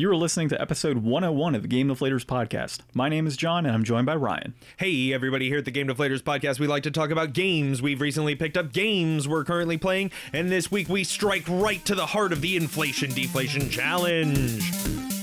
You 0.00 0.10
are 0.10 0.16
listening 0.16 0.48
to 0.48 0.58
episode 0.58 0.96
101 0.96 1.54
of 1.54 1.60
the 1.60 1.68
Game 1.68 1.88
Deflators 1.88 2.24
podcast. 2.24 2.78
My 2.94 3.10
name 3.10 3.26
is 3.26 3.36
John, 3.36 3.66
and 3.66 3.74
I'm 3.74 3.84
joined 3.84 4.06
by 4.06 4.16
Ryan. 4.16 4.54
Hey, 4.78 5.12
everybody, 5.12 5.50
here 5.50 5.58
at 5.58 5.66
the 5.66 5.70
Game 5.70 5.88
Deflators 5.88 6.22
podcast, 6.22 6.58
we 6.58 6.66
like 6.66 6.84
to 6.84 6.90
talk 6.90 7.10
about 7.10 7.34
games. 7.34 7.82
We've 7.82 8.00
recently 8.00 8.34
picked 8.34 8.56
up 8.56 8.72
games 8.72 9.28
we're 9.28 9.44
currently 9.44 9.76
playing, 9.76 10.10
and 10.32 10.50
this 10.50 10.70
week 10.70 10.88
we 10.88 11.04
strike 11.04 11.44
right 11.46 11.84
to 11.84 11.94
the 11.94 12.06
heart 12.06 12.32
of 12.32 12.40
the 12.40 12.56
inflation 12.56 13.10
deflation 13.10 13.68
challenge. 13.68 15.19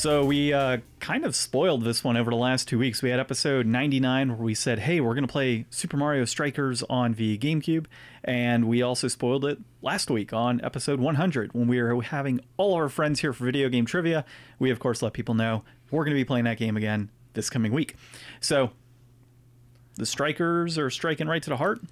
So 0.00 0.24
we 0.24 0.54
uh, 0.54 0.78
kind 0.98 1.26
of 1.26 1.36
spoiled 1.36 1.84
this 1.84 2.02
one 2.02 2.16
over 2.16 2.30
the 2.30 2.36
last 2.38 2.66
two 2.66 2.78
weeks. 2.78 3.02
We 3.02 3.10
had 3.10 3.20
episode 3.20 3.66
99 3.66 4.30
where 4.30 4.38
we 4.38 4.54
said, 4.54 4.78
hey, 4.78 4.98
we're 4.98 5.12
going 5.12 5.26
to 5.26 5.30
play 5.30 5.66
Super 5.68 5.98
Mario 5.98 6.24
Strikers 6.24 6.82
on 6.84 7.12
the 7.12 7.36
GameCube. 7.36 7.84
And 8.24 8.66
we 8.66 8.80
also 8.80 9.08
spoiled 9.08 9.44
it 9.44 9.58
last 9.82 10.10
week 10.10 10.32
on 10.32 10.58
episode 10.64 11.00
100 11.00 11.52
when 11.52 11.68
we 11.68 11.82
were 11.82 12.00
having 12.00 12.40
all 12.56 12.72
of 12.72 12.80
our 12.80 12.88
friends 12.88 13.20
here 13.20 13.34
for 13.34 13.44
video 13.44 13.68
game 13.68 13.84
trivia. 13.84 14.24
We, 14.58 14.70
of 14.70 14.78
course, 14.78 15.02
let 15.02 15.12
people 15.12 15.34
know 15.34 15.64
we're 15.90 16.04
going 16.04 16.16
to 16.16 16.20
be 16.20 16.24
playing 16.24 16.46
that 16.46 16.56
game 16.56 16.78
again 16.78 17.10
this 17.34 17.50
coming 17.50 17.70
week. 17.70 17.94
So 18.40 18.70
the 19.96 20.06
Strikers 20.06 20.78
are 20.78 20.88
striking 20.88 21.28
right 21.28 21.42
to 21.42 21.50
the 21.50 21.58
heart. 21.58 21.82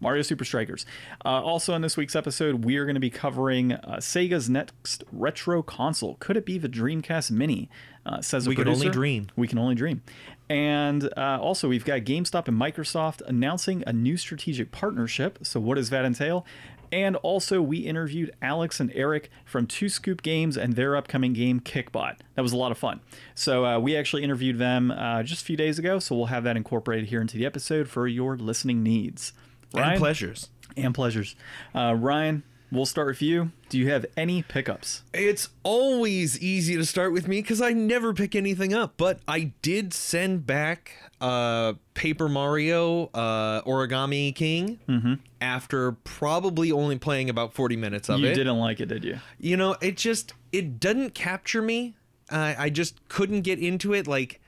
Mario 0.00 0.22
Super 0.22 0.44
Strikers. 0.44 0.84
Uh, 1.24 1.28
also, 1.42 1.74
in 1.74 1.82
this 1.82 1.96
week's 1.96 2.14
episode, 2.14 2.64
we 2.64 2.76
are 2.76 2.84
going 2.84 2.94
to 2.94 3.00
be 3.00 3.10
covering 3.10 3.72
uh, 3.72 3.96
Sega's 3.98 4.50
next 4.50 5.04
retro 5.10 5.62
console. 5.62 6.16
Could 6.20 6.36
it 6.36 6.44
be 6.44 6.58
the 6.58 6.68
Dreamcast 6.68 7.30
Mini? 7.30 7.70
Uh, 8.04 8.20
says 8.20 8.46
We 8.46 8.54
can 8.54 8.68
only 8.68 8.88
dream. 8.88 9.28
We 9.34 9.48
can 9.48 9.58
only 9.58 9.74
dream. 9.74 10.02
And 10.48 11.10
uh, 11.16 11.38
also, 11.40 11.68
we've 11.68 11.84
got 11.84 12.00
GameStop 12.02 12.46
and 12.46 12.60
Microsoft 12.60 13.20
announcing 13.22 13.82
a 13.86 13.92
new 13.92 14.16
strategic 14.16 14.70
partnership. 14.70 15.40
So, 15.42 15.58
what 15.58 15.74
does 15.74 15.90
that 15.90 16.04
entail? 16.04 16.46
And 16.92 17.16
also, 17.16 17.60
we 17.60 17.78
interviewed 17.78 18.32
Alex 18.40 18.78
and 18.78 18.92
Eric 18.94 19.28
from 19.44 19.66
Two 19.66 19.88
Scoop 19.88 20.22
Games 20.22 20.56
and 20.56 20.76
their 20.76 20.94
upcoming 20.94 21.32
game, 21.32 21.58
Kickbot. 21.58 22.18
That 22.36 22.42
was 22.42 22.52
a 22.52 22.56
lot 22.56 22.70
of 22.70 22.78
fun. 22.78 23.00
So, 23.34 23.66
uh, 23.66 23.78
we 23.80 23.96
actually 23.96 24.22
interviewed 24.22 24.58
them 24.58 24.92
uh, 24.92 25.24
just 25.24 25.42
a 25.42 25.44
few 25.44 25.56
days 25.56 25.80
ago. 25.80 25.98
So, 25.98 26.14
we'll 26.14 26.26
have 26.26 26.44
that 26.44 26.56
incorporated 26.56 27.08
here 27.08 27.20
into 27.20 27.36
the 27.36 27.46
episode 27.46 27.88
for 27.88 28.06
your 28.06 28.36
listening 28.36 28.84
needs. 28.84 29.32
Ryan? 29.74 29.90
And 29.92 29.98
pleasures. 29.98 30.48
and 30.76 30.94
pleasures. 30.94 31.36
Uh, 31.74 31.94
Ryan, 31.98 32.42
we'll 32.70 32.86
start 32.86 33.06
with 33.08 33.22
you. 33.22 33.50
Do 33.68 33.78
you 33.78 33.90
have 33.90 34.06
any 34.16 34.42
pickups? 34.42 35.02
It's 35.14 35.48
always 35.62 36.38
easy 36.40 36.76
to 36.76 36.84
start 36.84 37.12
with 37.12 37.26
me 37.28 37.40
because 37.42 37.60
I 37.60 37.72
never 37.72 38.12
pick 38.14 38.34
anything 38.34 38.72
up, 38.74 38.94
but 38.96 39.20
I 39.26 39.52
did 39.62 39.92
send 39.92 40.46
back 40.46 40.92
uh, 41.20 41.74
Paper 41.94 42.28
Mario 42.28 43.06
uh, 43.14 43.62
Origami 43.62 44.34
King 44.34 45.20
after 45.40 45.92
probably 45.92 46.70
only 46.72 46.98
playing 46.98 47.28
about 47.30 47.54
40 47.54 47.76
minutes 47.76 48.08
of 48.08 48.20
You 48.20 48.26
it. 48.26 48.28
You 48.30 48.34
didn't 48.36 48.58
like 48.58 48.80
it, 48.80 48.86
did 48.86 49.04
you? 49.04 49.18
you 49.38 49.56
know 49.56 49.76
it 49.80 49.96
just 49.96 50.32
it 50.52 50.78
doesn't 50.80 51.14
capture 51.14 51.60
me 51.62 51.94
uh, 52.30 52.54
i 52.58 52.70
just 52.70 53.06
couldn't 53.08 53.42
get 53.42 53.58
into 53.58 53.92
it 53.92 54.06
like 54.06 54.40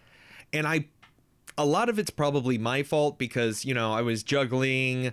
and 0.52 0.66
i 0.66 0.84
a 1.59 1.67
lot 1.67 1.89
of 1.89 1.98
it's 1.98 2.11
probably 2.11 2.56
my 2.56 2.83
fault 2.83 3.19
because 3.19 3.64
you 3.64 3.75
know 3.75 3.92
i 3.92 4.01
was 4.01 4.23
juggling 4.23 5.12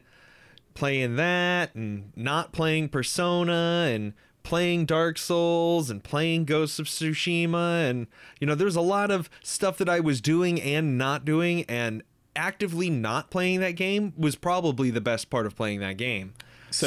playing 0.73 1.15
that 1.15 1.73
and 1.75 2.11
not 2.15 2.51
playing 2.53 2.87
persona 2.87 3.89
and 3.89 4.13
playing 4.43 4.85
dark 4.85 5.17
souls 5.17 5.89
and 5.89 6.03
playing 6.03 6.45
ghosts 6.45 6.77
of 6.77 6.85
tsushima 6.85 7.89
and 7.89 8.07
you 8.39 8.45
know 8.45 8.55
there's 8.55 8.75
a 8.75 8.81
lot 8.81 9.09
of 9.09 9.29
stuff 9.43 9.77
that 9.77 9.89
i 9.89 9.99
was 9.99 10.21
doing 10.21 10.61
and 10.61 10.97
not 10.97 11.25
doing 11.25 11.65
and 11.67 12.03
actively 12.35 12.89
not 12.89 13.31
playing 13.31 13.59
that 13.59 13.71
game 13.71 14.13
was 14.17 14.35
probably 14.35 14.91
the 14.91 15.01
best 15.01 15.29
part 15.29 15.45
of 15.45 15.55
playing 15.55 15.79
that 15.79 15.97
game 15.97 16.33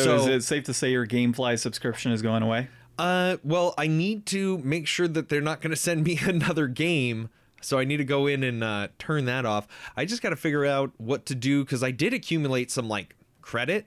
So, 0.05 0.17
is 0.17 0.27
it 0.27 0.43
safe 0.43 0.65
to 0.65 0.75
say 0.75 0.91
your 0.91 1.07
GameFly 1.07 1.59
subscription 1.59 2.13
is 2.13 2.21
going 2.21 2.43
away? 2.43 2.69
Uh, 2.99 3.39
well, 3.43 3.73
I 3.79 3.87
need 3.87 4.27
to 4.27 4.59
make 4.59 4.87
sure 4.87 5.09
that 5.09 5.31
they're 5.31 5.41
not 5.41 5.63
going 5.63 5.71
to 5.71 5.77
send 5.77 6.05
me 6.05 6.19
another 6.23 6.67
game. 6.67 7.31
So 7.61 7.79
I 7.79 7.85
need 7.85 7.97
to 7.99 8.05
go 8.05 8.27
in 8.27 8.43
and 8.43 8.63
uh, 8.63 8.89
turn 8.99 9.25
that 9.25 9.45
off. 9.45 9.67
I 9.97 10.05
just 10.05 10.23
got 10.23 10.31
to 10.31 10.37
figure 10.37 10.65
out 10.65 10.93
what 10.97 11.27
to 11.27 11.35
do 11.35 11.65
because 11.65 11.83
I 11.83 11.91
did 11.91 12.15
accumulate 12.15 12.71
some 12.71 12.89
like 12.89 13.17
credit. 13.43 13.87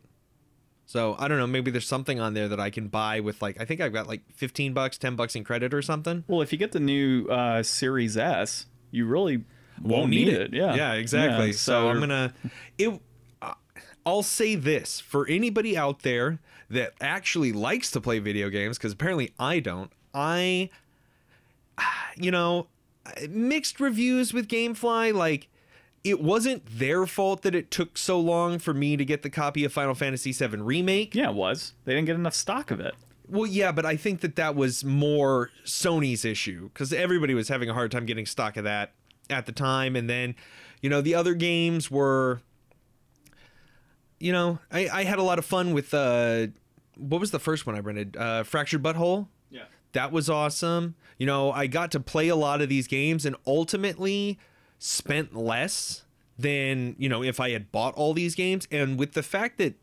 So 0.85 1.15
I 1.17 1.29
don't 1.29 1.37
know. 1.37 1.47
Maybe 1.47 1.71
there's 1.71 1.87
something 1.87 2.19
on 2.19 2.33
there 2.33 2.49
that 2.49 2.59
I 2.59 2.69
can 2.69 2.89
buy 2.89 3.21
with 3.21 3.41
like 3.41 3.61
I 3.61 3.65
think 3.65 3.79
I've 3.79 3.93
got 3.93 4.07
like 4.07 4.21
15 4.33 4.73
bucks, 4.73 4.97
10 4.97 5.15
bucks 5.15 5.35
in 5.35 5.43
credit 5.43 5.73
or 5.73 5.81
something. 5.81 6.25
Well, 6.27 6.41
if 6.41 6.51
you 6.51 6.57
get 6.57 6.73
the 6.73 6.81
new 6.81 7.27
uh, 7.27 7.63
Series 7.63 8.17
S, 8.17 8.65
you 8.91 9.05
really 9.05 9.45
won't, 9.81 10.09
need, 10.09 10.27
it. 10.27 10.53
Yeah. 10.53 10.75
Yeah, 10.75 10.93
exactly. 10.93 11.47
Yeah, 11.47 11.53
so, 11.53 11.89
I'm 11.89 11.99
gonna. 11.99 12.33
It. 12.77 12.99
uh, 13.41 13.53
I'll 14.05 14.23
say 14.23 14.55
this 14.55 14.99
for 14.99 15.27
anybody 15.27 15.77
out 15.77 16.01
there 16.01 16.39
that 16.69 16.93
actually 16.99 17.51
likes 17.53 17.91
to 17.91 18.01
play 18.01 18.19
video 18.19 18.49
games, 18.49 18.77
because 18.77 18.93
apparently 18.93 19.33
I 19.39 19.59
don't. 19.59 19.91
I, 20.13 20.69
you 22.15 22.31
know, 22.31 22.67
mixed 23.29 23.79
reviews 23.79 24.33
with 24.33 24.47
GameFly. 24.47 25.13
Like, 25.13 25.47
it 26.03 26.21
wasn't 26.21 26.65
their 26.65 27.05
fault 27.05 27.43
that 27.43 27.53
it 27.53 27.69
took 27.69 27.97
so 27.97 28.19
long 28.19 28.59
for 28.59 28.73
me 28.73 28.97
to 28.97 29.05
get 29.05 29.21
the 29.21 29.29
copy 29.29 29.63
of 29.63 29.71
Final 29.71 29.93
Fantasy 29.93 30.31
VII 30.31 30.57
Remake. 30.57 31.13
Yeah, 31.13 31.29
it 31.29 31.35
was. 31.35 31.73
They 31.85 31.93
didn't 31.93 32.07
get 32.07 32.15
enough 32.15 32.33
stock 32.33 32.71
of 32.71 32.79
it. 32.79 32.95
Well, 33.27 33.45
yeah, 33.45 33.71
but 33.71 33.85
I 33.85 33.95
think 33.95 34.21
that 34.21 34.35
that 34.35 34.55
was 34.55 34.83
more 34.83 35.51
Sony's 35.63 36.25
issue 36.25 36.69
because 36.69 36.91
everybody 36.91 37.33
was 37.33 37.47
having 37.47 37.69
a 37.69 37.73
hard 37.73 37.91
time 37.91 38.05
getting 38.05 38.25
stock 38.25 38.57
of 38.57 38.63
that 38.65 38.93
at 39.29 39.45
the 39.45 39.51
time. 39.51 39.95
And 39.95 40.09
then, 40.09 40.35
you 40.81 40.89
know, 40.89 41.01
the 41.01 41.15
other 41.15 41.33
games 41.33 41.89
were, 41.89 42.41
you 44.19 44.33
know, 44.33 44.59
I, 44.71 44.89
I 44.91 45.03
had 45.05 45.17
a 45.19 45.23
lot 45.23 45.39
of 45.39 45.45
fun 45.45 45.71
with, 45.73 45.93
uh, 45.93 46.47
what 46.97 47.21
was 47.21 47.31
the 47.31 47.39
first 47.39 47.65
one 47.65 47.75
I 47.75 47.79
rented? 47.79 48.17
Uh, 48.17 48.43
Fractured 48.43 48.83
But 48.83 48.95
Whole. 48.95 49.29
That 49.93 50.11
was 50.11 50.29
awesome. 50.29 50.95
You 51.17 51.25
know, 51.25 51.51
I 51.51 51.67
got 51.67 51.91
to 51.91 51.99
play 51.99 52.27
a 52.27 52.35
lot 52.35 52.61
of 52.61 52.69
these 52.69 52.87
games 52.87 53.25
and 53.25 53.35
ultimately 53.45 54.39
spent 54.79 55.35
less 55.35 56.03
than, 56.37 56.95
you 56.97 57.07
know, 57.09 57.23
if 57.23 57.39
I 57.39 57.51
had 57.51 57.71
bought 57.71 57.93
all 57.95 58.13
these 58.13 58.35
games. 58.35 58.67
And 58.71 58.97
with 58.97 59.13
the 59.13 59.23
fact 59.23 59.57
that 59.59 59.75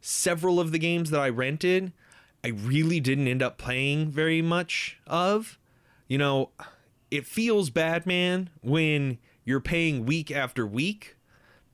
several 0.00 0.58
of 0.58 0.72
the 0.72 0.78
games 0.78 1.10
that 1.10 1.20
I 1.20 1.28
rented, 1.28 1.92
I 2.42 2.48
really 2.48 3.00
didn't 3.00 3.28
end 3.28 3.42
up 3.42 3.58
playing 3.58 4.10
very 4.10 4.42
much 4.42 4.98
of, 5.06 5.58
you 6.08 6.18
know, 6.18 6.50
it 7.10 7.26
feels 7.26 7.70
bad, 7.70 8.06
man, 8.06 8.50
when 8.62 9.18
you're 9.44 9.60
paying 9.60 10.06
week 10.06 10.30
after 10.30 10.66
week 10.66 11.16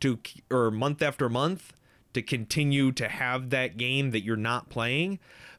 to 0.00 0.19
or 0.50 0.70
month 0.70 1.02
after 1.02 1.28
month 1.28 1.72
to 2.14 2.22
continue 2.22 2.92
to 2.92 3.08
have 3.08 3.50
that 3.50 3.76
game 3.76 4.10
that 4.10 4.25
you're 4.25 4.36
not 4.36 4.69
playing. 4.69 5.19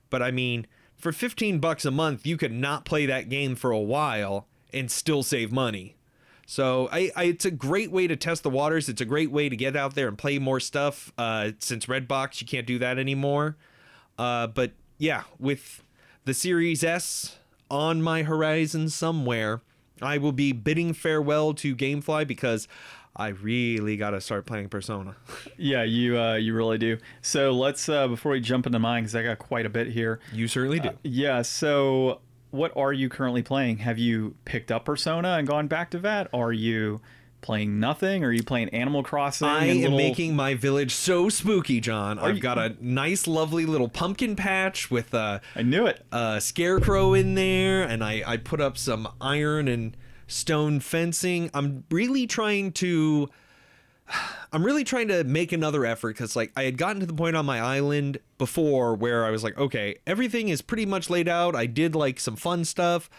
But 0.10 0.22
I 0.22 0.32
mean, 0.32 0.68
for 0.98 1.12
15 1.12 1.60
bucks 1.60 1.86
a 1.86 1.92
month, 1.92 2.26
you 2.26 2.38
could 2.38 2.52
not 2.52 2.86
play 2.86 3.06
that 3.06 3.30
game 3.30 3.56
for 3.56 3.72
a 3.72 3.80
while 3.80 4.48
and 4.74 4.90
still 4.92 5.24
save 5.24 5.52
money. 5.52 5.96
So 6.46 6.88
I, 6.92 7.12
I 7.16 7.24
it's 7.26 7.46
a 7.46 7.52
great 7.52 7.92
way 7.92 8.08
to 8.08 8.16
test 8.16 8.44
the 8.44 8.50
waters. 8.50 8.88
It's 8.88 9.02
a 9.02 9.06
great 9.06 9.32
way 9.32 9.50
to 9.50 9.56
get 9.56 9.76
out 9.76 9.96
there 9.96 10.08
and 10.08 10.18
play 10.18 10.40
more 10.40 10.60
stuff. 10.60 11.12
Uh, 11.18 11.52
since 11.60 11.88
Redbox, 11.88 12.42
you 12.42 12.48
can't 12.48 12.66
do 12.66 12.80
that 12.80 12.98
anymore. 12.98 13.58
Uh, 14.18 14.48
but 14.48 14.72
yeah, 14.98 15.24
with 15.38 15.84
the 16.26 16.34
Series 16.34 16.84
S 16.84 17.38
on 17.70 18.02
my 18.02 18.24
horizon 18.24 18.90
somewhere, 18.90 19.62
I 20.02 20.18
will 20.18 20.32
be 20.32 20.52
bidding 20.54 20.94
farewell 20.94 21.54
to 21.56 21.76
GameFly 21.76 22.26
because 22.26 22.68
I 23.18 23.30
really 23.30 23.98
got 23.98 24.12
to 24.12 24.22
start 24.22 24.46
playing 24.46 24.70
Persona. 24.70 25.16
Yeah, 25.60 25.82
you 25.84 26.20
uh, 26.20 26.36
you 26.36 26.54
really 26.54 26.78
do. 26.78 26.98
So 27.22 27.52
let's 27.52 27.90
uh, 27.90 28.08
before 28.08 28.34
we 28.34 28.40
jump 28.40 28.68
into 28.68 28.78
mine, 28.78 29.04
because 29.04 29.16
I 29.16 29.24
got 29.24 29.40
quite 29.40 29.66
a 29.66 29.70
bit 29.70 29.88
here. 29.88 30.20
You 30.32 30.48
certainly 30.48 30.80
do. 30.80 30.92
Yeah. 31.04 31.42
So 31.42 32.22
what 32.52 32.72
are 32.78 32.94
you 32.94 33.10
currently 33.10 33.42
playing? 33.42 33.78
Have 33.80 33.98
you 33.98 34.36
picked 34.46 34.72
up 34.72 34.86
Persona 34.86 35.30
and 35.30 35.48
gone 35.48 35.68
back 35.68 35.90
to 35.92 36.00
that? 36.00 36.28
Are 36.34 36.54
you 36.54 37.02
playing 37.42 37.80
nothing? 37.80 38.24
Are 38.24 38.32
you 38.32 38.44
playing 38.44 38.70
Animal 38.70 39.02
Crossing? 39.04 39.48
I 39.48 39.66
am 39.66 39.78
little- 39.82 39.98
making 39.98 40.36
my 40.36 40.54
village 40.54 40.92
so 40.94 41.28
spooky, 41.30 41.80
John. 41.80 42.20
I've 42.20 42.36
you- 42.36 42.42
got 42.42 42.58
a 42.60 42.76
nice, 42.80 43.26
lovely 43.28 43.66
little 43.66 43.90
pumpkin 43.90 44.36
patch 44.36 44.92
with 44.92 45.14
a, 45.16 45.42
I 45.56 45.64
knew 45.64 45.88
it. 45.88 46.06
a 46.12 46.40
scarecrow 46.40 47.14
in 47.16 47.34
there, 47.36 47.82
and 47.84 48.04
I, 48.04 48.22
I 48.26 48.38
put 48.38 48.62
up 48.62 48.78
some 48.78 49.08
iron 49.20 49.68
and 49.68 49.98
stone 50.28 50.80
fencing. 50.80 51.50
I'm 51.54 51.86
really 51.90 52.28
trying 52.28 52.72
to. 52.74 53.30
I'm 54.54 54.64
really 54.64 54.86
trying 54.86 55.10
to 55.10 55.26
make 55.26 55.52
another 55.52 55.86
effort 55.86 56.16
because, 56.16 56.34
like, 56.34 56.54
I 56.56 56.64
had 56.64 56.78
gotten 56.78 57.02
to 57.02 57.06
the 57.06 57.14
point 57.14 57.36
on 57.36 57.46
my 57.46 57.60
island 57.60 58.20
before 58.38 58.96
where 58.96 59.26
I 59.26 59.32
was 59.32 59.44
like, 59.44 59.58
okay, 59.58 59.98
everything 60.08 60.48
is 60.48 60.62
pretty 60.62 60.86
much 60.86 61.10
laid 61.10 61.28
out. 61.28 61.58
I 61.58 61.66
did 61.66 61.94
like 61.94 62.18
some 62.22 62.38
fun 62.38 62.64
stuff, 62.64 63.10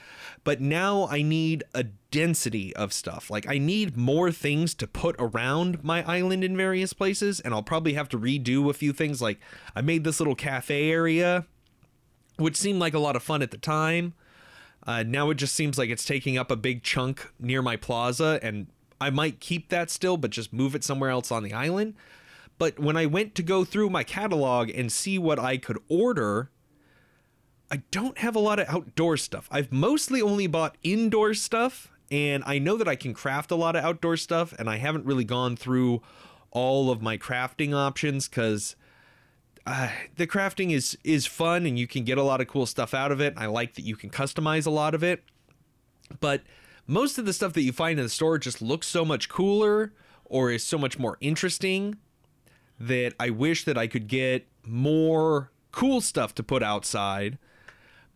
but 0.45 0.63
now 0.63 1.07
I 1.09 1.21
need 1.21 1.63
a 1.75 1.85
density 2.11 2.75
of 2.75 2.95
stuff. 2.95 3.31
Like, 3.31 3.47
I 3.47 3.59
need 3.59 3.99
more 3.99 4.33
things 4.33 4.73
to 4.77 4.87
put 4.87 5.15
around 5.19 5.85
my 5.85 6.03
island 6.11 6.43
in 6.43 6.57
various 6.57 6.95
places, 6.95 7.39
and 7.41 7.53
I'll 7.53 7.63
probably 7.63 7.93
have 7.93 8.09
to 8.09 8.19
redo 8.19 8.71
a 8.71 8.73
few 8.73 8.95
things. 8.95 9.21
Like, 9.21 9.41
I 9.77 9.83
made 9.83 10.05
this 10.05 10.21
little 10.21 10.35
cafe 10.35 10.91
area, 10.91 11.45
which 12.39 12.57
seemed 12.57 12.81
like 12.81 12.95
a 12.95 12.99
lot 12.99 13.15
of 13.15 13.23
fun 13.23 13.43
at 13.43 13.51
the 13.51 13.59
time. 13.59 14.15
Uh, 14.89 15.03
now 15.03 15.29
it 15.29 15.35
just 15.35 15.55
seems 15.55 15.77
like 15.77 15.91
it's 15.91 16.07
taking 16.07 16.39
up 16.39 16.51
a 16.51 16.57
big 16.57 16.83
chunk 16.83 17.31
near 17.39 17.61
my 17.61 17.77
plaza, 17.77 18.41
and 18.43 18.69
I 18.99 19.11
might 19.11 19.39
keep 19.39 19.69
that 19.69 19.91
still, 19.91 20.17
but 20.17 20.31
just 20.31 20.51
move 20.51 20.75
it 20.75 20.83
somewhere 20.83 21.11
else 21.11 21.31
on 21.31 21.43
the 21.43 21.53
island. 21.53 21.95
But 22.57 22.79
when 22.79 22.97
I 22.97 23.05
went 23.05 23.35
to 23.35 23.43
go 23.43 23.67
through 23.67 23.91
my 23.91 24.03
catalog 24.03 24.71
and 24.71 24.91
see 24.91 25.19
what 25.19 25.39
I 25.39 25.59
could 25.59 25.79
order, 25.91 26.51
I 27.71 27.83
don't 27.91 28.17
have 28.17 28.35
a 28.35 28.39
lot 28.39 28.59
of 28.59 28.67
outdoor 28.67 29.19
stuff. 29.19 29.47
I've 29.51 29.71
mostly 29.71 30.23
only 30.23 30.47
bought 30.47 30.79
indoor 30.83 31.35
stuff, 31.35 31.93
and 32.11 32.43
I 32.47 32.59
know 32.59 32.79
that 32.79 32.89
I 32.89 32.97
can 32.97 33.13
craft 33.13 33.51
a 33.51 33.57
lot 33.57 33.77
of 33.77 33.85
outdoor 33.85 34.17
stuff, 34.17 34.55
and 34.59 34.71
I 34.71 34.79
haven't 34.79 35.05
really 35.05 35.25
gone 35.25 35.55
through 35.55 36.01
all 36.51 36.91
of 36.91 37.03
my 37.03 37.19
crafting 37.19 37.75
options 37.75 38.27
because 38.27 38.75
uh, 39.69 39.91
the 40.17 40.27
crafting 40.27 40.73
is 40.73 40.97
is 41.05 41.27
fun 41.27 41.67
and 41.67 41.79
you 41.79 41.87
can 41.87 42.03
get 42.03 42.17
a 42.17 42.23
lot 42.23 42.41
of 42.41 42.49
cool 42.49 42.65
stuff 42.65 42.95
out 42.95 43.13
of 43.13 43.21
it. 43.21 43.35
I 43.37 43.47
like 43.47 43.75
that 43.75 43.83
you 43.83 43.97
can 43.97 44.09
customize 44.09 44.67
a 44.67 44.71
lot 44.71 44.95
of 44.95 45.03
it, 45.03 45.23
but 46.21 46.43
most 46.87 47.19
of 47.19 47.27
the 47.27 47.35
stuff 47.35 47.53
that 47.53 47.61
you 47.61 47.73
find 47.73 47.99
in 47.99 48.05
the 48.07 48.11
store 48.11 48.39
just 48.39 48.63
looks 48.63 48.87
so 48.87 49.05
much 49.05 49.29
cooler 49.29 49.93
or 50.25 50.51
is 50.51 50.65
so 50.65 50.79
much 50.79 50.99
more 50.99 51.19
interesting 51.21 51.99
that 52.81 53.13
I 53.21 53.29
wish 53.29 53.65
that 53.65 53.77
I 53.77 53.89
could 53.89 54.09
get 54.09 54.47
more 54.65 55.51
cool 55.71 56.01
stuff 56.01 56.35
to 56.37 56.43
put 56.43 56.63
outside. 56.63 57.37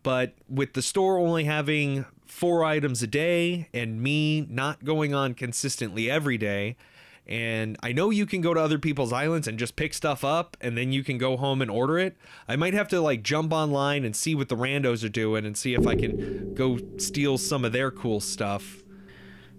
But 0.01 0.33
with 0.49 0.73
the 0.73 0.81
store 0.81 1.19
only 1.19 1.43
having 1.43 2.05
four 2.25 2.63
items 2.63 3.03
a 3.03 3.07
day 3.07 3.69
and 3.75 4.01
me 4.01 4.41
not 4.49 4.83
going 4.83 5.13
on 5.13 5.35
consistently 5.35 6.09
every 6.09 6.39
day, 6.39 6.77
and 7.25 7.77
I 7.81 7.93
know 7.93 8.09
you 8.09 8.25
can 8.25 8.41
go 8.41 8.53
to 8.53 8.59
other 8.59 8.77
people's 8.77 9.13
islands 9.13 9.47
and 9.47 9.57
just 9.57 9.75
pick 9.75 9.93
stuff 9.93 10.25
up 10.25 10.57
and 10.59 10.77
then 10.77 10.91
you 10.91 11.03
can 11.03 11.17
go 11.17 11.37
home 11.37 11.61
and 11.61 11.71
order 11.71 11.97
it. 11.97 12.17
I 12.47 12.55
might 12.55 12.73
have 12.73 12.89
to 12.89 12.99
like 12.99 13.23
jump 13.23 13.53
online 13.53 14.03
and 14.03 14.15
see 14.15 14.35
what 14.35 14.49
the 14.49 14.57
randos 14.57 15.05
are 15.05 15.09
doing 15.09 15.45
and 15.45 15.57
see 15.57 15.73
if 15.73 15.87
I 15.87 15.95
can 15.95 16.53
go 16.53 16.79
steal 16.97 17.37
some 17.37 17.63
of 17.63 17.71
their 17.71 17.91
cool 17.91 18.19
stuff. 18.19 18.83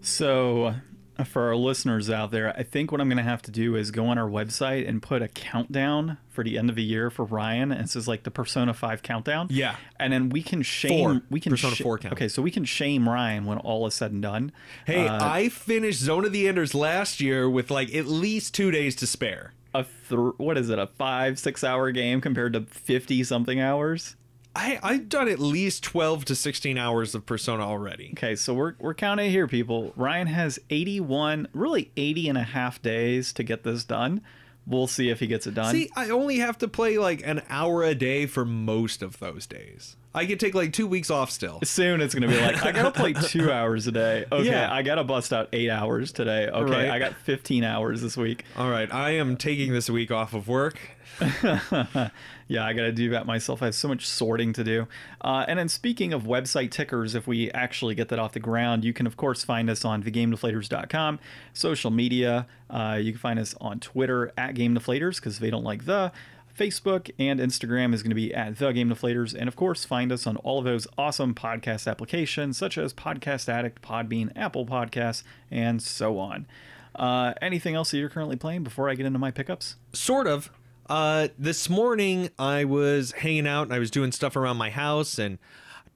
So 0.02 0.74
for 1.26 1.42
our 1.42 1.54
listeners 1.56 2.10
out 2.10 2.30
there, 2.32 2.52
I 2.56 2.64
think 2.64 2.90
what 2.90 3.00
I'm 3.00 3.08
going 3.08 3.18
to 3.18 3.22
have 3.22 3.42
to 3.42 3.50
do 3.52 3.76
is 3.76 3.90
go 3.92 4.06
on 4.06 4.18
our 4.18 4.28
website 4.28 4.88
and 4.88 5.00
put 5.00 5.22
a 5.22 5.28
countdown 5.28 6.18
for 6.28 6.42
the 6.42 6.58
end 6.58 6.68
of 6.70 6.76
the 6.76 6.82
year 6.82 7.08
for 7.10 7.24
Ryan. 7.24 7.70
And 7.70 7.84
this 7.84 7.94
is 7.94 8.08
like 8.08 8.24
the 8.24 8.30
Persona 8.32 8.74
5 8.74 9.02
countdown. 9.02 9.46
Yeah. 9.50 9.76
And 10.00 10.12
then 10.12 10.28
we 10.30 10.42
can 10.42 10.62
shame. 10.62 10.98
Four. 10.98 11.22
We 11.30 11.38
can 11.40 11.50
Persona 11.50 11.76
sh- 11.76 11.82
4 11.82 11.98
count. 11.98 12.12
Okay, 12.14 12.26
so 12.28 12.42
we 12.42 12.50
can 12.50 12.64
shame 12.64 13.08
Ryan 13.08 13.44
when 13.44 13.58
all 13.58 13.86
is 13.86 13.94
said 13.94 14.10
and 14.10 14.20
done. 14.22 14.50
Hey, 14.86 15.06
Uh, 15.06 15.18
I 15.24 15.48
finished 15.48 16.00
Zone 16.00 16.24
of 16.24 16.32
the 16.32 16.48
Enders 16.48 16.74
last 16.74 17.20
year 17.20 17.48
with 17.48 17.70
like 17.70 17.94
at 17.94 18.06
least 18.06 18.52
two 18.54 18.70
days 18.72 18.96
to 18.96 19.06
spare. 19.06 19.52
a 19.72 19.84
th- 20.08 20.34
what 20.36 20.56
is 20.58 20.68
it? 20.70 20.78
A 20.78 20.86
five 20.86 21.38
six 21.38 21.62
hour 21.64 21.90
game 21.92 22.20
compared 22.20 22.52
to 22.54 22.60
fifty 22.62 23.22
something 23.24 23.60
hours. 23.60 24.16
I, 24.56 24.78
I've 24.82 25.08
done 25.08 25.28
at 25.28 25.38
least 25.40 25.82
12 25.84 26.24
to 26.26 26.34
16 26.34 26.78
hours 26.78 27.14
of 27.14 27.26
Persona 27.26 27.64
already. 27.66 28.10
Okay, 28.16 28.36
so 28.36 28.54
we're 28.54 28.74
we're 28.78 28.94
counting 28.94 29.30
here, 29.30 29.48
people. 29.48 29.92
Ryan 29.96 30.28
has 30.28 30.58
81, 30.70 31.48
really 31.52 31.90
80 31.96 32.28
and 32.28 32.38
a 32.38 32.42
half 32.44 32.80
days 32.80 33.32
to 33.34 33.42
get 33.42 33.64
this 33.64 33.84
done. 33.84 34.20
We'll 34.66 34.86
see 34.86 35.10
if 35.10 35.20
he 35.20 35.26
gets 35.26 35.46
it 35.46 35.52
done. 35.54 35.74
See, 35.74 35.90
I 35.94 36.08
only 36.08 36.38
have 36.38 36.56
to 36.58 36.68
play 36.68 36.96
like 36.96 37.20
an 37.26 37.42
hour 37.50 37.82
a 37.82 37.94
day 37.94 38.24
for 38.24 38.46
most 38.46 39.02
of 39.02 39.18
those 39.18 39.46
days. 39.46 39.96
I 40.14 40.24
could 40.26 40.38
take 40.40 40.54
like 40.54 40.72
two 40.72 40.86
weeks 40.86 41.10
off 41.10 41.30
still. 41.30 41.58
Soon 41.64 42.00
it's 42.00 42.14
gonna 42.14 42.28
be 42.28 42.40
like 42.40 42.64
I 42.64 42.70
gotta 42.72 42.92
play 42.92 43.12
two 43.26 43.50
hours 43.50 43.86
a 43.88 43.92
day. 43.92 44.24
Okay, 44.32 44.48
Yeah. 44.48 44.72
I 44.72 44.82
gotta 44.82 45.04
bust 45.04 45.32
out 45.34 45.48
eight 45.52 45.68
hours 45.68 46.12
today. 46.12 46.46
Okay, 46.48 46.70
Right. 46.72 46.88
I 46.90 46.98
got 46.98 47.14
15 47.14 47.62
hours 47.64 48.00
this 48.00 48.16
week. 48.16 48.44
All 48.56 48.70
right, 48.70 48.90
I 48.94 49.10
am 49.16 49.36
taking 49.36 49.72
this 49.72 49.90
week 49.90 50.10
off 50.10 50.32
of 50.32 50.46
work. 50.48 50.78
Yeah, 52.46 52.66
I 52.66 52.74
got 52.74 52.82
to 52.82 52.92
do 52.92 53.10
that 53.10 53.26
myself. 53.26 53.62
I 53.62 53.66
have 53.66 53.74
so 53.74 53.88
much 53.88 54.06
sorting 54.06 54.52
to 54.54 54.64
do. 54.64 54.86
Uh, 55.20 55.44
and 55.48 55.58
then 55.58 55.68
speaking 55.68 56.12
of 56.12 56.24
website 56.24 56.70
tickers, 56.70 57.14
if 57.14 57.26
we 57.26 57.50
actually 57.52 57.94
get 57.94 58.08
that 58.10 58.18
off 58.18 58.32
the 58.32 58.40
ground, 58.40 58.84
you 58.84 58.92
can 58.92 59.06
of 59.06 59.16
course 59.16 59.44
find 59.44 59.70
us 59.70 59.84
on 59.84 60.02
thegamedeflators.com, 60.02 61.18
social 61.52 61.90
media. 61.90 62.46
Uh, 62.68 62.98
you 63.00 63.12
can 63.12 63.18
find 63.20 63.38
us 63.38 63.54
on 63.60 63.80
Twitter 63.80 64.32
at 64.36 64.54
Game 64.54 64.74
Deflators 64.74 65.16
because 65.16 65.38
they 65.38 65.50
don't 65.50 65.64
like 65.64 65.86
the. 65.86 66.12
Facebook 66.56 67.10
and 67.18 67.40
Instagram 67.40 67.92
is 67.92 68.04
going 68.04 68.12
to 68.12 68.14
be 68.14 68.32
at 68.32 68.56
the 68.58 68.70
Game 68.70 68.88
Deflators, 68.88 69.34
and 69.34 69.48
of 69.48 69.56
course, 69.56 69.84
find 69.84 70.12
us 70.12 70.24
on 70.24 70.36
all 70.36 70.60
of 70.60 70.64
those 70.64 70.86
awesome 70.96 71.34
podcast 71.34 71.90
applications 71.90 72.56
such 72.56 72.78
as 72.78 72.94
Podcast 72.94 73.48
Addict, 73.48 73.82
Podbean, 73.82 74.30
Apple 74.36 74.64
Podcasts, 74.64 75.24
and 75.50 75.82
so 75.82 76.16
on. 76.16 76.46
Uh, 76.94 77.34
anything 77.42 77.74
else 77.74 77.90
that 77.90 77.98
you're 77.98 78.08
currently 78.08 78.36
playing 78.36 78.62
before 78.62 78.88
I 78.88 78.94
get 78.94 79.04
into 79.04 79.18
my 79.18 79.32
pickups? 79.32 79.74
Sort 79.92 80.28
of. 80.28 80.52
Uh, 80.86 81.28
this 81.38 81.70
morning 81.70 82.28
I 82.38 82.64
was 82.64 83.12
hanging 83.12 83.46
out 83.46 83.62
and 83.62 83.72
I 83.72 83.78
was 83.78 83.90
doing 83.90 84.12
stuff 84.12 84.36
around 84.36 84.58
my 84.58 84.68
house 84.68 85.18
and 85.18 85.38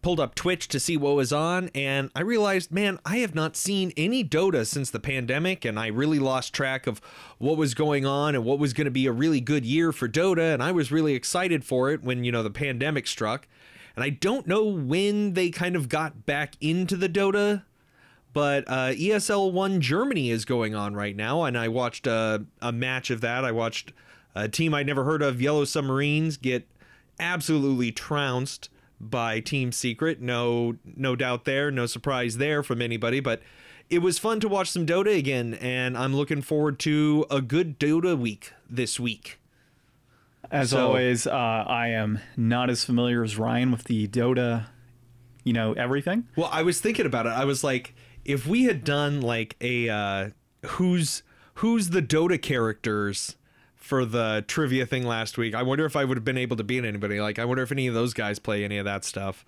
pulled 0.01 0.19
up 0.19 0.35
Twitch 0.35 0.67
to 0.69 0.81
see 0.81 0.97
what 0.97 1.15
was 1.15 1.31
on 1.31 1.69
and 1.75 2.11
I 2.15 2.23
realized, 2.23 2.73
man, 2.73 2.99
I 3.05 3.19
have 3.19 3.35
not 3.35 3.55
seen 3.55 3.93
any 3.99 4.25
Dota 4.25 4.67
since 4.67 4.91
the 4.91 5.01
pandemic 5.01 5.67
and 5.67 5.79
I 5.79 5.89
really 5.89 6.19
lost 6.19 6.55
track 6.55 6.87
of 6.87 7.03
what 7.37 7.59
was 7.59 7.75
going 7.75 8.07
on 8.07 8.35
and 8.35 8.47
what 8.47 8.59
was 8.59 8.73
going 8.73 8.87
to 8.87 8.91
be 8.91 9.07
a 9.07 9.13
really 9.13 9.43
good 9.43 9.67
year 9.67 9.93
for 9.93 10.09
Dota 10.09 10.55
and 10.55 10.63
I 10.63 10.73
was 10.73 10.91
really 10.91 11.15
excited 11.15 11.65
for 11.65 11.91
it 11.91 12.03
when, 12.03 12.25
you 12.25 12.33
know, 12.33 12.43
the 12.43 12.51
pandemic 12.51 13.07
struck. 13.07 13.47
And 13.95 14.03
I 14.03 14.09
don't 14.09 14.47
know 14.47 14.65
when 14.65 15.35
they 15.35 15.51
kind 15.51 15.77
of 15.77 15.91
got 15.91 16.25
back 16.25 16.55
into 16.63 16.97
the 16.97 17.09
Dota 17.11 17.65
but 18.33 18.65
uh, 18.69 18.91
ESL 18.93 19.53
One 19.53 19.81
Germany 19.81 20.31
is 20.31 20.45
going 20.45 20.75
on 20.75 20.95
right 20.95 21.17
now, 21.17 21.45
and 21.45 21.57
I 21.57 21.69
watched 21.69 22.07
a, 22.07 22.45
a 22.61 22.71
match 22.71 23.11
of 23.11 23.23
that. 23.23 23.45
I 23.45 23.53
watched 23.53 23.93
a 24.35 24.49
team 24.49 24.75
I'd 24.75 24.87
never 24.87 25.05
heard 25.05 25.23
of, 25.23 25.41
Yellow 25.41 25.65
Submarines, 25.65 26.37
get 26.37 26.67
absolutely 27.21 27.93
trounced 27.93 28.69
by 29.01 29.41
Team 29.41 29.73
Secret. 29.73 30.21
No, 30.21 30.77
no 30.97 31.17
doubt 31.17 31.45
there, 31.45 31.71
no 31.71 31.87
surprise 31.87 32.37
there 32.39 32.63
from 32.63 32.83
anybody. 32.83 33.21
But 33.21 33.43
it 33.91 34.01
was 34.01 34.19
fun 34.19 34.41
to 34.41 34.49
watch 34.49 34.71
some 34.71 34.87
Dota 34.87 35.17
again, 35.17 35.55
and 35.55 35.97
I'm 35.97 36.15
looking 36.15 36.43
forward 36.43 36.79
to 36.81 37.27
a 37.31 37.41
good 37.41 37.79
Dota 37.79 38.19
week 38.19 38.53
this 38.69 38.99
week. 39.01 39.39
As 40.51 40.71
So- 40.71 40.87
always, 40.89 41.27
uh, 41.27 41.31
I 41.33 41.89
am 41.89 42.21
not 42.37 42.71
as 42.71 42.85
familiar 42.85 43.23
as 43.23 43.37
Ryan 43.37 43.71
with 43.71 43.85
the 43.85 44.09
Dota, 44.09 44.67
you 45.45 45.53
know, 45.53 45.73
everything. 45.75 46.25
Well, 46.37 46.49
I 46.53 46.63
was 46.63 46.81
thinking 46.81 47.07
about 47.07 47.27
it. 47.27 47.31
I 47.31 47.45
was 47.45 47.63
like, 47.63 47.95
if 48.25 48.47
we 48.47 48.65
had 48.65 48.85
done 48.85 49.21
like 49.21 49.57
a 49.61 49.89
uh, 49.89 50.31
who's 50.67 51.23
who's 51.55 51.91
the 51.91 52.03
Dota 52.03 52.41
characters 52.41 53.37
for 53.89 54.05
the 54.05 54.45
trivia 54.47 54.85
thing 54.85 55.07
last 55.07 55.39
week, 55.39 55.55
I 55.55 55.63
wonder 55.63 55.87
if 55.87 55.97
I 55.97 56.05
would 56.05 56.17
have 56.19 56.25
been 56.25 56.37
able 56.37 56.57
to 56.59 56.65
beat 56.65 56.85
anybody. 56.85 57.21
Like, 57.21 57.39
I 57.39 57.45
wonder 57.47 57.63
if 57.63 57.73
any 57.73 57.87
of 57.87 57.95
those 57.95 58.13
guys 58.13 58.39
play 58.39 58.63
any 58.65 58.77
of 58.79 58.85
that 58.85 59.05
stuff 59.05 59.45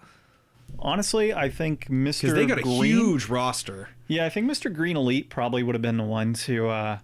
Honestly, 0.79 1.35
I 1.35 1.49
think 1.49 1.87
Mr. 1.89 2.23
because 2.23 2.35
they 2.35 2.47
got 2.47 2.59
a 2.59 2.63
Green, 2.63 2.85
huge 2.85 3.27
roster. 3.27 3.89
Yeah, 4.07 4.25
I 4.25 4.29
think 4.29 4.51
Mr. 4.51 4.73
Green 4.73 4.97
Elite 4.97 5.29
probably 5.29 5.63
would 5.63 5.75
have 5.75 5.83
been 5.83 5.97
the 5.97 6.05
one 6.05 6.33
to 6.35 6.69
uh, 6.69 6.99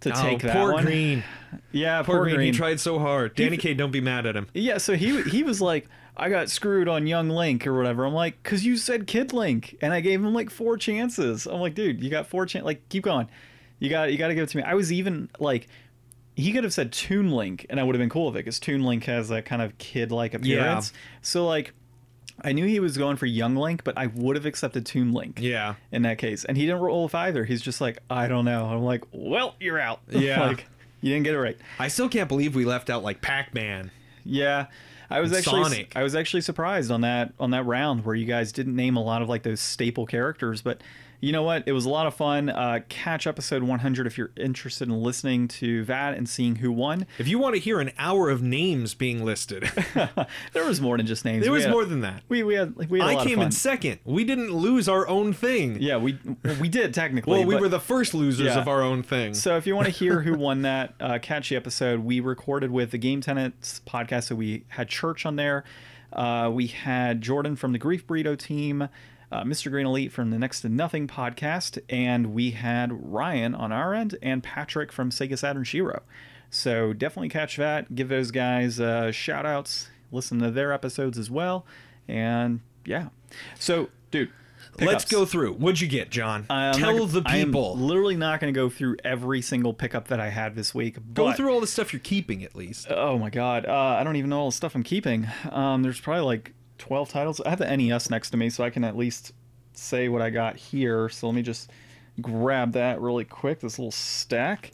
to 0.00 0.10
take 0.12 0.40
that 0.42 0.56
Oh, 0.56 0.60
poor 0.60 0.72
one. 0.74 0.84
Green. 0.84 1.24
Yeah, 1.72 2.02
Poor, 2.02 2.16
poor, 2.16 2.24
Green. 2.24 2.34
Green. 2.36 2.52
He 2.52 2.58
tried 2.58 2.78
so 2.78 2.98
hard. 2.98 3.34
Danny 3.34 3.56
K, 3.56 3.72
don't 3.72 3.90
be 3.90 4.02
mad 4.02 4.26
at 4.26 4.36
him. 4.36 4.48
Yeah, 4.52 4.76
so 4.76 4.94
he 4.94 5.22
he 5.22 5.42
was 5.42 5.62
like, 5.62 5.88
I 6.14 6.28
got 6.28 6.50
screwed 6.50 6.88
on 6.88 7.06
Young 7.06 7.30
Link 7.30 7.66
or 7.66 7.74
whatever. 7.74 8.04
I'm 8.04 8.12
like, 8.12 8.42
cause 8.42 8.64
you 8.64 8.76
said 8.76 9.06
Kid 9.06 9.32
Link, 9.32 9.78
and 9.80 9.94
I 9.94 10.00
gave 10.00 10.22
him 10.22 10.34
like 10.34 10.50
four 10.50 10.76
chances. 10.76 11.46
I'm 11.46 11.60
like, 11.60 11.74
dude, 11.74 12.02
you 12.04 12.10
got 12.10 12.26
four 12.26 12.44
chances. 12.44 12.66
Like, 12.66 12.86
keep 12.90 13.04
going. 13.04 13.28
You 13.78 13.88
got 13.88 14.12
you 14.12 14.18
got 14.18 14.28
to 14.28 14.34
give 14.34 14.44
it 14.44 14.50
to 14.50 14.58
me. 14.58 14.62
I 14.62 14.74
was 14.74 14.92
even 14.92 15.30
like, 15.38 15.68
he 16.38 16.52
could 16.52 16.62
have 16.62 16.72
said 16.72 16.92
Toon 16.92 17.32
Link, 17.32 17.66
and 17.68 17.80
I 17.80 17.82
would 17.82 17.96
have 17.96 18.00
been 18.00 18.08
cool 18.08 18.26
with 18.26 18.36
it, 18.36 18.44
because 18.44 18.60
Toon 18.60 18.84
Link 18.84 19.04
has 19.06 19.28
that 19.30 19.44
kind 19.44 19.60
of 19.60 19.76
kid 19.78 20.12
like 20.12 20.34
appearance. 20.34 20.92
Yeah. 20.94 21.00
So 21.20 21.44
like, 21.44 21.74
I 22.44 22.52
knew 22.52 22.64
he 22.64 22.78
was 22.78 22.96
going 22.96 23.16
for 23.16 23.26
Young 23.26 23.56
Link, 23.56 23.82
but 23.82 23.98
I 23.98 24.06
would 24.06 24.36
have 24.36 24.46
accepted 24.46 24.86
Toon 24.86 25.12
Link. 25.12 25.40
Yeah. 25.42 25.74
In 25.90 26.02
that 26.02 26.18
case, 26.18 26.44
and 26.44 26.56
he 26.56 26.64
didn't 26.64 26.80
roll 26.80 27.02
with 27.02 27.14
either. 27.16 27.44
He's 27.44 27.60
just 27.60 27.80
like, 27.80 27.98
I 28.08 28.28
don't 28.28 28.44
know. 28.44 28.66
I'm 28.66 28.84
like, 28.84 29.02
well, 29.10 29.56
you're 29.58 29.80
out. 29.80 30.00
Yeah. 30.10 30.46
like, 30.46 30.66
you 31.00 31.12
didn't 31.12 31.24
get 31.24 31.34
it 31.34 31.40
right. 31.40 31.56
I 31.80 31.88
still 31.88 32.08
can't 32.08 32.28
believe 32.28 32.54
we 32.54 32.64
left 32.64 32.88
out 32.88 33.02
like 33.02 33.20
Pac 33.20 33.52
Man. 33.52 33.90
Yeah. 34.24 34.66
I 35.10 35.18
was 35.18 35.32
actually 35.32 35.64
Sonic. 35.64 35.92
I 35.96 36.04
was 36.04 36.14
actually 36.14 36.42
surprised 36.42 36.92
on 36.92 37.00
that 37.00 37.32
on 37.40 37.50
that 37.50 37.64
round 37.64 38.04
where 38.04 38.14
you 38.14 38.26
guys 38.26 38.52
didn't 38.52 38.76
name 38.76 38.96
a 38.96 39.02
lot 39.02 39.22
of 39.22 39.28
like 39.28 39.42
those 39.42 39.60
staple 39.60 40.06
characters, 40.06 40.62
but 40.62 40.82
you 41.20 41.32
know 41.32 41.42
what? 41.42 41.64
It 41.66 41.72
was 41.72 41.84
a 41.84 41.88
lot 41.88 42.06
of 42.06 42.14
fun. 42.14 42.48
Uh, 42.48 42.80
catch 42.88 43.26
episode 43.26 43.62
100 43.64 44.06
if 44.06 44.16
you're 44.16 44.30
interested 44.36 44.88
in 44.88 45.02
listening 45.02 45.48
to 45.48 45.84
that 45.86 46.16
and 46.16 46.28
seeing 46.28 46.56
who 46.56 46.70
won. 46.70 47.06
If 47.18 47.26
you 47.26 47.38
want 47.38 47.56
to 47.56 47.60
hear 47.60 47.80
an 47.80 47.90
hour 47.98 48.30
of 48.30 48.40
names 48.42 48.94
being 48.94 49.24
listed, 49.24 49.64
There 50.52 50.64
was 50.64 50.80
more 50.80 50.96
than 50.96 51.06
just 51.06 51.24
names. 51.24 51.42
there 51.44 51.52
We 51.52 51.56
was 51.58 51.64
had- 51.64 51.72
more 51.72 51.84
than 51.84 52.00
that. 52.02 52.22
We 52.28 52.42
we 52.42 52.54
had 52.54 52.76
we 52.88 53.00
had 53.00 53.08
a 53.08 53.10
I 53.10 53.14
lot 53.14 53.26
came 53.26 53.40
in 53.40 53.50
second. 53.50 53.98
We 54.04 54.24
didn't 54.24 54.52
lose 54.52 54.88
our 54.88 55.08
own 55.08 55.32
thing. 55.32 55.78
yeah, 55.80 55.96
we 55.96 56.18
we 56.60 56.68
did 56.68 56.94
technically. 56.94 57.32
Well, 57.38 57.44
we 57.46 57.54
but- 57.54 57.62
were 57.62 57.68
the 57.68 57.80
first 57.80 58.14
losers 58.14 58.46
Yeah. 58.46 58.60
of 58.60 58.68
our 58.68 58.82
own 58.82 59.02
thing. 59.02 59.34
So 59.34 59.56
if 59.56 59.66
you 59.66 59.74
want 59.74 59.86
to 59.86 59.92
hear 59.92 60.20
who 60.22 60.34
won 60.38 60.62
that 60.62 60.94
uh, 61.00 61.18
catchy 61.20 61.56
episode, 61.56 62.00
we 62.00 62.20
recorded 62.20 62.70
with 62.70 62.90
the 62.92 62.98
Game 62.98 63.20
Tenants 63.20 63.80
podcast. 63.86 64.24
So 64.24 64.34
we 64.36 64.64
had 64.68 64.88
Church 64.88 65.26
on 65.26 65.36
there. 65.36 65.64
Uh, 66.12 66.50
we 66.52 66.68
had 66.68 67.20
Jordan 67.20 67.54
from 67.56 67.72
the 67.72 67.78
Grief 67.78 68.06
Burrito 68.06 68.38
team, 68.38 68.88
uh, 69.30 69.42
Mr. 69.44 69.70
Green 69.70 69.86
Elite 69.86 70.12
from 70.12 70.30
the 70.30 70.38
Next 70.38 70.62
to 70.62 70.68
Nothing 70.68 71.06
podcast, 71.06 71.78
and 71.88 72.32
we 72.34 72.52
had 72.52 73.12
Ryan 73.12 73.54
on 73.54 73.72
our 73.72 73.94
end 73.94 74.16
and 74.22 74.42
Patrick 74.42 74.90
from 74.92 75.10
Sega 75.10 75.38
Saturn 75.38 75.64
Shiro. 75.64 76.02
So 76.50 76.92
definitely 76.92 77.28
catch 77.28 77.56
that. 77.56 77.94
Give 77.94 78.08
those 78.08 78.30
guys 78.30 78.80
uh, 78.80 79.12
shout 79.12 79.44
outs. 79.44 79.88
Listen 80.10 80.38
to 80.40 80.50
their 80.50 80.72
episodes 80.72 81.18
as 81.18 81.30
well. 81.30 81.66
And 82.08 82.60
yeah. 82.86 83.08
So, 83.58 83.90
dude, 84.10 84.30
Let's 84.80 85.04
go 85.04 85.24
through. 85.26 85.54
What'd 85.54 85.80
you 85.80 85.88
get, 85.88 86.08
John? 86.10 86.46
I'm 86.48 86.74
Tell 86.74 86.98
not- 86.98 87.10
the 87.12 87.22
people. 87.22 87.76
literally 87.76 88.16
not 88.16 88.40
going 88.40 88.52
to 88.52 88.56
go 88.58 88.68
through 88.70 88.96
every 89.04 89.42
single 89.42 89.74
pickup 89.74 90.08
that 90.08 90.20
I 90.20 90.28
had 90.28 90.54
this 90.54 90.72
week. 90.74 90.96
Go 91.14 91.32
through 91.32 91.52
all 91.52 91.60
the 91.60 91.66
stuff 91.66 91.92
you're 91.92 91.98
keeping 92.00 92.44
at 92.44 92.54
least. 92.54 92.86
Oh 92.90 93.18
my 93.18 93.28
god, 93.28 93.66
uh, 93.66 93.72
I 93.72 94.04
don't 94.04 94.14
even 94.16 94.30
know 94.30 94.38
all 94.40 94.50
the 94.50 94.56
stuff 94.56 94.74
I'm 94.76 94.84
keeping. 94.84 95.26
Um, 95.50 95.82
there's 95.82 96.00
probably 96.00 96.22
like 96.24 96.52
12 96.78 97.08
titles. 97.08 97.40
I 97.40 97.50
have 97.50 97.58
the 97.58 97.76
NES 97.76 98.10
next 98.10 98.30
to 98.30 98.36
me, 98.36 98.50
so 98.50 98.64
I 98.64 98.70
can 98.70 98.84
at 98.84 98.96
least 98.96 99.32
say 99.72 100.08
what 100.08 100.22
I 100.22 100.30
got 100.30 100.56
here. 100.56 101.08
So 101.08 101.26
let 101.26 101.34
me 101.34 101.42
just 101.42 101.70
grab 102.20 102.72
that 102.72 103.00
really 103.00 103.24
quick. 103.24 103.60
This 103.60 103.78
little 103.78 103.92
stack. 103.92 104.72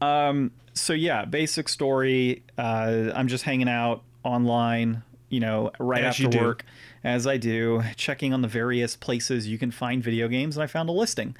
Um, 0.00 0.52
so 0.74 0.92
yeah, 0.92 1.24
basic 1.24 1.68
story. 1.68 2.42
Uh, 2.58 3.12
I'm 3.14 3.28
just 3.28 3.44
hanging 3.44 3.68
out 3.68 4.02
online, 4.24 5.02
you 5.28 5.40
know, 5.40 5.70
right 5.78 6.04
As 6.04 6.20
after 6.20 6.38
work, 6.38 6.64
as 7.04 7.26
I 7.26 7.36
do, 7.36 7.82
checking 7.96 8.32
on 8.32 8.42
the 8.42 8.48
various 8.48 8.96
places 8.96 9.48
you 9.48 9.58
can 9.58 9.70
find 9.70 10.02
video 10.02 10.28
games, 10.28 10.56
and 10.56 10.62
I 10.62 10.66
found 10.66 10.88
a 10.88 10.92
listing. 10.92 11.36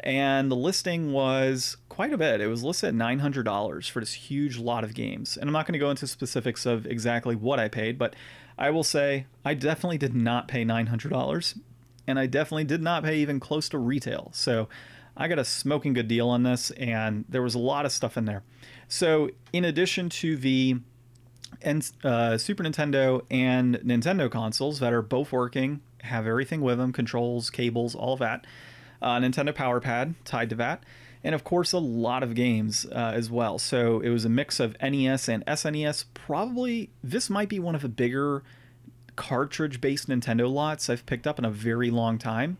And 0.00 0.50
the 0.50 0.56
listing 0.56 1.12
was 1.12 1.78
quite 1.88 2.12
a 2.12 2.18
bit. 2.18 2.42
It 2.42 2.46
was 2.46 2.62
listed 2.62 2.88
at 2.88 2.94
$900 2.94 3.90
for 3.90 4.00
this 4.00 4.12
huge 4.12 4.58
lot 4.58 4.84
of 4.84 4.92
games. 4.92 5.38
And 5.38 5.48
I'm 5.48 5.52
not 5.52 5.66
going 5.66 5.72
to 5.72 5.78
go 5.78 5.88
into 5.88 6.06
specifics 6.06 6.66
of 6.66 6.86
exactly 6.86 7.34
what 7.34 7.58
I 7.58 7.68
paid, 7.68 7.96
but 7.96 8.14
I 8.58 8.70
will 8.70 8.84
say 8.84 9.26
I 9.44 9.54
definitely 9.54 9.98
did 9.98 10.14
not 10.14 10.48
pay 10.48 10.64
$900. 10.64 11.58
And 12.06 12.18
I 12.18 12.26
definitely 12.26 12.64
did 12.64 12.82
not 12.82 13.02
pay 13.02 13.18
even 13.18 13.40
close 13.40 13.68
to 13.70 13.78
retail. 13.78 14.30
So 14.34 14.68
I 15.16 15.28
got 15.28 15.38
a 15.38 15.44
smoking 15.44 15.92
good 15.92 16.08
deal 16.08 16.28
on 16.28 16.42
this, 16.42 16.70
and 16.72 17.24
there 17.28 17.42
was 17.42 17.54
a 17.54 17.58
lot 17.58 17.86
of 17.86 17.92
stuff 17.92 18.16
in 18.16 18.24
there. 18.24 18.42
So, 18.88 19.30
in 19.52 19.64
addition 19.64 20.08
to 20.10 20.36
the 20.36 20.80
and 21.62 21.88
uh, 22.02 22.36
Super 22.36 22.64
Nintendo 22.64 23.22
and 23.30 23.76
Nintendo 23.76 24.30
consoles 24.30 24.80
that 24.80 24.92
are 24.92 25.02
both 25.02 25.30
working, 25.30 25.80
have 26.02 26.26
everything 26.26 26.60
with 26.60 26.78
them, 26.78 26.92
controls, 26.92 27.48
cables, 27.48 27.94
all 27.94 28.16
that. 28.16 28.46
Uh, 29.00 29.18
Nintendo 29.18 29.54
Power 29.54 29.80
Pad 29.80 30.14
tied 30.24 30.50
to 30.50 30.56
that, 30.56 30.82
and 31.24 31.34
of 31.34 31.42
course 31.42 31.72
a 31.72 31.78
lot 31.78 32.22
of 32.22 32.34
games 32.34 32.86
uh, 32.92 33.12
as 33.14 33.30
well. 33.30 33.58
So 33.58 34.00
it 34.00 34.10
was 34.10 34.24
a 34.24 34.28
mix 34.28 34.60
of 34.60 34.76
NES 34.80 35.28
and 35.28 35.44
SNES. 35.46 36.04
Probably 36.14 36.90
this 37.02 37.28
might 37.28 37.48
be 37.48 37.58
one 37.58 37.74
of 37.74 37.82
the 37.82 37.88
bigger 37.88 38.44
cartridge-based 39.16 40.08
Nintendo 40.08 40.52
lots 40.52 40.90
I've 40.90 41.06
picked 41.06 41.26
up 41.26 41.38
in 41.38 41.44
a 41.44 41.50
very 41.50 41.90
long 41.90 42.18
time. 42.18 42.58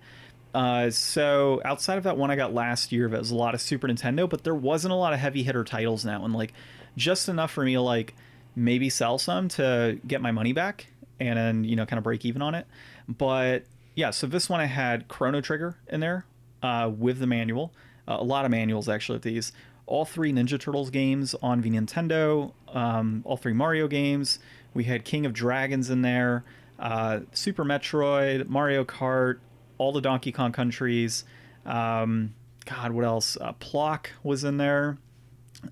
Uh, 0.54 0.88
so 0.88 1.60
outside 1.64 1.98
of 1.98 2.04
that 2.04 2.16
one 2.16 2.30
I 2.30 2.36
got 2.36 2.54
last 2.54 2.92
year, 2.92 3.08
that 3.08 3.18
was 3.18 3.32
a 3.32 3.34
lot 3.34 3.54
of 3.54 3.60
Super 3.60 3.88
Nintendo, 3.88 4.28
but 4.28 4.44
there 4.44 4.54
wasn't 4.54 4.92
a 4.92 4.96
lot 4.96 5.12
of 5.12 5.18
heavy 5.18 5.42
hitter 5.42 5.64
titles 5.64 6.04
now, 6.04 6.24
and 6.24 6.32
like 6.32 6.52
just 6.96 7.28
enough 7.28 7.50
for 7.50 7.64
me 7.64 7.74
to 7.74 7.80
like 7.80 8.14
maybe 8.54 8.88
sell 8.88 9.18
some 9.18 9.48
to 9.48 9.98
get 10.06 10.22
my 10.22 10.30
money 10.30 10.52
back 10.52 10.86
and 11.18 11.36
then 11.36 11.64
you 11.64 11.74
know 11.74 11.84
kind 11.84 11.98
of 11.98 12.04
break 12.04 12.24
even 12.24 12.40
on 12.40 12.54
it. 12.54 12.66
But 13.08 13.64
yeah, 13.96 14.10
so 14.10 14.26
this 14.26 14.48
one 14.48 14.60
I 14.60 14.66
had 14.66 15.08
Chrono 15.08 15.40
Trigger 15.40 15.76
in 15.88 16.00
there 16.00 16.24
uh, 16.62 16.90
with 16.96 17.18
the 17.18 17.26
manual, 17.26 17.72
uh, 18.08 18.16
a 18.20 18.24
lot 18.24 18.44
of 18.44 18.50
manuals 18.50 18.88
actually 18.88 19.16
with 19.16 19.22
these. 19.22 19.52
All 19.86 20.04
three 20.04 20.32
Ninja 20.32 20.58
Turtles 20.58 20.88
games 20.90 21.34
on 21.42 21.60
the 21.60 21.70
Nintendo, 21.70 22.52
um, 22.68 23.22
all 23.26 23.36
three 23.36 23.52
Mario 23.52 23.86
games. 23.86 24.38
We 24.72 24.84
had 24.84 25.04
King 25.04 25.26
of 25.26 25.32
Dragons 25.34 25.90
in 25.90 26.00
there, 26.02 26.42
uh, 26.78 27.20
Super 27.32 27.64
Metroid, 27.64 28.48
Mario 28.48 28.84
Kart, 28.84 29.38
all 29.78 29.92
the 29.92 30.00
Donkey 30.00 30.32
Kong 30.32 30.52
countries. 30.52 31.24
Um, 31.66 32.34
God, 32.64 32.92
what 32.92 33.04
else? 33.04 33.36
Uh, 33.40 33.52
Plok 33.52 34.10
was 34.22 34.42
in 34.42 34.56
there. 34.56 34.96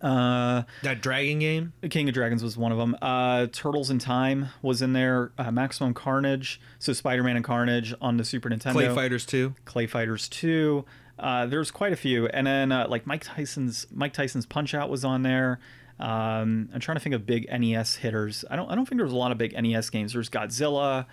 Uh, 0.00 0.62
That 0.82 1.00
dragon 1.02 1.38
game. 1.38 1.72
The 1.80 1.88
King 1.88 2.08
of 2.08 2.14
Dragons 2.14 2.42
was 2.42 2.56
one 2.56 2.72
of 2.72 2.78
them. 2.78 2.96
Uh, 3.02 3.46
Turtles 3.52 3.90
in 3.90 3.98
Time 3.98 4.48
was 4.62 4.82
in 4.82 4.92
there. 4.92 5.32
Uh, 5.38 5.50
Maximum 5.50 5.94
Carnage, 5.94 6.60
so 6.78 6.92
Spider-Man 6.92 7.36
and 7.36 7.44
Carnage 7.44 7.94
on 8.00 8.16
the 8.16 8.24
Super 8.24 8.48
Nintendo. 8.48 8.72
Clay 8.72 8.94
Fighters 8.94 9.26
2. 9.26 9.54
Clay 9.64 9.86
Fighters 9.86 10.28
2. 10.28 10.84
Uh, 11.22 11.46
there's 11.46 11.70
quite 11.70 11.92
a 11.92 11.96
few, 11.96 12.26
and 12.26 12.48
then 12.48 12.72
uh, 12.72 12.86
like 12.88 13.06
Mike 13.06 13.22
Tyson's 13.22 13.86
Mike 13.94 14.12
Tyson's 14.12 14.44
Punch 14.44 14.74
Out 14.74 14.90
was 14.90 15.04
on 15.04 15.22
there. 15.22 15.60
Um, 16.00 16.68
I'm 16.74 16.80
trying 16.80 16.96
to 16.96 17.00
think 17.00 17.14
of 17.14 17.24
big 17.24 17.48
NES 17.48 17.94
hitters. 17.94 18.44
I 18.50 18.56
don't 18.56 18.68
I 18.68 18.74
don't 18.74 18.86
think 18.86 18.98
there 18.98 19.06
was 19.06 19.14
a 19.14 19.18
lot 19.18 19.30
of 19.30 19.38
big 19.38 19.54
NES 19.54 19.88
games. 19.90 20.14
There's 20.14 20.28
Godzilla, 20.28 21.06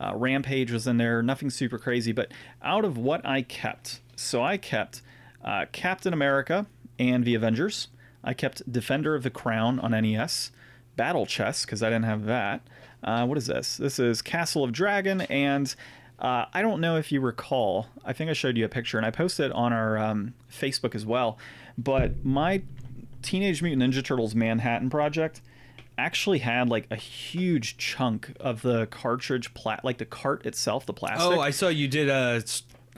uh, 0.00 0.12
Rampage 0.16 0.72
was 0.72 0.88
in 0.88 0.96
there. 0.96 1.22
Nothing 1.22 1.48
super 1.48 1.78
crazy, 1.78 2.10
but 2.10 2.32
out 2.60 2.84
of 2.84 2.98
what 2.98 3.24
I 3.24 3.42
kept, 3.42 4.00
so 4.16 4.42
I 4.42 4.56
kept 4.56 5.00
uh, 5.44 5.66
Captain 5.70 6.12
America 6.12 6.66
and 6.98 7.24
the 7.24 7.36
Avengers. 7.36 7.86
I 8.24 8.34
kept 8.34 8.70
Defender 8.70 9.14
of 9.14 9.22
the 9.22 9.30
Crown 9.30 9.78
on 9.78 9.92
NES, 9.92 10.50
Battle 10.96 11.24
Chess 11.24 11.64
because 11.64 11.84
I 11.84 11.86
didn't 11.86 12.04
have 12.04 12.24
that. 12.24 12.62
Uh, 13.04 13.26
what 13.26 13.38
is 13.38 13.46
this? 13.46 13.76
This 13.76 14.00
is 14.00 14.22
Castle 14.22 14.64
of 14.64 14.72
Dragon, 14.72 15.20
and 15.22 15.72
uh, 16.18 16.46
I 16.52 16.62
don't 16.62 16.80
know 16.80 16.96
if 16.96 17.10
you 17.10 17.20
recall. 17.20 17.88
I 18.04 18.12
think 18.12 18.30
I 18.30 18.32
showed 18.32 18.56
you 18.56 18.64
a 18.64 18.68
picture, 18.68 18.96
and 18.96 19.06
I 19.06 19.10
posted 19.10 19.46
it 19.46 19.52
on 19.52 19.72
our 19.72 19.98
um, 19.98 20.34
Facebook 20.50 20.94
as 20.94 21.04
well. 21.04 21.38
But 21.76 22.24
my 22.24 22.62
Teenage 23.22 23.62
Mutant 23.62 23.94
Ninja 23.94 24.04
Turtles 24.04 24.34
Manhattan 24.34 24.90
project 24.90 25.40
actually 25.98 26.38
had 26.38 26.68
like 26.68 26.86
a 26.90 26.96
huge 26.96 27.76
chunk 27.76 28.32
of 28.40 28.62
the 28.62 28.86
cartridge 28.86 29.52
plat, 29.54 29.84
like 29.84 29.98
the 29.98 30.04
cart 30.04 30.46
itself, 30.46 30.86
the 30.86 30.92
plastic. 30.92 31.20
Oh, 31.22 31.40
I 31.40 31.50
saw 31.50 31.68
you 31.68 31.88
did 31.88 32.08
a 32.08 32.42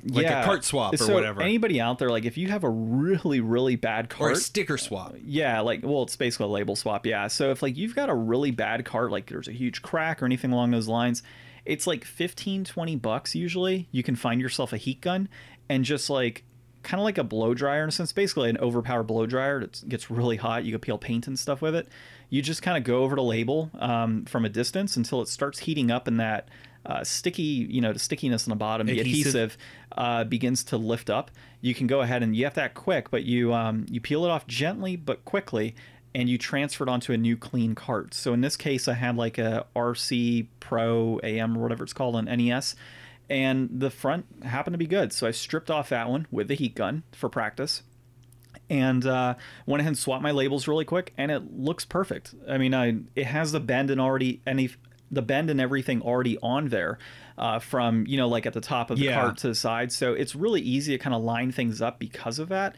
like 0.06 0.26
a 0.26 0.44
cart 0.44 0.64
swap 0.64 0.94
or 0.94 0.96
so 0.98 1.14
whatever. 1.14 1.42
Anybody 1.42 1.80
out 1.80 1.98
there, 1.98 2.10
like 2.10 2.24
if 2.24 2.36
you 2.36 2.48
have 2.48 2.64
a 2.64 2.70
really, 2.70 3.40
really 3.40 3.76
bad 3.76 4.08
cart 4.08 4.30
or 4.30 4.34
a 4.34 4.36
sticker 4.36 4.76
swap. 4.76 5.14
yeah, 5.24 5.60
like 5.60 5.80
well, 5.82 6.02
it's 6.02 6.16
basically 6.16 6.46
a 6.46 6.48
label 6.48 6.76
swap. 6.76 7.06
Yeah. 7.06 7.28
So 7.28 7.50
if 7.50 7.62
like 7.62 7.76
you've 7.76 7.94
got 7.94 8.10
a 8.10 8.14
really 8.14 8.50
bad 8.50 8.84
cart, 8.84 9.10
like 9.10 9.26
there's 9.26 9.48
a 9.48 9.52
huge 9.52 9.82
crack 9.82 10.22
or 10.22 10.26
anything 10.26 10.52
along 10.52 10.70
those 10.70 10.88
lines, 10.88 11.22
it's 11.64 11.86
like 11.86 12.04
15, 12.04 12.64
20 12.64 12.96
bucks 12.96 13.34
usually. 13.34 13.88
You 13.90 14.02
can 14.02 14.16
find 14.16 14.40
yourself 14.40 14.72
a 14.72 14.76
heat 14.76 15.00
gun 15.00 15.28
and 15.68 15.84
just 15.84 16.10
like 16.10 16.44
kind 16.82 17.00
of 17.00 17.04
like 17.04 17.18
a 17.18 17.24
blow 17.24 17.54
dryer 17.54 17.82
in 17.82 17.88
a 17.88 17.92
sense, 17.92 18.12
basically 18.12 18.50
an 18.50 18.58
overpowered 18.58 19.04
blow 19.04 19.26
dryer 19.26 19.60
that 19.60 19.88
gets 19.88 20.10
really 20.10 20.36
hot. 20.36 20.64
You 20.64 20.72
can 20.72 20.80
peel 20.80 20.98
paint 20.98 21.26
and 21.26 21.38
stuff 21.38 21.62
with 21.62 21.74
it. 21.74 21.88
You 22.28 22.42
just 22.42 22.62
kind 22.62 22.76
of 22.76 22.84
go 22.84 23.02
over 23.02 23.16
the 23.16 23.22
label 23.22 23.70
um, 23.78 24.24
from 24.26 24.44
a 24.44 24.48
distance 24.48 24.96
until 24.96 25.22
it 25.22 25.28
starts 25.28 25.60
heating 25.60 25.90
up 25.90 26.06
in 26.06 26.18
that 26.18 26.48
uh, 26.86 27.02
sticky, 27.02 27.42
you 27.42 27.80
know, 27.80 27.92
the 27.92 27.98
stickiness 27.98 28.46
on 28.46 28.50
the 28.50 28.56
bottom, 28.56 28.86
the 28.86 29.00
Adhesive. 29.00 29.26
adhesive 29.26 29.58
uh, 29.92 30.24
begins 30.24 30.64
to 30.64 30.76
lift 30.76 31.08
up. 31.08 31.30
You 31.60 31.74
can 31.74 31.86
go 31.86 32.02
ahead 32.02 32.22
and 32.22 32.36
you 32.36 32.44
have 32.44 32.54
that 32.54 32.74
quick, 32.74 33.10
but 33.10 33.24
you 33.24 33.54
um, 33.54 33.86
you 33.88 34.00
peel 34.00 34.24
it 34.26 34.30
off 34.30 34.46
gently 34.46 34.96
but 34.96 35.24
quickly, 35.24 35.74
and 36.14 36.28
you 36.28 36.38
transfer 36.38 36.84
it 36.84 36.90
onto 36.90 37.12
a 37.12 37.16
new 37.16 37.36
clean 37.36 37.74
cart. 37.74 38.14
So 38.14 38.32
in 38.32 38.40
this 38.40 38.56
case, 38.56 38.86
I 38.88 38.94
had 38.94 39.16
like 39.16 39.38
a 39.38 39.66
RC 39.74 40.46
Pro 40.60 41.18
AM 41.22 41.56
or 41.58 41.62
whatever 41.62 41.84
it's 41.84 41.92
called 41.92 42.14
on 42.16 42.26
NES, 42.26 42.76
and 43.28 43.68
the 43.72 43.90
front 43.90 44.26
happened 44.44 44.74
to 44.74 44.78
be 44.78 44.86
good. 44.86 45.12
So 45.12 45.26
I 45.26 45.30
stripped 45.32 45.70
off 45.70 45.88
that 45.88 46.08
one 46.08 46.26
with 46.30 46.48
the 46.48 46.54
heat 46.54 46.74
gun 46.74 47.02
for 47.12 47.28
practice 47.28 47.82
and 48.70 49.04
uh, 49.04 49.34
went 49.66 49.80
ahead 49.80 49.88
and 49.90 49.98
swapped 49.98 50.22
my 50.22 50.30
labels 50.30 50.66
really 50.68 50.84
quick, 50.84 51.12
and 51.18 51.30
it 51.30 51.52
looks 51.58 51.84
perfect. 51.84 52.34
I 52.48 52.58
mean, 52.58 52.72
I 52.74 52.96
it 53.14 53.26
has 53.26 53.52
the 53.52 53.60
bend 53.60 53.90
and 53.90 54.00
already 54.00 54.40
any 54.46 54.70
the 55.10 55.22
bend 55.22 55.50
and 55.50 55.60
everything 55.60 56.00
already 56.02 56.38
on 56.42 56.68
there 56.70 56.98
uh, 57.38 57.58
from 57.58 58.06
you 58.06 58.16
know 58.16 58.26
like 58.26 58.46
at 58.46 58.52
the 58.52 58.60
top 58.60 58.90
of 58.90 58.98
the 58.98 59.04
Yeah. 59.04 59.14
cart 59.14 59.36
to 59.38 59.48
the 59.48 59.54
side, 59.54 59.92
so 59.92 60.12
it's 60.14 60.34
really 60.34 60.60
easy 60.60 60.92
to 60.96 60.98
kind 61.02 61.14
of 61.14 61.22
line 61.22 61.52
things 61.52 61.82
up 61.82 61.98
because 61.98 62.38
of 62.38 62.48
that, 62.48 62.76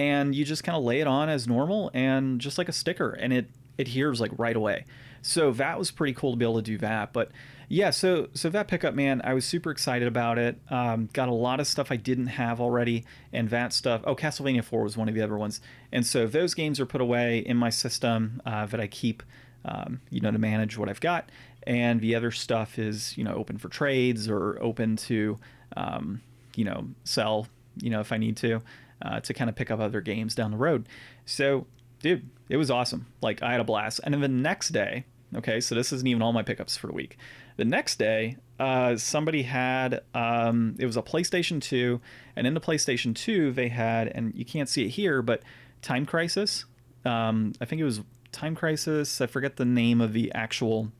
and 0.00 0.34
you 0.34 0.46
just 0.46 0.64
kind 0.64 0.78
of 0.78 0.82
lay 0.82 1.00
it 1.00 1.06
on 1.06 1.28
as 1.28 1.46
normal 1.46 1.90
and 1.92 2.40
just 2.40 2.56
like 2.56 2.70
a 2.70 2.72
sticker, 2.72 3.10
and 3.10 3.34
it 3.34 3.48
adheres 3.78 4.18
like 4.18 4.30
right 4.38 4.56
away. 4.56 4.86
So 5.20 5.52
that 5.52 5.78
was 5.78 5.90
pretty 5.90 6.14
cool 6.14 6.30
to 6.30 6.38
be 6.38 6.44
able 6.46 6.56
to 6.56 6.62
do 6.62 6.78
that, 6.78 7.12
but 7.12 7.30
yeah, 7.68 7.90
so 7.90 8.28
so 8.34 8.48
that 8.48 8.66
pickup, 8.66 8.94
man, 8.94 9.20
I 9.22 9.32
was 9.34 9.44
super 9.44 9.70
excited 9.70 10.08
about 10.08 10.38
it. 10.38 10.58
Um, 10.70 11.08
got 11.12 11.28
a 11.28 11.34
lot 11.34 11.60
of 11.60 11.68
stuff 11.68 11.92
I 11.92 11.96
didn't 11.96 12.26
have 12.26 12.60
already, 12.60 13.04
and 13.32 13.48
that 13.50 13.72
stuff. 13.72 14.00
Oh, 14.04 14.16
Castlevania 14.16 14.64
Four 14.64 14.82
was 14.82 14.96
one 14.96 15.08
of 15.08 15.14
the 15.14 15.20
other 15.22 15.36
ones, 15.36 15.60
and 15.92 16.04
so 16.04 16.26
those 16.26 16.54
games 16.54 16.80
are 16.80 16.86
put 16.86 17.00
away 17.00 17.38
in 17.38 17.56
my 17.56 17.70
system 17.70 18.42
uh, 18.44 18.66
that 18.66 18.80
I 18.80 18.88
keep, 18.88 19.22
um, 19.64 20.00
you 20.10 20.20
know, 20.20 20.32
to 20.32 20.38
manage 20.38 20.78
what 20.78 20.88
I've 20.88 21.00
got, 21.00 21.30
and 21.64 22.00
the 22.00 22.16
other 22.16 22.32
stuff 22.32 22.76
is 22.76 23.16
you 23.16 23.22
know 23.22 23.34
open 23.34 23.58
for 23.58 23.68
trades 23.68 24.28
or 24.28 24.58
open 24.60 24.96
to, 24.96 25.38
um, 25.76 26.22
you 26.56 26.64
know, 26.64 26.88
sell, 27.04 27.46
you 27.80 27.90
know, 27.90 28.00
if 28.00 28.10
I 28.10 28.16
need 28.16 28.36
to, 28.38 28.62
uh, 29.02 29.20
to 29.20 29.34
kind 29.34 29.48
of 29.48 29.56
pick 29.56 29.70
up 29.70 29.80
other 29.80 30.00
games 30.00 30.34
down 30.34 30.50
the 30.50 30.56
road. 30.56 30.88
So, 31.24 31.66
dude, 32.00 32.28
it 32.48 32.56
was 32.56 32.70
awesome. 32.70 33.06
Like 33.22 33.42
I 33.42 33.52
had 33.52 33.60
a 33.60 33.64
blast, 33.64 34.00
and 34.04 34.14
then 34.14 34.20
the 34.20 34.28
next 34.28 34.70
day. 34.70 35.04
Okay, 35.32 35.60
so 35.60 35.76
this 35.76 35.92
isn't 35.92 36.08
even 36.08 36.22
all 36.22 36.32
my 36.32 36.42
pickups 36.42 36.76
for 36.76 36.88
the 36.88 36.92
week. 36.92 37.16
The 37.56 37.64
next 37.64 38.00
day, 38.00 38.36
uh, 38.58 38.96
somebody 38.96 39.42
had 39.42 40.00
um, 40.12 40.74
it 40.78 40.86
was 40.86 40.96
a 40.96 41.02
PlayStation 41.02 41.62
2, 41.62 42.00
and 42.34 42.48
in 42.48 42.54
the 42.54 42.60
PlayStation 42.60 43.14
2 43.14 43.52
they 43.52 43.68
had, 43.68 44.08
and 44.08 44.34
you 44.34 44.44
can't 44.44 44.68
see 44.68 44.86
it 44.86 44.88
here, 44.88 45.22
but 45.22 45.42
Time 45.82 46.04
Crisis. 46.04 46.64
Um, 47.04 47.52
I 47.60 47.64
think 47.64 47.80
it 47.80 47.84
was 47.84 48.00
Time 48.32 48.56
Crisis. 48.56 49.20
I 49.20 49.26
forget 49.26 49.56
the 49.56 49.64
name 49.64 50.00
of 50.00 50.12
the 50.12 50.32
actual 50.32 50.90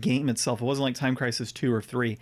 game 0.00 0.28
itself. 0.28 0.60
It 0.62 0.64
wasn't 0.64 0.84
like 0.84 0.94
Time 0.94 1.14
Crisis 1.14 1.52
2 1.52 1.72
or 1.72 1.82
3. 1.82 2.18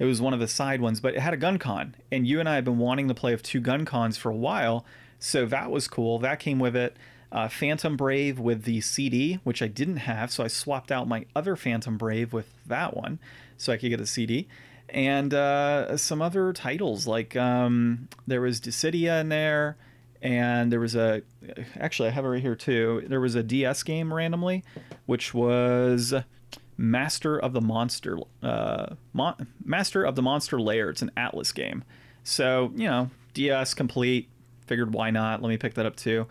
It 0.00 0.06
was 0.06 0.20
one 0.20 0.34
of 0.34 0.40
the 0.40 0.48
side 0.48 0.80
ones, 0.80 0.98
but 1.00 1.14
it 1.14 1.20
had 1.20 1.34
a 1.34 1.36
GunCon. 1.36 1.92
And 2.10 2.26
you 2.26 2.40
and 2.40 2.48
I 2.48 2.56
have 2.56 2.64
been 2.64 2.78
wanting 2.78 3.06
to 3.06 3.14
play 3.14 3.32
of 3.32 3.42
two 3.42 3.60
GunCons 3.60 4.18
for 4.18 4.30
a 4.30 4.34
while. 4.34 4.84
So 5.20 5.46
that 5.46 5.70
was 5.70 5.86
cool. 5.86 6.18
That 6.18 6.40
came 6.40 6.58
with 6.58 6.74
it. 6.74 6.96
Uh, 7.30 7.48
Phantom 7.48 7.96
Brave 7.96 8.40
with 8.40 8.64
the 8.64 8.80
CD, 8.80 9.38
which 9.44 9.62
I 9.62 9.68
didn't 9.68 9.98
have. 9.98 10.32
So 10.32 10.42
I 10.42 10.48
swapped 10.48 10.90
out 10.90 11.06
my 11.06 11.26
other 11.36 11.54
Phantom 11.54 11.96
Brave 11.96 12.32
with 12.32 12.52
that 12.66 12.96
one 12.96 13.20
so 13.56 13.72
I 13.72 13.76
could 13.76 13.90
get 13.90 14.00
a 14.00 14.06
CD. 14.06 14.48
and 14.88 15.32
uh, 15.34 15.96
some 15.96 16.20
other 16.22 16.52
titles 16.52 17.06
like 17.06 17.36
um, 17.36 18.08
there 18.26 18.40
was 18.40 18.60
Dissidia 18.60 19.20
in 19.20 19.28
there, 19.28 19.76
and 20.22 20.72
there 20.72 20.80
was 20.80 20.94
a 20.96 21.22
actually 21.78 22.08
I 22.08 22.12
have 22.12 22.24
it 22.24 22.28
right 22.28 22.42
here 22.42 22.56
too. 22.56 23.04
There 23.06 23.20
was 23.20 23.34
a 23.34 23.42
DS 23.42 23.82
game 23.82 24.12
randomly, 24.12 24.64
which 25.06 25.32
was 25.32 26.12
Master 26.80 27.38
of 27.38 27.52
the 27.52 27.60
Monster, 27.60 28.18
uh, 28.42 28.94
Mon- 29.12 29.46
Master 29.62 30.02
of 30.04 30.16
the 30.16 30.22
Monster 30.22 30.58
Lair. 30.58 30.88
It's 30.88 31.02
an 31.02 31.10
Atlus 31.16 31.54
game, 31.54 31.84
so 32.24 32.72
you 32.74 32.88
know 32.88 33.10
DS 33.34 33.74
complete. 33.74 34.28
Figured 34.66 34.94
why 34.94 35.10
not? 35.10 35.42
Let 35.42 35.48
me 35.50 35.56
pick 35.58 35.74
that 35.74 35.84
up 35.84 35.96
too. 35.96 36.26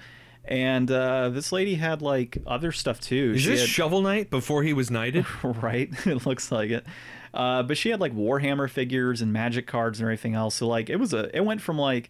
And 0.46 0.89
uh, 0.89 1.29
this 1.29 1.51
lady 1.51 1.75
had 1.75 2.01
like 2.01 2.38
other 2.48 2.72
stuff 2.72 3.00
too. 3.00 3.34
Is 3.36 3.41
She 3.44 3.50
this 3.50 3.60
had- 3.62 3.70
Shovel 3.70 4.01
Knight 4.01 4.32
before 4.32 4.63
he 4.63 4.74
was 4.74 4.89
knighted? 4.89 5.25
right? 5.44 5.89
It 6.08 6.25
looks 6.25 6.51
like 6.51 6.72
it. 6.72 6.86
Uh, 7.32 7.62
but 7.62 7.77
she 7.77 7.89
had 7.89 8.00
like 8.00 8.15
Warhammer 8.15 8.68
figures 8.68 9.22
and 9.22 9.32
magic 9.32 9.68
cards 9.68 10.00
and 10.00 10.06
everything 10.06 10.34
else. 10.34 10.56
So 10.56 10.68
like 10.68 10.89
it 10.89 10.96
was 10.96 11.13
a 11.13 11.29
it 11.36 11.41
went 11.46 11.62
from 11.62 11.77
like, 11.77 12.10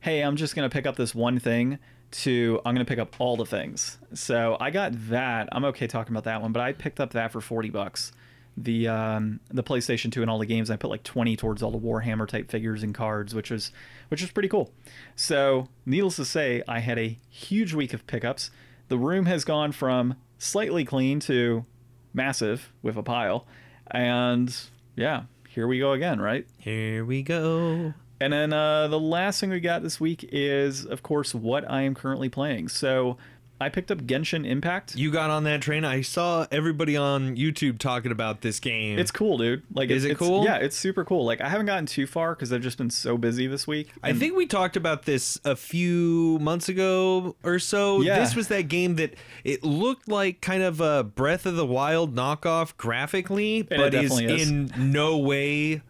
hey, 0.00 0.22
I'm 0.22 0.36
just 0.36 0.56
gonna 0.56 0.70
pick 0.70 0.86
up 0.86 0.96
this 0.96 1.14
one 1.14 1.38
thing 1.38 1.78
to 2.14 2.60
I'm 2.64 2.74
gonna 2.74 2.84
pick 2.84 2.98
up 2.98 3.14
all 3.18 3.36
the 3.36 3.46
things. 3.46 3.98
So 4.14 4.56
I 4.60 4.70
got 4.70 4.92
that. 5.08 5.48
I'm 5.52 5.64
okay 5.66 5.86
talking 5.86 6.12
about 6.12 6.24
that 6.24 6.40
one, 6.42 6.52
but 6.52 6.60
I 6.60 6.72
picked 6.72 7.00
up 7.00 7.12
that 7.12 7.32
for 7.32 7.40
forty 7.40 7.70
bucks. 7.70 8.12
The 8.56 8.86
um, 8.86 9.40
the 9.48 9.64
PlayStation 9.64 10.12
2 10.12 10.22
and 10.22 10.30
all 10.30 10.38
the 10.38 10.46
games. 10.46 10.70
I 10.70 10.76
put 10.76 10.88
like 10.88 11.02
20 11.02 11.34
towards 11.34 11.60
all 11.60 11.72
the 11.72 11.78
Warhammer 11.78 12.28
type 12.28 12.52
figures 12.52 12.84
and 12.84 12.94
cards, 12.94 13.34
which 13.34 13.50
was 13.50 13.72
which 14.08 14.20
was 14.22 14.30
pretty 14.30 14.48
cool. 14.48 14.72
So 15.16 15.68
needless 15.84 16.16
to 16.16 16.24
say, 16.24 16.62
I 16.68 16.78
had 16.78 16.96
a 16.96 17.18
huge 17.28 17.74
week 17.74 17.92
of 17.92 18.06
pickups. 18.06 18.52
The 18.88 18.98
room 18.98 19.26
has 19.26 19.44
gone 19.44 19.72
from 19.72 20.14
slightly 20.38 20.84
clean 20.84 21.18
to 21.20 21.64
massive 22.12 22.72
with 22.80 22.96
a 22.96 23.02
pile. 23.02 23.44
And 23.90 24.54
yeah, 24.94 25.24
here 25.48 25.66
we 25.66 25.80
go 25.80 25.92
again, 25.92 26.20
right? 26.20 26.46
Here 26.58 27.04
we 27.04 27.22
go. 27.22 27.94
And 28.24 28.32
then 28.32 28.54
uh, 28.54 28.88
the 28.88 28.98
last 28.98 29.38
thing 29.38 29.50
we 29.50 29.60
got 29.60 29.82
this 29.82 30.00
week 30.00 30.26
is, 30.32 30.86
of 30.86 31.02
course, 31.02 31.34
what 31.34 31.70
I 31.70 31.82
am 31.82 31.94
currently 31.94 32.30
playing. 32.30 32.68
So 32.68 33.18
I 33.60 33.68
picked 33.68 33.90
up 33.90 33.98
Genshin 33.98 34.46
Impact. 34.46 34.96
You 34.96 35.10
got 35.10 35.28
on 35.28 35.44
that 35.44 35.60
train. 35.60 35.84
I 35.84 36.00
saw 36.00 36.46
everybody 36.50 36.96
on 36.96 37.36
YouTube 37.36 37.78
talking 37.78 38.12
about 38.12 38.40
this 38.40 38.60
game. 38.60 38.98
It's 38.98 39.10
cool, 39.10 39.36
dude. 39.36 39.62
Like, 39.74 39.90
Is 39.90 40.06
it's, 40.06 40.12
it 40.12 40.16
cool? 40.16 40.42
Yeah, 40.42 40.56
it's 40.56 40.74
super 40.74 41.04
cool. 41.04 41.26
Like, 41.26 41.42
I 41.42 41.50
haven't 41.50 41.66
gotten 41.66 41.84
too 41.84 42.06
far 42.06 42.34
because 42.34 42.50
I've 42.50 42.62
just 42.62 42.78
been 42.78 42.88
so 42.88 43.18
busy 43.18 43.46
this 43.46 43.66
week. 43.66 43.90
I 44.02 44.14
think 44.14 44.34
we 44.34 44.46
talked 44.46 44.78
about 44.78 45.02
this 45.02 45.38
a 45.44 45.54
few 45.54 46.38
months 46.40 46.70
ago 46.70 47.36
or 47.42 47.58
so. 47.58 48.00
Yeah. 48.00 48.20
This 48.20 48.34
was 48.34 48.48
that 48.48 48.68
game 48.68 48.96
that 48.96 49.16
it 49.44 49.62
looked 49.62 50.08
like 50.08 50.40
kind 50.40 50.62
of 50.62 50.80
a 50.80 51.04
Breath 51.04 51.44
of 51.44 51.56
the 51.56 51.66
Wild 51.66 52.14
knockoff 52.14 52.74
graphically, 52.78 53.58
it 53.58 53.68
but 53.68 53.92
is, 53.92 54.18
is. 54.18 54.48
in 54.48 54.72
no 54.78 55.18
way 55.18 55.82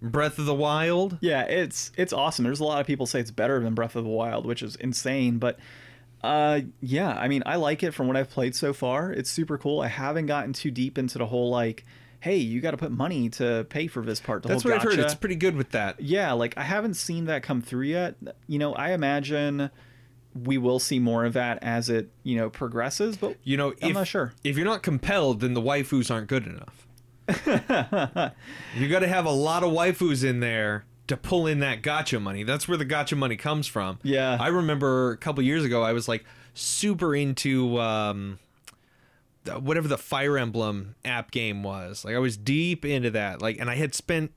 Breath 0.00 0.38
of 0.38 0.46
the 0.46 0.54
Wild. 0.54 1.18
Yeah, 1.20 1.42
it's 1.42 1.90
it's 1.96 2.12
awesome. 2.12 2.44
There's 2.44 2.60
a 2.60 2.64
lot 2.64 2.80
of 2.80 2.86
people 2.86 3.06
say 3.06 3.20
it's 3.20 3.30
better 3.30 3.60
than 3.60 3.74
Breath 3.74 3.96
of 3.96 4.04
the 4.04 4.10
Wild, 4.10 4.46
which 4.46 4.62
is 4.62 4.76
insane. 4.76 5.38
But 5.38 5.58
uh, 6.22 6.60
yeah, 6.80 7.12
I 7.12 7.28
mean, 7.28 7.42
I 7.46 7.56
like 7.56 7.82
it 7.82 7.92
from 7.92 8.06
what 8.06 8.16
I've 8.16 8.30
played 8.30 8.54
so 8.54 8.72
far. 8.72 9.12
It's 9.12 9.30
super 9.30 9.58
cool. 9.58 9.80
I 9.80 9.88
haven't 9.88 10.26
gotten 10.26 10.52
too 10.52 10.70
deep 10.70 10.98
into 10.98 11.18
the 11.18 11.26
whole 11.26 11.50
like, 11.50 11.84
hey, 12.20 12.36
you 12.36 12.60
got 12.60 12.72
to 12.72 12.76
put 12.76 12.90
money 12.90 13.28
to 13.30 13.66
pay 13.68 13.86
for 13.86 14.02
this 14.02 14.20
part. 14.20 14.42
The 14.42 14.48
That's 14.48 14.64
what 14.64 14.74
I've 14.74 14.82
heard. 14.82 14.98
It's 14.98 15.14
pretty 15.14 15.36
good 15.36 15.56
with 15.56 15.70
that. 15.70 16.00
yeah, 16.00 16.32
like 16.32 16.56
I 16.56 16.62
haven't 16.62 16.94
seen 16.94 17.26
that 17.26 17.42
come 17.42 17.62
through 17.62 17.86
yet. 17.86 18.16
You 18.46 18.58
know, 18.58 18.74
I 18.74 18.90
imagine 18.92 19.70
we 20.44 20.58
will 20.58 20.78
see 20.78 20.98
more 20.98 21.24
of 21.24 21.32
that 21.32 21.58
as 21.62 21.88
it 21.88 22.10
you 22.22 22.36
know 22.36 22.50
progresses. 22.50 23.16
But 23.16 23.36
You 23.44 23.56
know, 23.56 23.68
I'm 23.82 23.90
if, 23.90 23.94
not 23.94 24.06
sure. 24.08 24.32
if 24.44 24.56
you're 24.56 24.66
not 24.66 24.82
compelled, 24.82 25.40
then 25.40 25.54
the 25.54 25.62
waifus 25.62 26.10
aren't 26.10 26.28
good 26.28 26.46
enough. 26.46 26.87
you 28.76 28.88
got 28.88 29.00
to 29.00 29.08
have 29.08 29.26
a 29.26 29.30
lot 29.30 29.62
of 29.62 29.70
waifus 29.72 30.24
in 30.24 30.40
there 30.40 30.84
to 31.08 31.16
pull 31.16 31.46
in 31.46 31.60
that 31.60 31.82
gotcha 31.82 32.20
money. 32.20 32.42
That's 32.42 32.68
where 32.68 32.78
the 32.78 32.84
gotcha 32.84 33.16
money 33.16 33.36
comes 33.36 33.66
from. 33.66 33.98
Yeah. 34.02 34.36
I 34.40 34.48
remember 34.48 35.12
a 35.12 35.16
couple 35.16 35.42
years 35.42 35.64
ago, 35.64 35.82
I 35.82 35.92
was 35.92 36.08
like 36.08 36.24
super 36.54 37.14
into 37.14 37.78
um, 37.80 38.38
whatever 39.58 39.88
the 39.88 39.98
Fire 39.98 40.38
Emblem 40.38 40.94
app 41.04 41.30
game 41.30 41.62
was. 41.62 42.04
Like 42.04 42.14
I 42.14 42.18
was 42.18 42.36
deep 42.36 42.84
into 42.84 43.10
that. 43.10 43.42
Like, 43.42 43.58
and 43.58 43.68
I 43.70 43.76
had 43.76 43.94
spent 43.94 44.32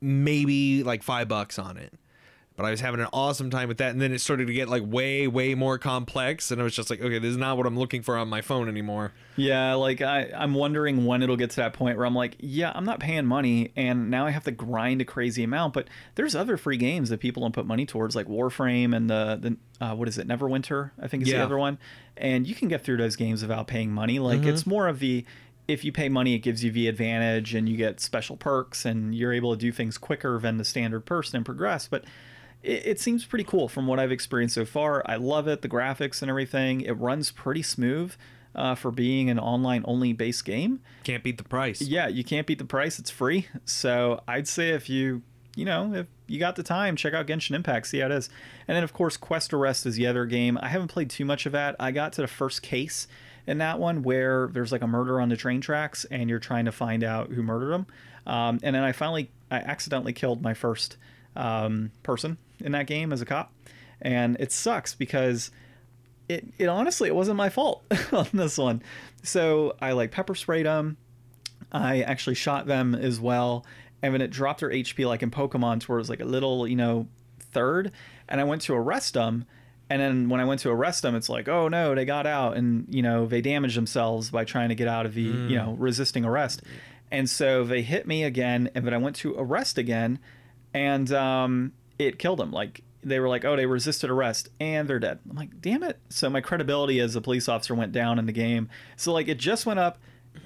maybe 0.00 0.82
like 0.82 1.02
five 1.02 1.28
bucks 1.28 1.58
on 1.58 1.76
it. 1.76 1.92
But 2.56 2.64
I 2.64 2.70
was 2.70 2.80
having 2.80 3.00
an 3.00 3.08
awesome 3.12 3.50
time 3.50 3.68
with 3.68 3.76
that, 3.78 3.90
and 3.90 4.00
then 4.00 4.12
it 4.14 4.20
started 4.22 4.46
to 4.46 4.52
get 4.54 4.68
like 4.68 4.82
way, 4.86 5.26
way 5.28 5.54
more 5.54 5.78
complex, 5.78 6.50
and 6.50 6.58
I 6.58 6.64
was 6.64 6.74
just 6.74 6.88
like, 6.88 7.02
okay, 7.02 7.18
this 7.18 7.30
is 7.32 7.36
not 7.36 7.58
what 7.58 7.66
I'm 7.66 7.78
looking 7.78 8.00
for 8.00 8.16
on 8.16 8.28
my 8.28 8.40
phone 8.40 8.66
anymore. 8.66 9.12
Yeah, 9.36 9.74
like 9.74 10.00
I, 10.00 10.30
I'm 10.34 10.54
wondering 10.54 11.04
when 11.04 11.22
it'll 11.22 11.36
get 11.36 11.50
to 11.50 11.56
that 11.56 11.74
point 11.74 11.98
where 11.98 12.06
I'm 12.06 12.14
like, 12.14 12.36
yeah, 12.40 12.72
I'm 12.74 12.86
not 12.86 12.98
paying 12.98 13.26
money, 13.26 13.72
and 13.76 14.10
now 14.10 14.24
I 14.26 14.30
have 14.30 14.44
to 14.44 14.50
grind 14.52 15.02
a 15.02 15.04
crazy 15.04 15.44
amount. 15.44 15.74
But 15.74 15.88
there's 16.14 16.34
other 16.34 16.56
free 16.56 16.78
games 16.78 17.10
that 17.10 17.20
people 17.20 17.42
don't 17.42 17.52
put 17.52 17.66
money 17.66 17.84
towards, 17.84 18.16
like 18.16 18.26
Warframe 18.26 18.96
and 18.96 19.10
the 19.10 19.56
the 19.78 19.84
uh, 19.86 19.94
what 19.94 20.08
is 20.08 20.16
it, 20.16 20.26
Neverwinter? 20.26 20.92
I 20.98 21.08
think 21.08 21.24
is 21.24 21.28
the 21.28 21.44
other 21.44 21.58
one. 21.58 21.78
And 22.16 22.46
you 22.46 22.54
can 22.54 22.68
get 22.68 22.82
through 22.82 22.96
those 22.96 23.16
games 23.16 23.42
without 23.42 23.66
paying 23.66 23.92
money. 23.92 24.18
Like 24.18 24.40
Mm-hmm. 24.40 24.48
it's 24.48 24.66
more 24.66 24.88
of 24.88 24.98
the 25.00 25.26
if 25.68 25.84
you 25.84 25.92
pay 25.92 26.08
money, 26.08 26.32
it 26.34 26.38
gives 26.38 26.64
you 26.64 26.70
the 26.70 26.88
advantage, 26.88 27.54
and 27.54 27.68
you 27.68 27.76
get 27.76 28.00
special 28.00 28.36
perks, 28.38 28.86
and 28.86 29.14
you're 29.14 29.34
able 29.34 29.52
to 29.52 29.58
do 29.60 29.72
things 29.72 29.98
quicker 29.98 30.38
than 30.38 30.56
the 30.56 30.64
standard 30.64 31.04
person 31.04 31.36
and 31.36 31.44
progress. 31.44 31.86
But 31.86 32.04
it, 32.62 32.86
it 32.86 33.00
seems 33.00 33.24
pretty 33.24 33.44
cool 33.44 33.68
from 33.68 33.86
what 33.86 33.98
I've 33.98 34.12
experienced 34.12 34.54
so 34.54 34.64
far. 34.64 35.02
I 35.06 35.16
love 35.16 35.48
it, 35.48 35.62
the 35.62 35.68
graphics 35.68 36.22
and 36.22 36.30
everything. 36.30 36.80
It 36.80 36.92
runs 36.92 37.30
pretty 37.30 37.62
smooth 37.62 38.14
uh, 38.54 38.74
for 38.74 38.90
being 38.90 39.30
an 39.30 39.38
online 39.38 39.84
only 39.86 40.12
base 40.12 40.42
game. 40.42 40.80
Can't 41.04 41.22
beat 41.22 41.38
the 41.38 41.44
price. 41.44 41.80
Yeah, 41.80 42.08
you 42.08 42.24
can't 42.24 42.46
beat 42.46 42.58
the 42.58 42.64
price. 42.64 42.98
It's 42.98 43.10
free. 43.10 43.48
So 43.64 44.22
I'd 44.26 44.48
say 44.48 44.70
if 44.70 44.88
you, 44.88 45.22
you 45.54 45.64
know, 45.64 45.94
if 45.94 46.06
you 46.26 46.40
got 46.40 46.56
the 46.56 46.62
time, 46.62 46.96
check 46.96 47.14
out 47.14 47.26
Genshin 47.26 47.54
Impact, 47.54 47.86
see 47.86 47.98
how 47.98 48.06
it 48.06 48.12
is. 48.12 48.28
And 48.66 48.74
then, 48.74 48.82
of 48.82 48.92
course, 48.92 49.16
Quest 49.16 49.52
Arrest 49.52 49.86
is 49.86 49.96
the 49.96 50.06
other 50.06 50.24
game. 50.24 50.58
I 50.60 50.68
haven't 50.68 50.88
played 50.88 51.10
too 51.10 51.24
much 51.24 51.46
of 51.46 51.52
that. 51.52 51.76
I 51.78 51.92
got 51.92 52.14
to 52.14 52.22
the 52.22 52.26
first 52.26 52.62
case 52.62 53.06
in 53.46 53.58
that 53.58 53.78
one 53.78 54.02
where 54.02 54.48
there's 54.52 54.72
like 54.72 54.82
a 54.82 54.88
murder 54.88 55.20
on 55.20 55.28
the 55.28 55.36
train 55.36 55.60
tracks 55.60 56.04
and 56.10 56.28
you're 56.28 56.40
trying 56.40 56.64
to 56.64 56.72
find 56.72 57.04
out 57.04 57.30
who 57.30 57.42
murdered 57.42 57.72
him. 57.72 57.86
Um, 58.26 58.58
and 58.62 58.74
then 58.74 58.82
I 58.82 58.92
finally, 58.92 59.30
I 59.50 59.58
accidentally 59.58 60.12
killed 60.12 60.42
my 60.42 60.52
first 60.52 60.96
um, 61.36 61.92
person 62.02 62.38
in 62.60 62.72
that 62.72 62.86
game 62.86 63.12
as 63.12 63.20
a 63.20 63.26
cop. 63.26 63.52
And 64.00 64.36
it 64.40 64.52
sucks 64.52 64.94
because 64.94 65.50
it, 66.28 66.46
it 66.58 66.66
honestly, 66.66 67.08
it 67.08 67.14
wasn't 67.14 67.36
my 67.36 67.48
fault 67.48 67.84
on 68.12 68.28
this 68.32 68.58
one. 68.58 68.82
So 69.22 69.74
I 69.80 69.92
like 69.92 70.10
pepper 70.10 70.34
sprayed 70.34 70.66
them. 70.66 70.96
I 71.72 72.02
actually 72.02 72.36
shot 72.36 72.66
them 72.66 72.94
as 72.94 73.20
well, 73.20 73.66
and 74.02 74.14
then 74.14 74.20
it 74.20 74.30
dropped 74.30 74.60
their 74.60 74.70
HP 74.70 75.06
like 75.06 75.22
in 75.22 75.30
Pokemon, 75.30 75.80
to 75.80 75.86
where 75.86 75.98
it 75.98 76.02
was 76.02 76.10
like 76.10 76.20
a 76.20 76.24
little, 76.24 76.66
you 76.66 76.76
know, 76.76 77.08
third. 77.40 77.92
And 78.28 78.40
I 78.40 78.44
went 78.44 78.62
to 78.62 78.74
arrest 78.74 79.14
them, 79.14 79.46
and 79.90 80.00
then 80.00 80.28
when 80.28 80.40
I 80.40 80.44
went 80.44 80.60
to 80.60 80.70
arrest 80.70 81.02
them, 81.02 81.14
it's 81.14 81.28
like, 81.28 81.48
oh 81.48 81.68
no, 81.68 81.94
they 81.94 82.04
got 82.04 82.26
out, 82.26 82.56
and 82.56 82.86
you 82.88 83.02
know, 83.02 83.26
they 83.26 83.40
damaged 83.40 83.76
themselves 83.76 84.30
by 84.30 84.44
trying 84.44 84.68
to 84.68 84.74
get 84.74 84.88
out 84.88 85.06
of 85.06 85.14
the, 85.14 85.22
you 85.22 85.56
know, 85.56 85.74
resisting 85.78 86.24
arrest. 86.24 86.62
And 87.10 87.28
so 87.28 87.64
they 87.64 87.82
hit 87.82 88.06
me 88.06 88.24
again, 88.24 88.70
and 88.74 88.86
then 88.86 88.94
I 88.94 88.98
went 88.98 89.16
to 89.16 89.34
arrest 89.36 89.78
again, 89.78 90.18
and 90.72 91.12
um, 91.12 91.72
it 91.98 92.18
killed 92.18 92.38
them. 92.38 92.50
Like 92.52 92.82
they 93.02 93.20
were 93.20 93.28
like, 93.28 93.44
oh, 93.44 93.56
they 93.56 93.66
resisted 93.66 94.10
arrest, 94.10 94.48
and 94.58 94.88
they're 94.88 94.98
dead. 94.98 95.20
I'm 95.30 95.36
like, 95.36 95.60
damn 95.60 95.82
it. 95.82 95.98
So 96.08 96.28
my 96.28 96.40
credibility 96.40 97.00
as 97.00 97.14
a 97.16 97.20
police 97.20 97.48
officer 97.48 97.74
went 97.74 97.92
down 97.92 98.18
in 98.18 98.26
the 98.26 98.32
game. 98.32 98.68
So 98.96 99.12
like 99.12 99.28
it 99.28 99.38
just 99.38 99.66
went 99.66 99.78
up 99.78 99.98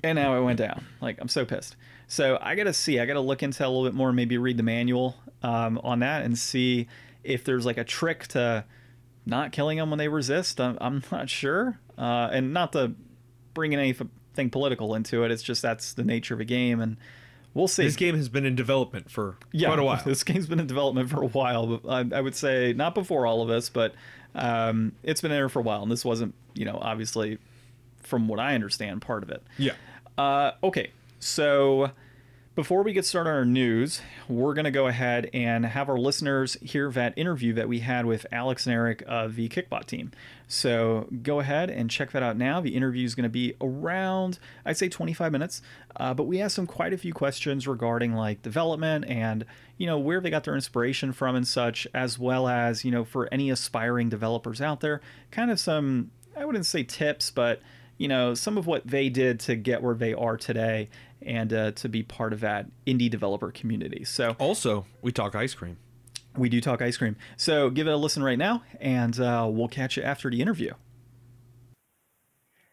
and 0.03 0.17
now 0.17 0.37
it 0.37 0.45
went 0.45 0.59
down. 0.59 0.85
Like 1.01 1.19
I'm 1.21 1.29
so 1.29 1.45
pissed. 1.45 1.77
So 2.07 2.39
I 2.41 2.55
gotta 2.55 2.73
see. 2.73 2.99
I 2.99 3.07
gotta 3.07 3.21
look 3.21 3.43
into 3.43 3.65
a 3.65 3.69
little 3.69 3.85
bit 3.85 3.95
more. 3.95 4.13
Maybe 4.13 4.37
read 4.37 4.57
the 4.57 4.63
manual 4.63 5.17
um, 5.43 5.81
on 5.83 6.01
that 6.01 6.25
and 6.25 6.37
see 6.37 6.89
if 7.25 7.45
there's 7.45 7.65
like 7.65 7.79
a 7.79 7.85
trick 7.85 8.27
to 8.29 8.65
not 9.27 9.53
killing 9.53 9.79
them 9.79 9.91
when 9.91 9.99
they 9.99 10.09
resist. 10.09 10.61
I'm, 10.61 10.77
I'm 10.81 11.03
not 11.13 11.31
sure. 11.31 11.79
Uh, 11.97 12.29
and 12.33 12.53
not 12.53 12.73
to 12.73 12.95
bring 13.55 13.73
in 13.73 13.79
anything 13.79 14.51
political 14.51 14.95
into 14.95 15.25
it. 15.25 15.31
It's 15.31 15.43
just 15.43 15.63
that's 15.63 15.93
the 15.93 16.05
nature 16.05 16.35
of 16.35 16.41
a 16.41 16.45
game, 16.45 16.81
and 16.81 16.97
we'll 17.55 17.69
see. 17.69 17.85
This 17.85 17.97
game 17.97 18.17
has 18.17 18.29
been 18.29 18.47
in 18.47 18.55
development 18.55 19.11
for 19.11 19.37
yeah, 19.53 19.69
quite 19.69 19.79
a 19.79 19.85
while. 19.85 20.03
This 20.05 20.25
game's 20.25 20.47
been 20.47 20.61
in 20.61 20.67
development 20.67 21.11
for 21.11 21.23
a 21.23 21.29
while. 21.29 21.79
But 21.79 21.89
I, 21.89 22.19
I 22.19 22.21
would 22.21 22.35
say 22.35 22.73
not 22.73 22.95
before 22.95 23.27
all 23.27 23.43
of 23.43 23.51
us, 23.51 23.69
but 23.69 23.95
um, 24.35 24.93
it's 25.03 25.21
been 25.21 25.31
there 25.31 25.49
for 25.49 25.61
a 25.61 25.63
while. 25.63 25.83
And 25.83 25.91
this 25.91 26.05
wasn't, 26.05 26.35
you 26.55 26.65
know, 26.65 26.79
obviously, 26.81 27.39
from 28.03 28.29
what 28.29 28.41
I 28.41 28.55
understand, 28.55 29.03
part 29.03 29.23
of 29.23 29.31
it. 29.31 29.43
Yeah. 29.59 29.73
Uh, 30.19 30.53
okay, 30.63 30.91
so 31.19 31.91
before 32.61 32.83
we 32.83 32.93
get 32.93 33.07
started 33.07 33.31
on 33.31 33.37
our 33.37 33.45
news, 33.47 34.03
we're 34.29 34.53
going 34.53 34.67
to 34.67 34.71
go 34.71 34.87
ahead 34.87 35.31
and 35.33 35.65
have 35.65 35.89
our 35.89 35.97
listeners 35.97 36.59
hear 36.61 36.91
that 36.91 37.17
interview 37.17 37.55
that 37.55 37.67
we 37.71 37.79
had 37.79 38.05
with 38.05 38.27
Alex 38.31 38.67
and 38.67 38.75
Eric 38.75 39.03
of 39.07 39.35
the 39.35 39.49
Kickbot 39.49 39.87
team. 39.87 40.11
So 40.47 41.09
go 41.23 41.41
ahead 41.41 41.71
and 41.71 41.89
check 41.89 42.11
that 42.11 42.23
out 42.23 42.37
now. 42.37 42.61
The 42.61 42.77
interview 42.77 43.07
is 43.07 43.15
going 43.15 43.25
to 43.25 43.31
be 43.31 43.55
around, 43.63 44.39
I'd 44.67 44.77
say 44.77 44.91
25 44.91 45.33
minutes, 45.33 45.63
uh, 45.97 46.13
but 46.13 46.25
we 46.25 46.43
asked 46.43 46.57
them 46.57 46.67
quite 46.67 46.93
a 46.93 46.99
few 46.99 47.15
questions 47.15 47.67
regarding 47.67 48.13
like 48.13 48.43
development 48.43 49.07
and, 49.07 49.47
you 49.79 49.87
know, 49.87 49.99
where 49.99 50.21
they 50.21 50.29
got 50.29 50.45
their 50.45 50.55
inspiration 50.55 51.15
from 51.15 51.37
and 51.37 51.49
such, 51.49 51.87
as 51.95 52.19
well 52.19 52.47
as, 52.47 52.85
you 52.85 52.91
know, 52.91 53.07
for 53.07 53.27
any 53.33 53.49
aspiring 53.49 54.11
developers 54.11 54.61
out 54.61 54.81
there, 54.81 55.01
kind 55.31 55.51
of 55.51 55.59
some, 55.59 56.11
I 56.37 56.45
wouldn't 56.45 56.67
say 56.67 56.83
tips, 56.83 57.31
but 57.31 57.63
you 57.97 58.09
know 58.09 58.33
some 58.33 58.57
of 58.57 58.67
what 58.67 58.87
they 58.87 59.11
did 59.11 59.39
to 59.39 59.55
get 59.55 59.83
where 59.83 59.95
they 59.95 60.15
are 60.15 60.39
today 60.39 60.89
and 61.23 61.53
uh, 61.53 61.71
to 61.73 61.89
be 61.89 62.03
part 62.03 62.33
of 62.33 62.41
that 62.41 62.67
indie 62.87 63.11
developer 63.11 63.51
community. 63.51 64.05
So 64.05 64.37
Also, 64.39 64.87
we 65.03 65.13
talk 65.13 65.35
ice 65.35 65.55
cream. 65.55 65.77
we 66.37 66.49
do 66.49 66.61
talk 66.61 66.81
ice 66.83 66.97
cream. 66.97 67.17
So 67.37 67.71
give 67.71 67.87
it 67.87 67.91
a 67.93 67.97
listen 67.97 68.23
right 68.23 68.39
now, 68.39 68.63
and 68.81 69.19
uh, 69.21 69.49
we'll 69.51 69.69
catch 69.69 69.97
you 69.97 70.03
after 70.03 70.31
the 70.31 70.41
interview. 70.41 70.73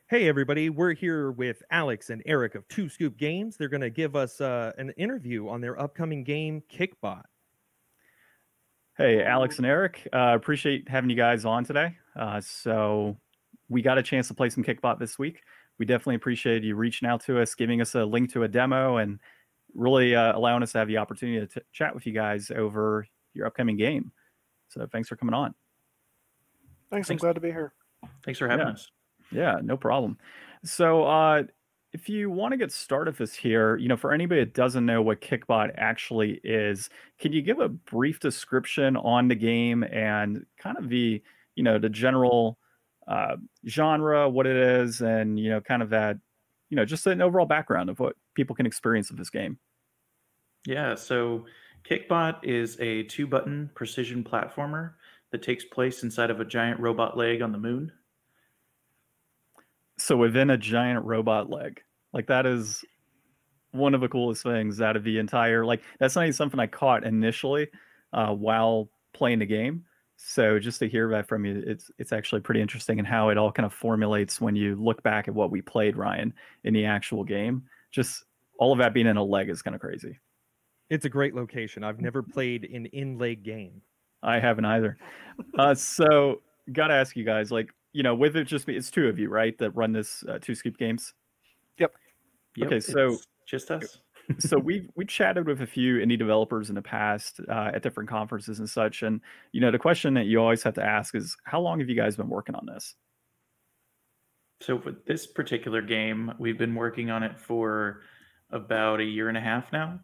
Hey, 0.09 0.29
everybody, 0.29 0.69
we're 0.69 0.93
here 0.93 1.29
with 1.31 1.61
Alex 1.69 2.09
and 2.09 2.23
Eric 2.25 2.55
of 2.55 2.65
Two 2.69 2.87
Scoop 2.87 3.17
Games. 3.17 3.57
They're 3.57 3.67
going 3.67 3.81
to 3.81 3.89
give 3.89 4.15
us 4.15 4.39
uh, 4.39 4.71
an 4.77 4.91
interview 4.91 5.49
on 5.49 5.59
their 5.59 5.77
upcoming 5.79 6.23
game, 6.23 6.63
Kickbot. 6.71 7.23
Hey, 8.97 9.21
Alex 9.21 9.57
and 9.57 9.65
Eric, 9.65 10.07
uh, 10.13 10.31
appreciate 10.33 10.87
having 10.87 11.09
you 11.09 11.15
guys 11.17 11.43
on 11.45 11.65
today. 11.65 11.97
Uh, 12.17 12.39
so 12.41 13.17
we 13.69 13.81
got 13.81 13.97
a 13.97 14.01
chance 14.01 14.29
to 14.29 14.33
play 14.33 14.49
some 14.49 14.63
Kickbot 14.63 14.97
this 14.97 15.19
week. 15.19 15.41
We 15.79 15.85
definitely 15.85 16.15
appreciate 16.15 16.63
you 16.63 16.75
reaching 16.75 17.07
out 17.07 17.21
to 17.25 17.39
us, 17.39 17.55
giving 17.55 17.81
us 17.81 17.95
a 17.95 18.03
link 18.03 18.31
to 18.33 18.43
a 18.43 18.47
demo, 18.47 18.97
and 18.97 19.19
really 19.73 20.15
uh, 20.15 20.35
allowing 20.37 20.63
us 20.63 20.71
to 20.71 20.79
have 20.79 20.87
the 20.87 20.97
opportunity 20.97 21.39
to 21.45 21.59
t- 21.59 21.65
chat 21.71 21.93
with 21.93 22.05
you 22.07 22.13
guys 22.13 22.51
over 22.51 23.07
your 23.33 23.45
upcoming 23.45 23.77
game. 23.77 24.11
So 24.69 24.87
thanks 24.91 25.07
for 25.07 25.15
coming 25.15 25.35
on. 25.35 25.53
Thanks. 26.89 27.07
I'm 27.07 27.13
Thanks. 27.13 27.21
glad 27.21 27.35
to 27.35 27.41
be 27.41 27.49
here. 27.49 27.73
Thanks 28.23 28.39
for 28.39 28.47
having 28.47 28.67
Yeah. 28.67 28.73
us. 28.73 28.91
Yeah, 29.31 29.59
no 29.61 29.77
problem. 29.77 30.17
So, 30.63 31.03
uh, 31.03 31.43
if 31.93 32.09
you 32.09 32.29
want 32.29 32.51
to 32.51 32.57
get 32.57 32.71
started 32.71 33.11
with 33.11 33.17
this 33.29 33.33
here, 33.35 33.77
you 33.77 33.87
know, 33.87 33.95
for 33.97 34.11
anybody 34.11 34.41
that 34.41 34.53
doesn't 34.53 34.85
know 34.85 35.01
what 35.01 35.21
Kickbot 35.21 35.71
actually 35.77 36.39
is, 36.43 36.89
can 37.17 37.31
you 37.33 37.41
give 37.41 37.59
a 37.59 37.69
brief 37.69 38.19
description 38.19 38.97
on 38.97 39.27
the 39.27 39.35
game 39.35 39.83
and 39.83 40.45
kind 40.57 40.77
of 40.77 40.89
the, 40.89 41.21
you 41.55 41.63
know, 41.63 41.79
the 41.79 41.89
general 41.89 42.57
uh, 43.07 43.37
genre, 43.67 44.29
what 44.29 44.47
it 44.47 44.57
is, 44.57 45.01
and 45.01 45.39
you 45.39 45.49
know, 45.49 45.61
kind 45.61 45.81
of 45.81 45.89
that, 45.89 46.17
you 46.69 46.75
know, 46.75 46.85
just 46.85 47.07
an 47.07 47.21
overall 47.21 47.45
background 47.45 47.89
of 47.89 47.99
what 47.99 48.15
people 48.33 48.55
can 48.55 48.65
experience 48.65 49.09
of 49.09 49.17
this 49.17 49.29
game. 49.29 49.57
Yeah, 50.65 50.95
so 50.95 51.45
Kickbot 51.89 52.43
is 52.43 52.77
a 52.79 53.03
two 53.03 53.27
button 53.27 53.69
precision 53.73 54.23
platformer 54.23 54.93
that 55.31 55.41
takes 55.41 55.63
place 55.63 56.03
inside 56.03 56.29
of 56.29 56.39
a 56.39 56.45
giant 56.45 56.79
robot 56.79 57.17
leg 57.17 57.41
on 57.41 57.51
the 57.51 57.57
moon. 57.57 57.91
So 59.97 60.15
within 60.17 60.49
a 60.49 60.57
giant 60.57 61.05
robot 61.05 61.49
leg, 61.49 61.81
like 62.13 62.27
that 62.27 62.45
is 62.45 62.83
one 63.71 63.93
of 63.93 64.01
the 64.01 64.07
coolest 64.07 64.43
things 64.43 64.81
out 64.81 64.95
of 64.95 65.03
the 65.03 65.17
entire. 65.17 65.65
Like 65.65 65.81
that's 65.99 66.15
not 66.15 66.23
even 66.23 66.33
something 66.33 66.59
I 66.59 66.67
caught 66.67 67.03
initially 67.03 67.67
uh, 68.13 68.33
while 68.33 68.89
playing 69.13 69.39
the 69.39 69.45
game. 69.45 69.85
So 70.17 70.57
just 70.57 70.79
to 70.79 70.89
hear 70.89 71.09
that 71.11 71.27
from 71.27 71.45
you, 71.45 71.63
it's 71.65 71.91
it's 71.99 72.11
actually 72.11 72.41
pretty 72.41 72.59
interesting 72.59 72.97
and 72.97 73.07
how 73.07 73.29
it 73.29 73.37
all 73.37 73.51
kind 73.51 73.65
of 73.65 73.73
formulates 73.73 74.41
when 74.41 74.55
you 74.55 74.75
look 74.75 75.01
back 75.03 75.27
at 75.27 75.33
what 75.33 75.51
we 75.51 75.61
played, 75.61 75.95
Ryan, 75.95 76.33
in 76.63 76.73
the 76.73 76.85
actual 76.85 77.23
game. 77.23 77.63
Just 77.91 78.25
all 78.59 78.71
of 78.73 78.79
that 78.79 78.93
being 78.95 79.05
in 79.05 79.17
a 79.17 79.23
leg 79.23 79.49
is 79.49 79.61
kind 79.61 79.75
of 79.75 79.81
crazy. 79.81 80.19
It's 80.89 81.05
a 81.05 81.09
great 81.09 81.35
location. 81.35 81.83
I've 81.83 82.01
never 82.01 82.23
played 82.33 82.65
an 82.65 82.87
in 82.87 83.19
leg 83.19 83.43
game. 83.43 83.81
I 84.23 84.39
haven't 84.39 84.65
either. 84.65 84.97
Uh, 85.57 85.75
so 85.75 86.41
gotta 86.71 86.95
ask 86.95 87.15
you 87.15 87.23
guys, 87.23 87.51
like, 87.51 87.69
you 87.93 88.01
know, 88.01 88.15
with 88.15 88.35
it 88.35 88.45
just 88.45 88.65
be 88.65 88.75
it's 88.75 88.89
two 88.89 89.07
of 89.07 89.19
you, 89.19 89.29
right, 89.29 89.55
that 89.59 89.69
run 89.71 89.91
this 89.91 90.23
uh, 90.27 90.39
two 90.41 90.55
scoop 90.55 90.77
games. 90.77 91.13
Yep, 91.77 91.93
Okay, 92.63 92.79
so- 92.79 93.13
it's 93.13 93.27
just 93.45 93.69
us. 93.69 93.99
So 94.39 94.57
we've 94.57 94.89
we 94.95 95.05
chatted 95.05 95.47
with 95.47 95.61
a 95.61 95.67
few 95.67 95.95
indie 95.95 96.17
developers 96.17 96.69
in 96.69 96.75
the 96.75 96.81
past 96.81 97.39
uh, 97.49 97.71
at 97.73 97.81
different 97.81 98.09
conferences 98.09 98.59
and 98.59 98.69
such, 98.69 99.03
and 99.03 99.21
you 99.51 99.61
know 99.61 99.71
the 99.71 99.79
question 99.79 100.13
that 100.15 100.25
you 100.25 100.39
always 100.39 100.63
have 100.63 100.73
to 100.75 100.83
ask 100.83 101.15
is 101.15 101.35
how 101.43 101.59
long 101.59 101.79
have 101.79 101.89
you 101.89 101.95
guys 101.95 102.15
been 102.15 102.29
working 102.29 102.55
on 102.55 102.65
this? 102.65 102.95
So 104.61 104.75
with 104.77 105.05
this 105.05 105.27
particular 105.27 105.81
game, 105.81 106.33
we've 106.39 106.57
been 106.57 106.75
working 106.75 107.09
on 107.09 107.23
it 107.23 107.37
for 107.37 108.01
about 108.51 108.99
a 108.99 109.03
year 109.03 109.29
and 109.29 109.37
a 109.37 109.41
half 109.41 109.71
now. 109.71 109.99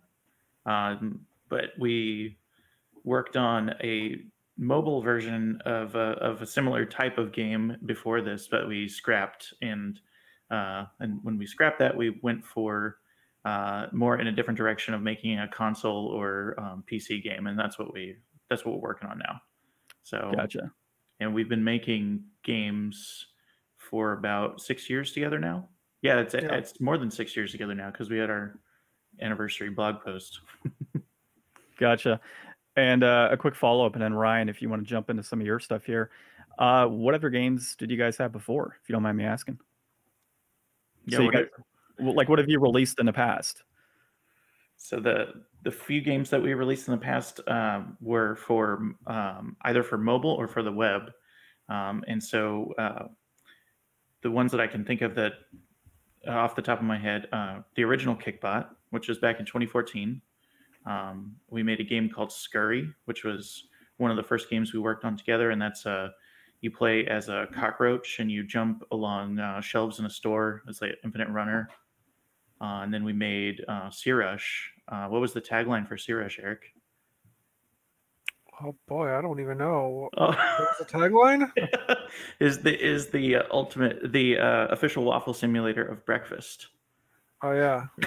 Um, 0.66 1.22
but 1.50 1.72
we 1.80 2.38
worked 3.04 3.36
on 3.36 3.72
a 3.82 4.22
mobile 4.58 5.02
version 5.02 5.60
of 5.66 5.96
a, 5.96 6.12
of 6.22 6.42
a 6.42 6.46
similar 6.46 6.86
type 6.86 7.18
of 7.18 7.32
game 7.32 7.76
before 7.86 8.22
this, 8.22 8.48
but 8.48 8.68
we 8.68 8.88
scrapped 8.88 9.54
and 9.62 10.00
uh, 10.52 10.86
and 11.00 11.20
when 11.24 11.38
we 11.38 11.48
scrapped 11.48 11.80
that, 11.80 11.96
we 11.96 12.20
went 12.22 12.46
for 12.46 12.98
uh, 13.46 13.88
more 13.92 14.20
in 14.20 14.28
a 14.28 14.32
different 14.32 14.58
direction 14.58 14.94
of 14.94 15.02
making 15.02 15.40
a 15.40 15.48
console 15.48 16.08
or 16.08 16.56
um, 16.60 16.84
PC 16.92 17.24
game, 17.24 17.48
and 17.48 17.58
that's 17.58 17.78
what 17.78 17.94
we 17.94 18.16
that's 18.50 18.66
what 18.66 18.76
we're 18.76 18.82
working 18.82 19.10
on 19.10 19.18
now. 19.18 19.42
So 20.04 20.32
Gotcha. 20.36 20.72
and 21.20 21.34
we've 21.34 21.50
been 21.50 21.64
making 21.64 22.24
games 22.44 23.28
for 23.78 24.14
about 24.14 24.62
six 24.62 24.90
years 24.90 25.12
together 25.12 25.40
now. 25.40 25.68
Yeah, 26.02 26.20
it's 26.20 26.34
Yeah. 26.34 26.54
it's 26.54 26.80
more 26.80 26.98
than 26.98 27.10
six 27.12 27.36
years 27.36 27.52
together 27.52 27.76
now 27.76 27.92
because 27.92 28.10
we 28.10 28.18
had 28.18 28.30
our 28.30 28.60
anniversary 29.22 29.70
blog 29.70 30.02
post. 30.04 30.40
Gotcha. 31.80 32.20
And 32.76 33.04
uh, 33.04 33.30
a 33.32 33.38
quick 33.38 33.56
follow 33.56 33.86
up, 33.86 33.94
and 33.94 34.02
then 34.02 34.14
Ryan, 34.14 34.50
if 34.50 34.62
you 34.62 34.70
want 34.70 34.84
to 34.84 34.90
jump 34.90 35.10
into 35.10 35.22
some 35.22 35.40
of 35.40 35.46
your 35.46 35.60
stuff 35.60 35.86
here, 35.86 36.10
uh, 36.58 36.88
what 36.88 37.14
other 37.14 37.30
games 37.30 37.76
did 37.76 37.92
you 37.92 37.98
guys 37.98 38.18
have 38.18 38.32
before, 38.32 38.78
if 38.82 38.90
you 38.90 38.94
don't 38.94 39.04
mind 39.04 39.18
me 39.18 39.26
asking? 39.26 39.60
Yeah, 41.06 41.18
so 41.18 41.24
you 41.24 41.32
guys, 41.32 41.46
well, 41.58 41.66
like, 42.00 42.30
what 42.30 42.40
have 42.40 42.50
you 42.50 42.60
released 42.60 43.00
in 43.00 43.06
the 43.06 43.14
past? 43.14 43.64
So 44.78 45.00
the 45.00 45.44
the 45.64 45.72
few 45.72 46.02
games 46.02 46.30
that 46.30 46.42
we 46.42 46.54
released 46.54 46.88
in 46.88 46.92
the 46.92 47.00
past 47.00 47.40
um, 47.48 47.98
were 48.02 48.36
for 48.36 48.96
um, 49.08 49.56
either 49.62 49.82
for 49.82 49.98
mobile 49.98 50.32
or 50.32 50.48
for 50.48 50.62
the 50.62 50.72
web, 50.72 51.12
um, 51.70 52.04
and 52.08 52.22
so 52.22 52.74
uh, 52.78 53.06
the 54.22 54.32
ones 54.32 54.52
that 54.52 54.60
I 54.60 54.68
can 54.68 54.84
think 54.84 55.02
of 55.02 55.16
that 55.16 55.34
uh, 56.28 56.32
off 56.32 56.56
the 56.56 56.62
top 56.62 56.80
of 56.80 56.86
my 56.86 56.98
head, 56.98 57.28
uh, 57.32 57.60
the 57.76 57.84
original 57.84 58.16
Kickbot, 58.16 58.68
which 58.90 59.08
was 59.08 59.20
back 59.20 59.40
in 59.40 59.46
2014. 59.46 60.22
Um, 60.86 61.36
we 61.50 61.64
made 61.64 61.80
a 61.80 61.84
game 61.84 62.10
called 62.10 62.32
Scurry, 62.32 62.90
which 63.06 63.24
was 63.24 63.68
one 63.98 64.12
of 64.12 64.18
the 64.18 64.24
first 64.24 64.50
games 64.50 64.74
we 64.74 64.80
worked 64.80 65.06
on 65.06 65.16
together, 65.16 65.52
and 65.52 65.62
that's 65.62 65.86
uh, 65.86 66.10
you 66.62 66.72
play 66.72 67.06
as 67.08 67.28
a 67.28 67.48
cockroach 67.54 68.20
and 68.20 68.32
you 68.32 68.44
jump 68.44 68.84
along 68.92 69.38
uh, 69.38 69.60
shelves 69.60 70.00
in 70.00 70.06
a 70.06 70.10
store 70.10 70.64
as 70.70 70.82
an 70.82 70.94
infinite 71.04 71.28
runner. 71.30 71.68
Uh, 72.64 72.82
and 72.82 72.94
then 72.94 73.04
we 73.04 73.12
made 73.12 73.62
uh, 73.68 73.90
Searush. 73.90 74.44
Uh, 74.88 75.08
what 75.08 75.20
was 75.20 75.34
the 75.34 75.42
tagline 75.42 75.86
for 75.86 75.98
Searush, 75.98 76.40
Eric? 76.42 76.62
Oh 78.64 78.74
boy, 78.88 79.14
I 79.14 79.22
don't 79.22 79.42
even 79.42 79.58
know. 79.58 80.08
Oh. 80.16 80.28
What 80.28 80.38
was 80.38 80.78
the 80.80 80.86
tagline? 80.86 81.52
is 82.40 82.60
the 82.60 82.80
is 82.82 83.10
the 83.10 83.38
uh, 83.38 83.44
ultimate 83.52 84.14
the 84.14 84.38
uh, 84.38 84.68
official 84.68 85.04
waffle 85.04 85.34
simulator 85.34 85.84
of 85.84 86.06
breakfast? 86.06 86.68
Oh 87.42 87.52
yeah. 87.52 87.88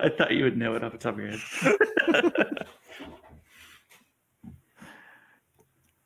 I 0.00 0.08
thought 0.08 0.32
you 0.32 0.42
would 0.42 0.56
know 0.56 0.74
it 0.74 0.82
off 0.82 0.90
the 0.90 0.98
top 0.98 1.14
of 1.14 1.20
your 1.20 1.30
head. 1.30 2.66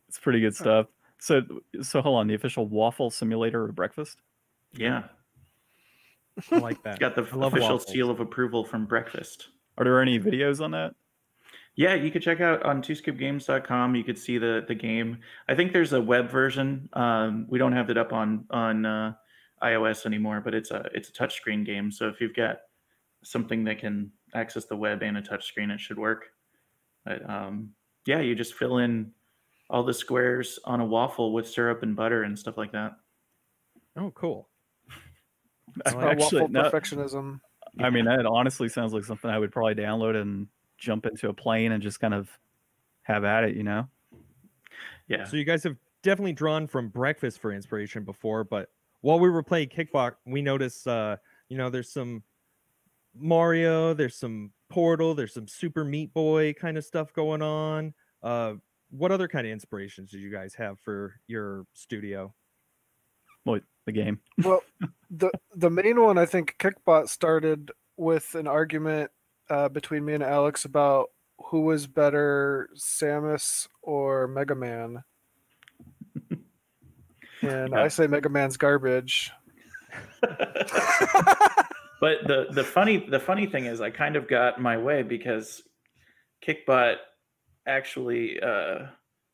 It's 0.08 0.18
pretty 0.18 0.40
good 0.40 0.56
stuff. 0.56 0.86
So, 1.18 1.42
so 1.82 2.00
hold 2.00 2.18
on, 2.18 2.26
the 2.26 2.34
official 2.34 2.66
waffle 2.66 3.10
simulator 3.10 3.66
of 3.66 3.74
breakfast. 3.74 4.18
yeah, 4.72 5.04
I 6.50 6.58
like 6.58 6.82
that. 6.82 6.92
it's 6.92 6.98
got 6.98 7.14
the 7.14 7.22
I 7.22 7.46
official 7.46 7.76
waffles. 7.76 7.88
seal 7.88 8.10
of 8.10 8.20
approval 8.20 8.64
from 8.64 8.86
breakfast. 8.86 9.48
Are 9.76 9.84
there 9.84 10.00
any 10.00 10.18
videos 10.18 10.60
on 10.62 10.70
that? 10.72 10.94
Yeah, 11.76 11.94
you 11.94 12.10
could 12.10 12.22
check 12.22 12.40
out 12.40 12.64
on 12.64 12.82
twoscoopgames.com. 12.82 13.94
You 13.94 14.02
could 14.02 14.18
see 14.18 14.36
the 14.38 14.64
the 14.66 14.74
game. 14.74 15.18
I 15.48 15.54
think 15.54 15.72
there's 15.72 15.92
a 15.92 16.00
web 16.00 16.28
version. 16.28 16.88
Um, 16.92 17.46
we 17.48 17.58
don't 17.58 17.72
have 17.72 17.88
it 17.90 17.96
up 17.96 18.12
on 18.12 18.44
on 18.50 18.84
uh, 18.84 19.12
iOS 19.62 20.04
anymore, 20.04 20.40
but 20.40 20.54
it's 20.54 20.72
a 20.72 20.88
it's 20.92 21.08
a 21.08 21.12
touchscreen 21.12 21.64
game. 21.64 21.92
So 21.92 22.08
if 22.08 22.20
you've 22.20 22.34
got 22.34 22.58
something 23.22 23.64
that 23.64 23.78
can 23.78 24.10
access 24.34 24.64
the 24.64 24.76
web 24.76 25.02
and 25.02 25.18
a 25.18 25.22
touchscreen, 25.22 25.70
it 25.72 25.80
should 25.80 25.98
work. 25.98 26.26
But 27.04 27.28
um, 27.30 27.70
yeah, 28.06 28.20
you 28.20 28.34
just 28.34 28.54
fill 28.54 28.78
in 28.78 29.12
all 29.70 29.84
the 29.84 29.94
squares 29.94 30.58
on 30.64 30.80
a 30.80 30.84
waffle 30.84 31.32
with 31.32 31.48
syrup 31.48 31.82
and 31.82 31.94
butter 31.94 32.24
and 32.24 32.36
stuff 32.36 32.56
like 32.56 32.72
that. 32.72 32.96
Oh, 33.96 34.10
cool. 34.12 34.48
I 35.86 35.90
like 35.90 36.04
actually, 36.06 36.42
waffle 36.42 36.48
no, 36.48 36.62
perfectionism. 36.70 37.40
I 37.78 37.90
mean, 37.90 38.04
that 38.06 38.26
honestly 38.26 38.68
sounds 38.68 38.92
like 38.92 39.04
something 39.04 39.30
I 39.30 39.38
would 39.38 39.52
probably 39.52 39.74
download 39.74 40.20
and 40.20 40.48
jump 40.78 41.06
into 41.06 41.28
a 41.28 41.34
plane 41.34 41.72
and 41.72 41.82
just 41.82 42.00
kind 42.00 42.14
of 42.14 42.28
have 43.02 43.24
at 43.24 43.44
it, 43.44 43.56
you 43.56 43.62
know? 43.62 43.88
Yeah. 45.08 45.24
So 45.24 45.36
you 45.36 45.44
guys 45.44 45.62
have 45.64 45.76
definitely 46.02 46.32
drawn 46.32 46.66
from 46.66 46.88
breakfast 46.88 47.40
for 47.40 47.52
inspiration 47.52 48.04
before, 48.04 48.44
but 48.44 48.70
while 49.00 49.18
we 49.18 49.30
were 49.30 49.42
playing 49.42 49.68
Kickbot, 49.68 50.14
we 50.26 50.42
noticed 50.42 50.86
uh, 50.86 51.16
you 51.48 51.56
know, 51.56 51.70
there's 51.70 51.90
some 51.90 52.22
Mario, 53.16 53.94
there's 53.94 54.16
some 54.16 54.52
Portal, 54.68 55.14
there's 55.14 55.34
some 55.34 55.48
Super 55.48 55.84
Meat 55.84 56.12
Boy 56.12 56.52
kind 56.52 56.76
of 56.76 56.84
stuff 56.84 57.12
going 57.12 57.42
on. 57.42 57.94
Uh 58.22 58.54
what 58.90 59.12
other 59.12 59.28
kind 59.28 59.46
of 59.46 59.52
inspirations 59.52 60.10
did 60.10 60.20
you 60.20 60.30
guys 60.30 60.54
have 60.54 60.78
for 60.80 61.20
your 61.26 61.66
studio? 61.74 62.34
Well, 63.44 63.60
the 63.88 63.92
game. 63.92 64.20
Well, 64.44 64.62
the 65.10 65.30
the 65.56 65.70
main 65.70 66.00
one 66.00 66.18
I 66.18 66.26
think 66.26 66.56
Kickbot 66.58 67.08
started 67.08 67.70
with 67.96 68.34
an 68.34 68.46
argument 68.46 69.10
uh, 69.50 69.68
between 69.68 70.04
me 70.04 70.14
and 70.14 70.22
Alex 70.22 70.64
about 70.64 71.08
who 71.46 71.62
was 71.62 71.86
better, 71.86 72.68
Samus 72.76 73.66
or 73.82 74.28
Mega 74.28 74.54
Man. 74.54 75.02
And 77.40 77.70
Yeah. 77.70 77.82
I 77.82 77.88
say 77.88 78.06
Mega 78.06 78.28
Man's 78.28 78.56
garbage. 78.56 79.30
but 80.20 82.18
the 82.26 82.46
the 82.50 82.64
funny 82.64 83.08
the 83.08 83.20
funny 83.20 83.46
thing 83.46 83.66
is 83.66 83.80
I 83.80 83.90
kind 83.90 84.16
of 84.16 84.28
got 84.28 84.60
my 84.60 84.76
way 84.76 85.02
because 85.02 85.62
Kickbot 86.46 86.96
actually 87.66 88.40
uh 88.40 88.86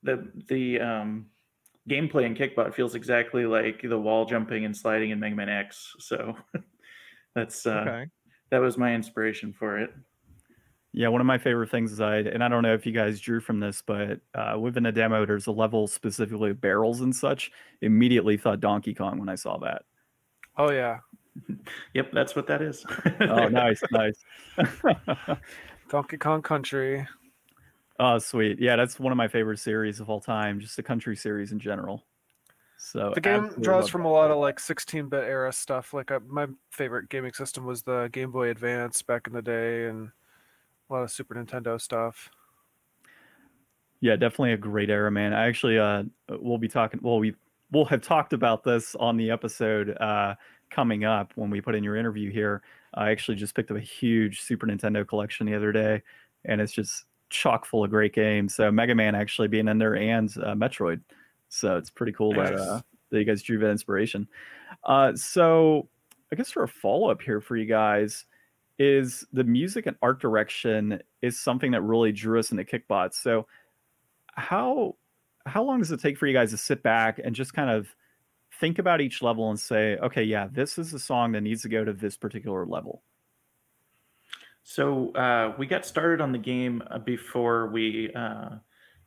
the 0.03 0.31
the 0.49 0.81
um 0.81 1.27
gameplay 1.89 2.25
in 2.25 2.35
Kickbot 2.35 2.75
feels 2.75 2.95
exactly 2.95 3.47
like 3.47 3.83
the 3.83 3.99
wall 3.99 4.25
jumping 4.25 4.65
and 4.65 4.77
sliding 4.77 5.11
in 5.11 5.21
Mega 5.21 5.37
Man 5.37 5.49
X. 5.49 5.95
So 5.99 6.37
that's 7.35 7.67
uh 7.67 7.85
Okay. 7.87 8.07
that 8.51 8.59
was 8.59 8.79
my 8.79 8.95
inspiration 8.95 9.53
for 9.53 9.79
it. 9.79 9.93
Yeah, 10.93 11.09
one 11.09 11.21
of 11.21 11.27
my 11.27 11.39
favorite 11.39 11.71
things 11.71 11.91
is 11.91 12.01
I, 12.01 12.19
and 12.19 12.43
I 12.43 12.47
don't 12.49 12.63
know 12.63 12.73
if 12.73 12.87
you 12.87 12.93
guys 12.93 13.19
drew 13.19 13.41
from 13.41 13.59
this, 13.59 13.83
but 13.85 14.21
uh, 14.33 14.57
within 14.61 14.87
a 14.87 14.93
demo, 14.93 15.27
there's 15.27 15.49
a 15.49 15.51
level 15.51 15.89
specifically 15.89 16.51
of 16.51 16.61
barrels 16.61 17.01
and 17.01 17.15
such. 17.15 17.51
Immediately 17.83 18.37
thought 18.37 18.61
Donkey 18.61 18.95
Kong 18.95 19.19
when 19.19 19.29
I 19.29 19.35
saw 19.35 19.59
that. 19.59 19.83
Oh 20.57 20.71
yeah, 20.71 20.99
Yep, 21.95 22.13
that's 22.13 22.37
what 22.37 22.47
that 22.47 22.63
is. 22.63 22.85
Oh, 23.21 23.49
nice, 23.49 23.83
nice. 23.91 24.25
Donkey 25.89 26.17
Kong 26.17 26.43
Country. 26.43 27.07
Oh, 27.99 28.19
sweet. 28.19 28.59
Yeah, 28.61 28.77
that's 28.77 28.99
one 28.99 29.13
of 29.13 29.17
my 29.17 29.29
favorite 29.29 29.59
series 29.59 30.01
of 30.01 30.11
all 30.11 30.21
time, 30.21 30.61
just 30.61 30.77
the 30.77 30.83
country 30.83 31.17
series 31.17 31.53
in 31.53 31.59
general. 31.59 32.05
So 32.77 33.13
The 33.15 33.21
game 33.21 33.51
draws 33.61 33.89
from 33.89 34.05
a 34.05 34.11
lot 34.11 34.31
of 34.31 34.37
like 34.37 34.59
16-bit 34.59 35.25
era 35.25 35.53
stuff. 35.53 35.95
Like 35.95 36.11
uh, 36.11 36.21
my 36.27 36.49
favorite 36.71 37.09
gaming 37.09 37.33
system 37.33 37.65
was 37.65 37.83
the 37.83 38.11
Game 38.13 38.31
Boy 38.31 38.51
Advance 38.51 39.01
back 39.01 39.27
in 39.27 39.33
the 39.33 39.41
day, 39.41 39.87
and 39.87 40.11
a 40.89 40.93
lot 40.93 41.03
of 41.03 41.11
Super 41.11 41.35
Nintendo 41.35 41.81
stuff. 41.81 42.31
Yeah, 44.01 44.17
definitely 44.17 44.53
a 44.53 44.59
great 44.59 44.91
era, 44.91 45.11
man. 45.11 45.33
I 45.33 45.47
actually 45.47 45.79
uh 45.79 46.03
we'll 46.29 46.59
be 46.59 46.69
talking 46.69 47.01
well 47.03 47.19
we 47.19 47.35
we'll 47.73 47.87
have 47.87 48.03
talked 48.03 48.35
about 48.35 48.63
this 48.63 48.95
on 48.97 49.17
the 49.17 49.31
episode 49.31 49.97
uh 49.99 50.35
coming 50.71 51.05
up 51.05 51.33
when 51.37 51.49
we 51.49 51.63
put 51.63 51.75
in 51.75 51.83
your 51.83 51.97
interview 51.97 52.31
here. 52.31 52.61
I 52.93 53.11
actually 53.11 53.37
just 53.37 53.55
picked 53.55 53.71
up 53.71 53.79
a 53.79 53.81
huge 53.81 54.43
Super 54.43 54.67
Nintendo 54.67 55.09
collection 55.09 55.47
the 55.47 55.55
other 55.55 55.73
day 55.73 56.03
and 56.45 56.61
it's 56.61 56.73
just 56.73 57.07
chock 57.35 57.67
full 57.67 57.85
of 57.85 57.91
great 57.91 58.15
games. 58.15 58.55
So 58.55 58.71
Mega 58.71 58.95
Man 58.95 59.15
actually 59.15 59.49
being 59.49 59.69
in 59.69 59.79
there 59.79 59.97
and 59.97 60.31
uh, 60.39 60.55
Metroid. 60.55 61.01
So 61.49 61.77
it's 61.77 61.91
pretty 61.91 62.13
cool 62.13 62.33
that 62.35 62.55
uh 62.55 62.81
that 63.11 63.19
you 63.19 63.25
guys 63.25 63.43
drew 63.43 63.59
that 63.59 63.71
inspiration. 63.71 64.29
Uh 64.85 65.15
so 65.15 65.89
I 66.33 66.37
guess 66.37 66.51
for 66.51 66.63
a 66.63 66.69
follow-up 66.69 67.21
here 67.21 67.41
for 67.41 67.57
you 67.57 67.67
guys 67.67 68.25
is 68.79 69.25
the 69.33 69.45
music 69.45 69.87
and 69.87 69.97
art 70.03 70.21
direction 70.21 71.01
is 71.23 71.41
something 71.41 71.73
that 71.73 71.83
really 71.83 72.13
drew 72.13 72.39
us 72.39 72.51
into 72.51 72.65
Kickbots. 72.65 73.15
So 73.15 73.47
how 74.35 74.97
how 75.47 75.63
long 75.63 75.81
does 75.81 75.93
it 75.93 76.01
take 76.01 76.17
for 76.17 76.27
you 76.27 76.33
guys 76.33 76.51
to 76.53 76.57
sit 76.57 76.83
back 76.83 77.21
and 77.23 77.35
just 77.35 77.53
kind 77.53 77.71
of 77.71 77.89
think 78.61 78.79
about 78.79 79.01
each 79.01 79.23
level 79.23 79.51
and 79.51 79.59
say, 79.59 79.97
okay, 79.99 80.23
yeah, 80.23 80.49
this 80.51 80.79
is 80.79 80.95
a 80.95 80.99
song 80.99 81.33
that 81.33 81.43
needs 81.43 81.63
to 81.63 81.69
go 81.69 81.85
to 81.85 81.93
this 81.93 82.17
particular 82.17 82.65
level? 82.65 83.03
So 84.65 85.13
uh, 85.13 85.55
we 85.59 85.67
got 85.67 85.85
started 85.85 86.23
on 86.23 86.33
the 86.33 86.39
game 86.39 86.83
uh, 86.91 86.99
before 86.99 87.69
we 87.69 88.11
uh, 88.15 88.57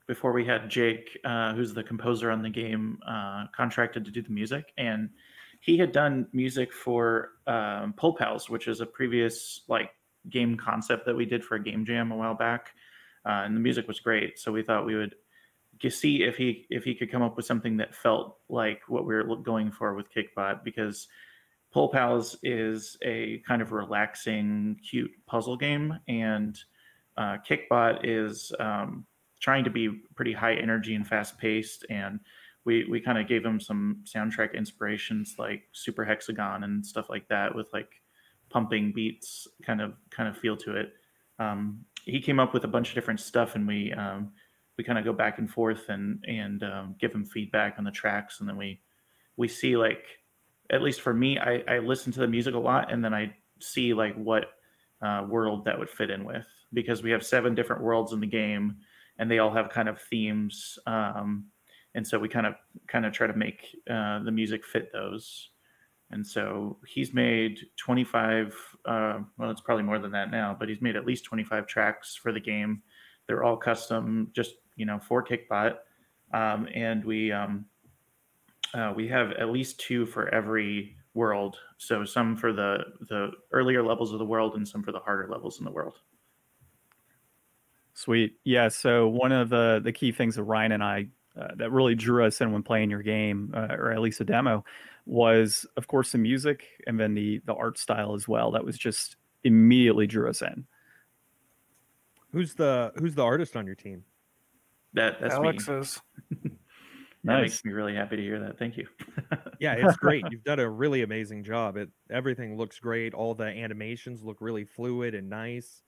before 0.08 0.32
we 0.32 0.46
had 0.46 0.70
Jake, 0.70 1.20
uh, 1.26 1.54
who's 1.54 1.74
the 1.74 1.84
composer 1.84 2.32
on 2.32 2.42
the 2.44 2.50
game, 2.50 3.00
uh, 3.06 3.46
contracted 3.54 4.06
to 4.06 4.12
do 4.12 4.22
the 4.22 4.30
music, 4.30 4.72
and 4.78 5.10
he 5.60 5.78
had 5.78 5.92
done 5.92 6.28
music 6.32 6.72
for 6.72 7.32
um, 7.48 7.94
Pull 7.98 8.14
Pals, 8.14 8.50
which 8.50 8.68
is 8.68 8.82
a 8.82 8.86
previous 8.86 9.62
like 9.68 9.90
game 10.30 10.58
concept 10.58 11.08
that 11.08 11.16
we 11.16 11.26
did 11.26 11.44
for 11.44 11.56
a 11.56 11.64
game 11.64 11.86
jam 11.86 12.12
a 12.12 12.16
while 12.16 12.36
back, 12.36 12.74
uh, 13.26 13.42
and 13.44 13.56
the 13.56 13.60
music 13.60 13.88
was 13.88 14.00
great. 14.00 14.38
So 14.38 14.52
we 14.52 14.62
thought 14.62 14.86
we 14.86 14.96
would 14.96 15.16
see 15.90 16.22
if 16.22 16.38
he 16.38 16.68
if 16.70 16.84
he 16.84 16.94
could 16.94 17.12
come 17.12 17.24
up 17.24 17.36
with 17.36 17.48
something 17.48 17.78
that 17.78 17.96
felt 17.96 18.38
like 18.48 18.82
what 18.88 19.08
we 19.08 19.16
were 19.16 19.36
going 19.38 19.72
for 19.72 19.96
with 19.96 20.06
Kickbot 20.14 20.64
because 20.64 21.08
Pull 21.78 21.90
Pals 21.90 22.36
is 22.42 22.98
a 23.04 23.38
kind 23.48 23.62
of 23.62 23.72
relaxing, 23.72 24.80
cute 24.90 25.12
puzzle 25.28 25.56
game, 25.56 25.94
and 26.08 26.60
uh, 27.18 27.38
Kickbot 27.48 28.00
is 28.02 28.52
um, 28.60 29.06
trying 29.40 29.64
to 29.64 29.70
be 29.70 29.90
pretty 30.16 30.34
high 30.34 30.56
energy 30.56 30.96
and 30.96 31.06
fast 31.06 31.38
paced. 31.38 31.86
And 31.92 32.20
we 32.66 32.86
we 32.86 33.00
kind 33.00 33.20
of 33.20 33.28
gave 33.28 33.46
him 33.46 33.60
some 33.60 33.98
soundtrack 34.06 34.56
inspirations 34.56 35.36
like 35.38 35.66
Super 35.72 36.04
Hexagon 36.04 36.64
and 36.64 36.84
stuff 36.84 37.12
like 37.12 37.28
that, 37.28 37.54
with 37.54 37.68
like 37.74 37.92
pumping 38.50 38.92
beats, 38.92 39.48
kind 39.64 39.80
of 39.80 39.94
kind 40.10 40.28
of 40.28 40.36
feel 40.36 40.58
to 40.58 40.78
it. 40.78 40.94
Um, 41.38 41.86
he 42.06 42.20
came 42.20 42.40
up 42.40 42.56
with 42.56 42.64
a 42.64 42.68
bunch 42.68 42.90
of 42.90 42.96
different 42.96 43.20
stuff, 43.20 43.54
and 43.54 43.68
we 43.68 43.94
um, 43.94 44.32
we 44.80 44.84
kind 44.84 44.98
of 44.98 45.06
go 45.06 45.14
back 45.14 45.38
and 45.38 45.48
forth 45.48 45.90
and 45.90 46.26
and 46.28 46.64
um, 46.64 46.96
give 47.00 47.14
him 47.14 47.24
feedback 47.24 47.76
on 47.78 47.84
the 47.84 47.92
tracks, 47.92 48.40
and 48.40 48.50
then 48.50 48.58
we 48.58 48.82
we 49.36 49.48
see 49.48 49.78
like 49.78 50.08
at 50.72 50.82
least 50.82 51.02
for 51.02 51.14
me, 51.14 51.38
I, 51.40 51.64
I 51.68 51.80
listen 51.80 52.12
to 52.14 52.20
the 52.20 52.28
music 52.28 52.56
a 52.56 52.60
lot 52.60 52.92
and 52.92 53.04
then 53.04 53.14
I 53.14 53.34
see 53.60 53.94
like 53.94 54.16
what 54.16 54.46
uh, 55.02 55.26
world 55.28 55.66
that 55.66 55.78
would 55.78 55.90
fit 55.90 56.10
in 56.10 56.24
with 56.24 56.46
because 56.74 57.04
we 57.04 57.12
have 57.12 57.26
seven 57.26 57.56
different 57.56 57.82
worlds 57.82 58.14
in 58.14 58.20
the 58.20 58.28
game 58.28 58.78
and 59.20 59.30
they 59.30 59.40
all 59.40 59.52
have 59.52 59.70
kind 59.70 59.90
of 59.90 60.02
themes. 60.02 60.78
Um, 60.86 61.46
and 61.96 62.06
so 62.06 62.20
we 62.20 62.30
kind 62.30 62.46
of 62.46 62.56
kind 62.88 63.06
of 63.06 63.14
try 63.14 63.28
to 63.28 63.34
make 63.34 63.76
uh, 63.90 64.20
the 64.24 64.32
music 64.32 64.66
fit 64.66 64.92
those. 64.92 65.50
And 66.12 66.26
so 66.26 66.78
he's 66.88 67.14
made 67.14 67.60
25, 67.78 68.56
uh, 68.86 69.20
well, 69.38 69.52
it's 69.52 69.62
probably 69.62 69.84
more 69.84 70.00
than 70.00 70.12
that 70.12 70.32
now, 70.32 70.56
but 70.58 70.70
he's 70.70 70.82
made 70.82 70.96
at 70.96 71.06
least 71.06 71.26
25 71.26 71.68
tracks 71.68 72.16
for 72.16 72.32
the 72.32 72.40
game. 72.40 72.82
They're 73.28 73.44
all 73.44 73.58
custom, 73.58 74.30
just, 74.34 74.54
you 74.78 74.86
know, 74.86 75.00
for 75.00 75.24
Kickbot. 75.26 75.76
Um, 76.34 76.68
and 76.74 77.04
we, 77.04 77.32
um, 77.32 77.66
uh, 78.78 78.94
we 78.96 79.08
have 79.08 79.32
at 79.32 79.50
least 79.50 79.80
two 79.80 80.06
for 80.06 80.34
every 80.34 80.96
world. 81.14 81.58
So 81.78 82.06
some 82.06 82.38
for 82.38 82.54
the 82.54 82.78
the 83.10 83.32
earlier 83.52 83.84
levels 83.84 84.14
of 84.14 84.20
the 84.20 84.26
world, 84.26 84.56
and 84.56 84.68
some 84.68 84.84
for 84.84 84.92
the 84.92 85.00
harder 85.00 85.28
levels 85.30 85.60
in 85.60 85.66
the 85.66 85.72
world. 85.72 85.96
Sweet. 87.94 88.38
Yeah. 88.44 88.68
So 88.68 89.08
one 89.08 89.32
of 89.32 89.50
the 89.50 89.82
the 89.84 89.92
key 89.92 90.12
things 90.12 90.36
that 90.36 90.44
Ryan 90.44 90.74
and 90.74 90.84
I 90.84 91.08
uh, 91.40 91.56
that 91.56 91.72
really 91.72 91.96
drew 91.96 92.24
us 92.26 92.40
in 92.40 92.52
when 92.52 92.62
playing 92.64 92.92
your 92.92 93.02
game, 93.02 93.52
uh, 93.56 93.76
or 93.78 93.92
at 93.92 94.00
least 94.00 94.22
a 94.22 94.24
demo, 94.24 94.64
was 95.08 95.66
of 95.76 95.88
course 95.88 96.12
the 96.12 96.20
music 96.20 96.68
and 96.86 97.00
then 97.00 97.16
the 97.16 97.42
the 97.46 97.56
art 97.56 97.80
style 97.80 98.14
as 98.14 98.28
well. 98.28 98.52
That 98.52 98.64
was 98.64 98.78
just 98.78 99.16
immediately 99.44 100.06
drew 100.06 100.30
us 100.30 100.44
in. 100.44 100.68
Who's 102.32 102.54
the 102.54 102.92
who's 102.98 103.16
the 103.16 103.24
artist 103.24 103.56
on 103.56 103.66
your 103.66 103.76
team? 103.76 104.04
That 104.94 105.20
that's 105.20 105.34
Alex 105.34 105.68
me. 105.68 105.76
is. 105.76 106.02
That 107.28 107.34
Nice. 107.34 107.42
makes 107.52 107.66
me 107.66 107.74
really 107.74 107.94
happy 107.94 108.16
to 108.16 108.22
hear 108.22 108.40
that. 108.40 108.58
Thank 108.58 108.78
you. 108.78 108.88
Yeah, 109.60 109.74
it's 109.74 109.98
great. 109.98 110.24
You've 110.32 110.46
done 110.46 110.60
a 110.60 110.70
really 110.70 111.04
amazing 111.04 111.44
job. 111.44 111.76
It 111.76 111.90
everything 112.10 112.56
looks 112.58 112.80
great. 112.80 113.14
All 113.14 113.36
the 113.36 113.44
animations 113.44 114.24
look 114.24 114.38
really 114.40 114.64
fluid 114.64 115.14
and 115.14 115.30
nice. 115.30 115.84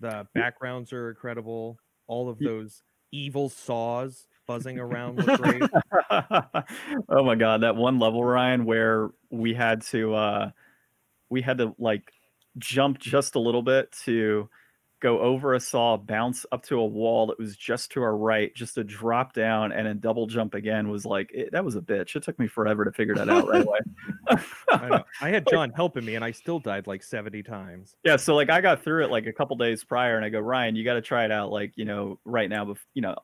The 0.00 0.26
backgrounds 0.34 0.92
are 0.94 1.10
incredible. 1.10 1.78
All 2.06 2.30
of 2.30 2.38
those 2.38 2.82
evil 3.12 3.50
saws 3.50 4.26
buzzing 4.46 4.78
around 4.78 5.16
look 5.18 5.40
great. 5.42 5.62
oh 7.08 7.22
my 7.22 7.34
god, 7.34 7.62
that 7.62 7.76
one 7.76 7.98
level, 7.98 8.24
Ryan, 8.24 8.64
where 8.64 9.10
we 9.30 9.52
had 9.52 9.82
to 9.82 10.14
uh 10.14 10.50
we 11.28 11.42
had 11.42 11.58
to 11.58 11.74
like 11.78 12.10
jump 12.58 12.98
just 12.98 13.34
a 13.34 13.40
little 13.40 13.62
bit 13.62 13.92
to 14.04 14.48
go 15.04 15.20
over 15.20 15.52
a 15.52 15.60
saw, 15.60 15.98
bounce 15.98 16.46
up 16.50 16.64
to 16.64 16.78
a 16.80 16.84
wall 16.84 17.26
that 17.26 17.38
was 17.38 17.54
just 17.58 17.92
to 17.92 18.02
our 18.02 18.16
right, 18.16 18.54
just 18.54 18.74
to 18.76 18.82
drop 18.82 19.34
down 19.34 19.70
and 19.70 19.86
then 19.86 19.98
double 19.98 20.26
jump 20.26 20.54
again 20.54 20.88
was 20.88 21.04
like 21.04 21.30
it, 21.34 21.52
that 21.52 21.62
was 21.62 21.76
a 21.76 21.80
bitch. 21.82 22.16
It 22.16 22.22
took 22.22 22.38
me 22.38 22.46
forever 22.46 22.86
to 22.86 22.90
figure 22.90 23.14
that 23.16 23.28
out 23.28 23.46
right 23.46 23.66
away. 23.66 23.78
I, 24.72 24.88
know. 24.88 25.04
I 25.20 25.28
had 25.28 25.46
John 25.50 25.70
helping 25.72 26.06
me, 26.06 26.14
and 26.14 26.24
I 26.24 26.30
still 26.30 26.58
died 26.58 26.86
like 26.86 27.02
seventy 27.02 27.42
times. 27.42 27.96
Yeah, 28.02 28.16
so 28.16 28.34
like 28.34 28.48
I 28.48 28.62
got 28.62 28.82
through 28.82 29.04
it 29.04 29.10
like 29.10 29.26
a 29.26 29.32
couple 29.32 29.56
days 29.56 29.84
prior, 29.84 30.16
and 30.16 30.24
I 30.24 30.30
go, 30.30 30.40
Ryan, 30.40 30.74
you 30.74 30.84
got 30.84 30.94
to 30.94 31.02
try 31.02 31.26
it 31.26 31.30
out, 31.30 31.52
like 31.52 31.72
you 31.76 31.84
know, 31.84 32.18
right 32.24 32.48
now. 32.48 32.64
Bef- 32.64 32.78
you 32.94 33.02
know, 33.02 33.14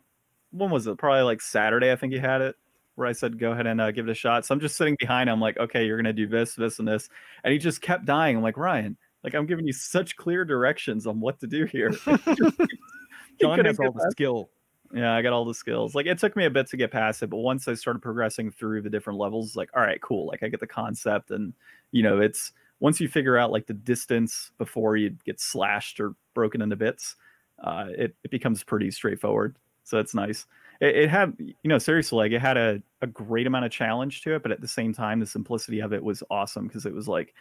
when 0.52 0.70
was 0.70 0.86
it? 0.86 0.98
Probably 0.98 1.22
like 1.22 1.40
Saturday, 1.40 1.90
I 1.90 1.96
think 1.96 2.12
you 2.12 2.20
had 2.20 2.42
it, 2.42 2.56
where 2.96 3.08
I 3.08 3.12
said 3.12 3.38
go 3.38 3.52
ahead 3.52 3.66
and 3.66 3.80
uh, 3.80 3.90
give 3.90 4.06
it 4.06 4.12
a 4.12 4.14
shot. 4.14 4.44
So 4.44 4.54
I'm 4.54 4.60
just 4.60 4.76
sitting 4.76 4.96
behind. 5.00 5.30
him, 5.30 5.40
like, 5.40 5.56
okay, 5.56 5.86
you're 5.86 5.96
gonna 5.96 6.12
do 6.12 6.26
this, 6.26 6.54
this, 6.54 6.78
and 6.78 6.86
this, 6.86 7.08
and 7.42 7.54
he 7.54 7.58
just 7.58 7.80
kept 7.80 8.04
dying. 8.04 8.36
I'm 8.36 8.42
like, 8.42 8.58
Ryan, 8.58 8.98
like 9.24 9.34
I'm 9.34 9.46
giving 9.46 9.66
you 9.66 9.72
such 9.72 10.16
clear 10.16 10.44
directions 10.44 11.06
on 11.06 11.20
what 11.20 11.40
to 11.40 11.46
do 11.46 11.64
here. 11.64 11.90
John 13.40 13.64
has 13.64 13.78
all 13.78 13.92
the 13.92 14.00
past- 14.00 14.12
skill. 14.12 14.50
Yeah, 14.92 15.14
I 15.14 15.22
got 15.22 15.32
all 15.32 15.44
the 15.44 15.54
skills. 15.54 15.94
Like 15.94 16.06
it 16.06 16.18
took 16.18 16.34
me 16.34 16.46
a 16.46 16.50
bit 16.50 16.66
to 16.68 16.76
get 16.76 16.90
past 16.90 17.22
it, 17.22 17.28
but 17.28 17.36
once 17.36 17.68
I 17.68 17.74
started 17.74 18.00
progressing 18.00 18.50
through 18.50 18.82
the 18.82 18.90
different 18.90 19.20
levels, 19.20 19.54
like 19.54 19.70
all 19.74 19.82
right, 19.82 20.00
cool. 20.00 20.26
Like 20.26 20.42
I 20.42 20.48
get 20.48 20.60
the 20.60 20.66
concept, 20.66 21.30
and 21.30 21.52
you 21.92 22.02
know, 22.02 22.20
it's 22.20 22.52
once 22.80 23.00
you 23.00 23.08
figure 23.08 23.38
out 23.38 23.52
like 23.52 23.66
the 23.66 23.74
distance 23.74 24.50
before 24.58 24.96
you 24.96 25.10
get 25.24 25.40
slashed 25.40 26.00
or 26.00 26.14
broken 26.34 26.60
into 26.60 26.74
bits, 26.74 27.14
uh, 27.62 27.86
it 27.90 28.16
it 28.24 28.30
becomes 28.30 28.64
pretty 28.64 28.90
straightforward. 28.90 29.56
So 29.84 29.96
that's 29.96 30.14
nice. 30.14 30.46
It, 30.80 30.96
it 30.96 31.08
had, 31.08 31.34
you 31.38 31.54
know, 31.64 31.78
seriously, 31.78 32.16
like 32.16 32.32
it 32.32 32.40
had 32.40 32.56
a 32.56 32.82
a 33.00 33.06
great 33.06 33.46
amount 33.46 33.66
of 33.66 33.70
challenge 33.70 34.22
to 34.22 34.34
it, 34.34 34.42
but 34.42 34.50
at 34.50 34.60
the 34.60 34.68
same 34.68 34.92
time, 34.92 35.20
the 35.20 35.26
simplicity 35.26 35.80
of 35.80 35.92
it 35.92 36.02
was 36.02 36.24
awesome 36.30 36.66
because 36.66 36.84
it 36.84 36.92
was 36.92 37.06
like 37.06 37.34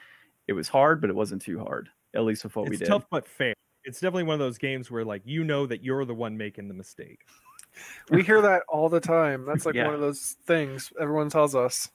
it 0.50 0.54
was 0.54 0.68
hard, 0.68 1.00
but 1.00 1.10
it 1.12 1.16
wasn't 1.16 1.42
too 1.44 1.60
hard. 1.60 1.90
At 2.16 2.24
least 2.24 2.44
with 2.44 2.56
what 2.56 2.66
we 2.66 2.72
did. 2.72 2.82
It's 2.82 2.90
tough 2.90 3.06
but 3.12 3.28
fair. 3.28 3.54
It's 3.86 4.00
definitely 4.00 4.24
one 4.24 4.34
of 4.34 4.40
those 4.40 4.58
games 4.58 4.90
where 4.90 5.06
like 5.06 5.22
you 5.26 5.44
know 5.44 5.66
that 5.68 5.84
you're 5.84 6.04
the 6.06 6.14
one 6.16 6.36
making 6.38 6.68
the 6.68 6.74
mistake. 6.74 7.20
We 8.10 8.24
hear 8.24 8.42
that 8.42 8.64
all 8.68 8.90
the 8.90 9.00
time. 9.00 9.46
That's 9.46 9.66
like 9.66 9.76
Yeah. 9.76 9.86
one 9.86 9.94
of 9.94 10.02
those 10.02 10.36
things 10.48 10.92
everyone 11.00 11.30
tells 11.30 11.54
us. 11.56 11.88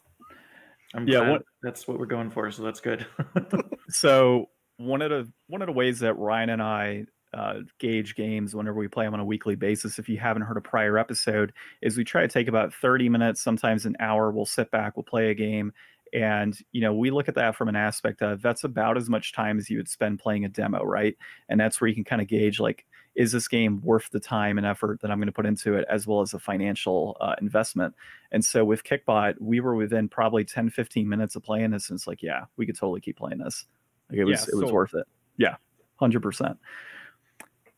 I'm 0.94 1.06
Yeah, 1.08 1.18
glad 1.18 1.30
what- 1.32 1.42
that's 1.62 1.88
what 1.88 1.98
we're 1.98 2.06
going 2.06 2.30
for, 2.30 2.50
so 2.52 2.62
that's 2.62 2.80
good. 2.80 3.04
So 3.88 4.48
one 4.78 5.02
of 5.02 5.10
the 5.10 5.30
one 5.48 5.60
of 5.62 5.66
the 5.66 5.72
ways 5.72 5.98
that 6.00 6.14
Ryan 6.14 6.50
and 6.50 6.62
I 6.62 7.04
uh, 7.34 7.60
gauge 7.80 8.14
games 8.14 8.54
whenever 8.54 8.78
we 8.78 8.86
play 8.88 9.04
them 9.04 9.12
on 9.14 9.20
a 9.20 9.24
weekly 9.24 9.56
basis, 9.56 9.98
if 9.98 10.08
you 10.08 10.16
haven't 10.18 10.42
heard 10.42 10.56
a 10.56 10.60
prior 10.60 10.96
episode, 10.96 11.52
is 11.82 11.96
we 11.96 12.04
try 12.04 12.22
to 12.22 12.28
take 12.28 12.46
about 12.48 12.72
30 12.72 13.08
minutes, 13.08 13.42
sometimes 13.42 13.84
an 13.86 13.96
hour. 14.00 14.30
We'll 14.30 14.46
sit 14.46 14.70
back, 14.70 14.96
we'll 14.96 15.02
play 15.02 15.30
a 15.30 15.34
game, 15.34 15.72
and 16.14 16.56
you 16.72 16.80
know 16.80 16.94
we 16.94 17.10
look 17.10 17.28
at 17.28 17.34
that 17.34 17.56
from 17.56 17.68
an 17.68 17.76
aspect 17.76 18.22
of 18.22 18.40
that's 18.40 18.64
about 18.64 18.96
as 18.96 19.10
much 19.10 19.32
time 19.32 19.58
as 19.58 19.68
you 19.68 19.76
would 19.76 19.88
spend 19.88 20.20
playing 20.20 20.44
a 20.44 20.48
demo, 20.48 20.82
right? 20.82 21.16
And 21.48 21.60
that's 21.60 21.80
where 21.80 21.88
you 21.88 21.94
can 21.94 22.04
kind 22.04 22.22
of 22.22 22.28
gauge 22.28 22.60
like, 22.60 22.86
is 23.16 23.32
this 23.32 23.48
game 23.48 23.80
worth 23.82 24.08
the 24.10 24.20
time 24.20 24.56
and 24.56 24.66
effort 24.66 25.00
that 25.00 25.10
I'm 25.10 25.18
going 25.18 25.26
to 25.26 25.32
put 25.32 25.46
into 25.46 25.74
it, 25.74 25.84
as 25.90 26.06
well 26.06 26.20
as 26.20 26.32
a 26.32 26.38
financial 26.38 27.16
uh, 27.20 27.34
investment? 27.40 27.94
And 28.32 28.44
so 28.44 28.64
with 28.64 28.84
Kickbot, 28.84 29.34
we 29.40 29.60
were 29.60 29.74
within 29.74 30.08
probably 30.08 30.44
10, 30.44 30.70
15 30.70 31.08
minutes 31.08 31.36
of 31.36 31.42
playing 31.42 31.72
this, 31.72 31.90
and 31.90 31.96
it's 31.98 32.06
like, 32.06 32.22
yeah, 32.22 32.44
we 32.56 32.64
could 32.66 32.76
totally 32.78 33.00
keep 33.00 33.16
playing 33.16 33.38
this. 33.38 33.66
Like 34.08 34.18
it 34.18 34.24
was, 34.24 34.40
Yeah, 34.40 34.52
it 34.52 34.56
was 34.56 34.62
sold. 34.62 34.72
worth 34.72 34.94
it. 34.94 35.06
Yeah, 35.36 35.56
hundred 35.96 36.22
percent. 36.22 36.56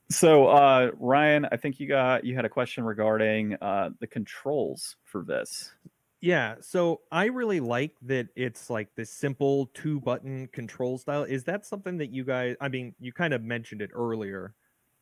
So 0.08 0.46
uh, 0.46 0.90
Ryan, 0.98 1.46
I 1.50 1.56
think 1.56 1.80
you 1.80 1.88
got 1.88 2.24
you 2.24 2.36
had 2.36 2.44
a 2.44 2.48
question 2.48 2.84
regarding 2.84 3.56
uh, 3.60 3.90
the 3.98 4.06
controls 4.06 4.96
for 5.04 5.24
this. 5.24 5.72
Yeah, 6.20 6.56
so 6.60 7.02
I 7.12 7.26
really 7.26 7.60
like 7.60 7.94
that 8.02 8.28
it's 8.36 8.70
like 8.70 8.88
this 8.94 9.10
simple 9.10 9.66
two 9.74 10.00
button 10.00 10.48
control 10.48 10.98
style. 10.98 11.24
Is 11.24 11.44
that 11.44 11.66
something 11.66 11.98
that 11.98 12.10
you 12.10 12.24
guys 12.24 12.56
I 12.60 12.68
mean, 12.68 12.94
you 12.98 13.12
kind 13.12 13.34
of 13.34 13.42
mentioned 13.42 13.82
it 13.82 13.90
earlier, 13.92 14.54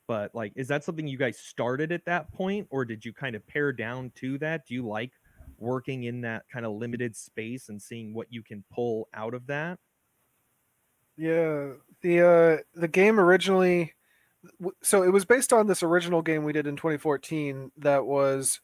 but 0.08 0.34
like 0.34 0.52
is 0.56 0.68
that 0.68 0.84
something 0.84 1.06
you 1.06 1.18
guys 1.18 1.38
started 1.38 1.92
at 1.92 2.04
that 2.06 2.32
point 2.32 2.66
or 2.70 2.84
did 2.84 3.04
you 3.04 3.12
kind 3.12 3.36
of 3.36 3.46
pare 3.46 3.72
down 3.72 4.10
to 4.16 4.38
that? 4.38 4.66
Do 4.66 4.74
you 4.74 4.86
like 4.86 5.12
working 5.58 6.04
in 6.04 6.22
that 6.22 6.44
kind 6.52 6.66
of 6.66 6.72
limited 6.72 7.14
space 7.16 7.68
and 7.68 7.80
seeing 7.80 8.12
what 8.12 8.26
you 8.32 8.42
can 8.42 8.64
pull 8.72 9.08
out 9.14 9.34
of 9.34 9.46
that? 9.46 9.78
Yeah, 11.16 11.74
the 12.02 12.20
uh, 12.22 12.62
the 12.78 12.88
game 12.88 13.20
originally, 13.20 13.94
so 14.82 15.02
it 15.02 15.10
was 15.10 15.24
based 15.24 15.52
on 15.52 15.66
this 15.66 15.82
original 15.82 16.22
game 16.22 16.44
we 16.44 16.52
did 16.52 16.66
in 16.66 16.76
2014. 16.76 17.70
That 17.78 18.04
was 18.06 18.60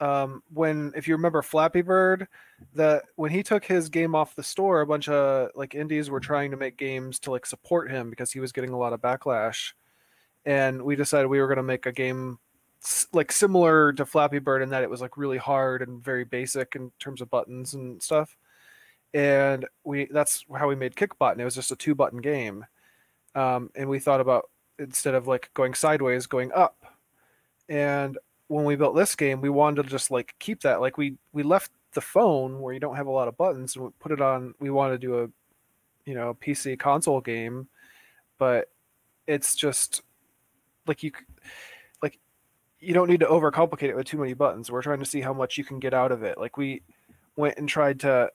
um, 0.00 0.42
when, 0.52 0.92
if 0.96 1.06
you 1.06 1.14
remember, 1.14 1.42
Flappy 1.42 1.82
Bird. 1.82 2.26
That 2.74 3.04
when 3.16 3.30
he 3.30 3.42
took 3.42 3.64
his 3.64 3.88
game 3.88 4.14
off 4.14 4.34
the 4.34 4.42
store, 4.42 4.80
a 4.80 4.86
bunch 4.86 5.08
of 5.08 5.50
like 5.54 5.74
indies 5.74 6.10
were 6.10 6.20
trying 6.20 6.50
to 6.50 6.56
make 6.56 6.76
games 6.76 7.18
to 7.20 7.30
like 7.30 7.46
support 7.46 7.90
him 7.90 8.10
because 8.10 8.32
he 8.32 8.40
was 8.40 8.52
getting 8.52 8.70
a 8.70 8.78
lot 8.78 8.92
of 8.92 9.00
backlash, 9.00 9.72
and 10.44 10.82
we 10.82 10.96
decided 10.96 11.28
we 11.28 11.40
were 11.40 11.46
going 11.46 11.56
to 11.56 11.62
make 11.62 11.86
a 11.86 11.92
game 11.92 12.38
like 13.12 13.30
similar 13.30 13.92
to 13.92 14.06
Flappy 14.06 14.38
Bird 14.38 14.62
in 14.62 14.70
that 14.70 14.82
it 14.82 14.90
was 14.90 15.00
like 15.00 15.16
really 15.16 15.38
hard 15.38 15.82
and 15.82 16.02
very 16.02 16.24
basic 16.24 16.76
in 16.76 16.90
terms 16.98 17.20
of 17.20 17.30
buttons 17.30 17.74
and 17.74 18.02
stuff. 18.02 18.36
And 19.12 19.66
we 19.84 20.06
that's 20.06 20.44
how 20.56 20.68
we 20.68 20.76
made 20.76 20.94
kickbot 20.94 21.32
and 21.32 21.40
it 21.40 21.44
was 21.44 21.54
just 21.54 21.72
a 21.72 21.76
two 21.76 21.94
button 21.94 22.20
game. 22.20 22.64
Um, 23.34 23.70
and 23.74 23.88
we 23.88 23.98
thought 23.98 24.20
about 24.20 24.50
instead 24.78 25.14
of 25.14 25.26
like 25.26 25.50
going 25.52 25.74
sideways 25.74 26.26
going 26.26 26.52
up. 26.52 26.76
And 27.68 28.18
when 28.50 28.64
we 28.64 28.76
built 28.76 28.96
this 28.96 29.14
game 29.14 29.40
we 29.40 29.48
wanted 29.48 29.82
to 29.82 29.88
just 29.88 30.10
like 30.10 30.34
keep 30.38 30.60
that 30.60 30.80
like 30.80 30.98
we 30.98 31.16
we 31.32 31.42
left 31.42 31.70
the 31.92 32.00
phone 32.00 32.60
where 32.60 32.74
you 32.74 32.80
don't 32.80 32.96
have 32.96 33.06
a 33.06 33.10
lot 33.10 33.28
of 33.28 33.36
buttons 33.36 33.76
and 33.76 33.98
put 33.98 34.12
it 34.12 34.20
on 34.20 34.54
we 34.60 34.70
wanted 34.70 35.00
to 35.00 35.06
do 35.06 35.18
a 35.20 35.28
you 36.08 36.14
know 36.14 36.36
pc 36.40 36.78
console 36.78 37.20
game 37.20 37.68
but 38.38 38.68
it's 39.26 39.54
just 39.54 40.02
like 40.86 41.02
you 41.02 41.12
like 42.02 42.18
you 42.80 42.92
don't 42.92 43.08
need 43.08 43.20
to 43.20 43.26
overcomplicate 43.26 43.90
it 43.90 43.96
with 43.96 44.06
too 44.06 44.18
many 44.18 44.34
buttons. 44.34 44.70
We're 44.70 44.82
trying 44.82 44.98
to 44.98 45.04
see 45.04 45.20
how 45.20 45.32
much 45.32 45.56
you 45.56 45.64
can 45.64 45.78
get 45.78 45.94
out 45.94 46.10
of 46.10 46.22
it. 46.22 46.38
Like 46.38 46.56
we 46.56 46.82
went 47.36 47.58
and 47.58 47.68
tried 47.68 48.00
to 48.00 48.30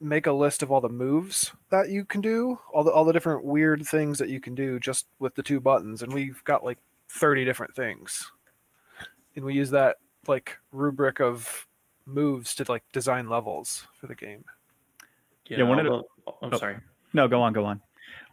make 0.00 0.26
a 0.26 0.32
list 0.32 0.62
of 0.62 0.70
all 0.70 0.80
the 0.80 0.88
moves 0.88 1.52
that 1.70 1.88
you 1.88 2.04
can 2.04 2.20
do, 2.20 2.58
all 2.72 2.82
the 2.82 2.90
all 2.90 3.04
the 3.04 3.12
different 3.12 3.44
weird 3.44 3.86
things 3.86 4.18
that 4.18 4.28
you 4.28 4.40
can 4.40 4.54
do 4.54 4.80
just 4.80 5.06
with 5.18 5.34
the 5.36 5.42
two 5.42 5.60
buttons, 5.60 6.02
and 6.02 6.12
we've 6.12 6.42
got 6.44 6.64
like 6.64 6.78
thirty 7.08 7.44
different 7.44 7.74
things, 7.76 8.32
and 9.36 9.44
we 9.44 9.54
use 9.54 9.70
that 9.70 9.96
like 10.26 10.58
rubric 10.72 11.20
of 11.20 11.66
moves 12.06 12.54
to 12.56 12.64
like 12.68 12.82
design 12.92 13.28
levels 13.28 13.86
for 14.00 14.06
the 14.06 14.14
game. 14.14 14.44
Yeah, 15.48 15.62
one 15.62 15.78
of 15.78 15.84
the- 15.84 16.02
the- 16.26 16.32
I'm 16.42 16.54
oh. 16.54 16.58
sorry. 16.58 16.78
No, 17.12 17.28
go 17.28 17.40
on, 17.40 17.52
go 17.52 17.64
on. 17.64 17.80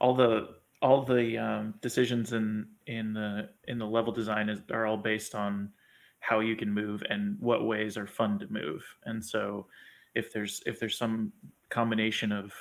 all 0.01 0.15
the 0.15 0.55
all 0.81 1.03
the 1.05 1.37
um, 1.37 1.73
decisions 1.81 2.33
in 2.33 2.67
in 2.87 3.13
the 3.13 3.49
in 3.67 3.77
the 3.77 3.85
level 3.85 4.11
design 4.11 4.49
is 4.49 4.59
are 4.71 4.85
all 4.85 4.97
based 4.97 5.35
on 5.35 5.69
how 6.19 6.39
you 6.39 6.55
can 6.55 6.73
move 6.73 7.03
and 7.09 7.37
what 7.39 7.65
ways 7.65 7.97
are 7.97 8.07
fun 8.07 8.39
to 8.39 8.47
move 8.51 8.83
and 9.05 9.23
so 9.23 9.65
if 10.15 10.31
there's 10.31 10.61
if 10.65 10.79
there's 10.79 10.97
some 10.97 11.31
combination 11.69 12.31
of 12.31 12.53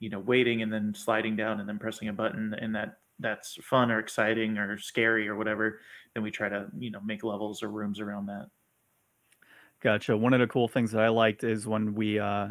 you 0.00 0.10
know 0.10 0.18
waiting 0.18 0.62
and 0.62 0.72
then 0.72 0.94
sliding 0.94 1.36
down 1.36 1.60
and 1.60 1.68
then 1.68 1.78
pressing 1.78 2.08
a 2.08 2.12
button 2.12 2.54
and 2.60 2.74
that 2.74 2.98
that's 3.20 3.56
fun 3.62 3.90
or 3.90 4.00
exciting 4.00 4.58
or 4.58 4.76
scary 4.76 5.28
or 5.28 5.36
whatever 5.36 5.80
then 6.14 6.22
we 6.22 6.30
try 6.30 6.48
to 6.48 6.66
you 6.78 6.90
know 6.90 7.00
make 7.04 7.22
levels 7.22 7.62
or 7.62 7.68
rooms 7.68 8.00
around 8.00 8.26
that 8.26 8.46
Gotcha. 9.84 10.16
One 10.16 10.32
of 10.32 10.40
the 10.40 10.46
cool 10.46 10.66
things 10.66 10.92
that 10.92 11.02
I 11.02 11.08
liked 11.08 11.44
is 11.44 11.66
when 11.66 11.94
we 11.94 12.18
uh 12.18 12.48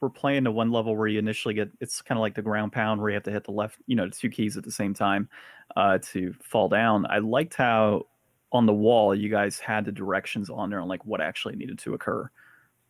we're 0.00 0.08
playing 0.08 0.44
the 0.44 0.52
one 0.52 0.70
level 0.70 0.96
where 0.96 1.08
you 1.08 1.18
initially 1.18 1.52
get 1.52 1.68
it's 1.80 2.00
kind 2.00 2.16
of 2.16 2.20
like 2.20 2.36
the 2.36 2.42
ground 2.42 2.70
pound 2.70 3.00
where 3.00 3.10
you 3.10 3.14
have 3.14 3.24
to 3.24 3.32
hit 3.32 3.42
the 3.42 3.50
left, 3.50 3.78
you 3.88 3.96
know, 3.96 4.08
two 4.08 4.30
keys 4.30 4.56
at 4.56 4.62
the 4.62 4.70
same 4.70 4.94
time 4.94 5.28
uh 5.76 5.98
to 6.12 6.32
fall 6.40 6.68
down. 6.68 7.06
I 7.10 7.18
liked 7.18 7.54
how 7.54 8.06
on 8.52 8.66
the 8.66 8.72
wall 8.72 9.16
you 9.16 9.28
guys 9.28 9.58
had 9.58 9.84
the 9.84 9.90
directions 9.90 10.48
on 10.48 10.70
there 10.70 10.78
on 10.78 10.86
like 10.86 11.04
what 11.04 11.20
actually 11.20 11.56
needed 11.56 11.76
to 11.80 11.94
occur. 11.94 12.30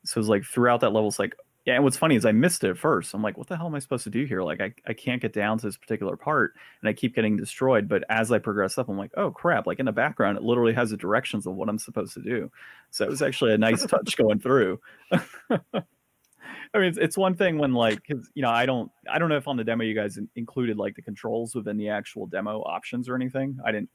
So 0.04 0.18
it 0.18 0.20
was 0.20 0.28
like 0.28 0.44
throughout 0.44 0.80
that 0.82 0.90
level, 0.90 1.08
it's 1.08 1.18
like 1.18 1.34
yeah, 1.64 1.76
and 1.76 1.84
what's 1.84 1.96
funny 1.96 2.14
is 2.14 2.26
I 2.26 2.32
missed 2.32 2.62
it 2.62 2.70
at 2.70 2.76
first. 2.76 3.14
I'm 3.14 3.22
like, 3.22 3.38
what 3.38 3.46
the 3.46 3.56
hell 3.56 3.66
am 3.66 3.74
I 3.74 3.78
supposed 3.78 4.04
to 4.04 4.10
do 4.10 4.26
here? 4.26 4.42
Like 4.42 4.60
I, 4.60 4.74
I 4.86 4.92
can't 4.92 5.22
get 5.22 5.32
down 5.32 5.58
to 5.58 5.66
this 5.66 5.78
particular 5.78 6.14
part 6.14 6.52
and 6.82 6.88
I 6.88 6.92
keep 6.92 7.14
getting 7.14 7.38
destroyed. 7.38 7.88
But 7.88 8.04
as 8.10 8.30
I 8.30 8.38
progress 8.38 8.76
up, 8.76 8.90
I'm 8.90 8.98
like, 8.98 9.12
oh 9.16 9.30
crap, 9.30 9.66
like 9.66 9.80
in 9.80 9.86
the 9.86 9.92
background, 9.92 10.36
it 10.36 10.42
literally 10.42 10.74
has 10.74 10.90
the 10.90 10.98
directions 10.98 11.46
of 11.46 11.54
what 11.54 11.70
I'm 11.70 11.78
supposed 11.78 12.12
to 12.14 12.20
do. 12.20 12.50
So 12.90 13.04
it 13.04 13.10
was 13.10 13.22
actually 13.22 13.54
a 13.54 13.58
nice 13.58 13.84
touch 13.86 14.14
going 14.18 14.40
through. 14.40 14.78
I 15.10 16.78
mean, 16.78 16.88
it's, 16.88 16.98
it's 16.98 17.16
one 17.16 17.34
thing 17.34 17.56
when 17.56 17.72
like, 17.72 18.06
cause, 18.06 18.28
you 18.34 18.42
know, 18.42 18.50
I 18.50 18.66
don't, 18.66 18.90
I 19.10 19.18
don't 19.18 19.30
know 19.30 19.38
if 19.38 19.48
on 19.48 19.56
the 19.56 19.64
demo 19.64 19.84
you 19.84 19.94
guys 19.94 20.18
in- 20.18 20.28
included 20.36 20.76
like 20.76 20.96
the 20.96 21.02
controls 21.02 21.54
within 21.54 21.78
the 21.78 21.88
actual 21.88 22.26
demo 22.26 22.60
options 22.60 23.08
or 23.08 23.14
anything. 23.14 23.58
I 23.64 23.72
didn't, 23.72 23.88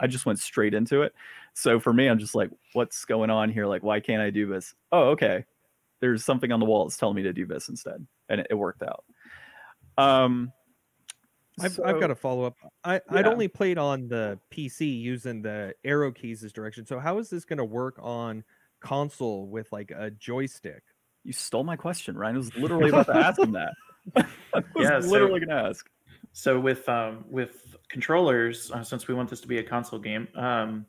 I 0.00 0.06
just 0.06 0.26
went 0.26 0.38
straight 0.38 0.74
into 0.74 1.02
it. 1.02 1.12
So 1.54 1.80
for 1.80 1.92
me, 1.92 2.06
I'm 2.06 2.20
just 2.20 2.36
like, 2.36 2.50
what's 2.74 3.04
going 3.04 3.30
on 3.30 3.50
here? 3.50 3.66
Like, 3.66 3.82
why 3.82 3.98
can't 3.98 4.22
I 4.22 4.30
do 4.30 4.46
this? 4.46 4.74
Oh, 4.92 5.08
okay. 5.08 5.44
There's 6.00 6.24
something 6.24 6.52
on 6.52 6.60
the 6.60 6.66
wall 6.66 6.84
that's 6.84 6.96
telling 6.96 7.16
me 7.16 7.22
to 7.22 7.32
do 7.32 7.46
this 7.46 7.68
instead, 7.68 8.06
and 8.28 8.40
it, 8.40 8.46
it 8.50 8.54
worked 8.54 8.82
out. 8.82 9.04
Um, 9.98 10.52
I've, 11.58 11.78
I've 11.84 12.00
got 12.00 12.10
a 12.10 12.14
follow 12.14 12.44
up. 12.44 12.54
I, 12.84 13.00
I'd 13.08 13.26
only 13.26 13.48
played 13.48 13.78
on 13.78 14.08
the 14.08 14.38
PC 14.52 15.00
using 15.00 15.40
the 15.40 15.74
arrow 15.84 16.12
keys 16.12 16.44
as 16.44 16.52
direction. 16.52 16.84
So 16.84 16.98
how 16.98 17.18
is 17.18 17.30
this 17.30 17.46
going 17.46 17.56
to 17.56 17.64
work 17.64 17.96
on 17.98 18.44
console 18.80 19.46
with 19.48 19.72
like 19.72 19.90
a 19.90 20.10
joystick? 20.10 20.82
You 21.24 21.32
stole 21.32 21.64
my 21.64 21.76
question, 21.76 22.16
Ryan. 22.16 22.34
I 22.36 22.38
was 22.38 22.54
literally 22.58 22.90
about 22.90 23.06
to 23.06 23.16
ask 23.16 23.38
him 23.38 23.52
that. 23.52 23.72
I 24.16 24.24
was 24.54 24.64
Yeah, 24.76 25.00
so- 25.00 25.08
literally 25.08 25.40
going 25.40 25.48
to 25.48 25.68
ask. 25.68 25.88
So 26.32 26.60
with 26.60 26.86
um, 26.86 27.24
with 27.30 27.74
controllers, 27.88 28.70
uh, 28.70 28.82
since 28.82 29.08
we 29.08 29.14
want 29.14 29.30
this 29.30 29.40
to 29.40 29.48
be 29.48 29.56
a 29.56 29.62
console 29.62 29.98
game, 29.98 30.28
um, 30.34 30.84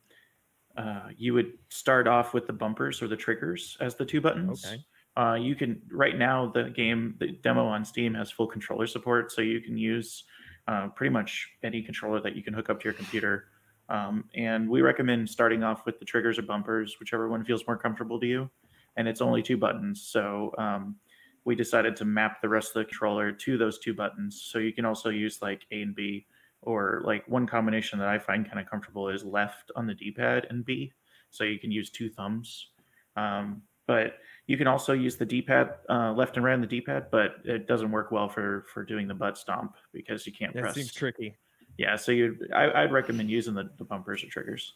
uh, 0.76 1.04
you 1.16 1.34
would 1.34 1.54
start 1.70 2.06
off 2.06 2.34
with 2.34 2.48
the 2.48 2.52
bumpers 2.54 3.02
or 3.02 3.08
the 3.08 3.16
triggers 3.16 3.78
as 3.80 3.96
the 3.96 4.04
two 4.04 4.20
buttons. 4.20 4.66
Okay. 4.66 4.84
Uh, 5.18 5.34
you 5.34 5.56
can 5.56 5.82
right 5.92 6.18
now 6.18 6.52
the 6.54 6.70
game 6.76 7.16
the 7.20 7.30
demo 7.42 7.66
on 7.66 7.84
Steam 7.84 8.14
has 8.14 8.30
full 8.30 8.46
controller 8.46 8.86
support, 8.86 9.32
so 9.32 9.42
you 9.42 9.60
can 9.60 9.76
use 9.76 10.24
uh, 10.68 10.90
pretty 10.90 11.12
much 11.12 11.50
any 11.64 11.82
controller 11.82 12.22
that 12.22 12.36
you 12.36 12.44
can 12.44 12.54
hook 12.54 12.70
up 12.70 12.80
to 12.80 12.84
your 12.84 12.94
computer. 12.94 13.46
Um, 13.90 14.26
and 14.36 14.70
we 14.70 14.82
recommend 14.82 15.28
starting 15.28 15.64
off 15.64 15.86
with 15.86 15.98
the 15.98 16.06
triggers 16.06 16.38
or 16.38 16.44
bumpers, 16.44 16.98
whichever 17.00 17.30
one 17.30 17.44
feels 17.44 17.66
more 17.66 17.78
comfortable 17.78 18.20
to 18.20 18.28
you. 18.28 18.50
And 18.96 19.08
it's 19.08 19.22
only 19.22 19.42
two 19.42 19.58
buttons, 19.58 20.04
so 20.04 20.54
um, 20.58 20.98
we 21.46 21.56
decided 21.56 21.96
to 21.96 22.06
map 22.06 22.42
the 22.42 22.50
rest 22.50 22.76
of 22.76 22.82
the 22.82 22.86
controller 22.86 23.32
to 23.32 23.58
those 23.58 23.80
two 23.80 23.94
buttons. 23.94 24.48
So 24.52 24.60
you 24.60 24.74
can 24.74 24.86
also 24.86 25.10
use 25.10 25.42
like 25.42 25.66
A 25.72 25.82
and 25.82 25.96
B, 25.96 26.28
or 26.62 27.02
like 27.06 27.28
one 27.28 27.48
combination 27.48 27.98
that 28.00 28.08
I 28.08 28.20
find 28.20 28.46
kind 28.46 28.60
of 28.60 28.70
comfortable 28.70 29.10
is 29.10 29.24
left 29.24 29.72
on 29.76 29.88
the 29.88 29.94
D-pad 29.94 30.48
and 30.50 30.66
B. 30.66 30.92
So 31.30 31.44
you 31.44 31.58
can 31.58 31.72
use 31.72 31.90
two 31.90 32.10
thumbs. 32.10 32.68
Um, 33.16 33.62
but 33.88 34.18
you 34.48 34.58
can 34.58 34.66
also 34.68 34.94
use 34.94 35.18
the 35.18 35.26
D-pad 35.26 35.76
uh, 35.90 36.14
left 36.14 36.38
and 36.38 36.46
right 36.46 36.54
on 36.54 36.62
the 36.62 36.68
D-pad, 36.68 37.08
but 37.12 37.36
it 37.44 37.68
doesn't 37.68 37.92
work 37.92 38.12
well 38.12 38.30
for 38.30 38.66
for 38.74 38.84
doing 38.84 39.08
the 39.08 39.14
butt 39.14 39.38
stomp 39.38 39.76
because 39.94 40.26
you 40.26 40.34
can't 40.34 40.54
That 40.54 40.64
press. 40.64 40.76
seems 40.76 40.94
tricky. 40.94 41.36
Yeah, 41.78 41.96
so 41.96 42.12
you 42.12 42.38
I, 42.56 42.84
I'd 42.84 42.92
recommend 42.92 43.30
using 43.30 43.54
the, 43.54 43.70
the 43.78 43.84
bumpers 43.84 44.24
or 44.24 44.28
triggers. 44.28 44.74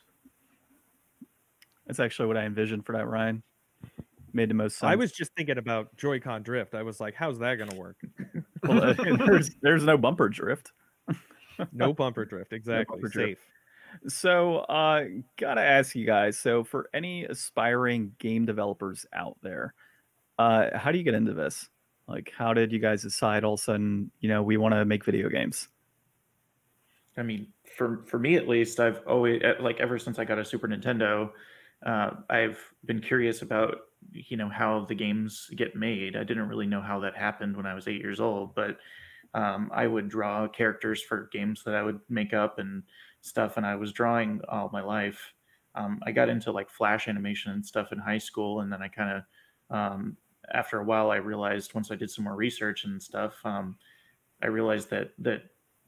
That's 1.88 2.00
actually 2.00 2.28
what 2.28 2.38
I 2.38 2.44
envisioned 2.46 2.86
for 2.86 2.94
that, 2.94 3.08
Ryan. 3.08 3.42
Made 4.34 4.50
the 4.50 4.54
most 4.54 4.78
sense. 4.78 4.90
I 4.90 4.96
was 4.96 5.12
just 5.12 5.32
thinking 5.36 5.58
about 5.58 5.96
Joy-Con 5.98 6.44
drift. 6.44 6.74
I 6.74 6.84
was 6.84 7.00
like, 7.02 7.16
how's 7.16 7.40
that 7.40 7.56
going 7.56 7.70
to 7.70 7.78
work? 7.78 7.98
Well, 8.64 8.84
uh, 8.84 8.94
there's, 9.26 9.56
there's 9.64 9.84
no 9.84 9.98
bumper 9.98 10.30
drift. 10.30 10.72
No 11.74 11.94
bumper 11.94 12.26
drift. 12.26 12.54
Exactly. 12.54 12.96
bumper 12.96 13.08
drift. 13.10 13.42
Safe. 13.42 13.48
So, 14.08 14.58
uh, 14.60 15.06
gotta 15.38 15.62
ask 15.62 15.96
you 15.96 16.06
guys. 16.06 16.38
So, 16.38 16.64
for 16.64 16.90
any 16.94 17.26
aspiring 17.26 18.16
game 18.20 18.46
developers 18.46 19.06
out 19.14 19.38
there, 19.42 19.74
Uh, 20.38 20.78
how 20.78 20.92
do 20.92 20.98
you 20.98 21.04
get 21.04 21.14
into 21.16 21.34
this? 21.34 21.70
Like, 22.08 22.32
how 22.38 22.54
did 22.54 22.72
you 22.72 22.80
guys 22.80 23.04
decide 23.04 23.44
all 23.44 23.56
of 23.56 23.60
a 23.60 23.64
sudden, 23.64 24.12
you 24.22 24.30
know, 24.30 24.44
we 24.44 24.58
want 24.58 24.74
to 24.74 24.86
make 24.86 25.06
video 25.06 25.30
games? 25.30 25.70
I 27.18 27.24
mean, 27.24 27.48
for 27.78 28.04
for 28.06 28.20
me 28.20 28.36
at 28.36 28.48
least, 28.48 28.80
I've 28.80 29.02
always 29.08 29.42
like 29.60 29.80
ever 29.80 30.00
since 30.00 30.18
I 30.20 30.26
got 30.26 30.40
a 30.40 30.46
Super 30.46 30.68
Nintendo, 30.68 31.32
uh, 31.86 32.12
I've 32.30 32.60
been 32.86 33.02
curious 33.02 33.42
about 33.42 33.82
you 34.14 34.38
know 34.38 34.50
how 34.50 34.86
the 34.86 34.96
games 34.96 35.50
get 35.56 35.76
made. 35.76 36.16
I 36.16 36.24
didn't 36.24 36.48
really 36.48 36.68
know 36.68 36.82
how 36.82 37.00
that 37.02 37.16
happened 37.16 37.56
when 37.58 37.66
I 37.66 37.74
was 37.74 37.88
eight 37.88 38.02
years 38.02 38.20
old, 38.20 38.56
but 38.56 38.78
um, 39.34 39.70
I 39.74 39.88
would 39.88 40.10
draw 40.10 40.48
characters 40.48 41.02
for 41.02 41.30
games 41.32 41.64
that 41.66 41.76
I 41.76 41.84
would 41.84 42.00
make 42.10 42.34
up 42.34 42.60
and 42.60 42.84
stuff, 43.22 43.58
and 43.58 43.66
I 43.66 43.76
was 43.76 43.92
drawing 43.92 44.42
all 44.50 44.70
my 44.74 44.82
life. 44.82 45.34
Um, 45.76 46.00
I 46.06 46.12
got 46.12 46.30
into 46.30 46.52
like 46.52 46.70
flash 46.70 47.08
animation 47.08 47.52
and 47.54 47.66
stuff 47.66 47.92
in 47.92 48.00
high 48.00 48.18
school, 48.18 48.62
and 48.62 48.72
then 48.72 48.82
I 48.82 48.88
kind 48.88 49.24
of, 49.70 49.76
um, 49.76 50.18
after 50.54 50.80
a 50.80 50.84
while, 50.84 51.12
I 51.12 51.18
realized 51.18 51.74
once 51.74 51.92
I 51.92 51.96
did 51.96 52.12
some 52.12 52.26
more 52.26 52.36
research 52.36 52.84
and 52.84 53.02
stuff, 53.02 53.36
um, 53.46 53.78
I 54.42 54.48
realized 54.48 54.90
that 54.90 55.14
that 55.20 55.44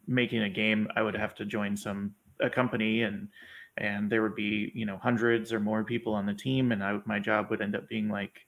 making 0.07 0.43
a 0.43 0.49
game, 0.49 0.87
I 0.95 1.01
would 1.01 1.15
have 1.15 1.35
to 1.35 1.45
join 1.45 1.75
some 1.77 2.15
a 2.39 2.49
company 2.49 3.03
and 3.03 3.29
and 3.77 4.11
there 4.11 4.21
would 4.21 4.35
be 4.35 4.71
you 4.75 4.85
know 4.85 4.97
hundreds 4.97 5.51
or 5.51 5.59
more 5.59 5.83
people 5.83 6.13
on 6.13 6.25
the 6.25 6.33
team, 6.33 6.71
and 6.71 6.83
I 6.83 6.99
my 7.05 7.19
job 7.19 7.49
would 7.49 7.61
end 7.61 7.75
up 7.75 7.87
being 7.89 8.09
like 8.09 8.45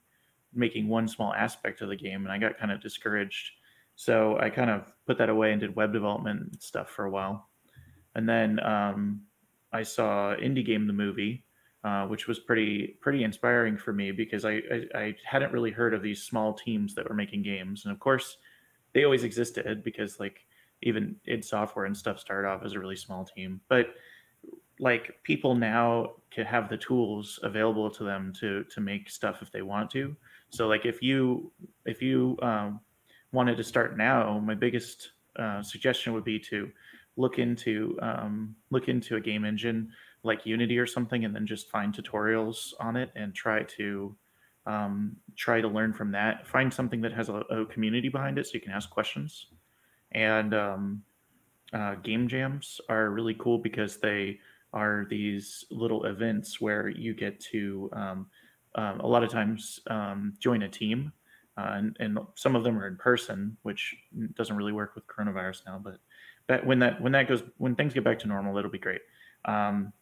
making 0.53 0.87
one 0.87 1.07
small 1.07 1.33
aspect 1.33 1.81
of 1.81 1.89
the 1.89 1.95
game, 1.95 2.23
and 2.23 2.31
I 2.31 2.37
got 2.37 2.57
kind 2.57 2.71
of 2.71 2.81
discouraged. 2.81 3.51
So 3.95 4.37
I 4.39 4.49
kind 4.49 4.69
of 4.69 4.93
put 5.07 5.17
that 5.19 5.29
away 5.29 5.51
and 5.51 5.61
did 5.61 5.75
web 5.75 5.93
development 5.93 6.61
stuff 6.61 6.89
for 6.89 7.05
a 7.05 7.09
while, 7.09 7.49
and 8.15 8.27
then 8.27 8.59
um, 8.65 9.21
I 9.71 9.83
saw 9.83 10.35
Indie 10.35 10.65
Game 10.65 10.87
the 10.87 10.93
movie, 10.93 11.43
uh, 11.83 12.05
which 12.07 12.27
was 12.27 12.39
pretty 12.39 12.97
pretty 13.01 13.23
inspiring 13.23 13.77
for 13.77 13.93
me 13.93 14.11
because 14.11 14.45
I, 14.45 14.61
I, 14.71 14.85
I 14.95 15.15
hadn't 15.23 15.51
really 15.51 15.71
heard 15.71 15.93
of 15.93 16.01
these 16.01 16.23
small 16.23 16.53
teams 16.53 16.95
that 16.95 17.07
were 17.07 17.15
making 17.15 17.43
games, 17.43 17.85
and 17.85 17.91
of 17.91 17.99
course 17.99 18.37
they 18.93 19.03
always 19.03 19.23
existed 19.23 19.83
because 19.83 20.19
like 20.19 20.39
even 20.81 21.15
id 21.27 21.43
Software 21.43 21.85
and 21.85 21.95
stuff 21.95 22.19
started 22.19 22.47
off 22.47 22.63
as 22.63 22.73
a 22.73 22.79
really 22.79 22.95
small 22.95 23.25
team, 23.25 23.59
but 23.69 23.95
like 24.79 25.21
people 25.23 25.55
now 25.55 26.13
can 26.31 26.45
have 26.45 26.69
the 26.69 26.77
tools 26.77 27.39
available 27.43 27.89
to 27.89 28.03
them 28.03 28.33
to 28.39 28.63
to 28.65 28.81
make 28.81 29.09
stuff 29.09 29.41
if 29.41 29.51
they 29.51 29.61
want 29.61 29.89
to. 29.91 30.15
So 30.49 30.67
like 30.67 30.85
if 30.85 31.01
you 31.01 31.51
if 31.85 32.01
you 32.01 32.37
um, 32.41 32.79
wanted 33.31 33.57
to 33.57 33.63
start 33.63 33.97
now, 33.97 34.39
my 34.39 34.55
biggest 34.55 35.11
uh, 35.37 35.61
suggestion 35.61 36.13
would 36.13 36.23
be 36.23 36.39
to 36.39 36.71
look 37.17 37.39
into 37.39 37.97
um, 38.01 38.55
look 38.71 38.87
into 38.87 39.15
a 39.15 39.21
game 39.21 39.45
engine 39.45 39.91
like 40.23 40.45
Unity 40.45 40.77
or 40.79 40.87
something, 40.87 41.23
and 41.23 41.35
then 41.35 41.45
just 41.45 41.69
find 41.69 41.93
tutorials 41.93 42.73
on 42.79 42.95
it 42.95 43.11
and 43.15 43.33
try 43.33 43.63
to 43.63 44.15
um, 44.65 45.15
try 45.35 45.61
to 45.61 45.67
learn 45.67 45.93
from 45.93 46.11
that. 46.11 46.47
Find 46.47 46.73
something 46.73 47.01
that 47.01 47.13
has 47.13 47.29
a, 47.29 47.35
a, 47.35 47.65
community 47.67 48.09
behind 48.09 48.39
it, 48.39 48.47
so 48.47 48.51
you 48.55 48.61
can 48.61 48.71
ask 48.71 48.89
questions. 48.89 49.47
And 50.11 50.53
um, 50.53 51.03
uh, 51.73 51.95
game 51.95 52.27
jams 52.27 52.81
are 52.89 53.11
really 53.11 53.35
cool 53.37 53.59
because 53.59 53.97
they 53.97 54.39
are 54.73 55.05
these 55.09 55.65
little 55.71 56.05
events 56.05 56.59
where 56.59 56.89
you 56.89 57.13
get 57.13 57.39
to 57.39 57.89
um, 57.93 58.27
um, 58.75 58.99
a 58.99 59.07
lot 59.07 59.23
of 59.23 59.29
times 59.29 59.79
um, 59.87 60.33
join 60.39 60.63
a 60.63 60.69
team, 60.69 61.13
uh, 61.57 61.71
and, 61.75 61.95
and, 61.99 62.19
some 62.35 62.55
of 62.55 62.63
them 62.63 62.77
are 62.77 62.87
in 62.87 62.97
person, 62.97 63.55
which 63.61 63.95
doesn't 64.35 64.57
really 64.57 64.73
work 64.73 64.95
with 64.95 65.07
coronavirus 65.07 65.61
now. 65.65 65.79
But 65.81 65.97
that 66.47 66.65
when 66.65 66.79
that 66.79 67.01
when 67.01 67.11
that 67.13 67.27
goes 67.27 67.43
when 67.57 67.75
things 67.75 67.93
get 67.93 68.03
back 68.03 68.19
to 68.19 68.27
normal, 68.27 68.57
it'll 68.57 68.71
be 68.71 68.79
great. 68.79 69.01
Um, 69.45 69.93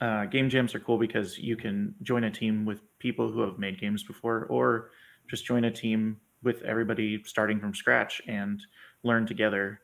uh, 0.00 0.26
game 0.26 0.48
jams 0.48 0.74
are 0.74 0.80
cool 0.80 0.98
because 0.98 1.38
you 1.38 1.56
can 1.56 1.94
join 2.02 2.24
a 2.24 2.30
team 2.30 2.64
with 2.64 2.80
people 2.98 3.30
who 3.30 3.40
have 3.40 3.58
made 3.58 3.80
games 3.80 4.02
before, 4.02 4.46
or 4.46 4.90
just 5.28 5.44
join 5.44 5.64
a 5.64 5.70
team 5.70 6.18
with 6.42 6.62
everybody 6.62 7.22
starting 7.24 7.58
from 7.58 7.74
scratch 7.74 8.20
and 8.28 8.60
learn 9.02 9.26
together. 9.26 9.80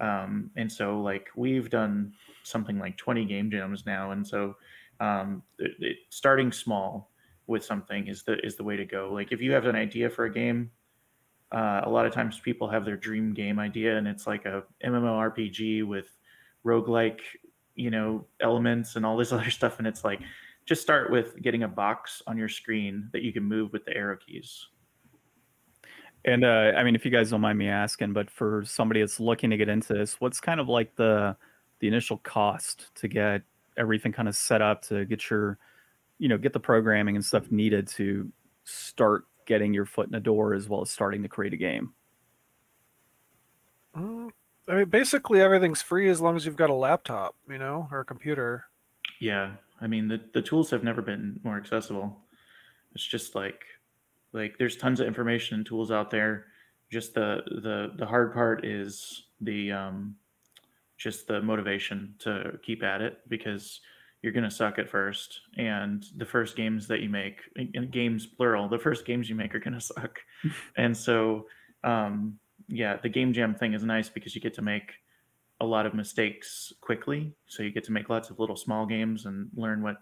Um, 0.00 0.50
and 0.56 0.70
so 0.70 1.00
like 1.00 1.28
we've 1.36 1.70
done 1.70 2.12
something 2.42 2.78
like 2.78 2.96
20 2.96 3.24
game 3.26 3.50
jams 3.50 3.86
now. 3.86 4.10
And 4.10 4.26
so 4.26 4.56
um, 5.00 5.42
it, 5.58 5.72
it, 5.78 5.96
starting 6.10 6.50
small 6.50 7.10
with 7.46 7.64
something 7.64 8.08
is 8.08 8.22
the 8.22 8.38
is 8.44 8.56
the 8.56 8.64
way 8.64 8.76
to 8.76 8.84
go. 8.84 9.10
Like 9.12 9.32
if 9.32 9.40
you 9.40 9.52
have 9.52 9.66
an 9.66 9.76
idea 9.76 10.08
for 10.10 10.24
a 10.24 10.32
game 10.32 10.70
uh, 11.52 11.82
a 11.84 11.90
lot 11.90 12.06
of 12.06 12.12
times 12.12 12.40
people 12.40 12.68
have 12.68 12.84
their 12.84 12.96
dream 12.96 13.34
game 13.34 13.58
idea 13.58 13.96
and 13.96 14.08
it's 14.08 14.26
like 14.26 14.46
a 14.46 14.64
mmorpg 14.84 15.86
with 15.86 16.06
roguelike 16.64 17.20
you 17.74 17.90
know 17.90 18.24
elements 18.40 18.96
and 18.96 19.06
all 19.06 19.16
this 19.16 19.32
other 19.32 19.50
stuff. 19.50 19.78
And 19.78 19.86
it's 19.86 20.04
like 20.04 20.20
just 20.64 20.82
start 20.82 21.10
with 21.10 21.40
getting 21.42 21.64
a 21.64 21.68
box 21.68 22.22
on 22.26 22.36
your 22.38 22.48
screen 22.48 23.08
that 23.12 23.22
you 23.22 23.32
can 23.32 23.42
move 23.42 23.72
with 23.72 23.84
the 23.84 23.96
arrow 23.96 24.16
keys. 24.16 24.66
And 26.24 26.44
uh, 26.44 26.72
I 26.76 26.84
mean, 26.84 26.94
if 26.94 27.04
you 27.04 27.10
guys 27.10 27.30
don't 27.30 27.40
mind 27.40 27.58
me 27.58 27.68
asking, 27.68 28.12
but 28.12 28.30
for 28.30 28.62
somebody 28.64 29.00
that's 29.00 29.18
looking 29.18 29.50
to 29.50 29.56
get 29.56 29.68
into 29.68 29.92
this, 29.92 30.20
what's 30.20 30.40
kind 30.40 30.60
of 30.60 30.68
like 30.68 30.94
the 30.96 31.36
the 31.80 31.88
initial 31.88 32.18
cost 32.18 32.94
to 32.94 33.08
get 33.08 33.42
everything 33.76 34.12
kind 34.12 34.28
of 34.28 34.36
set 34.36 34.62
up 34.62 34.82
to 34.82 35.04
get 35.06 35.30
your, 35.30 35.58
you 36.18 36.28
know, 36.28 36.38
get 36.38 36.52
the 36.52 36.60
programming 36.60 37.16
and 37.16 37.24
stuff 37.24 37.50
needed 37.50 37.88
to 37.88 38.30
start 38.62 39.24
getting 39.46 39.74
your 39.74 39.86
foot 39.86 40.06
in 40.06 40.12
the 40.12 40.20
door 40.20 40.54
as 40.54 40.68
well 40.68 40.82
as 40.82 40.90
starting 40.90 41.22
to 41.22 41.28
create 41.28 41.52
a 41.52 41.56
game? 41.56 41.94
Mm, 43.96 44.30
I 44.68 44.74
mean, 44.74 44.88
basically 44.88 45.40
everything's 45.40 45.82
free 45.82 46.08
as 46.08 46.20
long 46.20 46.36
as 46.36 46.46
you've 46.46 46.56
got 46.56 46.70
a 46.70 46.74
laptop, 46.74 47.34
you 47.48 47.58
know, 47.58 47.88
or 47.90 48.00
a 48.00 48.04
computer. 48.04 48.64
Yeah, 49.20 49.52
I 49.80 49.86
mean 49.86 50.08
the 50.08 50.20
the 50.34 50.42
tools 50.42 50.70
have 50.70 50.84
never 50.84 51.02
been 51.02 51.40
more 51.44 51.56
accessible. 51.56 52.18
It's 52.94 53.06
just 53.06 53.34
like 53.34 53.64
like 54.32 54.56
there's 54.58 54.76
tons 54.76 55.00
of 55.00 55.06
information 55.06 55.56
and 55.56 55.66
tools 55.66 55.90
out 55.90 56.10
there. 56.10 56.46
Just 56.90 57.14
the 57.14 57.42
the 57.46 57.92
the 57.96 58.06
hard 58.06 58.32
part 58.32 58.64
is 58.64 59.26
the 59.40 59.72
um, 59.72 60.16
just 60.96 61.26
the 61.26 61.40
motivation 61.40 62.14
to 62.20 62.58
keep 62.62 62.82
at 62.82 63.00
it 63.00 63.18
because 63.28 63.80
you're 64.22 64.32
gonna 64.32 64.50
suck 64.50 64.78
at 64.78 64.88
first, 64.88 65.40
and 65.56 66.04
the 66.16 66.24
first 66.24 66.56
games 66.56 66.86
that 66.88 67.00
you 67.00 67.08
make, 67.08 67.40
games 67.90 68.26
plural, 68.26 68.68
the 68.68 68.78
first 68.78 69.04
games 69.04 69.28
you 69.28 69.34
make 69.34 69.54
are 69.54 69.60
gonna 69.60 69.80
suck, 69.94 70.18
and 70.76 70.96
so 70.96 71.46
um, 71.84 72.38
yeah, 72.68 72.96
the 72.96 73.08
game 73.08 73.32
jam 73.32 73.54
thing 73.54 73.74
is 73.74 73.82
nice 73.82 74.08
because 74.08 74.34
you 74.34 74.40
get 74.40 74.54
to 74.54 74.62
make 74.62 74.92
a 75.60 75.64
lot 75.64 75.86
of 75.86 75.94
mistakes 75.94 76.72
quickly, 76.80 77.34
so 77.46 77.62
you 77.62 77.70
get 77.70 77.84
to 77.84 77.92
make 77.92 78.08
lots 78.08 78.30
of 78.30 78.38
little 78.38 78.56
small 78.56 78.86
games 78.86 79.26
and 79.26 79.48
learn 79.54 79.82
what 79.82 79.96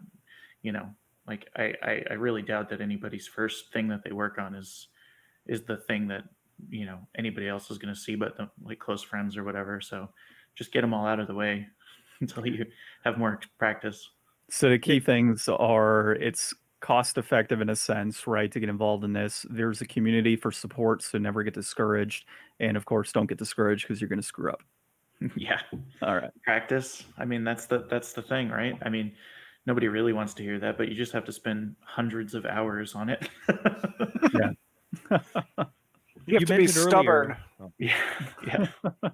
you 0.62 0.73
know 0.73 0.89
like 1.27 1.49
I, 1.57 1.75
I, 1.83 2.05
I 2.11 2.12
really 2.14 2.43
doubt 2.43 2.68
that 2.71 2.81
anybody's 2.81 3.29
first 3.29 3.73
thing 3.73 3.89
that 3.89 4.03
they 4.05 4.12
work 4.12 4.39
on 4.39 4.55
is 4.55 4.89
is 5.47 5.62
the 5.62 5.77
thing 5.77 6.09
that 6.09 6.25
you 6.68 6.85
know 6.87 6.99
anybody 7.16 7.49
else 7.49 7.71
is 7.71 7.79
going 7.79 7.95
to 7.95 8.01
see 8.01 8.16
but 8.16 8.37
the, 8.37 8.51
like 8.62 8.79
close 8.79 9.03
friends 9.03 9.37
or 9.37 9.45
whatever. 9.45 9.81
So 9.81 10.09
just 10.57 10.73
get 10.73 10.81
them 10.83 10.93
all 10.93 11.07
out 11.07 11.21
of 11.21 11.29
the 11.29 11.35
way 11.35 11.68
until 12.21 12.47
you 12.47 12.64
have 13.05 13.18
more 13.18 13.41
practice 13.59 14.11
so 14.49 14.68
the 14.68 14.79
key 14.79 15.01
things 15.01 15.49
are 15.49 16.12
it's 16.12 16.55
cost 16.81 17.18
effective 17.18 17.61
in 17.61 17.68
a 17.68 17.77
sense 17.77 18.27
right 18.27 18.51
to 18.53 18.61
get 18.61 18.68
involved 18.68 19.05
in 19.05 19.12
this 19.12 19.45
there's 19.51 19.81
a 19.81 19.87
community 19.87 20.35
for 20.35 20.51
support 20.51 21.03
so 21.03 21.18
never 21.18 21.43
get 21.43 21.55
discouraged 21.55 22.25
and 22.59 22.77
of 22.77 22.87
course 22.87 23.12
don't 23.12 23.27
get 23.27 23.39
discouraged 23.39 23.87
because 23.87 24.01
you're 24.01 24.09
going 24.09 24.21
to 24.21 24.27
screw 24.27 24.51
up 24.51 24.62
yeah 25.37 25.61
all 26.03 26.14
right 26.14 26.31
practice 26.43 27.05
i 27.18 27.25
mean 27.25 27.45
that's 27.45 27.66
the 27.66 27.87
that's 27.91 28.12
the 28.12 28.23
thing 28.23 28.49
right 28.49 28.79
i 28.83 28.89
mean 28.89 29.12
nobody 29.66 29.89
really 29.89 30.12
wants 30.12 30.35
to 30.35 30.43
hear 30.43 30.59
that, 30.59 30.77
but 30.77 30.89
you 30.89 30.95
just 30.95 31.12
have 31.12 31.25
to 31.25 31.33
spend 31.33 31.77
hundreds 31.85 32.35
of 32.35 32.47
hours 32.47 32.95
on 32.95 33.09
it. 33.09 33.29
yeah. 34.35 34.51
you 35.11 36.35
have 36.35 36.41
you 36.41 36.41
to 36.41 36.57
be 36.57 36.66
stubborn. 36.66 37.37
Earlier, 37.61 37.73
yeah. 37.79 38.68
Yeah. 39.03 39.11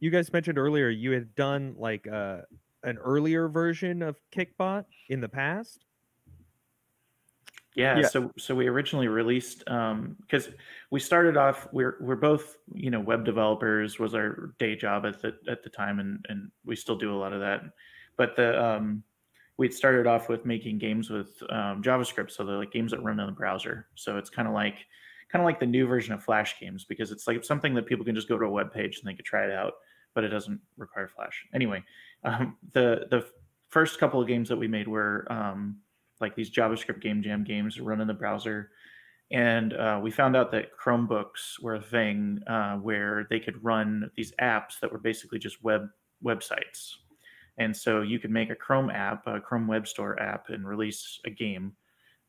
You 0.00 0.10
guys 0.10 0.32
mentioned 0.32 0.58
earlier 0.58 0.88
you 0.88 1.12
had 1.12 1.34
done 1.34 1.74
like 1.78 2.06
uh, 2.06 2.38
an 2.82 2.98
earlier 2.98 3.48
version 3.48 4.02
of 4.02 4.16
Kickbot 4.34 4.84
in 5.08 5.20
the 5.20 5.28
past. 5.28 5.84
Yeah, 7.74 7.98
yeah, 8.00 8.08
so 8.08 8.32
so 8.36 8.54
we 8.54 8.66
originally 8.66 9.06
released 9.06 9.60
because 9.60 10.46
um, 10.46 10.54
we 10.90 10.98
started 10.98 11.36
off 11.36 11.68
we're 11.72 11.96
we're 12.00 12.16
both 12.16 12.56
you 12.74 12.90
know 12.90 12.98
web 12.98 13.24
developers 13.24 14.00
was 14.00 14.14
our 14.14 14.52
day 14.58 14.74
job 14.74 15.06
at 15.06 15.22
the 15.22 15.36
at 15.48 15.62
the 15.62 15.70
time 15.70 16.00
and 16.00 16.24
and 16.28 16.50
we 16.64 16.74
still 16.74 16.96
do 16.96 17.14
a 17.14 17.18
lot 17.18 17.32
of 17.32 17.38
that 17.38 17.62
but 18.16 18.34
the 18.34 18.60
um, 18.62 19.04
we'd 19.58 19.74
started 19.74 20.06
off 20.06 20.28
with 20.28 20.46
making 20.46 20.78
games 20.78 21.10
with 21.10 21.42
um, 21.50 21.82
JavaScript, 21.82 22.30
so 22.30 22.44
they're 22.44 22.56
like 22.56 22.72
games 22.72 22.92
that 22.92 23.02
run 23.02 23.20
in 23.20 23.26
the 23.26 23.32
browser. 23.32 23.86
So 23.94 24.16
it's 24.16 24.30
kind 24.30 24.48
of 24.48 24.54
like 24.54 24.76
kind 25.30 25.42
of 25.42 25.44
like 25.44 25.60
the 25.60 25.66
new 25.66 25.86
version 25.86 26.14
of 26.14 26.22
Flash 26.22 26.58
games 26.58 26.84
because 26.84 27.12
it's 27.12 27.26
like 27.26 27.44
something 27.44 27.74
that 27.74 27.84
people 27.86 28.04
can 28.04 28.14
just 28.14 28.28
go 28.28 28.38
to 28.38 28.46
a 28.46 28.50
web 28.50 28.72
page 28.72 28.98
and 28.98 29.08
they 29.08 29.14
could 29.14 29.26
try 29.26 29.44
it 29.44 29.52
out, 29.52 29.74
but 30.18 30.24
it 30.24 30.30
doesn't 30.30 30.60
require 30.76 31.06
Flash. 31.06 31.46
Anyway, 31.54 31.80
um, 32.24 32.56
the 32.72 33.06
the 33.08 33.24
first 33.68 34.00
couple 34.00 34.20
of 34.20 34.26
games 34.26 34.48
that 34.48 34.56
we 34.56 34.66
made 34.66 34.88
were 34.88 35.24
um, 35.30 35.76
like 36.20 36.34
these 36.34 36.50
JavaScript 36.50 37.00
game 37.00 37.22
jam 37.22 37.44
games 37.44 37.78
run 37.80 38.00
in 38.00 38.08
the 38.08 38.14
browser. 38.14 38.70
And 39.30 39.74
uh, 39.74 40.00
we 40.02 40.10
found 40.10 40.34
out 40.34 40.50
that 40.52 40.70
Chromebooks 40.76 41.62
were 41.62 41.74
a 41.74 41.82
thing 41.82 42.40
uh, 42.46 42.76
where 42.76 43.26
they 43.28 43.38
could 43.38 43.62
run 43.62 44.10
these 44.16 44.32
apps 44.40 44.80
that 44.80 44.90
were 44.90 44.98
basically 44.98 45.38
just 45.38 45.62
web 45.62 45.86
websites 46.24 46.94
and 47.58 47.76
so 47.76 48.02
you 48.02 48.18
could 48.18 48.30
make 48.30 48.50
a 48.50 48.54
Chrome 48.54 48.90
app, 48.90 49.26
a 49.26 49.40
Chrome 49.40 49.66
Web 49.66 49.86
Store 49.86 50.18
app, 50.20 50.48
and 50.48 50.66
release 50.66 51.20
a 51.26 51.30
game 51.30 51.72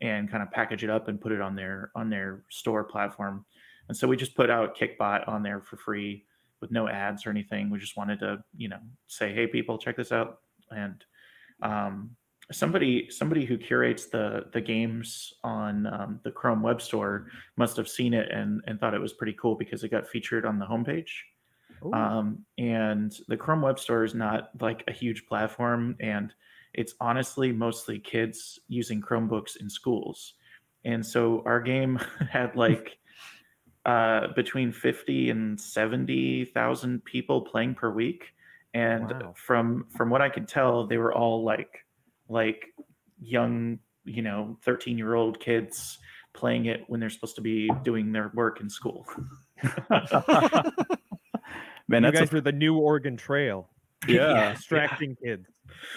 and 0.02 0.30
kind 0.30 0.42
of 0.42 0.52
package 0.52 0.84
it 0.84 0.90
up 0.90 1.08
and 1.08 1.22
put 1.22 1.32
it 1.32 1.42
on 1.42 1.56
their 1.56 1.92
on 1.96 2.10
their 2.10 2.44
store 2.50 2.84
platform. 2.84 3.46
And 3.88 3.98
so 3.98 4.08
we 4.08 4.18
just 4.18 4.36
put 4.36 4.50
out 4.50 4.78
Kickbot 4.78 5.28
on 5.28 5.44
there 5.44 5.62
for 5.62 5.78
free 5.78 6.26
with 6.62 6.72
no 6.72 6.88
ads 6.88 7.26
or 7.26 7.30
anything. 7.30 7.70
We 7.70 7.80
just 7.80 7.98
wanted 7.98 8.20
to, 8.20 8.44
you 8.56 8.70
know, 8.70 8.80
say, 9.08 9.34
hey, 9.34 9.48
people, 9.48 9.78
check 9.78 9.98
this 9.98 10.12
out. 10.12 10.40
And 10.72 11.04
um, 11.62 12.12
somebody 12.52 13.10
somebody 13.10 13.46
who 13.46 13.58
curates 13.58 14.08
the 14.08 14.46
the 14.54 14.62
games 14.62 15.34
on 15.44 15.88
um, 15.88 16.20
the 16.24 16.32
Chrome 16.32 16.62
Web 16.62 16.82
Store 16.82 17.28
must 17.58 17.78
have 17.78 17.88
seen 17.88 18.14
it 18.14 18.32
and 18.32 18.62
and 18.68 18.80
thought 18.80 18.94
it 18.94 19.02
was 19.02 19.14
pretty 19.14 19.36
cool 19.40 19.56
because 19.56 19.84
it 19.84 19.92
got 19.92 20.08
featured 20.08 20.46
on 20.46 20.60
the 20.60 20.66
homepage. 20.66 21.10
Um, 21.94 22.46
and 22.58 23.16
the 23.30 23.38
Chrome 23.38 23.62
Web 23.62 23.80
Store 23.80 24.04
is 24.04 24.14
not 24.14 24.50
like 24.60 24.84
a 24.88 24.92
huge 24.92 25.26
platform, 25.28 25.96
and 26.02 26.34
it's 26.74 26.94
honestly 27.00 27.52
mostly 27.52 28.00
kids 28.00 28.60
using 28.68 29.02
Chromebooks 29.02 29.56
in 29.62 29.70
schools. 29.70 30.34
And 30.86 31.06
so 31.06 31.42
our 31.46 31.62
game 31.62 32.00
had 32.30 32.56
like 32.56 32.98
uh, 33.86 34.28
between 34.36 34.72
50 34.72 35.30
and 35.30 35.60
70,000 35.60 37.04
people 37.06 37.42
playing 37.42 37.76
per 37.76 37.90
week. 37.92 38.34
And 38.74 39.10
Wow. 39.10 39.34
from 39.36 39.86
from 39.96 40.10
what 40.10 40.22
I 40.22 40.30
could 40.30 40.48
tell, 40.48 40.86
they 40.86 40.98
were 40.98 41.14
all 41.14 41.44
like 41.44 41.86
like 42.28 42.68
young, 43.22 43.80
you 44.06 44.22
know, 44.22 44.58
13 44.64 44.98
year 44.98 45.16
old 45.16 45.40
kids 45.40 45.98
playing 46.34 46.66
it 46.66 46.84
when 46.88 47.00
they're 47.00 47.10
supposed 47.10 47.36
to 47.36 47.42
be 47.42 47.70
doing 47.84 48.12
their 48.12 48.32
work 48.36 48.62
in 48.62 48.70
school. 48.70 49.08
Man, 51.88 52.04
you 52.04 52.12
guys 52.12 52.32
a, 52.32 52.38
are 52.38 52.42
the 52.42 52.52
new 52.52 52.78
Oregon 52.78 53.18
Trail, 53.18 53.68
yeah, 54.08 54.54
distracting 54.56 55.16
kids. 55.24 55.48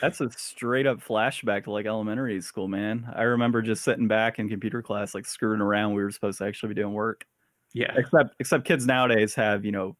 that's 0.00 0.22
a 0.22 0.30
straight 0.30 0.86
up 0.86 1.00
flashback 1.00 1.64
to 1.64 1.70
like 1.70 1.84
elementary 1.84 2.40
school, 2.40 2.66
man. 2.66 3.06
I 3.14 3.22
remember 3.22 3.60
just 3.60 3.84
sitting 3.84 4.08
back 4.08 4.38
in 4.38 4.48
computer 4.48 4.80
class, 4.80 5.14
like 5.14 5.26
screwing 5.26 5.60
around. 5.60 5.92
We 5.92 6.02
were 6.02 6.10
supposed 6.10 6.38
to 6.38 6.46
actually 6.46 6.70
be 6.70 6.80
doing 6.80 6.94
work. 6.94 7.26
Yeah. 7.74 7.92
Except, 7.96 8.34
except 8.38 8.64
kids 8.64 8.86
nowadays 8.86 9.34
have 9.34 9.64
you 9.64 9.72
know 9.72 9.96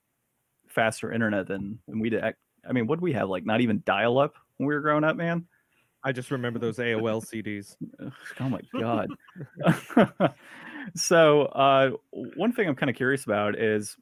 faster 0.69 1.13
internet 1.13 1.47
than 1.47 1.79
than 1.89 2.01
we 2.01 2.11
did. 2.11 2.23
I 2.25 2.73
mean, 2.73 2.87
what 2.87 2.99
do 2.99 3.03
we 3.03 3.13
have? 3.13 3.29
Like 3.29 3.45
not 3.45 3.61
even 3.61 3.83
dial 3.85 4.19
up 4.19 4.35
when 4.57 4.67
we 4.67 4.75
were 4.75 4.81
growing 4.81 5.05
up, 5.05 5.17
man. 5.17 5.47
I 6.05 6.13
just 6.13 6.31
remember 6.31 6.59
those 6.59 6.79
AOL 6.79 7.25
CDs. 7.25 7.77
Oh 8.41 8.49
my 8.49 8.61
god. 8.79 9.09
so 10.97 11.43
uh, 11.43 11.91
one 12.11 12.53
thing 12.53 12.69
I'm 12.69 12.75
kind 12.75 12.91
of 12.91 12.97
curious 12.97 13.25
about 13.25 13.57
is, 13.57 13.97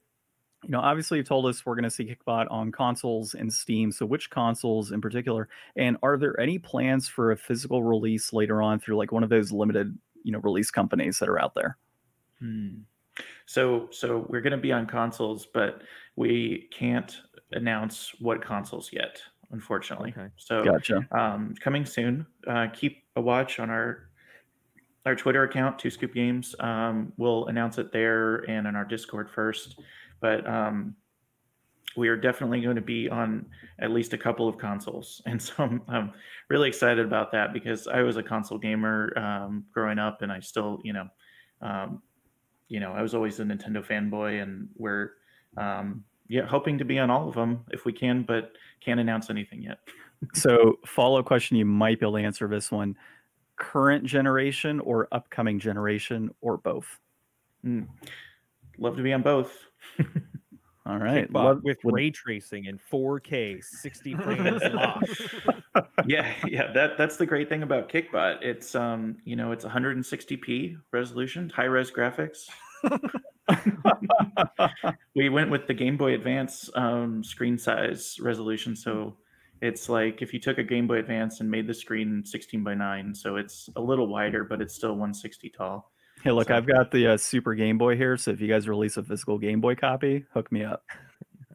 you 0.64 0.70
know, 0.70 0.80
obviously 0.80 1.18
you've 1.18 1.28
told 1.28 1.44
us 1.46 1.64
we're 1.64 1.74
going 1.74 1.84
to 1.84 1.90
see 1.90 2.04
Kickbot 2.04 2.46
on 2.50 2.72
consoles 2.72 3.34
and 3.34 3.52
Steam. 3.52 3.92
So 3.92 4.06
which 4.06 4.30
consoles 4.30 4.92
in 4.92 5.02
particular? 5.02 5.48
And 5.76 5.98
are 6.02 6.16
there 6.16 6.38
any 6.40 6.58
plans 6.58 7.06
for 7.06 7.32
a 7.32 7.36
physical 7.36 7.82
release 7.82 8.32
later 8.32 8.62
on 8.62 8.80
through 8.80 8.96
like 8.96 9.12
one 9.12 9.22
of 9.22 9.30
those 9.30 9.52
limited, 9.52 9.96
you 10.22 10.32
know, 10.32 10.38
release 10.38 10.70
companies 10.70 11.18
that 11.18 11.28
are 11.28 11.40
out 11.40 11.54
there? 11.54 11.76
Hmm. 12.38 12.80
So 13.46 13.88
so 13.90 14.26
we're 14.28 14.40
going 14.40 14.52
to 14.52 14.58
be 14.58 14.72
on 14.72 14.86
consoles, 14.86 15.46
but 15.52 15.82
we 16.16 16.68
can't 16.72 17.16
announce 17.52 18.12
what 18.20 18.44
consoles 18.44 18.90
yet, 18.92 19.20
unfortunately. 19.50 20.14
Okay. 20.16 20.28
So 20.36 20.64
Gotcha. 20.64 21.06
um, 21.12 21.54
coming 21.60 21.84
soon. 21.84 22.26
Uh, 22.46 22.68
keep 22.72 23.04
a 23.16 23.20
watch 23.20 23.58
on 23.58 23.70
our 23.70 24.10
our 25.06 25.14
Twitter 25.14 25.44
account, 25.44 25.78
Two 25.78 25.90
Scoop 25.90 26.12
Games. 26.14 26.54
Um, 26.60 27.12
we'll 27.16 27.46
announce 27.46 27.78
it 27.78 27.90
there 27.92 28.48
and 28.50 28.66
in 28.66 28.76
our 28.76 28.84
Discord 28.84 29.30
first. 29.30 29.80
But 30.20 30.46
um, 30.46 30.94
we 31.96 32.08
are 32.08 32.16
definitely 32.16 32.60
going 32.60 32.76
to 32.76 32.82
be 32.82 33.08
on 33.08 33.46
at 33.78 33.90
least 33.90 34.12
a 34.12 34.18
couple 34.18 34.48
of 34.48 34.58
consoles, 34.58 35.22
and 35.26 35.40
so 35.40 35.54
I'm, 35.58 35.82
I'm 35.88 36.12
really 36.48 36.68
excited 36.68 37.04
about 37.04 37.32
that 37.32 37.52
because 37.52 37.86
I 37.86 38.02
was 38.02 38.16
a 38.16 38.22
console 38.22 38.58
gamer 38.58 39.16
um, 39.18 39.64
growing 39.72 39.98
up, 39.98 40.22
and 40.22 40.30
I 40.30 40.40
still, 40.40 40.80
you 40.84 40.92
know, 40.92 41.08
um, 41.62 42.02
you 42.70 42.80
know, 42.80 42.92
I 42.92 43.02
was 43.02 43.14
always 43.14 43.38
a 43.40 43.44
Nintendo 43.44 43.84
fanboy, 43.84 44.42
and 44.42 44.68
we're 44.76 45.10
um, 45.58 46.04
yeah 46.28 46.46
hoping 46.46 46.78
to 46.78 46.84
be 46.84 46.98
on 46.98 47.10
all 47.10 47.28
of 47.28 47.34
them 47.34 47.64
if 47.70 47.84
we 47.84 47.92
can, 47.92 48.22
but 48.22 48.52
can't 48.80 49.00
announce 49.00 49.28
anything 49.28 49.62
yet. 49.62 49.80
So 50.34 50.78
follow 50.84 51.22
question 51.22 51.56
you 51.56 51.64
might 51.64 51.98
be 51.98 52.04
able 52.04 52.18
to 52.18 52.22
answer 52.22 52.46
this 52.46 52.70
one. 52.70 52.94
Current 53.56 54.04
generation 54.04 54.78
or 54.80 55.08
upcoming 55.12 55.58
generation 55.58 56.28
or 56.42 56.58
both? 56.58 56.98
Mm. 57.64 57.88
Love 58.76 58.98
to 58.98 59.02
be 59.02 59.14
on 59.14 59.22
both. 59.22 59.50
All 60.86 60.98
right. 60.98 61.30
Kickbot 61.30 61.34
Love- 61.44 61.62
with 61.62 61.78
would- 61.84 61.94
ray 61.94 62.10
tracing 62.10 62.64
in 62.64 62.78
4K, 62.90 63.62
60 63.62 64.14
frames 64.14 64.62
live. 64.72 65.40
yeah, 66.06 66.32
yeah, 66.48 66.72
that 66.72 66.96
that's 66.96 67.16
the 67.16 67.26
great 67.26 67.48
thing 67.48 67.62
about 67.62 67.88
Kickbot. 67.90 68.42
It's 68.42 68.74
um, 68.74 69.18
you 69.24 69.36
know, 69.36 69.52
it's 69.52 69.64
160p 69.64 70.76
resolution, 70.92 71.50
high 71.50 71.64
res 71.64 71.90
graphics. 71.90 72.48
we 75.14 75.28
went 75.28 75.50
with 75.50 75.66
the 75.66 75.74
Game 75.74 75.96
Boy 75.96 76.14
Advance 76.14 76.70
um, 76.74 77.22
screen 77.22 77.58
size 77.58 78.16
resolution, 78.20 78.74
so 78.74 79.16
it's 79.60 79.88
like 79.88 80.22
if 80.22 80.32
you 80.32 80.40
took 80.40 80.58
a 80.58 80.62
Game 80.64 80.86
Boy 80.86 80.98
Advance 80.98 81.40
and 81.40 81.50
made 81.50 81.66
the 81.66 81.74
screen 81.74 82.24
16 82.24 82.64
by 82.64 82.74
9, 82.74 83.14
so 83.14 83.36
it's 83.36 83.68
a 83.76 83.80
little 83.80 84.06
wider, 84.06 84.44
but 84.44 84.62
it's 84.62 84.74
still 84.74 84.92
160 84.92 85.50
tall. 85.50 85.92
Hey, 86.22 86.30
look, 86.32 86.48
So- 86.48 86.54
I've 86.56 86.66
got 86.66 86.90
the 86.90 87.08
uh, 87.12 87.16
Super 87.16 87.54
Game 87.54 87.78
Boy 87.78 87.96
here. 87.96 88.16
So 88.16 88.30
if 88.30 88.40
you 88.40 88.48
guys 88.48 88.68
release 88.68 88.96
a 88.96 89.02
physical 89.02 89.38
Game 89.38 89.60
Boy 89.60 89.74
copy, 89.74 90.24
hook 90.34 90.50
me 90.52 90.64
up. 90.64 90.84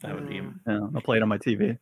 That 0.02 0.14
would 0.14 0.28
be 0.28 0.36
Mm. 0.36 0.60
Yeah, 0.68 0.80
I'll 0.94 1.02
play 1.02 1.18
it 1.18 1.24
on 1.24 1.30
my 1.30 1.38
TV. 1.38 1.80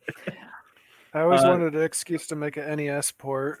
I 1.12 1.20
always 1.22 1.42
Uh, 1.44 1.48
wanted 1.48 1.74
an 1.74 1.82
excuse 1.82 2.26
to 2.28 2.36
make 2.36 2.56
an 2.56 2.76
NES 2.76 3.10
port. 3.10 3.60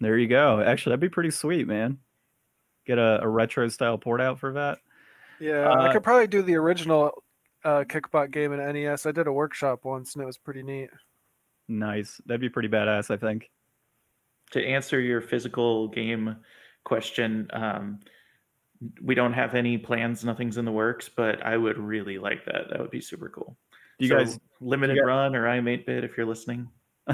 There 0.00 0.16
you 0.18 0.28
go. 0.28 0.60
Actually, 0.60 0.90
that'd 0.90 1.00
be 1.00 1.08
pretty 1.08 1.30
sweet, 1.30 1.66
man. 1.66 1.98
Get 2.86 2.98
a, 2.98 3.20
a 3.22 3.26
retro 3.28 3.66
style 3.68 3.96
port 3.98 4.20
out 4.20 4.38
for 4.38 4.52
that. 4.52 4.78
Yeah, 5.40 5.66
Uh, 5.70 5.80
I 5.88 5.92
could 5.92 6.04
probably 6.04 6.26
do 6.28 6.42
the 6.42 6.54
original 6.56 7.22
uh, 7.64 7.84
Kickbot 7.88 8.30
game 8.30 8.52
in 8.52 8.58
NES. 8.60 9.06
I 9.06 9.12
did 9.12 9.26
a 9.26 9.32
workshop 9.32 9.80
once, 9.84 10.14
and 10.14 10.22
it 10.22 10.26
was 10.26 10.38
pretty 10.38 10.62
neat. 10.62 10.90
Nice. 11.68 12.20
That'd 12.26 12.40
be 12.42 12.50
pretty 12.50 12.68
badass, 12.68 13.10
I 13.10 13.16
think. 13.16 13.50
to 14.50 14.64
answer 14.64 15.00
your 15.00 15.22
physical 15.22 15.88
game 15.88 16.36
question, 16.84 17.48
um, 17.52 18.00
we 19.00 19.14
don't 19.14 19.32
have 19.32 19.54
any 19.54 19.78
plans. 19.78 20.24
Nothing's 20.24 20.56
in 20.56 20.64
the 20.64 20.72
works, 20.72 21.08
but 21.08 21.44
I 21.44 21.56
would 21.56 21.78
really 21.78 22.18
like 22.18 22.44
that. 22.46 22.68
That 22.70 22.80
would 22.80 22.90
be 22.90 23.00
super 23.00 23.28
cool. 23.28 23.56
Do 23.98 24.06
you 24.06 24.10
So, 24.10 24.16
guys 24.18 24.40
limited 24.60 24.96
guys- 24.96 25.06
run 25.06 25.36
or 25.36 25.44
iam8bit 25.44 26.04
if 26.04 26.16
you're 26.16 26.26
listening? 26.26 26.68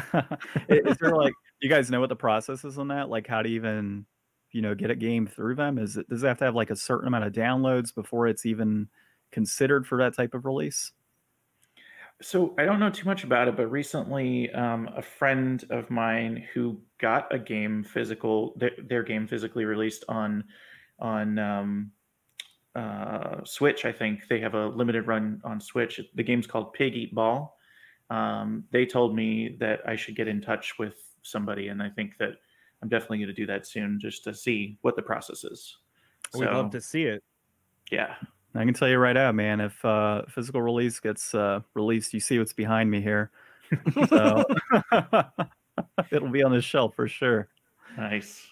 is 0.69 0.97
there 0.99 1.17
like 1.17 1.33
you 1.61 1.69
guys 1.71 1.91
know 1.91 2.01
what 2.01 2.09
the 2.11 2.17
process 2.17 2.65
is 2.65 2.79
on 2.79 2.89
that? 2.89 3.09
Like 3.09 3.27
how 3.27 3.41
to 3.43 3.49
even 3.49 4.05
you 4.53 4.61
know 4.63 4.75
get 4.75 4.91
a 4.91 4.95
game 4.97 5.27
through 5.27 5.55
them? 5.57 5.79
Is 5.79 5.97
it 5.97 6.09
does 6.09 6.23
it 6.23 6.27
have 6.29 6.39
to 6.39 6.45
have 6.45 6.55
like 6.55 6.71
a 6.71 6.77
certain 6.77 7.09
amount 7.09 7.25
of 7.25 7.33
downloads 7.33 7.95
before 7.95 8.27
it's 8.29 8.45
even 8.47 8.89
considered 9.33 9.87
for 9.87 9.99
that 9.99 10.15
type 10.15 10.35
of 10.35 10.45
release? 10.45 10.93
So 12.21 12.55
I 12.59 12.65
don't 12.65 12.81
know 12.81 12.91
too 12.91 13.07
much 13.07 13.23
about 13.23 13.47
it, 13.47 13.57
but 13.57 13.69
recently 13.69 14.51
um, 14.51 14.91
a 14.97 15.03
friend 15.03 15.65
of 15.71 15.89
mine 15.89 16.45
who 16.53 16.81
got 16.99 17.33
a 17.33 17.39
game 17.39 17.85
physical, 17.85 18.55
their, 18.57 18.73
their 18.89 19.03
game 19.05 19.29
physically 19.29 19.65
released 19.65 20.05
on 20.09 20.45
on 20.99 21.39
um, 21.39 21.93
uh, 22.75 23.45
Switch. 23.45 23.85
I 23.85 23.93
think 23.93 24.27
they 24.29 24.41
have 24.41 24.55
a 24.55 24.67
limited 24.67 25.07
run 25.07 25.41
on 25.45 25.61
Switch. 25.61 26.01
The 26.15 26.23
game's 26.25 26.47
called 26.47 26.73
Pig 26.73 26.95
Eat 26.97 27.15
Ball. 27.15 27.57
Um, 28.11 28.65
they 28.73 28.85
told 28.85 29.15
me 29.15 29.57
that 29.61 29.81
I 29.87 29.95
should 29.95 30.17
get 30.17 30.29
in 30.29 30.41
touch 30.41 30.79
with 30.79 30.95
somebody, 31.23 31.69
and 31.69 31.83
I 31.83 31.89
think 31.89 32.17
that 32.19 32.33
I'm 32.83 32.89
definitely 32.89 33.19
going 33.19 33.29
to 33.29 33.35
do 33.35 33.47
that 33.47 33.67
soon, 33.67 33.99
just 34.01 34.25
to 34.25 34.35
see 34.35 34.79
what 34.83 34.97
the 34.97 35.03
process 35.03 35.45
is. 35.45 35.77
We'd 36.35 36.47
love 36.47 36.71
to 36.71 36.81
see 36.81 37.05
it. 37.05 37.23
yeah. 37.91 38.15
I 38.55 38.65
can 38.65 38.75
tell 38.75 38.89
you 38.89 38.99
right 38.99 39.13
now, 39.13 39.31
man. 39.33 39.61
If 39.61 39.85
uh, 39.85 40.23
physical 40.29 40.63
release 40.63 40.99
gets 41.01 41.35
uh, 41.35 41.61
released, 41.75 42.15
you 42.15 42.21
see 42.21 42.39
what's 42.39 42.53
behind 42.53 42.91
me 42.91 43.01
here. 43.01 43.31
So 44.09 44.45
it'll 46.11 46.31
be 46.31 46.43
on 46.43 46.53
the 46.53 46.63
shelf 46.63 46.95
for 46.95 47.07
sure. 47.09 47.49
Nice. 47.97 48.47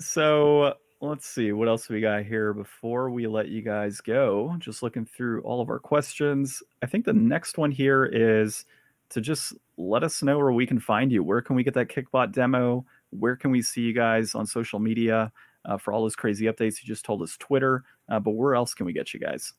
So 0.00 0.74
let's 1.00 1.26
see 1.26 1.52
what 1.52 1.68
else 1.68 1.88
we 1.88 2.00
got 2.00 2.24
here 2.24 2.52
before 2.52 3.10
we 3.10 3.26
let 3.26 3.48
you 3.48 3.62
guys 3.62 4.00
go. 4.00 4.56
Just 4.58 4.82
looking 4.82 5.04
through 5.04 5.42
all 5.42 5.60
of 5.60 5.70
our 5.70 5.78
questions. 5.78 6.62
I 6.82 6.86
think 6.86 7.04
the 7.04 7.12
next 7.12 7.56
one 7.56 7.70
here 7.70 8.04
is 8.06 8.64
to 9.10 9.20
just 9.20 9.54
let 9.76 10.02
us 10.02 10.22
know 10.22 10.38
where 10.38 10.52
we 10.52 10.66
can 10.66 10.80
find 10.80 11.12
you. 11.12 11.22
Where 11.22 11.40
can 11.40 11.56
we 11.56 11.62
get 11.62 11.74
that 11.74 11.88
Kickbot 11.88 12.32
demo? 12.32 12.84
Where 13.10 13.36
can 13.36 13.50
we 13.50 13.62
see 13.62 13.82
you 13.82 13.92
guys 13.92 14.34
on 14.34 14.46
social 14.46 14.80
media 14.80 15.30
uh, 15.64 15.78
for 15.78 15.92
all 15.92 16.02
those 16.02 16.16
crazy 16.16 16.46
updates? 16.46 16.82
You 16.82 16.86
just 16.86 17.04
told 17.04 17.22
us 17.22 17.36
Twitter, 17.36 17.84
uh, 18.08 18.20
but 18.20 18.32
where 18.32 18.54
else 18.54 18.74
can 18.74 18.86
we 18.86 18.92
get 18.92 19.14
you 19.14 19.20
guys? 19.20 19.52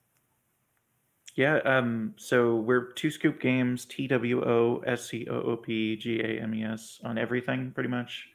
Yeah, 1.35 1.57
um, 1.65 2.13
so 2.15 2.55
we're 2.55 2.93
Two 2.93 3.11
Scoop 3.11 3.41
Games, 3.41 3.85
T 3.85 4.07
W 4.07 4.41
O 4.41 4.81
S 4.87 5.09
C 5.09 5.27
O 5.29 5.35
O 5.41 5.57
P 5.57 5.97
G 5.97 6.21
A 6.21 6.41
M 6.41 6.55
E 6.55 6.63
S 6.63 6.99
on 7.03 7.17
everything 7.17 7.71
pretty 7.73 7.89
much. 7.89 8.27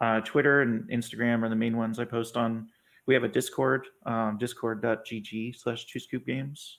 Uh, 0.00 0.20
Twitter 0.20 0.62
and 0.62 0.88
Instagram 0.90 1.42
are 1.42 1.48
the 1.48 1.54
main 1.56 1.76
ones 1.76 1.98
I 1.98 2.04
post 2.04 2.36
on. 2.36 2.68
We 3.06 3.14
have 3.14 3.22
a 3.22 3.28
Discord, 3.28 3.86
um, 4.06 4.36
discord.gg 4.38 5.56
slash 5.56 5.86
Two 5.86 6.00
Scoop 6.00 6.26
Games. 6.26 6.78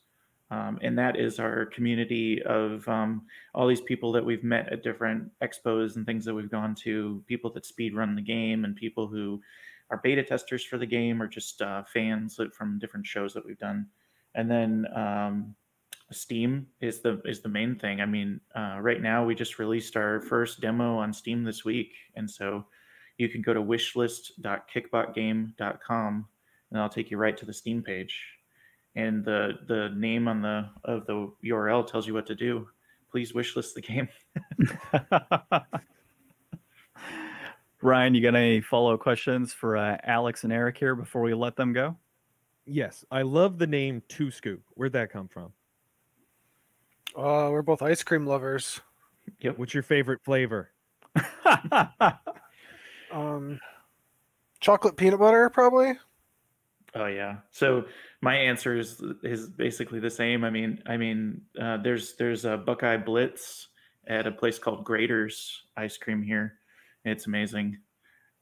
Um, 0.52 0.80
and 0.82 0.98
that 1.00 1.18
is 1.18 1.40
our 1.40 1.68
community 1.68 2.42
of 2.44 2.86
um, 2.90 3.22
all 3.56 3.68
these 3.68 3.82
people 3.82 4.12
that 4.12 4.26
we've 4.26 4.44
met 4.44 4.72
at 4.72 4.84
different 4.84 5.32
expos 5.42 5.96
and 5.96 6.06
things 6.06 6.26
that 6.26 6.34
we've 6.34 6.52
gone 6.52 6.76
to, 6.84 7.24
people 7.26 7.50
that 7.54 7.66
speed 7.66 7.96
run 7.96 8.16
the 8.16 8.22
game 8.22 8.66
and 8.66 8.76
people 8.76 9.08
who 9.08 9.42
our 9.92 9.98
beta 9.98 10.24
testers 10.24 10.64
for 10.64 10.78
the 10.78 10.86
game 10.86 11.22
or 11.22 11.28
just 11.28 11.62
uh, 11.62 11.84
fans 11.84 12.40
from 12.58 12.80
different 12.80 13.06
shows 13.06 13.34
that 13.34 13.46
we've 13.46 13.60
done. 13.60 13.86
And 14.34 14.50
then 14.50 14.88
um, 14.96 15.54
Steam 16.12 16.68
is 16.80 17.02
the 17.02 17.22
is 17.26 17.42
the 17.42 17.50
main 17.50 17.76
thing. 17.76 18.00
I 18.02 18.06
mean, 18.06 18.40
uh, 18.56 18.78
right 18.82 19.02
now 19.02 19.26
we 19.26 19.36
just 19.36 19.60
released 19.60 19.98
our 19.98 20.22
first 20.22 20.62
demo 20.62 20.98
on 20.98 21.12
Steam 21.14 21.44
this 21.44 21.66
week, 21.66 21.92
and 22.16 22.30
so 22.30 22.66
you 23.18 23.28
can 23.28 23.42
go 23.42 23.54
to 23.54 23.62
wishlist.kickbotgame.com, 23.62 26.26
and 26.72 26.80
I'll 26.80 26.90
take 26.90 27.12
you 27.12 27.18
right 27.18 27.36
to 27.38 27.46
the 27.46 27.54
Steam 27.54 27.84
page. 27.84 28.18
And 28.96 29.26
the 29.26 29.60
the 29.68 29.90
name 29.96 30.30
on 30.30 30.42
the 30.42 30.70
of 30.86 31.06
the 31.06 31.30
URL 31.46 31.86
tells 31.86 32.08
you 32.08 32.14
what 32.14 32.28
to 32.28 32.36
do. 32.36 32.70
Please 33.10 33.34
wishlist 33.34 33.74
the 33.74 33.82
game. 33.82 34.08
Ryan, 37.82 38.14
you 38.14 38.22
got 38.22 38.36
any 38.36 38.62
follow 38.62 38.94
up 38.94 39.00
questions 39.00 39.54
for 39.54 39.78
uh, 39.78 39.98
Alex 40.04 40.44
and 40.44 40.54
Eric 40.54 40.78
here 40.78 40.96
before 40.96 41.22
we 41.22 41.34
let 41.34 41.56
them 41.56 41.74
go? 41.74 41.98
Yes, 42.66 43.04
I 43.12 43.24
love 43.24 43.58
the 43.58 43.68
name 43.68 44.04
Two 44.08 44.32
Scoop. 44.32 44.62
Where'd 44.76 44.94
that 44.94 45.12
come 45.12 45.28
from? 45.28 45.52
Uh, 47.16 47.50
we're 47.52 47.64
both 47.64 47.82
ice 47.82 48.04
cream 48.04 48.26
lovers. 48.26 48.80
Yep. 49.40 49.58
What's 49.58 49.74
your 49.74 49.84
favorite 49.84 50.22
flavor? 50.24 50.72
Um, 53.12 53.60
chocolate 54.60 54.96
peanut 54.96 55.20
butter, 55.20 55.50
probably. 55.50 55.94
Oh 56.96 57.06
yeah. 57.06 57.38
So 57.52 57.86
my 58.22 58.36
answer 58.36 58.78
is 58.78 59.02
is 59.24 59.48
basically 59.50 60.00
the 60.00 60.10
same. 60.10 60.44
I 60.44 60.50
mean, 60.50 60.82
I 60.86 60.98
mean, 60.98 61.42
uh, 61.60 61.78
there's 61.78 62.16
there's 62.16 62.46
a 62.46 62.58
Buckeye 62.58 62.98
Blitz 62.98 63.68
at 64.08 64.28
a 64.28 64.32
place 64.32 64.60
called 64.60 64.86
Graeter's 64.86 65.64
Ice 65.78 65.98
Cream 65.98 66.22
here. 66.22 66.60
It's 67.06 67.28
amazing. 67.28 67.80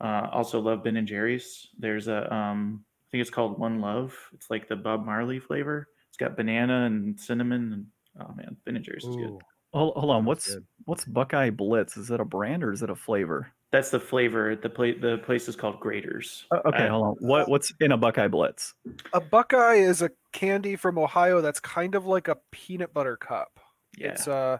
Uh, 0.01 0.27
also 0.31 0.59
love 0.59 0.83
Ben 0.83 0.97
and 0.97 1.07
Jerry's. 1.07 1.67
There's 1.77 2.07
a 2.07 2.33
um, 2.33 2.83
I 2.85 3.11
think 3.11 3.21
it's 3.21 3.29
called 3.29 3.59
One 3.59 3.81
Love. 3.81 4.13
It's 4.33 4.49
like 4.49 4.67
the 4.67 4.75
Bob 4.75 5.05
Marley 5.05 5.39
flavor. 5.39 5.87
It's 6.09 6.17
got 6.17 6.37
banana 6.37 6.85
and 6.85 7.19
cinnamon 7.19 7.73
and 7.73 7.85
oh 8.21 8.33
man, 8.35 8.55
Ben 8.65 8.75
and 8.75 8.85
Jerry's 8.85 9.03
is 9.03 9.15
good. 9.15 9.37
Hold, 9.73 9.93
hold 9.95 10.09
on. 10.11 10.17
Sounds 10.19 10.27
What's 10.27 10.53
good. 10.55 10.65
what's 10.85 11.05
Buckeye 11.05 11.49
Blitz? 11.51 11.97
Is 11.97 12.11
it 12.11 12.19
a 12.19 12.25
brand 12.25 12.63
or 12.63 12.71
is 12.71 12.81
it 12.81 12.89
a 12.89 12.95
flavor? 12.95 13.51
That's 13.71 13.91
the 13.91 13.99
flavor. 13.99 14.55
The 14.55 14.69
place 14.69 14.97
the 14.99 15.19
place 15.19 15.47
is 15.47 15.55
called 15.55 15.79
Graeter's. 15.79 16.45
Uh, 16.49 16.59
okay, 16.65 16.87
Uh, 16.87 16.89
hold 16.89 17.03
on. 17.05 17.15
What 17.19 17.49
what's 17.49 17.71
in 17.79 17.91
a 17.91 17.97
Buckeye 17.97 18.27
Blitz? 18.27 18.73
A 19.13 19.21
Buckeye 19.21 19.75
is 19.75 20.01
a 20.01 20.09
candy 20.33 20.75
from 20.75 20.97
Ohio 20.97 21.41
that's 21.41 21.59
kind 21.59 21.93
of 21.93 22.05
like 22.05 22.27
a 22.27 22.37
peanut 22.51 22.93
butter 22.93 23.15
cup. 23.17 23.59
Yeah. 23.97 24.07
It's 24.13 24.27
uh, 24.27 24.57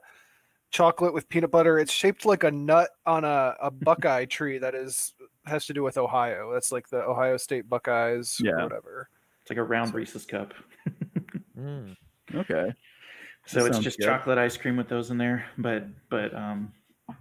chocolate 0.72 1.13
with 1.13 1.28
peanut 1.30 1.51
butter. 1.51 1.80
It's 1.80 1.91
shaped 1.91 2.26
like 2.26 2.43
a 2.43 2.51
nut 2.51 2.89
on 3.05 3.24
a, 3.26 3.55
a 3.61 3.72
Buckeye 3.72 4.26
tree 4.26 4.57
that 4.59 4.76
is 4.76 5.13
has 5.45 5.65
to 5.67 5.74
do 5.74 5.84
with 5.84 5.97
Ohio. 5.97 6.51
That's 6.53 6.72
like 6.72 6.89
the 6.89 7.01
Ohio 7.03 7.38
State 7.38 7.67
Buckeyes 7.70 8.38
Yeah. 8.39 8.51
or 8.51 8.63
whatever. 8.63 9.09
It's 9.41 9.49
like 9.49 9.57
a 9.57 9.63
round 9.63 9.93
Reese's 9.93 10.26
cup. 10.26 10.53
Mm. 11.57 11.97
Okay. 12.34 12.72
So 13.45 13.65
it's 13.65 13.80
just 13.80 13.97
good. 13.97 14.05
chocolate 14.05 14.38
ice 14.38 14.55
cream 14.55 14.78
with 14.78 14.88
those 14.88 15.11
in 15.11 15.17
there. 15.17 15.45
But 15.57 15.88
but 16.09 16.34
um, 16.34 16.72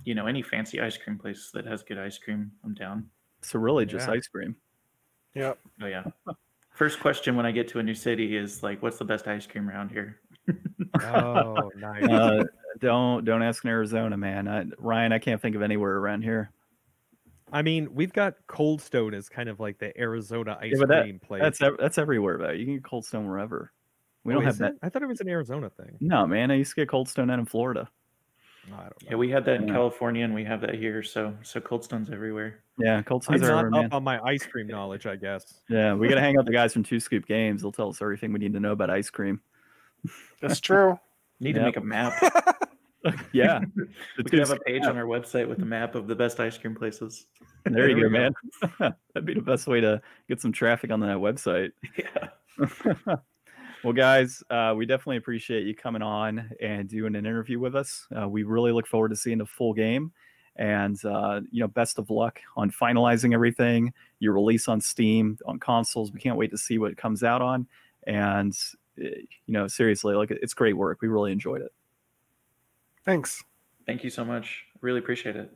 you 0.05 0.15
know, 0.15 0.27
any 0.29 0.43
fancy 0.43 0.81
ice 0.81 0.97
cream 0.97 1.19
place 1.19 1.51
that 1.55 1.67
has 1.67 1.83
good 1.83 1.99
ice 1.99 2.19
cream, 2.19 2.53
I'm 2.65 2.73
down. 2.75 3.09
So 3.43 3.59
really 3.59 3.85
just 3.85 4.07
Yeah. 4.07 4.15
ice 4.15 4.29
cream. 4.29 4.55
Yep. 5.35 5.59
Oh 5.83 5.87
yeah. 5.87 6.05
First 6.73 7.01
question 7.01 7.35
when 7.35 7.47
I 7.47 7.51
get 7.51 7.67
to 7.71 7.81
a 7.81 7.83
new 7.83 7.95
city 7.95 8.37
is 8.37 8.63
like, 8.63 8.81
what's 8.81 8.99
the 8.99 9.05
best 9.05 9.27
ice 9.27 9.45
cream 9.47 9.69
around 9.69 9.91
here? 9.91 10.21
Oh, 11.03 11.71
nice. 11.77 12.05
Uh, 12.05 12.45
don't 12.81 13.25
don't 13.25 13.43
ask 13.43 13.65
in 13.65 13.71
Arizona, 13.71 14.17
man. 14.17 14.49
I, 14.49 14.65
Ryan, 14.79 15.13
I 15.13 15.19
can't 15.19 15.41
think 15.41 15.57
of 15.57 15.63
anywhere 15.63 15.97
around 15.97 16.23
here. 16.23 16.51
I 17.53 17.63
mean, 17.63 17.95
we've 17.95 18.13
got 18.13 18.35
Cold 18.47 18.83
Stone 18.83 19.15
as 19.15 19.29
kind 19.29 19.49
of 19.49 19.59
like 19.59 19.79
the 19.79 19.99
Arizona 19.99 20.59
ice 20.61 20.75
but 20.79 20.89
that- 20.89 21.03
cream 21.05 21.19
place. 21.19 21.41
That's 21.43 21.59
that's 21.79 21.99
everywhere 21.99 22.39
though. 22.39 22.51
You 22.51 22.65
can 22.67 22.75
get 22.75 22.85
Cold 22.85 23.05
Stone 23.07 23.27
wherever. 23.29 23.73
We 24.25 24.35
Oh, 24.35 24.37
don't 24.37 24.45
have 24.45 24.59
that. 24.59 24.75
I 24.83 24.89
thought 24.91 25.03
it 25.03 25.07
was 25.09 25.21
an 25.21 25.29
Arizona 25.29 25.71
thing. 25.71 25.97
No, 26.01 26.27
man. 26.27 26.51
I 26.51 26.57
used 26.57 26.71
to 26.71 26.77
get 26.77 26.89
Cold 26.89 27.09
Stone 27.09 27.31
out 27.31 27.39
in 27.39 27.47
Florida. 27.47 27.89
I 28.67 28.71
don't 28.71 28.81
know. 28.83 28.91
Yeah, 29.11 29.15
we 29.17 29.31
had 29.31 29.47
that 29.47 29.63
in 29.63 29.69
Yeah. 29.69 29.73
California 29.75 30.25
and 30.25 30.35
we 30.35 30.45
have 30.45 30.61
that 30.61 30.75
here. 30.75 31.03
So 31.03 31.33
so 31.43 31.59
Cold 31.61 31.85
Stone's 31.85 32.11
everywhere. 32.11 32.59
Yeah, 32.79 33.01
Cold 33.03 33.23
I'm 33.29 33.39
Stone's 33.39 33.49
not 33.51 33.59
everywhere, 33.61 33.71
man. 33.71 33.85
up 33.87 33.95
on 33.95 34.05
my 34.05 34.21
ice 34.23 34.45
cream 34.45 34.67
knowledge, 34.67 35.07
I 35.07 35.17
guess. 35.17 35.63
Yeah, 35.71 35.95
we 35.95 36.09
gotta 36.09 36.21
hang 36.21 36.35
out 36.37 36.41
with 36.41 36.47
the 36.49 36.53
guys 36.53 36.75
from 36.75 36.83
Two 36.83 37.01
Scoop 37.01 37.27
Games. 37.27 37.63
They'll 37.63 37.73
tell 37.73 37.89
us 37.89 38.03
everything 38.03 38.33
we 38.35 38.41
need 38.41 38.53
to 38.53 38.61
know 38.61 38.73
about 38.73 38.91
ice 38.91 39.09
cream. 39.09 39.41
That's 40.43 40.61
true. 40.61 40.99
Need 41.41 41.55
to 41.55 41.63
make 41.63 41.77
a 41.77 41.81
map. 41.81 42.13
Yeah, 43.33 43.61
we 44.17 44.25
could 44.25 44.39
have 44.39 44.51
a 44.51 44.59
page 44.59 44.85
on 44.85 44.97
our 44.97 45.05
website 45.05 45.49
with 45.49 45.63
a 45.63 45.65
map 45.65 45.95
of 45.95 46.07
the 46.07 46.15
best 46.15 46.41
ice 46.41 46.59
cream 46.59 46.75
places. 46.75 47.27
There 47.65 47.89
you 47.89 47.97
There 47.97 48.05
go, 48.05 48.11
man. 48.11 48.33
That'd 49.13 49.27
be 49.27 49.35
the 49.35 49.43
best 49.43 49.67
way 49.67 49.81
to 49.81 50.01
get 50.29 50.41
some 50.41 50.53
traffic 50.53 50.91
on 50.91 51.01
that 51.01 51.19
website. 51.19 51.73
Yeah. 51.99 53.17
well, 53.85 53.93
guys, 53.93 54.43
uh, 54.49 54.73
we 54.75 54.87
definitely 54.87 55.19
appreciate 55.19 55.67
you 55.67 55.75
coming 55.75 56.01
on 56.01 56.51
and 56.63 56.89
doing 56.89 57.15
an 57.15 57.27
interview 57.27 57.59
with 57.59 57.77
us. 57.77 58.07
Uh, 58.17 58.27
we 58.27 58.45
really 58.45 58.73
look 58.73 58.87
forward 58.87 59.11
to 59.11 59.17
seeing 59.17 59.39
the 59.39 59.45
full 59.45 59.75
game, 59.75 60.13
and 60.57 61.05
uh, 61.05 61.41
you 61.51 61.61
know, 61.61 61.69
best 61.69 61.99
of 61.99 62.09
luck 62.11 62.41
on 62.57 62.71
finalizing 62.71 63.35
everything. 63.35 63.93
Your 64.19 64.33
release 64.33 64.67
on 64.67 64.81
Steam, 64.81 65.37
on 65.45 65.59
consoles. 65.59 66.11
We 66.11 66.21
can't 66.21 66.39
wait 66.39 66.53
to 66.53 66.59
see 66.59 66.79
what 66.79 66.91
it 66.91 66.97
comes 66.97 67.23
out 67.23 67.43
on. 67.43 67.67
And 68.07 68.57
eh, 68.99 69.11
you 69.47 69.53
know, 69.53 69.69
seriously, 69.69 70.15
like 70.15 70.31
it's 70.31 70.55
great 70.55 70.77
work. 70.77 71.03
We 71.03 71.09
really 71.09 71.33
enjoyed 71.33 71.61
it. 71.61 71.73
Thanks. 73.09 73.43
Thank 73.87 74.05
you 74.05 74.11
so 74.11 74.23
much. 74.23 74.65
Really 74.83 74.99
appreciate 74.99 75.35
it. 75.35 75.51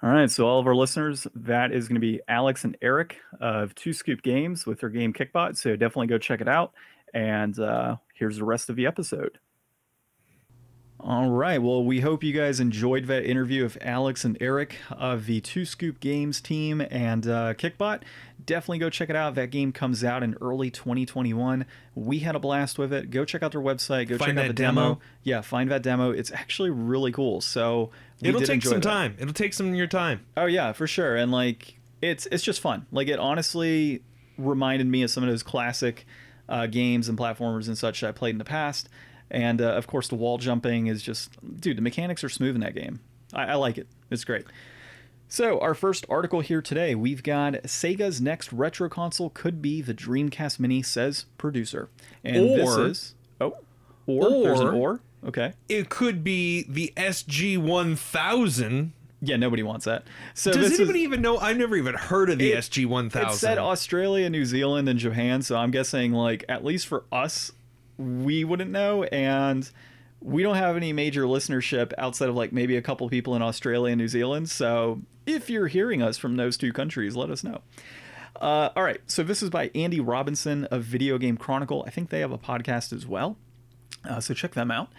All 0.00 0.10
right, 0.10 0.30
so 0.30 0.46
all 0.46 0.60
of 0.60 0.68
our 0.68 0.76
listeners, 0.76 1.26
that 1.34 1.72
is 1.72 1.88
going 1.88 1.96
to 1.96 2.00
be 2.00 2.20
Alex 2.28 2.62
and 2.62 2.76
Eric 2.80 3.16
of 3.40 3.74
Two 3.74 3.92
Scoop 3.92 4.22
Games 4.22 4.64
with 4.64 4.78
their 4.78 4.88
game 4.88 5.12
Kickbot. 5.12 5.56
So 5.56 5.74
definitely 5.74 6.06
go 6.06 6.18
check 6.18 6.40
it 6.40 6.46
out. 6.46 6.72
And 7.14 7.58
uh, 7.58 7.96
here's 8.14 8.36
the 8.36 8.44
rest 8.44 8.70
of 8.70 8.76
the 8.76 8.86
episode. 8.86 9.40
All 11.08 11.30
right. 11.30 11.62
Well, 11.62 11.84
we 11.84 12.00
hope 12.00 12.24
you 12.24 12.32
guys 12.32 12.58
enjoyed 12.58 13.04
that 13.04 13.24
interview 13.24 13.64
of 13.64 13.78
Alex 13.80 14.24
and 14.24 14.36
Eric 14.40 14.74
of 14.90 15.26
the 15.26 15.40
Two 15.40 15.64
Scoop 15.64 16.00
Games 16.00 16.40
team 16.40 16.80
and 16.90 17.24
uh, 17.28 17.54
Kickbot. 17.54 18.02
Definitely 18.44 18.78
go 18.78 18.90
check 18.90 19.08
it 19.08 19.14
out. 19.14 19.36
That 19.36 19.52
game 19.52 19.70
comes 19.70 20.02
out 20.02 20.24
in 20.24 20.34
early 20.40 20.68
2021. 20.68 21.64
We 21.94 22.18
had 22.18 22.34
a 22.34 22.40
blast 22.40 22.76
with 22.76 22.92
it. 22.92 23.10
Go 23.12 23.24
check 23.24 23.44
out 23.44 23.52
their 23.52 23.60
website. 23.60 24.08
Go 24.08 24.18
Find 24.18 24.36
check 24.36 24.44
out 24.44 24.48
the 24.48 24.52
demo. 24.52 24.80
demo. 24.82 25.00
Yeah, 25.22 25.42
find 25.42 25.70
that 25.70 25.84
demo. 25.84 26.10
It's 26.10 26.32
actually 26.32 26.70
really 26.70 27.12
cool. 27.12 27.40
So 27.40 27.92
we 28.20 28.30
It'll 28.30 28.40
take 28.40 28.64
some 28.64 28.80
that. 28.80 28.82
time. 28.82 29.14
It'll 29.20 29.32
take 29.32 29.54
some 29.54 29.68
of 29.68 29.76
your 29.76 29.86
time. 29.86 30.26
Oh 30.36 30.46
yeah, 30.46 30.72
for 30.72 30.88
sure. 30.88 31.14
And 31.14 31.30
like 31.30 31.78
it's 32.02 32.26
it's 32.32 32.42
just 32.42 32.58
fun. 32.60 32.84
Like 32.90 33.06
it 33.06 33.20
honestly 33.20 34.02
reminded 34.38 34.88
me 34.88 35.04
of 35.04 35.10
some 35.12 35.22
of 35.22 35.30
those 35.30 35.44
classic 35.44 36.04
uh, 36.48 36.66
games 36.66 37.08
and 37.08 37.16
platformers 37.16 37.68
and 37.68 37.78
such 37.78 38.00
that 38.00 38.08
I 38.08 38.12
played 38.12 38.30
in 38.34 38.38
the 38.38 38.44
past. 38.44 38.88
And 39.30 39.60
uh, 39.60 39.70
of 39.72 39.86
course, 39.86 40.08
the 40.08 40.14
wall 40.14 40.38
jumping 40.38 40.86
is 40.86 41.02
just, 41.02 41.30
dude, 41.60 41.76
the 41.76 41.82
mechanics 41.82 42.22
are 42.22 42.28
smooth 42.28 42.54
in 42.54 42.60
that 42.60 42.74
game. 42.74 43.00
I, 43.34 43.44
I 43.46 43.54
like 43.54 43.76
it. 43.78 43.88
It's 44.10 44.24
great. 44.24 44.46
So, 45.28 45.58
our 45.58 45.74
first 45.74 46.06
article 46.08 46.40
here 46.40 46.62
today, 46.62 46.94
we've 46.94 47.24
got 47.24 47.54
Sega's 47.64 48.20
next 48.20 48.52
retro 48.52 48.88
console 48.88 49.30
could 49.30 49.60
be 49.60 49.82
the 49.82 49.92
Dreamcast 49.94 50.60
Mini, 50.60 50.82
says 50.82 51.26
producer. 51.36 51.88
And 52.22 52.36
this 52.50 52.76
is 52.76 53.14
oh, 53.40 53.56
or, 54.06 54.30
there's 54.44 54.60
an 54.60 54.68
or- 54.68 54.74
or. 54.74 55.00
Okay. 55.26 55.54
It 55.68 55.88
could 55.88 56.22
be 56.22 56.64
the 56.68 56.92
SG 56.96 57.58
1000. 57.58 58.92
Yeah, 59.22 59.36
nobody 59.36 59.64
wants 59.64 59.86
that. 59.86 60.04
So 60.34 60.52
Does 60.52 60.62
this 60.62 60.72
is- 60.74 60.80
anybody 60.80 61.00
even 61.00 61.22
know? 61.22 61.38
I've 61.38 61.56
never 61.56 61.74
even 61.74 61.94
heard 61.94 62.30
of 62.30 62.38
the 62.38 62.52
It- 62.52 62.58
SG 62.58 62.86
1000. 62.86 63.28
It 63.30 63.34
said 63.34 63.58
Australia, 63.58 64.30
New 64.30 64.44
Zealand, 64.44 64.88
and 64.88 64.98
Japan, 64.98 65.42
so 65.42 65.56
I'm 65.56 65.72
guessing 65.72 66.12
like 66.12 66.44
at 66.48 66.64
least 66.64 66.86
for 66.86 67.04
us, 67.10 67.50
we 67.98 68.44
wouldn't 68.44 68.70
know, 68.70 69.04
and 69.04 69.70
we 70.20 70.42
don't 70.42 70.56
have 70.56 70.76
any 70.76 70.92
major 70.92 71.22
listenership 71.24 71.92
outside 71.98 72.28
of 72.28 72.34
like 72.34 72.52
maybe 72.52 72.76
a 72.76 72.82
couple 72.82 73.08
people 73.08 73.34
in 73.36 73.42
Australia 73.42 73.92
and 73.92 74.00
New 74.00 74.08
Zealand. 74.08 74.50
So 74.50 75.02
if 75.26 75.50
you're 75.50 75.68
hearing 75.68 76.02
us 76.02 76.18
from 76.18 76.36
those 76.36 76.56
two 76.56 76.72
countries, 76.72 77.16
let 77.16 77.30
us 77.30 77.44
know. 77.44 77.60
Uh, 78.40 78.70
all 78.76 78.82
right, 78.82 79.00
so 79.06 79.22
this 79.22 79.42
is 79.42 79.48
by 79.48 79.70
Andy 79.74 79.98
Robinson 80.00 80.64
of 80.66 80.82
Video 80.82 81.16
Game 81.16 81.36
Chronicle. 81.36 81.84
I 81.86 81.90
think 81.90 82.10
they 82.10 82.20
have 82.20 82.32
a 82.32 82.38
podcast 82.38 82.92
as 82.92 83.06
well, 83.06 83.36
uh, 84.04 84.20
so 84.20 84.34
check 84.34 84.52
them 84.52 84.70
out. 84.70 84.90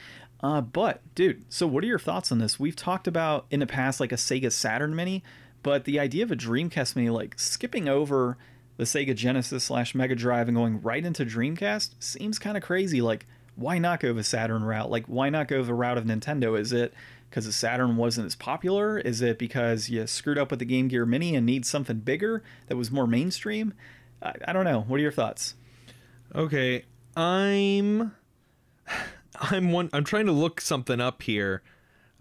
Uh, 0.41 0.62
but 0.62 1.02
dude, 1.16 1.43
so 1.50 1.68
what 1.68 1.84
are 1.84 1.88
your 1.88 2.00
thoughts 2.00 2.32
on 2.32 2.39
this? 2.39 2.60
We've 2.60 2.76
talked 2.76 3.08
about 3.08 3.45
in 3.52 3.60
the 3.60 3.68
past 3.68 4.00
like 4.00 4.12
a 4.12 4.16
Sega 4.16 4.52
Saturn 4.52 4.95
Mini, 4.95 5.24
but 5.62 5.86
the 5.86 6.00
idea 6.00 6.24
of 6.24 6.32
a 6.32 6.36
Dreamcast 6.36 6.95
Mini, 6.95 7.10
like 7.10 7.39
skipping 7.39 7.88
over 7.88 8.38
the 8.78 8.84
Sega 8.84 9.15
Genesis 9.15 9.65
slash 9.65 9.93
Mega 9.93 10.15
Drive 10.15 10.47
and 10.47 10.55
going 10.55 10.82
right 10.82 11.03
into 11.03 11.25
Dreamcast, 11.25 11.95
seems 11.99 12.39
kind 12.39 12.55
of 12.55 12.63
crazy. 12.63 13.01
Like, 13.01 13.25
why 13.55 13.80
not 13.80 13.99
go 13.99 14.13
the 14.13 14.23
Saturn 14.23 14.63
route? 14.63 14.89
Like, 14.89 15.05
why 15.07 15.30
not 15.30 15.47
go 15.47 15.63
the 15.63 15.73
route 15.73 15.97
of 15.97 16.05
Nintendo? 16.05 16.57
Is 16.57 16.71
it 16.71 16.93
because 17.30 17.45
the 17.45 17.51
Saturn 17.51 17.97
wasn't 17.97 18.28
as 18.28 18.36
popular? 18.36 18.99
Is 18.99 19.21
it 19.21 19.39
because 19.39 19.89
you 19.89 20.05
screwed 20.07 20.38
up 20.38 20.51
with 20.51 20.59
the 20.59 20.65
Game 20.65 20.88
Gear 20.88 21.05
Mini 21.05 21.36
and 21.36 21.45
need 21.45 21.65
something 21.65 21.97
bigger 21.97 22.43
that 22.67 22.78
was 22.78 22.91
more 22.91 23.07
mainstream? 23.07 23.73
I, 24.21 24.34
I 24.47 24.53
don't 24.53 24.63
know. 24.63 24.82
What 24.82 24.97
are 24.97 25.03
your 25.03 25.11
thoughts? 25.11 25.55
Okay, 26.36 26.86
I'm 27.15 28.13
I'm 29.39 29.71
one 29.71 29.89
I'm 29.91 30.03
trying 30.03 30.28
to 30.28 30.32
look 30.32 30.61
something 30.61 31.01
up 31.01 31.21
here 31.23 31.61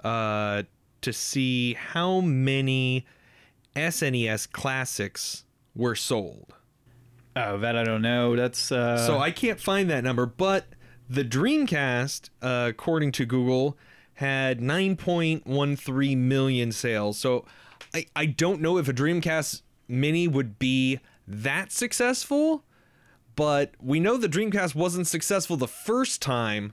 uh 0.05 0.63
to 1.01 1.13
see 1.13 1.75
how 1.75 2.21
many 2.21 3.07
SNES 3.75 4.51
classics 4.51 5.45
were 5.77 5.95
sold. 5.95 6.55
Oh, 7.37 7.59
that 7.59 7.77
I 7.77 7.85
don't 7.85 8.03
know. 8.03 8.35
That's 8.35 8.73
uh, 8.73 8.97
So 9.07 9.19
I 9.19 9.31
can't 9.31 9.61
find 9.61 9.91
that 9.91 10.03
number, 10.03 10.25
but 10.25 10.67
the 11.09 11.23
Dreamcast, 11.23 12.31
uh, 12.43 12.67
according 12.71 13.13
to 13.13 13.27
Google, 13.27 13.77
had 14.15 14.61
9.13 14.61 16.17
million 16.17 16.73
sales. 16.73 17.19
So 17.19 17.45
I, 17.95 18.07
I 18.17 18.27
don't 18.27 18.63
know 18.63 18.79
if 18.79 18.89
a 18.89 18.93
Dreamcast 18.95 19.61
Mini 19.89 20.27
would 20.27 20.59
be 20.59 21.01
that 21.29 21.71
successful, 21.73 22.65
but 23.37 23.75
we 23.81 24.01
know 24.01 24.17
the 24.17 24.29
Dreamcast 24.29 24.75
wasn't 24.75 25.07
successful 25.07 25.59
the 25.59 25.69
first 25.69 26.23
time. 26.23 26.73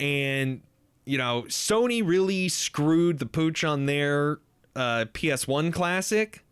And, 0.00 0.62
you 1.04 1.18
know, 1.18 1.42
Sony 1.48 2.02
really 2.04 2.48
screwed 2.48 3.18
the 3.18 3.26
pooch 3.26 3.62
on 3.62 3.84
their 3.84 4.38
uh, 4.74 5.04
PS1 5.12 5.72
Classic, 5.72 6.42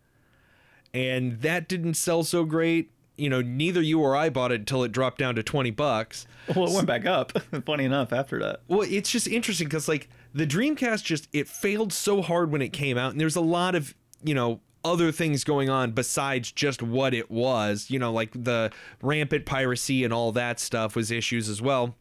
and 0.95 1.41
that 1.41 1.67
didn't 1.67 1.95
sell 1.95 2.23
so 2.23 2.45
great. 2.45 2.89
You 3.17 3.29
know, 3.29 3.41
neither 3.41 3.81
you 3.81 3.99
or 3.99 4.15
I 4.15 4.29
bought 4.29 4.53
it 4.53 4.61
until 4.61 4.83
it 4.83 4.93
dropped 4.93 5.17
down 5.17 5.35
to 5.35 5.43
20 5.43 5.71
bucks. 5.71 6.25
well, 6.55 6.67
it 6.67 6.73
went 6.73 6.87
back 6.87 7.05
up. 7.05 7.33
Funny 7.65 7.83
enough, 7.83 8.13
after 8.13 8.39
that. 8.39 8.61
Well, 8.69 8.81
it's 8.81 9.11
just 9.11 9.27
interesting 9.27 9.67
because 9.67 9.89
like 9.89 10.09
the 10.33 10.47
Dreamcast 10.47 11.03
just 11.03 11.27
it 11.33 11.49
failed 11.49 11.91
so 11.91 12.21
hard 12.21 12.49
when 12.49 12.61
it 12.61 12.69
came 12.69 12.97
out, 12.97 13.11
and 13.11 13.19
there's 13.19 13.35
a 13.35 13.41
lot 13.41 13.75
of 13.75 13.93
you 14.23 14.33
know 14.33 14.61
other 14.85 15.11
things 15.11 15.43
going 15.43 15.69
on 15.69 15.91
besides 15.91 16.51
just 16.51 16.81
what 16.81 17.13
it 17.13 17.29
was. 17.29 17.89
You 17.89 17.99
know, 17.99 18.13
like 18.13 18.31
the 18.31 18.71
rampant 19.01 19.45
piracy 19.45 20.05
and 20.05 20.13
all 20.13 20.31
that 20.31 20.61
stuff 20.61 20.95
was 20.95 21.11
issues 21.11 21.49
as 21.49 21.61
well. 21.61 21.95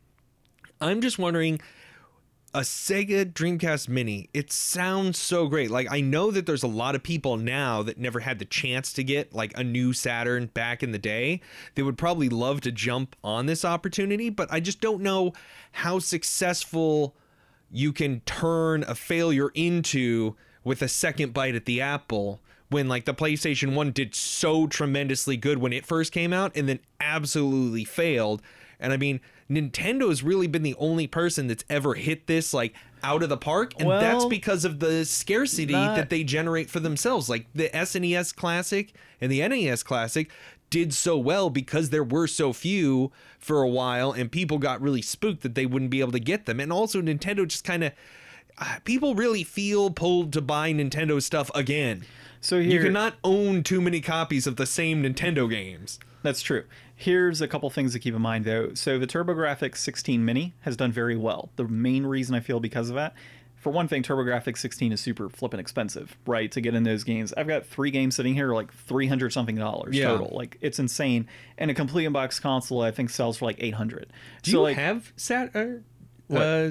I'm 0.81 1.01
just 1.01 1.19
wondering 1.19 1.61
a 2.55 2.61
Sega 2.61 3.25
Dreamcast 3.25 3.89
Mini. 3.89 4.31
It 4.33 4.53
sounds 4.53 5.19
so 5.19 5.49
great. 5.49 5.73
Like 5.73 5.89
I 5.91 6.01
know 6.01 6.31
that 6.31 6.47
there's 6.47 6.63
a 6.63 6.69
lot 6.69 6.95
of 6.95 7.03
people 7.03 7.37
now 7.37 7.83
that 7.83 7.99
never 7.99 8.21
had 8.21 8.39
the 8.39 8.45
chance 8.45 8.93
to 8.93 9.03
get 9.03 9.35
like 9.35 9.53
a 9.59 9.65
new 9.65 9.93
Saturn 9.93 10.47
back 10.47 10.81
in 10.81 10.93
the 10.93 10.99
day. 10.99 11.41
They 11.75 11.83
would 11.83 11.99
probably 11.99 12.29
love 12.29 12.61
to 12.61 12.71
jump 12.71 13.17
on 13.25 13.47
this 13.47 13.65
opportunity, 13.65 14.31
but 14.31 14.53
I 14.53 14.61
just 14.61 14.81
don't 14.81 15.03
know 15.03 15.33
how 15.73 15.99
successful 15.99 17.17
you 17.73 17.93
can 17.93 18.21
turn 18.21 18.85
a 18.85 18.95
failure 18.95 19.51
into 19.55 20.37
with 20.63 20.81
a 20.81 20.89
second 20.89 21.35
bite 21.35 21.57
at 21.57 21.65
the 21.65 21.81
apple 21.81 22.41
when 22.69 22.89
like 22.89 23.05
the 23.05 23.15
PlayStation 23.15 23.75
1 23.75 23.91
did 23.91 24.15
so 24.15 24.69
tremendously 24.69 25.37
good 25.37 25.59
when 25.59 25.73
it 25.73 25.85
first 25.85 26.13
came 26.13 26.33
out 26.33 26.53
and 26.57 26.69
then 26.69 26.79
absolutely 27.01 27.85
failed. 27.85 28.41
And 28.79 28.93
I 28.93 28.97
mean, 28.97 29.21
Nintendo's 29.51 30.23
really 30.23 30.47
been 30.47 30.63
the 30.63 30.75
only 30.79 31.07
person 31.07 31.47
that's 31.49 31.65
ever 31.69 31.95
hit 31.95 32.27
this 32.27 32.55
like 32.55 32.75
out 33.03 33.23
of 33.23 33.29
the 33.29 33.37
park 33.37 33.75
and 33.79 33.91
that's 33.91 34.25
because 34.25 34.65
of 34.65 34.81
the 34.81 35.05
scarcity 35.05 35.73
not- 35.73 35.97
that 35.97 36.11
they 36.11 36.25
generate 36.25 36.71
for 36.71 36.81
themselves. 36.81 37.29
Like 37.29 37.47
the 37.55 37.69
SNES 37.69 38.35
Classic 38.35 38.93
and 39.21 39.31
the 39.31 39.47
NES 39.47 39.83
Classic 39.83 40.31
did 40.71 40.95
so 40.95 41.17
well 41.19 41.51
because 41.51 41.91
there 41.91 42.03
were 42.03 42.27
so 42.27 42.53
few 42.53 43.13
for 43.39 43.63
a 43.63 43.69
while 43.69 44.13
and 44.13 44.33
people 44.33 44.59
got 44.59 44.81
really 44.81 45.03
spooked 45.03 45.43
that 45.43 45.55
they 45.55 45.67
wouldn't 45.67 45.91
be 45.91 46.01
able 46.01 46.13
to 46.13 46.19
get 46.19 46.47
them. 46.47 46.59
And 46.59 46.73
also 46.73 47.03
Nintendo 47.03 47.47
just 47.47 47.65
kind 47.65 47.85
of 47.85 47.93
uh, 48.59 48.79
people 48.85 49.15
really 49.15 49.45
feel 49.45 49.91
pulled 49.91 50.33
to 50.33 50.41
buy 50.41 50.73
Nintendo 50.73 51.23
stuff 51.23 51.51
again. 51.55 52.05
So 52.41 52.57
You 52.59 52.81
cannot 52.81 53.15
own 53.25 53.63
too 53.63 53.81
many 53.81 54.01
copies 54.01 54.47
of 54.47 54.57
the 54.57 54.67
same 54.67 55.03
Nintendo 55.03 55.49
games. 55.49 55.99
That's 56.23 56.43
true. 56.43 56.65
Here's 57.05 57.43
a 57.43 57.49
couple 57.49 57.69
things 57.69 57.93
to 57.93 57.99
keep 57.99 58.15
in 58.15 58.23
mind, 58.23 58.47
though. 58.47 58.73
So 58.73 58.99
the 58.99 59.07
TurboGrafx 59.07 59.77
16 59.77 60.25
Mini 60.25 60.55
has 60.61 60.75
done 60.75 60.91
very 60.91 61.17
well. 61.17 61.51
The 61.57 61.65
main 61.65 62.07
reason 62.07 62.35
I 62.35 62.41
feel 62.41 62.61
because 62.61 62.89
of 62.89 62.95
that, 62.95 63.13
for 63.57 63.69
one 63.71 63.89
thing, 63.89 64.03
TurboGrafx 64.03 64.57
16 64.57 64.91
is 64.93 65.01
super 65.03 65.29
flippin' 65.29 65.61
expensive, 65.61 66.17
right? 66.27 66.51
To 66.53 66.63
get 66.63 66.75
in 66.75 66.83
those 66.85 67.05
games, 67.05 67.35
I've 67.37 67.47
got 67.47 67.67
three 67.67 67.91
games 67.91 68.17
sitting 68.17 68.33
here, 68.33 68.55
like 68.55 68.73
300 68.73 69.35
something 69.35 69.57
dollars 69.57 69.95
Yeah. 69.97 70.09
total. 70.09 70.31
Like 70.35 70.57
it's 70.63 70.79
insane. 70.79 71.29
And 71.59 71.71
a 71.71 71.75
complete 71.75 72.07
unbox 72.09 72.41
console, 72.41 72.81
I 72.81 72.91
think, 72.91 73.11
sells 73.11 73.37
for 73.37 73.45
like 73.45 73.57
800. 73.63 74.11
Do 74.43 74.51
so 74.51 74.57
you 74.59 74.63
like, 74.63 74.77
have 74.77 75.13
sat 75.17 75.55
uh, 75.55 75.67
What? 76.29 76.43
uh, 76.43 76.71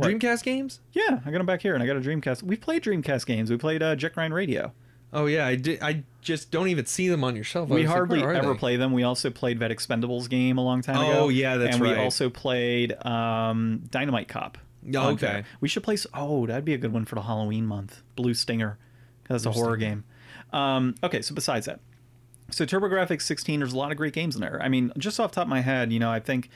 Dreamcast 0.00 0.42
games? 0.42 0.80
yeah, 0.94 1.20
I 1.24 1.30
got 1.30 1.38
them 1.38 1.46
back 1.46 1.62
here, 1.62 1.74
and 1.74 1.82
I 1.82 1.86
got 1.86 1.96
a 1.96 2.00
Dreamcast. 2.00 2.42
We've 2.42 2.60
played 2.60 2.82
Dreamcast 2.82 3.24
games. 3.26 3.50
We 3.52 3.56
played 3.56 3.82
uh, 3.84 3.94
Jet 3.94 4.14
Grind 4.14 4.34
Radio. 4.34 4.72
Oh 5.14 5.26
yeah, 5.26 5.46
I 5.46 5.54
did. 5.54 5.80
I 5.80 6.02
just 6.20 6.50
don't 6.50 6.68
even 6.68 6.86
see 6.86 7.08
them 7.08 7.22
on 7.22 7.36
your 7.36 7.44
shelf. 7.44 7.70
I 7.70 7.74
We 7.74 7.82
was 7.82 7.88
like, 7.88 7.96
hardly 7.96 8.22
ever 8.22 8.52
they? 8.52 8.58
play 8.58 8.76
them. 8.76 8.92
We 8.92 9.04
also 9.04 9.30
played 9.30 9.58
Vet 9.60 9.70
Expendables 9.70 10.28
game 10.28 10.58
a 10.58 10.64
long 10.64 10.82
time 10.82 10.96
ago. 10.96 11.20
Oh, 11.20 11.28
yeah, 11.28 11.56
that's 11.56 11.76
and 11.76 11.82
right. 11.82 11.90
And 11.92 11.98
we 11.98 12.04
also 12.04 12.28
played 12.28 12.92
um, 13.06 13.84
Dynamite 13.90 14.26
Cop. 14.28 14.58
Oh, 14.94 15.10
okay. 15.10 15.26
there. 15.26 15.44
We 15.60 15.68
should 15.68 15.84
play. 15.84 15.96
Oh, 16.12 16.46
that'd 16.46 16.64
be 16.64 16.74
a 16.74 16.78
good 16.78 16.92
one 16.92 17.04
for 17.04 17.14
the 17.14 17.22
Halloween 17.22 17.64
month. 17.64 18.02
Blue 18.16 18.34
Stinger, 18.34 18.76
because 19.22 19.46
it's 19.46 19.56
a 19.56 19.58
horror 19.58 19.76
game. 19.76 20.04
Um, 20.52 20.94
okay, 21.02 21.22
so 21.22 21.34
besides 21.34 21.66
that, 21.66 21.80
so 22.50 22.64
TurboGrafx 22.66 23.22
16, 23.22 23.60
there's 23.60 23.72
a 23.72 23.76
lot 23.76 23.90
of 23.90 23.96
great 23.96 24.12
games 24.12 24.34
in 24.34 24.40
there. 24.40 24.60
I 24.62 24.68
mean, 24.68 24.92
just 24.98 25.18
off 25.20 25.30
the 25.30 25.36
top 25.36 25.44
of 25.44 25.48
my 25.48 25.60
head, 25.60 25.92
you 25.92 25.98
know, 25.98 26.10
I 26.10 26.20
think 26.20 26.50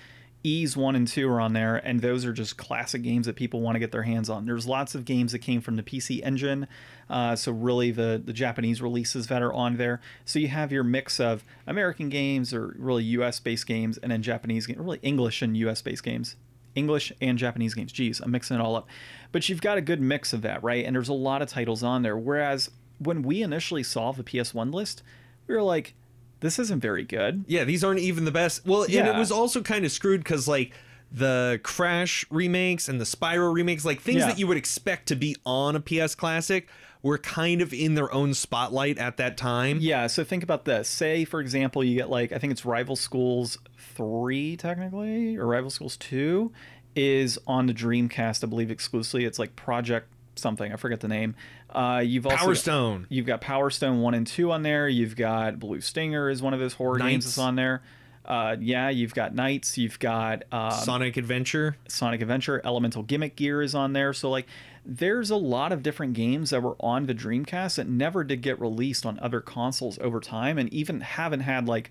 Ys 0.44 0.76
1 0.76 0.94
and 0.94 1.08
2 1.08 1.28
are 1.28 1.40
on 1.40 1.52
there, 1.52 1.76
and 1.76 2.00
those 2.00 2.24
are 2.24 2.32
just 2.32 2.56
classic 2.56 3.02
games 3.02 3.26
that 3.26 3.34
people 3.34 3.60
want 3.60 3.74
to 3.74 3.80
get 3.80 3.90
their 3.90 4.04
hands 4.04 4.30
on. 4.30 4.46
There's 4.46 4.66
lots 4.66 4.94
of 4.94 5.04
games 5.04 5.32
that 5.32 5.40
came 5.40 5.60
from 5.60 5.76
the 5.76 5.82
PC 5.82 6.22
Engine, 6.24 6.68
uh, 7.10 7.34
so 7.34 7.50
really 7.50 7.90
the, 7.90 8.22
the 8.24 8.32
Japanese 8.32 8.80
releases 8.80 9.26
that 9.26 9.42
are 9.42 9.52
on 9.52 9.76
there. 9.76 10.00
So 10.24 10.38
you 10.38 10.48
have 10.48 10.70
your 10.70 10.84
mix 10.84 11.18
of 11.18 11.44
American 11.66 12.08
games 12.08 12.54
or 12.54 12.76
really 12.78 13.02
US 13.04 13.40
based 13.40 13.66
games, 13.66 13.98
and 13.98 14.12
then 14.12 14.22
Japanese 14.22 14.66
games, 14.66 14.78
really 14.78 15.00
English 15.02 15.42
and 15.42 15.56
US 15.56 15.82
based 15.82 16.04
games. 16.04 16.36
English 16.74 17.12
and 17.20 17.36
Japanese 17.36 17.74
games. 17.74 17.90
Geez, 17.90 18.20
I'm 18.20 18.30
mixing 18.30 18.56
it 18.56 18.60
all 18.60 18.76
up. 18.76 18.86
But 19.32 19.48
you've 19.48 19.60
got 19.60 19.78
a 19.78 19.80
good 19.80 20.00
mix 20.00 20.32
of 20.32 20.42
that, 20.42 20.62
right? 20.62 20.84
And 20.84 20.94
there's 20.94 21.08
a 21.08 21.14
lot 21.14 21.42
of 21.42 21.48
titles 21.48 21.82
on 21.82 22.02
there. 22.02 22.16
Whereas 22.16 22.70
when 22.98 23.22
we 23.22 23.42
initially 23.42 23.82
saw 23.82 24.12
the 24.12 24.22
PS1 24.22 24.72
list, 24.72 25.02
we 25.48 25.56
were 25.56 25.62
like, 25.62 25.94
this 26.40 26.58
isn't 26.58 26.80
very 26.80 27.04
good. 27.04 27.44
Yeah, 27.48 27.64
these 27.64 27.82
aren't 27.84 28.00
even 28.00 28.24
the 28.24 28.30
best. 28.30 28.66
Well, 28.66 28.82
and 28.82 28.92
it 28.92 29.16
was 29.16 29.30
also 29.32 29.62
kind 29.62 29.84
of 29.84 29.92
screwed 29.92 30.22
because 30.22 30.46
like 30.48 30.72
the 31.10 31.58
Crash 31.62 32.24
remakes 32.30 32.88
and 32.88 33.00
the 33.00 33.04
Spyro 33.04 33.52
remakes, 33.52 33.84
like 33.84 34.00
things 34.00 34.18
Yeah. 34.18 34.26
that 34.28 34.38
you 34.38 34.46
would 34.46 34.56
expect 34.58 35.08
to 35.08 35.16
be 35.16 35.36
on 35.46 35.74
a 35.76 35.80
PS 35.80 36.14
Classic, 36.14 36.68
were 37.02 37.16
kind 37.18 37.62
of 37.62 37.72
in 37.72 37.94
their 37.94 38.12
own 38.12 38.34
spotlight 38.34 38.98
at 38.98 39.16
that 39.18 39.36
time. 39.36 39.78
Yeah, 39.80 40.06
so 40.08 40.24
think 40.24 40.42
about 40.42 40.64
this. 40.64 40.88
Say, 40.88 41.24
for 41.24 41.40
example, 41.40 41.82
you 41.84 41.94
get 41.96 42.10
like, 42.10 42.32
I 42.32 42.38
think 42.38 42.50
it's 42.50 42.64
Rival 42.64 42.96
Schools 42.96 43.56
3, 43.94 44.56
technically, 44.56 45.36
or 45.36 45.46
Rival 45.46 45.70
Schools 45.70 45.96
2 45.96 46.52
is 46.96 47.38
on 47.46 47.66
the 47.66 47.72
Dreamcast, 47.74 48.42
I 48.42 48.48
believe, 48.48 48.70
exclusively. 48.70 49.24
It's 49.24 49.38
like 49.38 49.54
Project 49.56 50.08
something, 50.38 50.72
I 50.72 50.76
forget 50.76 51.00
the 51.00 51.08
name. 51.08 51.34
Uh, 51.70 52.02
you've 52.04 52.26
also 52.26 52.36
Power 52.36 52.54
Stone. 52.54 53.06
You've 53.08 53.26
got 53.26 53.40
Power 53.40 53.70
Stone 53.70 54.00
1 54.00 54.14
and 54.14 54.26
2 54.26 54.52
on 54.52 54.62
there. 54.62 54.88
You've 54.88 55.16
got 55.16 55.58
Blue 55.58 55.80
Stinger 55.80 56.30
is 56.30 56.42
one 56.42 56.54
of 56.54 56.60
those 56.60 56.74
horror 56.74 56.98
games 56.98 57.24
that's 57.24 57.38
on 57.38 57.56
there. 57.56 57.82
Uh, 58.24 58.56
yeah, 58.60 58.90
you've 58.90 59.14
got 59.14 59.34
Knights. 59.34 59.78
You've 59.78 59.98
got 59.98 60.44
um, 60.52 60.70
Sonic 60.70 61.16
Adventure. 61.16 61.76
Sonic 61.88 62.20
Adventure, 62.20 62.60
Elemental 62.62 63.02
Gimmick 63.02 63.36
Gear 63.36 63.62
is 63.62 63.74
on 63.74 63.94
there. 63.94 64.12
So 64.12 64.28
like 64.28 64.46
there's 64.84 65.30
a 65.30 65.36
lot 65.36 65.72
of 65.72 65.82
different 65.82 66.12
games 66.12 66.50
that 66.50 66.62
were 66.62 66.76
on 66.80 67.06
the 67.06 67.14
Dreamcast 67.14 67.76
that 67.76 67.88
never 67.88 68.24
did 68.24 68.42
get 68.42 68.60
released 68.60 69.06
on 69.06 69.18
other 69.20 69.40
consoles 69.40 69.98
over 70.00 70.20
time 70.20 70.58
and 70.58 70.72
even 70.72 71.00
haven't 71.00 71.40
had 71.40 71.66
like 71.68 71.90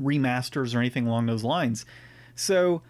remasters 0.00 0.74
or 0.74 0.80
anything 0.80 1.06
along 1.06 1.26
those 1.26 1.44
lines. 1.44 1.86
So 2.34 2.82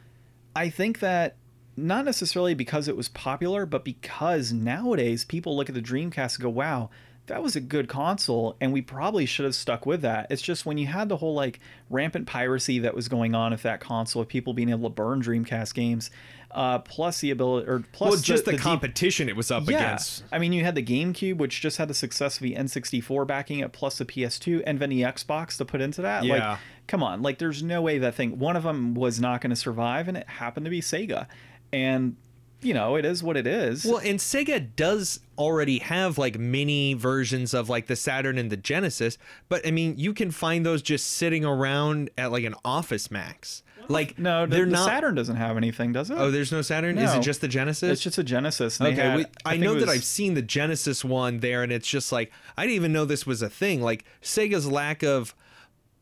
I 0.56 0.68
think 0.68 0.98
that 0.98 1.36
not 1.76 2.04
necessarily 2.04 2.54
because 2.54 2.88
it 2.88 2.96
was 2.96 3.08
popular, 3.08 3.66
but 3.66 3.84
because 3.84 4.52
nowadays 4.52 5.24
people 5.24 5.56
look 5.56 5.68
at 5.68 5.74
the 5.74 5.82
Dreamcast 5.82 6.36
and 6.36 6.42
go, 6.42 6.50
wow, 6.50 6.90
that 7.26 7.42
was 7.42 7.56
a 7.56 7.60
good 7.60 7.88
console, 7.88 8.54
and 8.60 8.72
we 8.72 8.82
probably 8.82 9.24
should 9.24 9.44
have 9.44 9.54
stuck 9.54 9.86
with 9.86 10.02
that. 10.02 10.26
It's 10.30 10.42
just 10.42 10.66
when 10.66 10.76
you 10.76 10.86
had 10.86 11.08
the 11.08 11.16
whole 11.16 11.34
like 11.34 11.58
rampant 11.88 12.26
piracy 12.26 12.80
that 12.80 12.94
was 12.94 13.08
going 13.08 13.34
on 13.34 13.52
with 13.52 13.62
that 13.62 13.80
console, 13.80 14.22
of 14.22 14.28
people 14.28 14.52
being 14.52 14.68
able 14.68 14.90
to 14.90 14.94
burn 14.94 15.22
Dreamcast 15.22 15.72
games, 15.72 16.10
uh, 16.50 16.80
plus 16.80 17.20
the 17.20 17.30
ability, 17.30 17.66
or 17.66 17.82
plus 17.92 18.10
Well, 18.10 18.20
just 18.20 18.44
the, 18.44 18.52
deep- 18.52 18.60
competition 18.60 19.28
it 19.30 19.36
was 19.36 19.50
up 19.50 19.68
yeah. 19.68 19.76
against. 19.76 20.24
I 20.30 20.38
mean, 20.38 20.52
you 20.52 20.64
had 20.64 20.74
the 20.74 20.82
GameCube, 20.82 21.38
which 21.38 21.62
just 21.62 21.78
had 21.78 21.88
the 21.88 21.94
success 21.94 22.36
of 22.36 22.42
the 22.42 22.54
N64 22.54 23.26
backing 23.26 23.60
it, 23.60 23.72
plus 23.72 23.96
the 23.96 24.04
PS2, 24.04 24.62
and 24.66 24.78
then 24.78 24.90
the 24.90 25.02
Xbox 25.02 25.56
to 25.58 25.64
put 25.64 25.80
into 25.80 26.02
that. 26.02 26.24
Yeah. 26.24 26.50
Like, 26.50 26.58
come 26.86 27.02
on. 27.02 27.22
Like, 27.22 27.38
there's 27.38 27.62
no 27.62 27.80
way 27.80 27.98
that 27.98 28.14
thing, 28.14 28.38
one 28.38 28.54
of 28.54 28.64
them 28.64 28.94
was 28.94 29.18
not 29.18 29.40
going 29.40 29.50
to 29.50 29.56
survive, 29.56 30.08
and 30.08 30.16
it 30.18 30.28
happened 30.28 30.66
to 30.66 30.70
be 30.70 30.82
Sega. 30.82 31.26
And, 31.74 32.16
you 32.62 32.72
know, 32.74 32.96
it 32.96 33.04
is 33.04 33.22
what 33.22 33.36
it 33.36 33.46
is. 33.46 33.84
Well, 33.84 33.98
and 33.98 34.18
Sega 34.18 34.74
does 34.76 35.20
already 35.36 35.80
have 35.80 36.16
like 36.16 36.38
mini 36.38 36.94
versions 36.94 37.52
of 37.54 37.68
like 37.68 37.86
the 37.88 37.96
Saturn 37.96 38.38
and 38.38 38.50
the 38.50 38.56
Genesis, 38.56 39.18
but 39.48 39.66
I 39.66 39.70
mean, 39.70 39.94
you 39.98 40.14
can 40.14 40.30
find 40.30 40.64
those 40.64 40.80
just 40.82 41.06
sitting 41.08 41.44
around 41.44 42.10
at 42.16 42.32
like 42.32 42.44
an 42.44 42.54
Office 42.64 43.10
Max. 43.10 43.62
Like 43.86 44.18
no, 44.18 44.46
the, 44.46 44.56
they're 44.56 44.64
the 44.64 44.70
not. 44.70 44.86
Saturn 44.86 45.14
doesn't 45.14 45.36
have 45.36 45.58
anything, 45.58 45.92
does 45.92 46.08
it? 46.08 46.16
Oh, 46.18 46.30
there's 46.30 46.50
no 46.50 46.62
Saturn. 46.62 46.96
Is 46.96 47.12
it 47.12 47.20
just 47.20 47.42
the 47.42 47.48
Genesis? 47.48 47.90
it's 47.92 48.00
just 48.00 48.16
a 48.16 48.24
Genesis. 48.24 48.80
and 48.80 48.88
Okay, 48.88 48.96
had- 49.02 49.16
we, 49.18 49.24
I, 49.44 49.50
think 49.50 49.62
know 49.64 49.76
it 49.76 49.80
that 49.80 49.90
I've 49.90 50.04
seen 50.04 50.32
the 50.32 50.40
Genesis 50.40 51.04
one 51.04 51.40
there, 51.40 51.62
and 51.62 51.70
it's 51.70 51.86
just 51.86 52.10
like 52.10 52.32
I 52.56 52.62
didn't 52.62 52.76
even 52.76 52.92
know 52.94 53.04
this 53.04 53.26
was 53.26 53.42
a 53.42 53.50
thing. 53.50 53.82
Like 53.82 54.06
Sega's 54.22 54.66
lack 54.66 55.02
of 55.02 55.34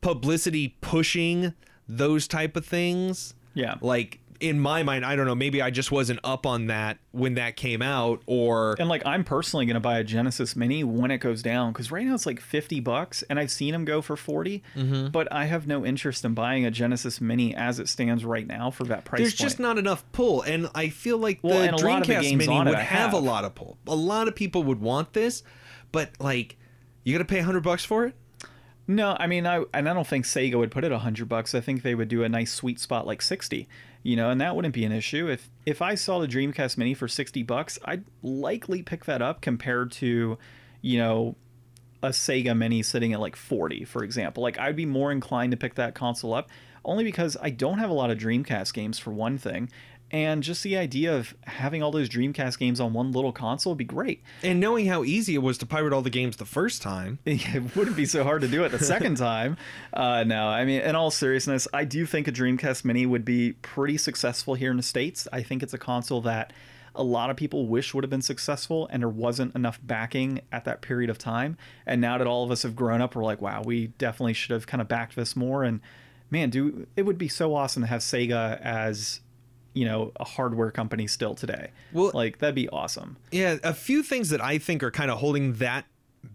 publicity 0.00 0.76
pushing 0.80 1.54
those 1.88 2.28
type 2.28 2.56
of 2.56 2.64
things, 2.64 3.34
Yeah. 3.54 3.74
like 3.80 4.20
in 4.42 4.58
my 4.58 4.82
mind, 4.82 5.06
I 5.06 5.14
don't 5.16 5.26
know, 5.26 5.34
maybe 5.34 5.62
I 5.62 5.70
just 5.70 5.92
wasn't 5.92 6.20
up 6.24 6.44
on 6.46 6.66
that 6.66 6.98
when 7.12 7.34
that 7.34 7.56
came 7.56 7.80
out, 7.80 8.22
or 8.26 8.76
And 8.78 8.88
like 8.88 9.06
I'm 9.06 9.24
personally 9.24 9.64
gonna 9.66 9.80
buy 9.80 9.98
a 9.98 10.04
Genesis 10.04 10.56
Mini 10.56 10.82
when 10.84 11.10
it 11.10 11.18
goes 11.18 11.42
down 11.42 11.72
because 11.72 11.90
right 11.90 12.04
now 12.04 12.14
it's 12.14 12.26
like 12.26 12.40
fifty 12.40 12.80
bucks, 12.80 13.22
and 13.30 13.38
I've 13.38 13.50
seen 13.50 13.72
them 13.72 13.84
go 13.84 14.02
for 14.02 14.16
40 14.16 14.62
Mm-hmm. 14.76 15.08
But 15.08 15.32
I 15.32 15.44
have 15.44 15.66
no 15.66 15.86
interest 15.86 16.24
in 16.24 16.34
buying 16.34 16.66
a 16.66 16.70
Genesis 16.70 17.20
Mini 17.20 17.54
as 17.54 17.78
it 17.78 17.88
stands 17.88 18.24
right 18.24 18.46
now 18.46 18.70
for 18.70 18.84
that 18.84 19.04
price. 19.04 19.20
there's 19.20 19.32
point. 19.32 19.40
just 19.40 19.60
not 19.60 19.78
enough 19.78 20.04
pull. 20.12 20.42
And 20.42 20.68
I 20.74 20.88
feel 20.88 21.18
like 21.18 21.38
Well, 21.42 21.60
the 21.60 21.76
the 21.76 21.82
Dreamcast 21.82 22.22
games 22.22 22.46
Mini 22.46 22.58
would 22.58 22.74
I 22.74 22.80
have, 22.80 23.12
a 23.12 23.18
lot 23.18 23.44
of 23.44 23.54
pull. 23.54 23.78
A 23.86 23.94
lot 23.94 24.28
of 24.28 24.34
people 24.34 24.64
would 24.64 24.80
want 24.80 25.12
this, 25.12 25.42
but 25.92 26.10
like, 26.18 26.56
you 27.04 27.12
got 27.16 27.18
to 27.18 27.24
pay 27.24 27.40
hundred 27.40 27.62
bucks 27.62 27.84
for 27.84 28.06
it. 28.06 28.14
No, 28.88 29.16
I 29.18 29.26
mean, 29.26 29.46
I 29.46 29.64
and 29.72 29.88
I 29.88 29.94
don't 29.94 30.06
think 30.06 30.24
Sega 30.24 30.56
would 30.56 30.70
put 30.70 30.84
it 30.84 30.92
a 30.92 30.98
hundred 30.98 31.28
bucks. 31.28 31.54
I 31.54 31.60
think 31.60 31.82
they 31.82 31.94
would 31.94 32.08
do 32.08 32.24
a 32.24 32.28
nice 32.28 32.52
sweet 32.52 32.80
spot 32.80 33.06
like 33.06 33.22
sixty, 33.22 33.68
you 34.02 34.16
know, 34.16 34.30
and 34.30 34.40
that 34.40 34.56
wouldn't 34.56 34.74
be 34.74 34.84
an 34.84 34.92
issue. 34.92 35.28
If 35.28 35.48
if 35.64 35.80
I 35.80 35.94
saw 35.94 36.18
the 36.18 36.28
Dreamcast 36.28 36.76
Mini 36.76 36.94
for 36.94 37.08
sixty 37.08 37.42
bucks, 37.42 37.78
I'd 37.84 38.04
likely 38.22 38.82
pick 38.82 39.04
that 39.04 39.22
up 39.22 39.40
compared 39.40 39.92
to, 39.92 40.38
you 40.80 40.98
know, 40.98 41.36
a 42.02 42.08
Sega 42.08 42.56
Mini 42.56 42.82
sitting 42.82 43.12
at 43.12 43.20
like 43.20 43.36
forty, 43.36 43.84
for 43.84 44.02
example. 44.02 44.42
Like 44.42 44.58
I'd 44.58 44.76
be 44.76 44.86
more 44.86 45.12
inclined 45.12 45.52
to 45.52 45.56
pick 45.56 45.74
that 45.76 45.94
console 45.94 46.34
up, 46.34 46.50
only 46.84 47.04
because 47.04 47.36
I 47.40 47.50
don't 47.50 47.78
have 47.78 47.90
a 47.90 47.94
lot 47.94 48.10
of 48.10 48.18
Dreamcast 48.18 48.74
games 48.74 48.98
for 48.98 49.12
one 49.12 49.38
thing. 49.38 49.70
And 50.12 50.42
just 50.42 50.62
the 50.62 50.76
idea 50.76 51.16
of 51.16 51.34
having 51.44 51.82
all 51.82 51.90
those 51.90 52.08
Dreamcast 52.08 52.58
games 52.58 52.80
on 52.80 52.92
one 52.92 53.12
little 53.12 53.32
console 53.32 53.72
would 53.72 53.78
be 53.78 53.84
great. 53.84 54.22
And 54.42 54.60
knowing 54.60 54.86
how 54.86 55.04
easy 55.04 55.34
it 55.34 55.38
was 55.38 55.56
to 55.58 55.66
pirate 55.66 55.94
all 55.94 56.02
the 56.02 56.10
games 56.10 56.36
the 56.36 56.44
first 56.44 56.82
time, 56.82 57.18
it 57.24 57.74
wouldn't 57.74 57.96
be 57.96 58.04
so 58.04 58.22
hard 58.22 58.42
to 58.42 58.48
do 58.48 58.62
it 58.64 58.68
the 58.70 58.78
second 58.78 59.16
time. 59.16 59.56
Uh, 59.92 60.24
no, 60.24 60.48
I 60.48 60.64
mean, 60.64 60.80
in 60.80 60.96
all 60.96 61.10
seriousness, 61.10 61.68
I 61.72 61.84
do 61.84 62.06
think 62.06 62.26
a 62.26 62.32
Dreamcast 62.32 62.84
Mini 62.84 63.04
would 63.04 63.24
be 63.24 63.52
pretty 63.52 63.98
successful 63.98 64.54
here 64.54 64.70
in 64.70 64.76
the 64.76 64.82
States. 64.82 65.28
I 65.32 65.42
think 65.42 65.62
it's 65.62 65.74
a 65.74 65.78
console 65.78 66.22
that 66.22 66.52
a 66.94 67.02
lot 67.02 67.30
of 67.30 67.36
people 67.36 67.66
wish 67.66 67.94
would 67.94 68.04
have 68.04 68.10
been 68.10 68.22
successful, 68.22 68.88
and 68.90 69.02
there 69.02 69.08
wasn't 69.08 69.54
enough 69.54 69.78
backing 69.82 70.40
at 70.50 70.64
that 70.64 70.82
period 70.82 71.10
of 71.10 71.18
time. 71.18 71.56
And 71.86 72.00
now 72.00 72.18
that 72.18 72.26
all 72.26 72.44
of 72.44 72.50
us 72.50 72.62
have 72.62 72.76
grown 72.76 73.00
up, 73.00 73.14
we're 73.14 73.24
like, 73.24 73.40
wow, 73.40 73.62
we 73.64 73.88
definitely 73.98 74.34
should 74.34 74.52
have 74.52 74.66
kind 74.66 74.80
of 74.80 74.88
backed 74.88 75.16
this 75.16 75.36
more. 75.36 75.62
And 75.64 75.80
man, 76.30 76.50
do 76.50 76.86
it 76.96 77.02
would 77.02 77.18
be 77.18 77.28
so 77.28 77.54
awesome 77.54 77.82
to 77.82 77.88
have 77.88 78.00
Sega 78.00 78.60
as 78.60 79.20
you 79.74 79.84
know 79.84 80.12
a 80.20 80.24
hardware 80.24 80.70
company 80.70 81.06
still 81.06 81.34
today. 81.34 81.70
Well- 81.92 82.12
like 82.14 82.38
that'd 82.38 82.54
be 82.54 82.68
awesome. 82.68 83.16
Yeah, 83.30 83.56
a 83.62 83.74
few 83.74 84.02
things 84.02 84.30
that 84.30 84.40
I 84.40 84.58
think 84.58 84.82
are 84.82 84.90
kind 84.90 85.10
of 85.10 85.18
holding 85.18 85.54
that 85.54 85.86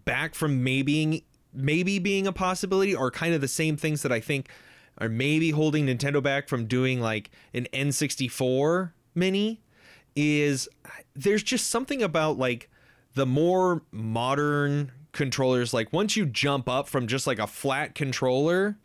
back 0.05 0.35
from 0.35 0.63
maybe 0.63 1.23
maybe 1.53 1.99
being 1.99 2.27
a 2.27 2.33
possibility 2.33 2.95
are 2.95 3.09
kind 3.09 3.33
of 3.33 3.41
the 3.41 3.47
same 3.47 3.77
things 3.77 4.01
that 4.03 4.11
I 4.11 4.19
think 4.19 4.49
are 4.99 5.09
maybe 5.09 5.51
holding 5.51 5.85
Nintendo 5.88 6.21
back 6.21 6.47
from 6.47 6.65
doing 6.65 6.99
like 6.99 7.29
an 7.53 7.67
N64 7.73 8.91
mini 9.15 9.61
is 10.15 10.67
there's 11.15 11.43
just 11.43 11.69
something 11.69 12.01
about 12.01 12.38
like 12.38 12.69
the 13.13 13.25
more 13.25 13.83
modern 13.91 14.91
controllers 15.11 15.73
like 15.73 15.91
once 15.93 16.15
you 16.15 16.25
jump 16.25 16.67
up 16.69 16.88
from 16.88 17.07
just 17.07 17.25
like 17.25 17.39
a 17.39 17.47
flat 17.47 17.95
controller 17.95 18.77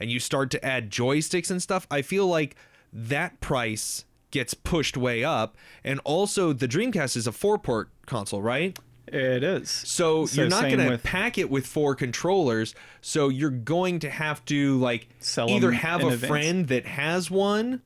and 0.00 0.10
you 0.10 0.20
start 0.20 0.50
to 0.50 0.64
add 0.64 0.90
joysticks 0.90 1.50
and 1.50 1.62
stuff, 1.62 1.86
I 1.90 2.02
feel 2.02 2.26
like 2.26 2.56
that 2.92 3.40
price 3.40 4.04
gets 4.30 4.54
pushed 4.54 4.96
way 4.96 5.24
up. 5.24 5.56
And 5.84 6.00
also, 6.04 6.52
the 6.52 6.68
Dreamcast 6.68 7.16
is 7.16 7.26
a 7.26 7.32
four 7.32 7.58
port 7.58 7.90
console, 8.06 8.42
right? 8.42 8.78
It 9.06 9.42
is. 9.42 9.70
So, 9.70 10.26
So 10.26 10.42
you're 10.42 10.50
not 10.50 10.70
going 10.70 10.90
to 10.90 10.98
pack 10.98 11.38
it 11.38 11.50
with 11.50 11.66
four 11.66 11.94
controllers. 11.94 12.74
So 13.00 13.28
you're 13.30 13.50
going 13.50 14.00
to 14.00 14.10
have 14.10 14.44
to 14.46 14.78
like 14.78 15.08
Sell 15.20 15.48
either 15.50 15.72
have 15.72 16.04
a 16.04 16.16
friend 16.18 16.68
that 16.68 16.84
has 16.86 17.30
one. 17.30 17.82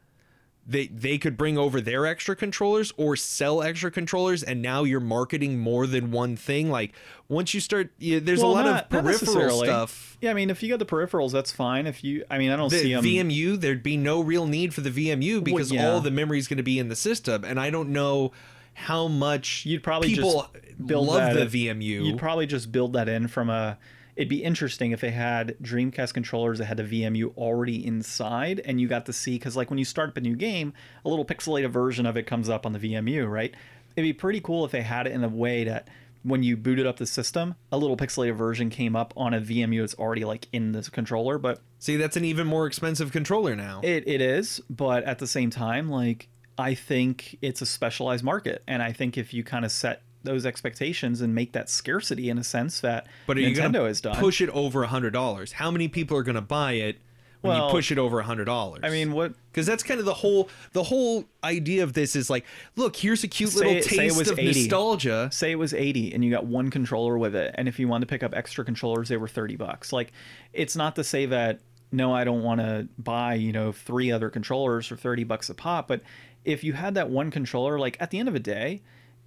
They, 0.65 0.87
they 0.87 1.19
could 1.19 1.37
bring 1.37 1.59
over 1.59 1.81
their 1.81 2.07
extra 2.07 2.37
controllers 2.37 2.93
or 2.97 3.17
sell 3.17 3.63
extra 3.63 3.91
controllers 3.91 4.45
and 4.45 4.63
now 4.63 4.85
you're 4.85 5.01
marketing 5.01 5.59
more 5.59 5.89
than 5.89 6.13
one 6.13 6.37
thing 6.37 6.71
like 6.71 6.93
once 7.29 7.53
you 7.53 7.59
start 7.59 7.91
yeah, 7.99 8.21
there's 8.23 8.41
Well, 8.41 8.53
a 8.53 8.53
lot 8.53 8.65
not- 8.67 8.83
of 8.85 8.89
peripheral 8.91 9.65
stuff 9.65 10.17
Yeah, 10.21 10.31
I 10.31 10.35
mean, 10.35 10.51
if 10.51 10.63
you 10.63 10.69
got 10.69 10.79
the 10.79 10.87
peripherals, 10.87 11.33
that's 11.33 11.51
fine. 11.51 11.89
If 11.89 12.05
you, 12.05 12.25
I 12.31 12.39
mean, 12.39 12.53
I 12.53 12.57
don't 12.57 12.71
the 12.71 12.79
see 12.79 12.95
them. 12.95 13.05
VMU, 13.05 13.61
there'd 13.61 13.83
be 13.83 13.97
no 13.97 14.21
real 14.21 14.47
need 14.47 14.73
for 14.73 14.83
the 14.83 14.91
VMU 14.91 15.43
because 15.43 15.73
yeah. 15.73 15.91
all 15.91 16.01
the 16.01 16.13
memory 16.13 16.39
is 16.39 16.47
going 16.47 16.59
to 16.59 16.63
be 16.63 16.79
in 16.79 16.89
the 16.89 16.95
system, 16.97 17.43
and 17.45 17.59
I 17.59 17.71
don't 17.71 17.89
know 17.89 18.31
how 18.75 19.09
much 19.09 19.67
You'd 19.67 19.83
probably 19.83 20.15
people 20.15 20.49
just 20.55 20.87
build 20.87 21.09
love 21.09 21.35
that 21.35 21.51
the 21.51 21.69
in- 21.69 21.81
VMU. 21.81 22.07
You'd 22.07 22.19
probably 22.19 22.47
just 22.47 22.71
build 22.71 22.93
that 22.93 23.09
in 23.09 23.27
from 23.27 23.51
a. 23.51 23.79
It'd 24.15 24.29
be 24.29 24.43
interesting 24.43 24.93
if 24.93 25.01
they 25.01 25.11
had 25.11 25.57
Dreamcast 25.63 26.13
controllers 26.13 26.59
that 26.59 26.67
had 26.67 26.77
the 26.77 26.83
VMU 26.83 27.37
already 27.37 27.85
inside, 27.87 28.61
and 28.65 28.81
you 28.81 28.89
got 28.89 29.07
to 29.07 29.13
see 29.13 29.37
because, 29.37 29.57
like, 29.57 29.71
when 29.71 29.79
you 29.79 29.85
start 29.85 30.11
up 30.11 30.17
a 30.17 30.21
new 30.21 30.37
game, 30.37 30.75
a 31.05 31.09
little 31.09 31.25
pixelated 31.25 31.71
version 31.71 32.05
of 32.05 32.17
it 32.17 32.27
comes 32.27 32.49
up 32.49 32.67
on 32.67 32.73
the 32.73 32.79
VMU, 32.79 33.31
right? 33.31 33.55
It'd 33.97 34.09
be 34.09 34.13
pretty 34.13 34.41
cool 34.41 34.65
if 34.65 34.71
they 34.71 34.83
had 34.83 35.07
it 35.07 35.13
in 35.13 35.25
a 35.25 35.29
way 35.29 35.65
that 35.65 35.89
when 36.23 36.43
you 36.43 36.57
booted 36.57 36.87
up 36.87 36.97
the 36.97 37.07
system, 37.07 37.55
a 37.71 37.79
little 37.79 37.97
pixelated 37.97 38.37
version 38.37 38.71
came 38.71 38.95
up 38.95 39.13
on 39.17 39.35
a 39.35 39.41
VMU 39.41 39.81
that's 39.81 39.95
already 39.95 40.25
like 40.25 40.47
in 40.53 40.73
this 40.73 40.89
controller, 40.89 41.39
but 41.39 41.61
See, 41.79 41.97
that's 41.97 42.17
an 42.17 42.25
even 42.25 42.47
more 42.47 42.67
expensive 42.67 43.13
controller 43.13 43.57
now. 43.57 43.81
It 43.83 44.05
it 44.07 44.21
is, 44.21 44.61
but 44.71 45.05
at 45.05 45.19
the 45.19 45.27
same 45.27 45.51
time, 45.51 45.89
like 45.89 46.29
I 46.57 46.75
think 46.75 47.39
it's 47.43 47.61
a 47.61 47.67
specialized 47.67 48.23
market, 48.23 48.63
and 48.69 48.83
I 48.83 48.93
think 48.93 49.19
if 49.19 49.35
you 49.35 49.43
kind 49.43 49.65
of 49.65 49.73
set 49.73 50.03
those 50.25 50.47
expectations 50.47 51.21
and 51.21 51.35
make 51.35 51.53
that 51.53 51.69
scarcity 51.71 52.29
in 52.31 52.39
a 52.39 52.45
sense 52.45 52.81
that 52.81 53.07
but 53.27 53.37
are 53.37 53.41
Nintendo 53.41 53.87
has 53.87 54.01
done. 54.01 54.17
push 54.17 54.41
it 54.41 54.49
over 54.51 54.83
a 54.83 54.89
hundred 54.89 55.13
dollars? 55.13 55.53
How 55.53 55.71
many 55.71 55.89
people 55.89 56.17
are 56.17 56.23
going 56.23 56.35
to 56.37 56.41
buy 56.41 56.73
it 56.73 56.99
when 57.41 57.57
Well, 57.57 57.67
you 57.67 57.73
push 57.73 57.91
it 57.91 57.99
over 57.99 58.21
a 58.21 58.23
hundred 58.23 58.45
dollars? 58.45 58.81
I 58.85 58.91
mean, 58.91 59.13
what 59.13 59.35
because 59.51 59.67
that's 59.67 59.83
kind 59.83 59.99
of 60.01 60.07
the 60.07 60.15
whole 60.15 60.49
the 60.73 60.85
whole 60.85 61.25
idea 61.43 61.83
of 61.83 61.93
this 61.93 62.15
is 62.17 62.31
like, 62.31 62.45
look, 62.77 62.95
here's 62.97 63.25
a 63.25 63.29
cute 63.29 63.55
little 63.55 63.73
it- 63.73 63.85
taste 63.85 64.17
was 64.17 64.31
of 64.31 64.39
80. 64.39 64.61
nostalgia. 64.61 65.29
say 65.33 65.51
it 65.51 65.57
was 65.57 65.75
80 65.75 66.15
and 66.15 66.25
you 66.25 66.31
got 66.31 66.47
one 66.47 66.71
controller 66.71 67.19
with 67.19 67.35
it 67.35 67.55
and 67.59 67.67
if 67.69 67.79
you 67.79 67.89
wanted 67.89 68.07
to 68.07 68.13
pick 68.13 68.23
up 68.23 68.33
extra 68.35 68.65
controllers 68.65 69.09
they 69.09 69.17
were 69.17 69.29
30 69.29 69.57
bucks 69.57 69.93
like 69.93 70.13
it's 70.53 70.77
not 70.77 70.95
to 70.97 71.05
say 71.05 71.27
that 71.27 71.61
no 71.91 72.15
i 72.15 72.23
don't 72.25 72.43
want 72.43 72.61
to 72.61 72.89
buy 72.97 73.35
you 73.35 73.53
know 73.53 73.73
three 73.73 74.11
other 74.13 74.31
controllers 74.31 74.87
for 74.87 74.97
30 74.97 75.25
bucks 75.25 75.51
a 75.51 75.55
pop 75.55 75.89
but 75.89 76.01
if 76.45 76.65
you 76.65 76.73
had 76.73 76.95
that 76.95 77.11
one 77.11 77.31
controller 77.31 77.79
like 77.79 77.97
at 78.01 78.11
the 78.11 78.19
end 78.19 78.29
of 78.29 78.35
the 78.35 78.41
day 78.41 78.81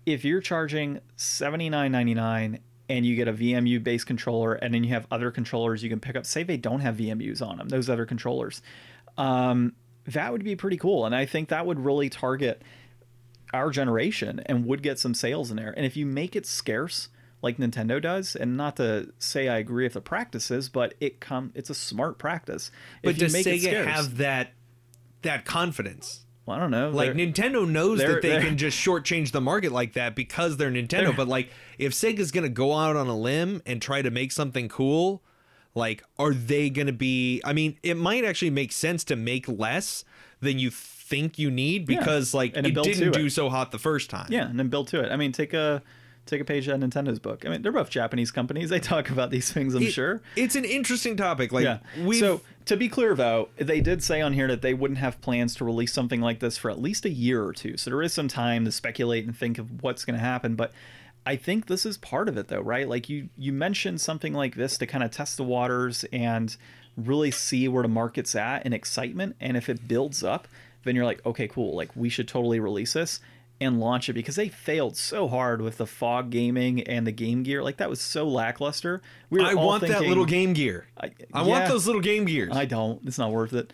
if 0.05 0.25
you're 0.25 0.41
charging 0.41 0.99
79.99 1.17 2.59
and 2.87 3.05
you 3.05 3.15
get 3.15 3.27
a 3.27 3.33
vmu 3.33 3.83
based 3.83 4.05
controller 4.05 4.53
and 4.53 4.73
then 4.73 4.83
you 4.83 4.89
have 4.89 5.07
other 5.11 5.31
controllers 5.31 5.83
you 5.83 5.89
can 5.89 5.99
pick 5.99 6.15
up 6.15 6.25
say 6.25 6.43
they 6.43 6.57
don't 6.57 6.81
have 6.81 6.97
vmus 6.97 7.41
on 7.41 7.57
them 7.57 7.69
those 7.69 7.89
other 7.89 8.05
controllers 8.05 8.61
um, 9.17 9.73
that 10.07 10.31
would 10.31 10.43
be 10.43 10.55
pretty 10.55 10.77
cool 10.77 11.05
and 11.05 11.15
i 11.15 11.25
think 11.25 11.49
that 11.49 11.65
would 11.65 11.79
really 11.79 12.09
target 12.09 12.61
our 13.55 13.69
generation 13.69 14.41
and 14.45 14.65
would 14.65 14.83
get 14.83 14.99
some 14.99 15.13
sales 15.13 15.49
in 15.49 15.57
there. 15.57 15.73
And 15.75 15.85
if 15.85 15.95
you 15.95 16.05
make 16.05 16.35
it 16.35 16.45
scarce 16.45 17.09
like 17.41 17.57
Nintendo 17.57 18.01
does, 18.01 18.35
and 18.35 18.57
not 18.57 18.75
to 18.77 19.13
say 19.19 19.47
I 19.47 19.57
agree 19.57 19.83
with 19.85 19.93
the 19.93 20.01
practices, 20.01 20.67
but 20.69 20.93
it 20.99 21.19
come 21.19 21.51
it's 21.55 21.69
a 21.69 21.75
smart 21.75 22.17
practice. 22.17 22.71
But 23.03 23.11
if 23.11 23.17
you 23.17 23.27
does 23.27 23.33
make 23.33 23.47
it 23.47 23.61
Sega 23.61 23.69
scarce, 23.69 23.87
have 23.87 24.17
that 24.17 24.53
that 25.21 25.45
confidence? 25.45 26.24
Well, 26.45 26.57
I 26.57 26.59
don't 26.59 26.71
know. 26.71 26.89
Like 26.89 27.15
they're- 27.15 27.25
Nintendo 27.27 27.67
knows 27.67 27.99
that 27.99 28.21
they 28.21 28.39
can 28.41 28.57
just 28.57 28.77
shortchange 28.77 29.31
the 29.31 29.41
market 29.41 29.71
like 29.71 29.93
that 29.93 30.15
because 30.15 30.57
they're 30.57 30.71
Nintendo. 30.71 30.89
They're- 31.07 31.13
but 31.13 31.27
like, 31.27 31.49
if 31.77 31.93
Sega's 31.93 32.31
gonna 32.31 32.49
go 32.49 32.73
out 32.73 32.95
on 32.95 33.07
a 33.07 33.17
limb 33.17 33.61
and 33.65 33.81
try 33.81 34.01
to 34.01 34.11
make 34.11 34.31
something 34.31 34.69
cool, 34.69 35.23
like, 35.73 36.03
are 36.19 36.33
they 36.33 36.69
gonna 36.69 36.91
be? 36.93 37.41
I 37.43 37.53
mean, 37.53 37.77
it 37.83 37.95
might 37.97 38.23
actually 38.23 38.51
make 38.51 38.71
sense 38.71 39.03
to 39.05 39.15
make 39.15 39.47
less 39.47 40.05
than 40.39 40.59
you 40.59 40.69
think 40.69 41.37
you 41.39 41.49
need 41.51 41.89
Yeah, 41.89 41.99
because 41.99 42.33
like 42.33 42.53
and 42.55 42.65
it 42.65 42.73
didn't 42.75 43.11
do 43.13 43.25
it. 43.25 43.29
so 43.31 43.49
hot 43.49 43.71
the 43.71 43.79
first 43.79 44.09
time. 44.09 44.27
yeah, 44.29 44.47
and 44.49 44.57
then 44.59 44.69
build 44.69 44.87
to 44.89 44.99
it. 45.01 45.11
I 45.11 45.15
mean, 45.17 45.31
take 45.31 45.53
a 45.53 45.81
take 46.25 46.41
a 46.41 46.45
page 46.45 46.67
out 46.67 46.81
of 46.81 46.89
Nintendo's 46.89 47.19
book. 47.19 47.45
I 47.45 47.49
mean, 47.49 47.61
they're 47.61 47.71
both 47.71 47.91
Japanese 47.91 48.31
companies. 48.31 48.69
They 48.69 48.79
talk 48.79 49.11
about 49.11 49.29
these 49.29 49.51
things, 49.51 49.75
I'm 49.75 49.83
It- 49.83 49.91
sure. 49.93 50.21
it's 50.35 50.55
an 50.55 50.65
interesting 50.65 51.15
topic. 51.15 51.51
Like, 51.51 51.65
yeah. 51.65 51.79
we 52.03 52.19
So 52.19 52.41
to 52.65 52.75
be 52.75 52.89
clear, 52.89 53.15
though, 53.15 53.49
they 53.57 53.79
did 53.79 54.03
say 54.03 54.21
on 54.21 54.33
here 54.33 54.47
that 54.47 54.61
they 54.61 54.73
wouldn't 54.73 54.97
have 54.97 55.21
plans 55.21 55.55
to 55.55 55.65
release 55.65 55.93
something 55.93 56.21
like 56.21 56.39
this 56.39 56.57
for 56.57 56.71
at 56.71 56.81
least 56.81 57.05
a 57.05 57.09
year 57.09 57.43
or 57.43 57.53
two. 57.53 57.77
So 57.77 57.89
there 57.89 58.01
is 58.01 58.13
some 58.13 58.27
time 58.27 58.65
to 58.65 58.71
speculate 58.71 59.25
and 59.25 59.37
think 59.37 59.57
of 59.59 59.83
what's 59.83 60.03
going 60.03 60.17
to 60.17 60.23
happen. 60.25 60.55
But 60.55 60.71
I 61.25 61.35
think 61.35 61.67
this 61.67 61.85
is 61.85 61.97
part 61.97 62.27
of 62.27 62.37
it, 62.37 62.47
though, 62.47 62.61
right? 62.61 62.87
Like 62.87 63.07
you 63.07 63.29
you 63.37 63.53
mentioned 63.53 64.01
something 64.01 64.33
like 64.33 64.55
this 64.55 64.77
to 64.79 64.87
kind 64.87 65.03
of 65.03 65.11
test 65.11 65.37
the 65.37 65.43
waters 65.43 66.05
and 66.11 66.55
really 66.97 67.31
see 67.31 67.67
where 67.67 67.83
the 67.83 67.89
market's 67.89 68.35
at 68.35 68.63
and 68.65 68.73
excitement. 68.73 69.35
And 69.39 69.57
if 69.57 69.69
it 69.69 69.87
builds 69.87 70.23
up, 70.23 70.47
then 70.83 70.95
you're 70.95 71.05
like, 71.05 71.25
okay, 71.25 71.47
cool. 71.47 71.75
Like 71.75 71.95
we 71.95 72.09
should 72.09 72.27
totally 72.27 72.59
release 72.59 72.93
this 72.93 73.19
and 73.61 73.79
launch 73.79 74.09
it 74.09 74.13
because 74.13 74.35
they 74.35 74.49
failed 74.49 74.97
so 74.97 75.27
hard 75.27 75.61
with 75.61 75.77
the 75.77 75.85
fog 75.87 76.29
gaming 76.29 76.81
and 76.83 77.07
the 77.07 77.11
game 77.11 77.41
gear 77.43 77.63
like 77.63 77.77
that 77.77 77.89
was 77.89 78.01
so 78.01 78.27
lackluster 78.27 79.01
we 79.29 79.41
I 79.41 79.53
want 79.53 79.81
that 79.87 80.01
little 80.01 80.25
Game 80.25 80.53
Gear. 80.53 80.87
I- 80.99 81.11
I 81.33 81.41
want 81.43 81.67
those 81.67 81.85
little 81.87 82.01
Game 82.01 82.25
Gears. 82.25 82.55
I 82.55 82.65
don't. 82.65 83.01
It's 83.05 83.17
not 83.17 83.31
worth 83.31 83.53
it. 83.53 83.71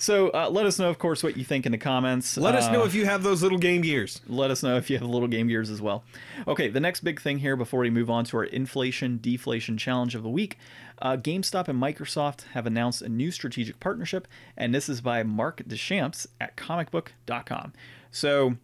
So 0.00 0.30
uh, 0.30 0.48
let 0.48 0.64
us 0.64 0.78
know, 0.78 0.88
of 0.90 0.98
course, 1.00 1.24
what 1.24 1.36
you 1.36 1.42
think 1.44 1.66
in 1.66 1.72
the 1.72 1.78
comments. 1.78 2.36
Let 2.36 2.54
us 2.54 2.70
know 2.70 2.82
Uh, 2.82 2.86
if 2.86 2.94
you 2.94 3.04
have 3.06 3.24
those 3.24 3.42
little 3.42 3.58
Game 3.58 3.82
Gears. 3.82 4.20
let 4.28 4.52
us 4.52 4.62
know 4.62 4.76
if 4.76 4.88
you 4.88 4.96
have 4.96 5.08
little 5.08 5.26
game 5.26 5.48
gears 5.48 5.70
as 5.70 5.82
well. 5.82 6.04
Okay, 6.46 6.68
the 6.68 6.78
next 6.78 7.00
big 7.00 7.20
thing 7.20 7.38
here 7.38 7.56
before 7.56 7.80
we 7.80 7.90
move 7.90 8.08
on 8.08 8.24
to 8.26 8.36
our 8.36 8.44
inflation 8.44 9.18
deflation 9.20 9.76
challenge 9.76 10.14
of 10.14 10.22
the 10.22 10.28
week 10.28 10.56
uh, 11.02 11.16
GameStop 11.16 11.66
and 11.66 11.82
Microsoft 11.82 12.42
have 12.52 12.64
announced 12.66 13.02
a 13.02 13.08
new 13.08 13.32
strategic 13.32 13.80
partnership, 13.80 14.28
and 14.56 14.72
this 14.72 14.88
is 14.88 15.00
by 15.00 15.24
Marc 15.24 15.62
Deschamps 15.66 16.28
at 16.40 16.56
comicbook.com. 16.56 17.72
So, 18.12 18.56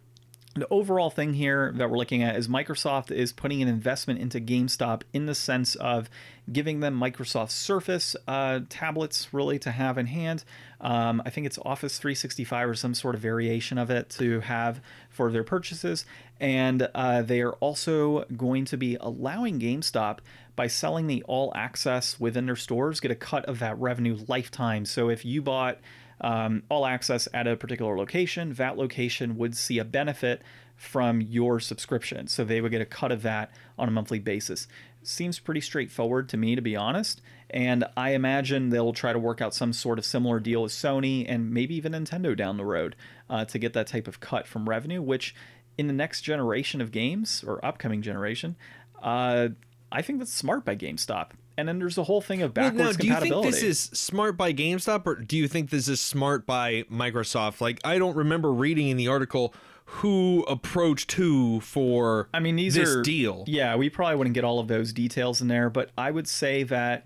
the 0.55 0.67
overall 0.69 1.09
thing 1.09 1.33
here 1.33 1.73
that 1.75 1.89
we're 1.89 1.97
looking 1.97 2.23
at 2.23 2.37
is 2.37 2.47
Microsoft 2.47 3.11
is 3.11 3.33
putting 3.33 3.61
an 3.61 3.67
investment 3.67 4.21
into 4.21 4.39
GameStop 4.39 5.01
in 5.11 5.25
the 5.25 5.35
sense 5.35 5.75
of 5.75 6.09
giving 6.49 6.79
them 6.79 6.97
Microsoft 6.97 7.51
Surface 7.51 8.15
uh, 8.25 8.61
tablets 8.69 9.33
really 9.33 9.59
to 9.59 9.71
have 9.71 9.97
in 9.97 10.05
hand. 10.05 10.45
Um, 10.79 11.21
I 11.25 11.29
think 11.29 11.45
it's 11.45 11.59
Office 11.65 11.97
365 11.97 12.69
or 12.69 12.73
some 12.73 12.93
sort 12.93 13.15
of 13.15 13.21
variation 13.21 13.77
of 13.77 13.89
it 13.89 14.09
to 14.11 14.39
have 14.41 14.79
for 15.09 15.29
their 15.29 15.43
purchases. 15.43 16.05
And 16.39 16.87
uh, 16.95 17.21
they 17.21 17.41
are 17.41 17.53
also 17.53 18.23
going 18.37 18.63
to 18.65 18.77
be 18.77 18.95
allowing 18.95 19.59
GameStop 19.59 20.19
by 20.55 20.67
selling 20.67 21.07
the 21.07 21.21
all 21.23 21.51
access 21.53 22.17
within 22.17 22.45
their 22.45 22.55
stores 22.55 23.01
get 23.01 23.11
a 23.11 23.15
cut 23.15 23.43
of 23.45 23.59
that 23.59 23.77
revenue 23.77 24.17
lifetime. 24.29 24.85
So 24.85 25.09
if 25.09 25.25
you 25.25 25.41
bought 25.41 25.79
um, 26.21 26.63
all 26.69 26.85
access 26.85 27.27
at 27.33 27.47
a 27.47 27.55
particular 27.55 27.97
location, 27.97 28.53
that 28.53 28.77
location 28.77 29.37
would 29.37 29.55
see 29.55 29.79
a 29.79 29.85
benefit 29.85 30.41
from 30.75 31.21
your 31.21 31.59
subscription. 31.59 32.27
So 32.27 32.43
they 32.43 32.61
would 32.61 32.71
get 32.71 32.81
a 32.81 32.85
cut 32.85 33.11
of 33.11 33.21
that 33.21 33.51
on 33.77 33.87
a 33.87 33.91
monthly 33.91 34.19
basis. 34.19 34.67
Seems 35.03 35.39
pretty 35.39 35.61
straightforward 35.61 36.27
to 36.29 36.37
me, 36.37 36.55
to 36.55 36.61
be 36.61 36.75
honest. 36.75 37.21
And 37.49 37.85
I 37.95 38.11
imagine 38.11 38.69
they'll 38.69 38.93
try 38.93 39.13
to 39.13 39.19
work 39.19 39.41
out 39.41 39.53
some 39.53 39.71
sort 39.71 39.99
of 39.99 40.05
similar 40.05 40.39
deal 40.39 40.63
with 40.63 40.71
Sony 40.71 41.25
and 41.27 41.51
maybe 41.51 41.75
even 41.75 41.93
Nintendo 41.93 42.35
down 42.35 42.57
the 42.57 42.65
road 42.65 42.95
uh, 43.29 43.45
to 43.45 43.59
get 43.59 43.73
that 43.73 43.87
type 43.87 44.07
of 44.07 44.19
cut 44.19 44.47
from 44.47 44.67
revenue, 44.67 45.01
which 45.01 45.35
in 45.77 45.87
the 45.87 45.93
next 45.93 46.21
generation 46.21 46.81
of 46.81 46.91
games 46.91 47.43
or 47.45 47.63
upcoming 47.63 48.01
generation, 48.01 48.55
uh, 49.01 49.49
I 49.91 50.01
think 50.01 50.19
that's 50.19 50.33
smart 50.33 50.65
by 50.65 50.75
GameStop. 50.75 51.31
And 51.57 51.67
then 51.67 51.79
there's 51.79 51.95
the 51.95 52.03
whole 52.03 52.21
thing 52.21 52.41
of 52.41 52.55
Well, 52.55 52.71
backwards 52.71 52.97
now, 52.97 53.01
do 53.01 53.07
you 53.07 53.15
think 53.15 53.45
this 53.45 53.63
is 53.63 53.79
smart 53.79 54.35
by 54.37 54.53
GameStop, 54.53 55.05
or 55.05 55.15
do 55.15 55.37
you 55.37 55.47
think 55.47 55.69
this 55.69 55.87
is 55.87 56.01
smart 56.01 56.45
by 56.45 56.83
Microsoft? 56.91 57.61
Like, 57.61 57.79
I 57.85 57.97
don't 57.97 58.15
remember 58.15 58.51
reading 58.51 58.89
in 58.89 58.97
the 58.97 59.07
article 59.07 59.53
who 59.85 60.43
approached 60.47 61.13
who 61.13 61.59
for 61.61 62.27
I 62.33 62.39
mean, 62.39 62.55
these 62.55 62.73
this 62.73 62.89
are 62.89 63.01
deal. 63.01 63.43
Yeah, 63.47 63.75
we 63.75 63.89
probably 63.89 64.15
wouldn't 64.15 64.33
get 64.33 64.43
all 64.43 64.59
of 64.59 64.67
those 64.67 64.91
details 64.91 65.41
in 65.41 65.47
there, 65.47 65.69
but 65.69 65.91
I 65.97 66.11
would 66.11 66.27
say 66.27 66.63
that 66.63 67.05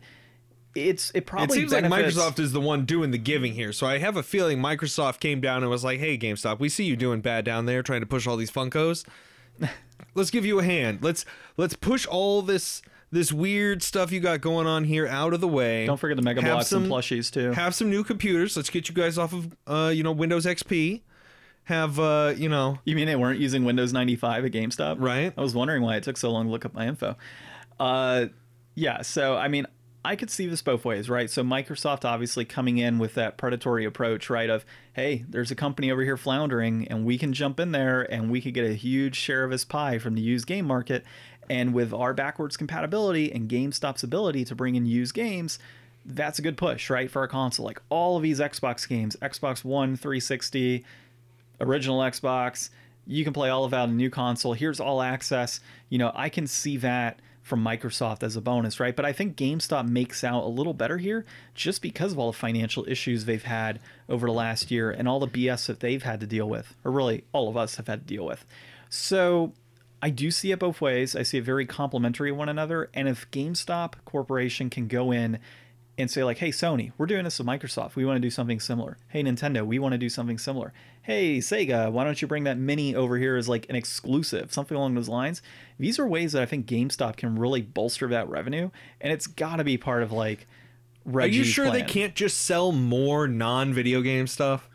it's 0.76 1.12
it 1.12 1.20
It 1.20 1.26
probably 1.26 1.58
seems 1.58 1.72
benefits- 1.72 2.16
like 2.16 2.34
Microsoft 2.34 2.39
is 2.39 2.52
the 2.54 2.62
one 2.62 2.86
doing 2.86 3.12
the 3.12 3.18
giving 3.18 3.54
here. 3.54 3.74
So 3.74 3.86
I 3.86 3.97
have 3.97 4.16
a 4.16 4.24
feeling 4.24 4.60
Microsoft 4.60 5.20
came 5.20 5.41
down 5.41 5.62
and 5.62 5.70
was 5.70 5.84
like, 5.84 6.00
"Hey, 6.00 6.18
GameStop, 6.18 6.60
we 6.60 6.70
see 6.70 6.86
you 6.86 6.95
doing 6.95 7.22
bad 7.22 7.43
down 7.43 7.66
there, 7.66 7.84
trying 7.84 8.02
to 8.02 8.08
push 8.08 8.26
all 8.26 8.38
these 8.38 8.52
Funkos. 8.52 9.06
let's 10.16 10.30
give 10.32 10.45
you 10.45 10.60
a 10.60 10.64
hand. 10.64 11.00
Let's 11.02 11.26
let's 11.58 11.76
push 11.76 12.06
all 12.06 12.41
this 12.41 12.82
this 13.12 13.32
weird 13.32 13.82
stuff 13.82 14.12
you 14.12 14.20
got 14.20 14.41
going 14.41 14.68
on 14.68 14.84
here 14.84 15.07
out 15.07 15.34
of 15.34 15.41
the 15.41 15.47
way. 15.47 15.86
Don't 15.86 15.97
forget 15.97 16.16
the 16.16 16.24
Mega 16.24 16.41
Have 16.41 16.51
Blocks 16.51 16.72
and 16.72 16.88
plushies 16.88 17.32
too. 17.32 17.51
Have 17.51 17.74
some 17.74 17.89
new 17.89 18.03
computers. 18.03 18.55
Let's 18.55 18.70
get 18.70 18.89
you 18.89 18.95
guys 18.95 19.18
off 19.18 19.34
of 19.34 19.55
uh, 19.68 19.91
you 19.93 20.03
know 20.03 20.12
Windows 20.12 20.45
XP. 20.45 21.01
Have 21.64 21.99
uh, 21.99 22.34
you 22.36 22.49
know 22.49 22.80
you 22.86 22.95
mean 22.95 23.07
they 23.07 23.16
weren't 23.16 23.39
using 23.39 23.66
Windows 23.66 23.93
95 23.93 24.45
at 24.45 24.51
GameStop? 24.51 24.97
Right. 24.99 25.34
I 25.38 25.41
was 25.41 25.55
wondering 25.55 25.82
why 25.82 25.95
it 25.95 26.03
took 26.03 26.18
so 26.18 26.32
long 26.32 26.45
to 26.45 26.51
look 26.51 26.66
up 26.66 26.74
my 26.74 26.88
info. 26.88 27.16
Uh, 27.80 28.28
yeah, 28.76 29.01
so 29.01 29.36
I 29.36 29.47
mean, 29.47 29.66
I 30.03 30.16
could 30.16 30.30
see 30.30 30.47
this 30.47 30.62
both 30.62 30.86
ways, 30.86 31.10
right? 31.10 31.30
So 31.30 31.43
Microsoft 31.43 32.05
obviously 32.05 32.45
coming 32.45 32.78
in 32.78 32.99
with 32.99 33.16
that 33.16 33.38
predatory 33.38 33.86
approach, 33.86 34.30
right? 34.30 34.49
Of 34.49 34.66
hey, 34.93 35.26
there's 35.28 35.51
a 35.51 35.55
company 35.55 35.91
over 35.91 36.03
here 36.03 36.18
floundering, 36.18 36.88
and 36.88 37.05
we 37.05 37.18
can 37.18 37.34
jump 37.34 37.60
in 37.60 37.72
there 37.72 38.01
and 38.12 38.32
we 38.32 38.41
could 38.41 38.53
get 38.53 38.66
a 38.66 38.74
huge 38.74 39.16
share 39.16 39.43
of 39.43 39.51
his 39.51 39.66
pie 39.66 39.97
from 39.99 40.16
the 40.16 40.22
used 40.22 40.47
game 40.47 40.66
market. 40.66 41.03
And 41.50 41.74
with 41.74 41.93
our 41.93 42.14
backwards 42.14 42.58
compatibility 42.58 43.32
and 43.32 43.50
GameStop's 43.50 44.04
ability 44.04 44.45
to 44.45 44.56
bring 44.56 44.76
in 44.76 44.86
used 44.86 45.16
games, 45.16 45.58
that's 46.06 46.39
a 46.39 46.41
good 46.41 46.58
push, 46.58 46.89
right, 46.89 47.10
for 47.10 47.20
our 47.22 47.28
console. 47.28 47.66
Like 47.66 47.82
all 47.89 48.18
of 48.18 48.24
these 48.24 48.39
Xbox 48.39 48.88
games, 48.88 49.16
Xbox 49.22 49.64
One, 49.64 49.95
360, 49.95 50.86
original 51.60 52.00
Xbox. 52.00 52.70
You 53.08 53.24
can 53.24 53.34
play 53.34 53.50
all 53.50 53.64
of 53.66 53.72
that 53.72 53.82
on 53.82 53.89
a 53.89 53.93
new 53.93 54.10
console. 54.12 54.54
Here's 54.54 54.80
all 54.80 55.02
access. 55.02 55.60
You 55.89 55.97
know, 55.97 56.12
I 56.14 56.30
can 56.30 56.45
see 56.45 56.78
that 56.78 57.20
from 57.41 57.64
Microsoft 57.64 58.22
as 58.22 58.36
a 58.36 58.41
bonus, 58.41 58.80
right? 58.80 58.95
But 58.95 59.06
I 59.06 59.14
think 59.14 59.36
GameStop 59.36 59.88
makes 59.88 60.24
out 60.24 60.43
a 60.43 60.47
little 60.47 60.76
better 60.76 61.00
here 61.00 61.26
just 61.56 61.82
because 61.82 62.12
of 62.12 62.20
all 62.20 62.32
the 62.32 62.38
financial 62.38 62.86
issues 62.88 63.26
they've 63.26 63.41
had 63.41 63.80
over 64.08 64.28
the 64.28 64.34
last 64.34 64.70
year 64.70 64.91
and 64.91 65.08
all 65.08 65.20
the 65.20 65.28
BS 65.28 65.66
that 65.66 65.80
they've 65.80 66.04
had 66.04 66.20
to 66.20 66.28
deal 66.28 66.47
with, 66.47 66.76
or 66.86 66.91
really 66.91 67.24
all 67.34 67.50
of 67.50 67.58
us 67.58 67.78
have 67.78 67.88
had 67.88 68.08
to 68.08 68.14
deal 68.14 68.26
with. 68.26 68.45
So 68.89 69.54
I 70.02 70.10
do 70.10 70.32
see 70.32 70.52
it 70.52 70.60
both 70.60 70.82
ways. 70.82 71.16
I 71.16 71.24
see 71.24 71.38
it 71.38 71.43
very 71.43 71.66
complementary 71.66 72.32
of 72.32 72.38
one 72.38 72.50
another. 72.50 72.89
And 72.93 73.08
if 73.08 73.30
GameStop 73.32 73.93
Corporation 74.06 74.70
can 74.70 74.88
go 74.88 75.12
in 75.12 75.39
and 75.97 76.10
say 76.10 76.24
like, 76.24 76.38
"Hey 76.38 76.50
Sony, 76.50 76.93
we're 76.97 77.06
doing 77.06 77.26
this 77.26 77.38
with 77.39 77.47
Microsoft. 77.47 77.95
We 77.95 78.06
want 78.06 78.16
to 78.16 78.22
do 78.22 78.30
something 78.30 78.62
similar. 78.62 78.97
Hey 79.10 79.22
Nintendo, 79.22 79.66
we 79.66 79.80
want 79.80 79.91
to 79.91 79.97
do 79.97 80.08
something 80.08 80.38
similar. 80.38 80.72
Hey 81.02 81.39
Sega, 81.39 81.91
why 81.91 82.06
don't 82.06 82.22
you 82.22 82.28
bring 82.28 82.45
that 82.45 82.58
mini 82.58 82.95
over 82.95 83.18
here 83.18 83.36
as 83.36 83.50
like 83.50 83.66
an 83.70 83.76
exclusive, 83.76 84.54
something 84.54 84.78
along 84.78 84.95
those 84.95 85.10
lines?" 85.10 85.41
These 85.78 86.00
are 86.00 86.08
ways 86.08 86.32
that 86.32 86.41
I 86.41 86.45
think 86.45 86.66
GameStop 86.68 87.18
can 87.18 87.38
really 87.38 87.62
bolster 87.62 88.08
that 88.08 88.30
revenue, 88.30 88.70
and 89.02 89.12
it's 89.12 89.28
got 89.28 89.58
to 89.58 89.64
be 89.64 89.78
part 89.78 90.04
of 90.04 90.12
like. 90.12 90.47
Are 91.12 91.28
you 91.28 91.43
sure 91.43 91.72
they 91.72 91.82
can't 91.82 92.14
just 92.14 92.39
sell 92.39 92.72
more 92.72 93.28
non-video 93.28 94.02
game 94.02 94.28
stuff? 94.28 94.70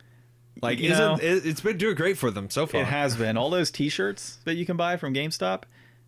Like, 0.64 0.80
You 0.80 0.90
isn't 0.90 0.98
know- 1.04 1.14
it, 1.22 1.46
it's 1.46 1.60
been 1.60 1.76
doing 1.78 1.94
great 1.94 2.18
for 2.18 2.30
them 2.32 2.50
so 2.50 2.66
far? 2.66 2.80
It 2.80 2.86
has 2.86 3.14
been 3.16 3.36
all 3.36 3.50
those 3.50 3.70
T-shirts 3.70 4.38
that 4.44 4.54
you 4.56 4.66
can 4.66 4.76
buy 4.76 4.96
from 4.96 5.14
GameStop. 5.14 5.62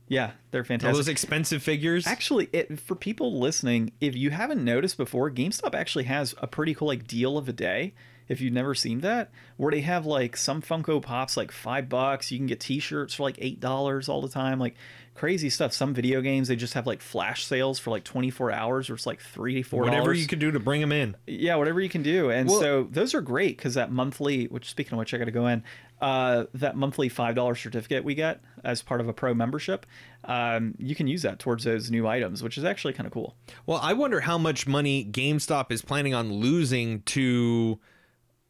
Yeah, 0.09 0.32
they're 0.50 0.61
All 0.61 0.64
fantastic. 0.66 0.94
those 0.96 1.09
expensive 1.09 1.62
figures. 1.62 2.07
Actually, 2.07 2.48
it, 2.52 2.78
for 2.80 2.94
people 2.94 3.38
listening, 3.40 3.92
if 4.00 4.14
you 4.16 4.30
haven't 4.30 4.64
noticed 4.64 4.96
before, 4.96 5.30
GameStop 5.30 5.74
actually 5.74 6.04
has 6.04 6.34
a 6.38 6.46
pretty 6.46 6.74
cool 6.74 6.88
like 6.88 7.07
deal 7.07 7.36
of 7.38 7.48
a 7.48 7.52
day. 7.52 7.92
If 8.28 8.40
you've 8.40 8.52
never 8.52 8.74
seen 8.74 9.00
that, 9.00 9.30
where 9.56 9.70
they 9.70 9.82
have 9.82 10.04
like 10.06 10.36
some 10.36 10.60
Funko 10.62 11.00
Pops 11.00 11.36
like 11.36 11.52
five 11.52 11.88
bucks, 11.88 12.32
you 12.32 12.38
can 12.38 12.46
get 12.46 12.60
T-shirts 12.60 13.14
for 13.14 13.22
like 13.22 13.36
eight 13.38 13.60
dollars 13.60 14.08
all 14.08 14.20
the 14.20 14.28
time, 14.28 14.58
like 14.58 14.74
crazy 15.14 15.48
stuff. 15.48 15.72
Some 15.72 15.94
video 15.94 16.20
games 16.20 16.48
they 16.48 16.56
just 16.56 16.74
have 16.74 16.86
like 16.86 17.00
flash 17.00 17.44
sales 17.46 17.78
for 17.78 17.90
like 17.90 18.04
twenty 18.04 18.30
four 18.30 18.50
hours, 18.50 18.90
or 18.90 18.94
it's 18.94 19.06
like 19.06 19.20
three 19.20 19.62
four 19.62 19.82
Whatever 19.84 20.12
you 20.12 20.26
can 20.26 20.38
do 20.38 20.50
to 20.50 20.58
bring 20.60 20.80
them 20.80 20.92
in. 20.92 21.16
Yeah, 21.26 21.56
whatever 21.56 21.80
you 21.80 21.88
can 21.88 22.02
do. 22.02 22.30
And 22.30 22.48
Well- 22.48 22.60
so 22.60 22.88
those 22.90 23.14
are 23.14 23.20
great 23.20 23.56
because 23.56 23.74
that 23.74 23.92
monthly, 23.92 24.46
which 24.46 24.68
speaking 24.70 24.92
of 24.94 24.98
which, 24.98 25.14
I 25.14 25.18
got 25.18 25.24
to 25.26 25.30
go 25.30 25.46
in, 25.46 25.62
uh, 26.00 26.44
that 26.54 26.76
monthly 26.76 27.08
$5 27.08 27.56
certificate 27.56 28.04
we 28.04 28.14
get 28.14 28.40
as 28.64 28.82
part 28.82 29.00
of 29.00 29.08
a 29.08 29.12
pro 29.12 29.32
membership, 29.32 29.86
um, 30.24 30.74
you 30.78 30.94
can 30.94 31.06
use 31.06 31.22
that 31.22 31.38
towards 31.38 31.64
those 31.64 31.90
new 31.90 32.06
items, 32.06 32.42
which 32.42 32.58
is 32.58 32.64
actually 32.64 32.92
kind 32.92 33.06
of 33.06 33.12
cool. 33.12 33.34
Well, 33.64 33.78
I 33.82 33.92
wonder 33.94 34.20
how 34.20 34.36
much 34.36 34.66
money 34.66 35.04
GameStop 35.04 35.70
is 35.72 35.80
planning 35.80 36.12
on 36.12 36.32
losing 36.34 37.00
to, 37.02 37.78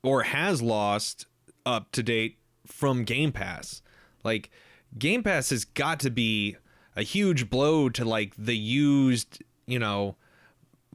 or 0.06 0.22
has 0.22 0.62
lost 0.62 1.26
up 1.64 1.90
to 1.90 2.02
date 2.02 2.38
from 2.64 3.02
Game 3.02 3.32
Pass. 3.32 3.82
Like, 4.22 4.50
Game 4.96 5.22
Pass 5.22 5.50
has 5.50 5.64
got 5.64 5.98
to 6.00 6.10
be 6.10 6.56
a 6.94 7.02
huge 7.02 7.50
blow 7.50 7.88
to 7.88 8.04
like 8.04 8.32
the 8.38 8.56
used, 8.56 9.42
you 9.66 9.78
know, 9.78 10.16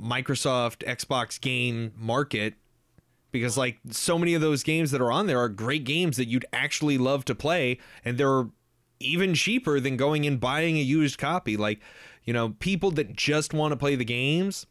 Microsoft 0.02 0.86
Xbox 0.86 1.40
game 1.40 1.92
market 1.98 2.56
because 3.32 3.58
like 3.58 3.80
so 3.90 4.18
many 4.18 4.34
of 4.34 4.42
those 4.42 4.64
games 4.64 4.92
that 4.92 5.02
are 5.02 5.12
on 5.12 5.28
there 5.28 5.40
are 5.40 5.50
great 5.50 5.84
games 5.84 6.18
that 6.18 6.28
you'd 6.28 6.46
actually 6.52 6.98
love 6.98 7.24
to 7.26 7.36
play 7.36 7.78
and 8.04 8.18
they're 8.18 8.48
even 9.00 9.34
cheaper 9.34 9.80
than 9.80 9.98
going 9.98 10.26
and 10.26 10.40
buying 10.40 10.78
a 10.78 10.82
used 10.82 11.18
copy 11.18 11.56
like 11.56 11.80
you 12.24 12.34
know 12.34 12.50
people 12.60 12.92
that 12.92 13.14
just 13.14 13.54
want 13.54 13.72
to 13.72 13.78
play 13.78 13.96
the 13.96 14.06
games 14.06 14.66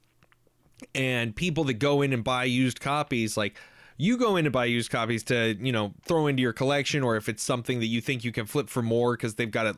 and 0.94 1.36
people 1.36 1.64
that 1.64 1.74
go 1.74 2.02
in 2.02 2.12
and 2.12 2.24
buy 2.24 2.44
used 2.44 2.80
copies 2.80 3.36
like 3.36 3.56
you 4.00 4.16
go 4.16 4.36
in 4.36 4.44
to 4.44 4.50
buy 4.50 4.64
used 4.64 4.90
copies 4.90 5.22
to 5.24 5.56
you 5.60 5.72
know 5.72 5.92
throw 6.02 6.26
into 6.26 6.40
your 6.42 6.52
collection 6.52 7.02
or 7.02 7.16
if 7.16 7.28
it's 7.28 7.42
something 7.42 7.80
that 7.80 7.86
you 7.86 8.00
think 8.00 8.24
you 8.24 8.32
can 8.32 8.46
flip 8.46 8.68
for 8.68 8.82
more 8.82 9.16
because 9.16 9.34
they've 9.34 9.50
got 9.50 9.66
it 9.66 9.76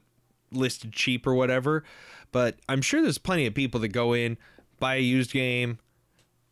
listed 0.53 0.93
cheap 0.93 1.27
or 1.27 1.35
whatever. 1.35 1.83
But 2.31 2.57
i'm 2.69 2.81
sure 2.83 3.03
there's 3.03 3.19
plenty 3.19 3.47
of 3.47 3.55
people 3.55 3.81
that 3.81 3.89
go 3.89 4.13
in 4.15 4.39
buy 4.81 4.97
a 4.97 5.01
used 5.01 5.33
game 5.33 5.79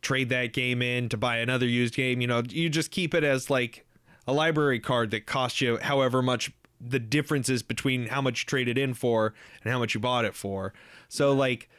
trade 0.01 0.29
that 0.29 0.53
game 0.53 0.81
in 0.81 1.09
to 1.09 1.17
buy 1.17 1.37
another 1.37 1.67
used 1.67 1.93
game 1.95 2.21
you 2.21 2.27
know 2.27 2.41
you 2.49 2.69
just 2.69 2.89
keep 2.91 3.13
it 3.13 3.23
as 3.23 3.49
like 3.49 3.85
a 4.27 4.33
library 4.33 4.79
card 4.79 5.11
that 5.11 5.25
costs 5.25 5.61
you 5.61 5.77
however 5.77 6.21
much 6.21 6.51
the 6.79 6.99
differences 6.99 7.61
between 7.61 8.07
how 8.07 8.21
much 8.21 8.41
you 8.41 8.45
traded 8.47 8.77
in 8.77 8.93
for 8.93 9.33
and 9.63 9.71
how 9.71 9.79
much 9.79 9.93
you 9.93 9.99
bought 9.99 10.25
it 10.25 10.33
for. 10.33 10.73
So 11.09 11.33
like 11.33 11.69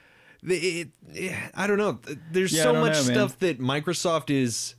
the- 0.43 0.81
it, 0.81 0.89
it, 1.13 1.51
i 1.55 1.67
don't 1.67 1.79
know. 1.79 1.99
There's 2.31 2.53
Yeah, 2.53 2.65
so 2.65 2.75
much 2.75 2.95
know, 2.95 3.03
stuff 3.03 3.39
that 3.41 3.59
microsoft 3.61 4.31
is 4.31 4.75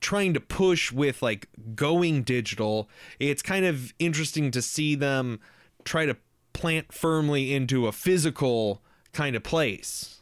trying 0.00 0.34
to 0.34 0.40
push 0.40 0.92
with 0.92 1.22
like 1.22 1.48
going 1.74 2.22
digital 2.22 2.88
it's 3.18 3.42
kind 3.42 3.64
of 3.64 3.92
interesting 3.98 4.50
to 4.50 4.62
see 4.62 4.94
them 4.94 5.40
try 5.84 6.06
to 6.06 6.16
plant 6.52 6.92
firmly 6.92 7.54
into 7.54 7.86
a 7.86 7.92
physical 7.92 8.82
kind 9.12 9.36
of 9.36 9.42
place 9.42 10.18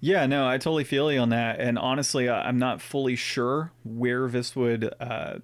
Yeah, 0.00 0.26
no, 0.26 0.46
I 0.46 0.58
totally 0.58 0.84
feel 0.84 1.10
you 1.10 1.18
on 1.18 1.30
that. 1.30 1.58
And 1.58 1.76
honestly, 1.76 2.30
I'm 2.30 2.58
not 2.58 2.80
fully 2.80 3.16
sure 3.16 3.72
where 3.84 4.28
this 4.28 4.54
would, 4.54 4.94
uh, 5.00 5.38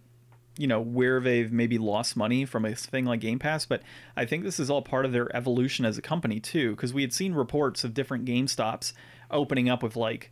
you 0.57 0.68
know, 0.68 0.80
where 0.80 1.18
they've 1.20 1.51
maybe 1.51 1.76
lost 1.76 2.16
money 2.16 2.45
from 2.45 2.64
a 2.64 2.74
thing 2.74 3.05
like 3.05 3.18
Game 3.18 3.40
Pass. 3.40 3.66
But 3.66 3.82
I 4.16 4.24
think 4.24 4.45
this 4.45 4.61
is 4.61 4.70
all 4.70 4.80
part 4.80 5.05
of 5.05 5.11
their 5.11 5.34
evolution 5.34 5.84
as 5.84 5.99
a 5.99 6.03
company, 6.03 6.38
too. 6.38 6.70
Because 6.70 6.95
we 6.95 7.03
had 7.03 7.12
seen 7.12 7.34
reports 7.34 7.82
of 7.82 7.95
different 7.95 8.26
Game 8.26 8.47
Stops 8.47 8.95
opening 9.28 9.68
up 9.68 9.82
with 9.82 9.97
like, 9.97 10.30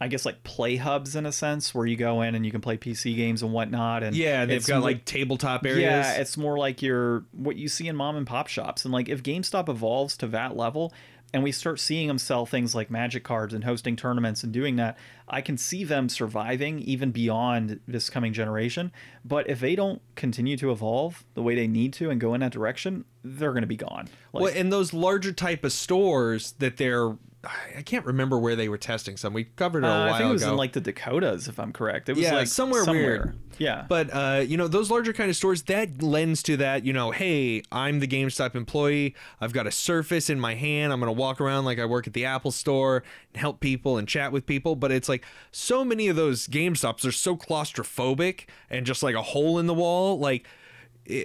I 0.00 0.08
guess 0.08 0.24
like 0.24 0.42
play 0.44 0.76
hubs 0.76 1.14
in 1.14 1.26
a 1.26 1.32
sense, 1.32 1.74
where 1.74 1.84
you 1.86 1.96
go 1.96 2.22
in 2.22 2.34
and 2.34 2.44
you 2.46 2.50
can 2.50 2.60
play 2.62 2.76
PC 2.78 3.14
games 3.16 3.42
and 3.42 3.52
whatnot. 3.52 4.02
And 4.02 4.16
Yeah, 4.16 4.46
they've 4.46 4.66
got 4.66 4.78
mo- 4.78 4.84
like 4.84 5.04
tabletop 5.04 5.66
areas. 5.66 5.82
yeah, 5.82 6.12
it's 6.14 6.36
more 6.38 6.56
like 6.58 6.80
your 6.80 7.24
what 7.32 7.56
you 7.56 7.68
see 7.68 7.86
in 7.86 7.96
mom 7.96 8.16
and 8.16 8.26
pop 8.26 8.46
shops. 8.48 8.84
And 8.84 8.92
like 8.94 9.08
if 9.10 9.22
GameStop 9.22 9.68
evolves 9.68 10.16
to 10.18 10.26
that 10.28 10.56
level 10.56 10.94
and 11.32 11.42
we 11.44 11.52
start 11.52 11.78
seeing 11.78 12.08
them 12.08 12.18
sell 12.18 12.44
things 12.44 12.74
like 12.74 12.90
magic 12.90 13.22
cards 13.24 13.54
and 13.54 13.62
hosting 13.62 13.94
tournaments 13.94 14.42
and 14.42 14.52
doing 14.52 14.76
that, 14.76 14.96
I 15.28 15.42
can 15.42 15.56
see 15.58 15.84
them 15.84 16.08
surviving 16.08 16.80
even 16.80 17.12
beyond 17.12 17.78
this 17.86 18.10
coming 18.10 18.32
generation. 18.32 18.90
But 19.24 19.48
if 19.48 19.60
they 19.60 19.76
don't 19.76 20.00
continue 20.16 20.56
to 20.56 20.72
evolve 20.72 21.24
the 21.34 21.42
way 21.42 21.54
they 21.54 21.68
need 21.68 21.92
to 21.94 22.10
and 22.10 22.20
go 22.20 22.34
in 22.34 22.40
that 22.40 22.50
direction, 22.52 23.04
they're 23.22 23.52
going 23.52 23.62
to 23.62 23.68
be 23.68 23.76
gone. 23.76 24.08
Like, 24.32 24.42
well, 24.42 24.52
and 24.56 24.72
those 24.72 24.92
larger 24.92 25.30
type 25.32 25.62
of 25.62 25.72
stores 25.72 26.52
that 26.58 26.78
they're, 26.78 27.16
I 27.42 27.80
can't 27.80 28.04
remember 28.04 28.38
where 28.38 28.54
they 28.54 28.68
were 28.68 28.76
testing 28.76 29.16
some. 29.16 29.32
We 29.32 29.44
covered 29.44 29.82
it 29.82 29.86
a 29.86 29.90
uh, 29.90 30.04
while 30.04 30.14
I 30.14 30.18
think 30.18 30.28
it 30.28 30.32
was 30.34 30.42
ago. 30.42 30.50
in 30.52 30.56
like 30.58 30.72
the 30.74 30.80
Dakotas, 30.82 31.48
if 31.48 31.58
I'm 31.58 31.72
correct. 31.72 32.10
It 32.10 32.16
was 32.16 32.24
Yeah, 32.24 32.34
like 32.34 32.48
somewhere 32.48 32.84
weird. 32.84 33.38
Yeah. 33.56 33.86
But 33.88 34.10
uh, 34.12 34.44
you 34.46 34.58
know, 34.58 34.68
those 34.68 34.90
larger 34.90 35.14
kind 35.14 35.30
of 35.30 35.36
stores 35.36 35.62
that 35.62 36.02
lends 36.02 36.42
to 36.44 36.58
that. 36.58 36.84
You 36.84 36.92
know, 36.92 37.12
hey, 37.12 37.62
I'm 37.72 38.00
the 38.00 38.06
GameStop 38.06 38.54
employee. 38.54 39.14
I've 39.40 39.54
got 39.54 39.66
a 39.66 39.70
Surface 39.70 40.28
in 40.28 40.38
my 40.38 40.54
hand. 40.54 40.92
I'm 40.92 41.00
gonna 41.00 41.12
walk 41.12 41.40
around 41.40 41.64
like 41.64 41.78
I 41.78 41.86
work 41.86 42.06
at 42.06 42.12
the 42.12 42.26
Apple 42.26 42.50
Store 42.50 43.04
and 43.32 43.40
help 43.40 43.60
people 43.60 43.96
and 43.96 44.06
chat 44.06 44.32
with 44.32 44.44
people. 44.44 44.76
But 44.76 44.92
it's 44.92 45.08
like 45.08 45.24
so 45.50 45.82
many 45.82 46.08
of 46.08 46.16
those 46.16 46.46
GameStops 46.46 47.06
are 47.06 47.12
so 47.12 47.36
claustrophobic 47.38 48.46
and 48.68 48.84
just 48.84 49.02
like 49.02 49.14
a 49.14 49.22
hole 49.22 49.58
in 49.58 49.66
the 49.66 49.74
wall. 49.74 50.18
Like, 50.18 50.46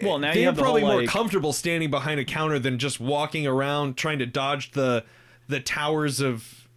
Well, 0.01 0.17
now 0.19 0.29
you 0.29 0.35
they're 0.35 0.45
have 0.45 0.55
the 0.55 0.61
probably 0.61 0.81
whole, 0.81 0.91
more 0.91 1.01
like- 1.01 1.09
comfortable 1.09 1.51
standing 1.51 1.91
behind 1.91 2.21
a 2.21 2.25
counter 2.25 2.57
than 2.57 2.79
just 2.79 3.01
walking 3.01 3.45
around 3.45 3.97
trying 3.97 4.19
to 4.19 4.25
dodge 4.25 4.71
the 4.71 5.03
the 5.47 5.59
towers 5.59 6.19
of 6.19 6.67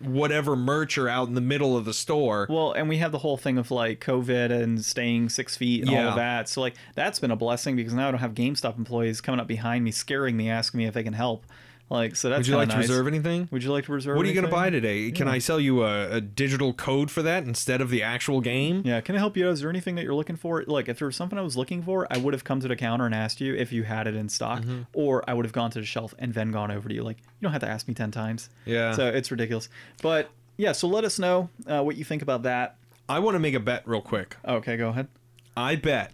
whatever 0.00 0.54
merch 0.54 0.96
are 0.96 1.08
out 1.08 1.26
in 1.28 1.34
the 1.34 1.40
middle 1.40 1.76
of 1.76 1.84
the 1.84 1.94
store. 1.94 2.46
Well, 2.48 2.72
and 2.72 2.88
we 2.88 2.98
have 2.98 3.10
the 3.12 3.18
whole 3.18 3.36
thing 3.36 3.58
of 3.58 3.70
like 3.70 4.00
COVID 4.00 4.50
and 4.50 4.84
staying 4.84 5.28
six 5.28 5.56
feet 5.56 5.82
and 5.82 5.90
all 5.90 6.10
of 6.10 6.16
that. 6.16 6.48
So 6.48 6.60
like 6.60 6.74
that's 6.94 7.18
been 7.18 7.30
a 7.30 7.36
blessing 7.36 7.76
because 7.76 7.94
now 7.94 8.08
I 8.08 8.10
don't 8.10 8.20
have 8.20 8.34
GameStop 8.34 8.78
employees 8.78 9.20
coming 9.20 9.40
up 9.40 9.48
behind 9.48 9.84
me, 9.84 9.90
scaring 9.90 10.36
me, 10.36 10.50
asking 10.50 10.78
me 10.78 10.86
if 10.86 10.94
they 10.94 11.02
can 11.02 11.14
help. 11.14 11.44
Like 11.90 12.16
so 12.16 12.28
that's 12.28 12.40
Would 12.40 12.46
you 12.48 12.56
like 12.56 12.68
to 12.68 12.76
nice. 12.76 12.88
reserve 12.88 13.06
anything? 13.06 13.48
Would 13.50 13.64
you 13.64 13.72
like 13.72 13.86
to 13.86 13.92
reserve? 13.92 14.16
What 14.16 14.26
are 14.26 14.28
you 14.28 14.34
going 14.34 14.44
to 14.44 14.50
buy 14.50 14.68
today? 14.68 15.10
Can 15.10 15.26
I 15.26 15.38
sell 15.38 15.58
you 15.58 15.84
a, 15.84 16.10
a 16.16 16.20
digital 16.20 16.74
code 16.74 17.10
for 17.10 17.22
that 17.22 17.44
instead 17.44 17.80
of 17.80 17.88
the 17.88 18.02
actual 18.02 18.42
game? 18.42 18.82
Yeah, 18.84 19.00
can 19.00 19.16
I 19.16 19.18
help 19.18 19.38
you? 19.38 19.48
Out? 19.48 19.52
Is 19.52 19.60
there 19.62 19.70
anything 19.70 19.94
that 19.94 20.04
you're 20.04 20.14
looking 20.14 20.36
for? 20.36 20.64
Like, 20.66 20.88
if 20.90 20.98
there 20.98 21.06
was 21.06 21.16
something 21.16 21.38
I 21.38 21.42
was 21.42 21.56
looking 21.56 21.82
for, 21.82 22.06
I 22.10 22.18
would 22.18 22.34
have 22.34 22.44
come 22.44 22.60
to 22.60 22.68
the 22.68 22.76
counter 22.76 23.06
and 23.06 23.14
asked 23.14 23.40
you 23.40 23.54
if 23.54 23.72
you 23.72 23.84
had 23.84 24.06
it 24.06 24.14
in 24.14 24.28
stock, 24.28 24.60
Mm-hmm. 24.60 24.82
or 24.92 25.24
I 25.26 25.32
would 25.32 25.46
have 25.46 25.52
gone 25.54 25.70
to 25.70 25.80
the 25.80 25.86
shelf 25.86 26.12
and 26.18 26.34
then 26.34 26.50
gone 26.52 26.70
over 26.70 26.88
to 26.90 26.94
you. 26.94 27.02
Like, 27.02 27.18
you 27.20 27.24
don't 27.42 27.52
have 27.52 27.62
to 27.62 27.68
ask 27.68 27.88
me 27.88 27.94
ten 27.94 28.10
times. 28.10 28.50
Yeah. 28.66 28.92
So 28.92 29.06
it's 29.08 29.30
ridiculous. 29.30 29.70
But 30.02 30.28
yeah, 30.58 30.72
so 30.72 30.88
let 30.88 31.04
us 31.04 31.18
know 31.18 31.48
uh, 31.66 31.82
what 31.82 31.96
you 31.96 32.04
think 32.04 32.20
about 32.20 32.42
that. 32.42 32.76
I 33.08 33.20
want 33.20 33.34
to 33.36 33.38
make 33.38 33.54
a 33.54 33.60
bet 33.60 33.88
real 33.88 34.02
quick. 34.02 34.36
Okay, 34.46 34.76
go 34.76 34.90
ahead. 34.90 35.08
I 35.56 35.76
bet 35.76 36.12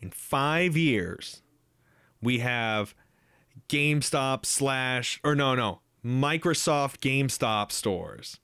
in 0.00 0.10
five 0.10 0.76
years 0.76 1.42
we 2.22 2.38
have 2.38 2.94
GameStop 3.70 4.44
slash 4.44 5.20
or 5.22 5.36
no 5.36 5.54
no 5.54 5.80
Microsoft 6.04 6.98
GameStop 6.98 7.70
stores 7.70 8.40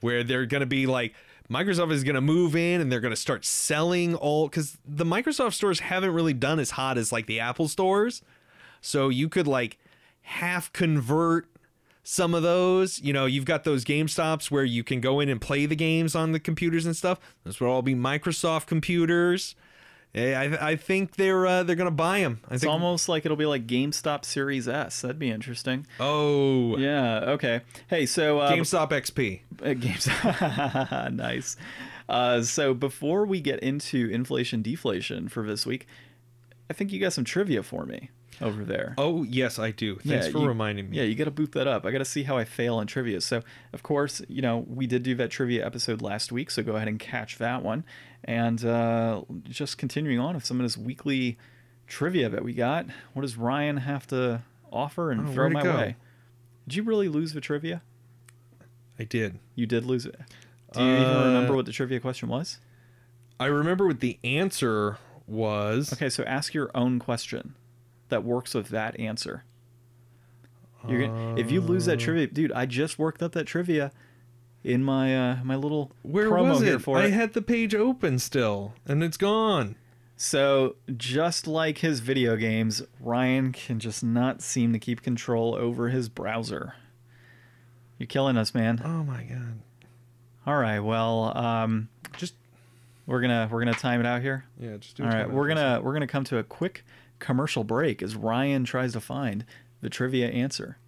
where 0.00 0.24
they're 0.24 0.46
gonna 0.46 0.66
be 0.66 0.84
like 0.84 1.14
Microsoft 1.48 1.92
is 1.92 2.02
gonna 2.02 2.20
move 2.20 2.56
in 2.56 2.80
and 2.80 2.90
they're 2.90 3.00
gonna 3.00 3.14
start 3.14 3.44
selling 3.44 4.16
all 4.16 4.48
because 4.48 4.78
the 4.84 5.04
Microsoft 5.04 5.54
stores 5.54 5.78
haven't 5.78 6.12
really 6.12 6.32
done 6.32 6.58
as 6.58 6.72
hot 6.72 6.98
as 6.98 7.12
like 7.12 7.26
the 7.26 7.38
Apple 7.38 7.68
stores, 7.68 8.20
so 8.80 9.10
you 9.10 9.28
could 9.28 9.46
like 9.46 9.78
half 10.22 10.72
convert 10.72 11.46
some 12.02 12.34
of 12.34 12.42
those. 12.42 13.00
You 13.00 13.12
know, 13.12 13.26
you've 13.26 13.44
got 13.44 13.62
those 13.62 13.84
GameStops 13.84 14.50
where 14.50 14.64
you 14.64 14.82
can 14.82 15.00
go 15.00 15.20
in 15.20 15.28
and 15.28 15.40
play 15.40 15.66
the 15.66 15.76
games 15.76 16.16
on 16.16 16.32
the 16.32 16.40
computers 16.40 16.84
and 16.84 16.96
stuff. 16.96 17.20
Those 17.44 17.60
will 17.60 17.68
all 17.68 17.82
be 17.82 17.94
Microsoft 17.94 18.66
computers. 18.66 19.54
I, 20.16 20.70
I 20.70 20.76
think 20.76 21.16
they're 21.16 21.44
uh, 21.46 21.62
they're 21.64 21.74
gonna 21.76 21.90
buy 21.90 22.20
them. 22.20 22.40
I 22.48 22.54
It's 22.54 22.62
think. 22.62 22.72
almost 22.72 23.08
like 23.08 23.24
it'll 23.24 23.36
be 23.36 23.46
like 23.46 23.66
GameStop 23.66 24.24
Series 24.24 24.68
S. 24.68 25.00
That'd 25.00 25.18
be 25.18 25.30
interesting. 25.30 25.86
oh, 25.98 26.76
Yeah. 26.76 27.20
Okay. 27.32 27.62
Hey, 27.88 28.06
so 28.06 28.38
uh, 28.38 28.52
GameStop 28.52 28.90
XP. 28.90 29.40
Uh, 29.62 29.74
games. 29.74 30.06
nice. 31.16 31.56
Uh, 32.08 32.42
so 32.42 32.74
before 32.74 33.24
we 33.26 33.40
get 33.40 33.58
into 33.60 34.08
inflation 34.10 34.62
deflation 34.62 35.28
for 35.28 35.44
this 35.46 35.66
week, 35.66 35.86
I 36.70 36.74
think 36.74 36.92
you 36.92 37.00
got 37.00 37.12
some 37.12 37.24
trivia 37.24 37.62
for 37.62 37.84
me 37.86 38.10
over 38.40 38.64
there. 38.64 38.94
Oh 38.98 39.22
yes, 39.22 39.58
I 39.58 39.70
do. 39.70 39.96
Thanks 39.96 40.26
Yeah, 40.26 40.32
for 40.32 40.38
you- 40.38 40.46
reminding 40.48 40.90
me. 40.90 40.96
Yeah, 40.96 41.02
you 41.04 41.14
got 41.14 41.24
to 41.24 41.30
boot 41.30 41.52
that 41.52 41.66
up. 41.66 41.84
I 41.86 41.90
got 41.92 41.98
to 41.98 42.04
see 42.04 42.22
how 42.24 42.36
I 42.36 42.44
fail 42.44 42.76
on 42.76 42.86
trivia. 42.86 43.20
So, 43.20 43.42
of 43.72 43.82
course, 43.82 44.22
you 44.28 44.42
know, 44.42 44.64
we 44.68 44.86
did 44.86 45.02
do 45.02 45.14
that 45.16 45.30
trivia 45.30 45.64
episode 45.66 46.02
last 46.02 46.32
week, 46.32 46.50
so 46.50 46.62
go 46.62 46.76
ahead 46.76 46.88
and 46.88 46.98
catch 46.98 47.38
that 47.38 47.62
one. 47.62 47.84
And 48.24 48.64
uh, 48.64 49.22
just 49.44 49.78
continuing 49.78 50.18
on 50.18 50.34
with 50.34 50.44
some 50.44 50.58
of 50.58 50.64
this 50.64 50.76
weekly 50.76 51.36
trivia 51.86 52.28
that 52.30 52.42
we 52.42 52.54
got, 52.54 52.86
what 53.12 53.22
does 53.22 53.36
Ryan 53.36 53.76
have 53.78 54.06
to 54.08 54.42
offer 54.72 55.10
and 55.10 55.28
Oh, 55.28 55.32
throw 55.32 55.50
my 55.50 55.62
go? 55.62 55.76
way? 55.76 55.96
Did 56.66 56.76
you 56.76 56.82
really 56.84 57.08
lose 57.08 57.32
the 57.34 57.40
trivia? 57.42 57.82
I 58.98 59.04
did. 59.04 59.38
You 59.54 59.66
did 59.66 59.84
lose 59.84 60.06
it. 60.06 60.18
Do 60.72 60.82
you 60.82 60.90
even 60.94 61.02
Uh, 61.04 61.24
remember 61.26 61.54
what 61.54 61.66
the 61.66 61.72
trivia 61.72 62.00
question 62.00 62.28
was? 62.28 62.58
I 63.38 63.46
remember 63.46 63.86
what 63.86 64.00
the 64.00 64.18
answer 64.24 64.98
was. 65.26 65.92
Okay, 65.92 66.08
so 66.08 66.22
ask 66.24 66.54
your 66.54 66.70
own 66.74 66.98
question 66.98 67.54
that 68.14 68.22
works 68.22 68.54
with 68.54 68.68
that 68.68 68.98
answer. 69.00 69.42
You're 70.88 71.08
gonna, 71.08 71.34
if 71.36 71.50
you 71.50 71.60
lose 71.60 71.86
that 71.86 71.98
trivia, 71.98 72.28
dude, 72.28 72.52
I 72.52 72.64
just 72.66 72.96
worked 72.96 73.22
up 73.24 73.32
that 73.32 73.44
trivia 73.46 73.90
in 74.62 74.84
my 74.84 75.16
uh, 75.32 75.36
my 75.42 75.56
little 75.56 75.90
Where 76.02 76.30
promo 76.30 76.50
was 76.50 76.60
here 76.60 76.76
it? 76.76 76.78
for 76.82 76.96
I 76.98 77.06
it. 77.06 77.12
had 77.12 77.32
the 77.32 77.42
page 77.42 77.74
open 77.74 78.18
still, 78.20 78.74
and 78.86 79.02
it's 79.02 79.16
gone. 79.16 79.74
So 80.16 80.76
just 80.96 81.48
like 81.48 81.78
his 81.78 81.98
video 82.00 82.36
games, 82.36 82.82
Ryan 83.00 83.50
can 83.50 83.80
just 83.80 84.04
not 84.04 84.42
seem 84.42 84.72
to 84.74 84.78
keep 84.78 85.02
control 85.02 85.56
over 85.56 85.88
his 85.88 86.08
browser. 86.08 86.74
You're 87.98 88.06
killing 88.06 88.36
us, 88.36 88.54
man. 88.54 88.80
Oh 88.84 89.02
my 89.02 89.24
god! 89.24 89.58
All 90.46 90.56
right, 90.58 90.78
well, 90.80 91.36
um, 91.36 91.88
Just 92.18 92.34
we're 93.06 93.22
gonna 93.22 93.48
we're 93.50 93.60
gonna 93.64 93.72
time 93.74 94.00
it 94.00 94.06
out 94.06 94.20
here. 94.20 94.44
yeah, 94.60 94.76
just 94.76 94.98
do. 94.98 95.02
All 95.04 95.08
right, 95.08 95.28
we're 95.30 95.44
out 95.44 95.46
for 95.46 95.50
a 95.50 95.54
gonna 95.54 95.80
we're 95.82 95.92
gonna 95.94 96.06
come 96.06 96.24
to 96.24 96.38
a 96.38 96.44
quick 96.44 96.84
commercial 97.18 97.64
break 97.64 98.02
as 98.02 98.16
Ryan 98.16 98.64
tries 98.64 98.92
to 98.92 99.00
find 99.00 99.44
the 99.80 99.90
trivia 99.90 100.28
answer. 100.28 100.78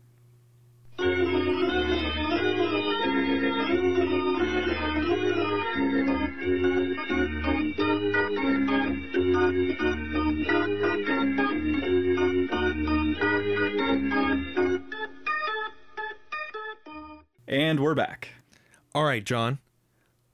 And 17.48 17.80
we're 17.80 17.94
back. 17.94 18.30
All 18.94 19.04
right, 19.04 19.24
John. 19.24 19.60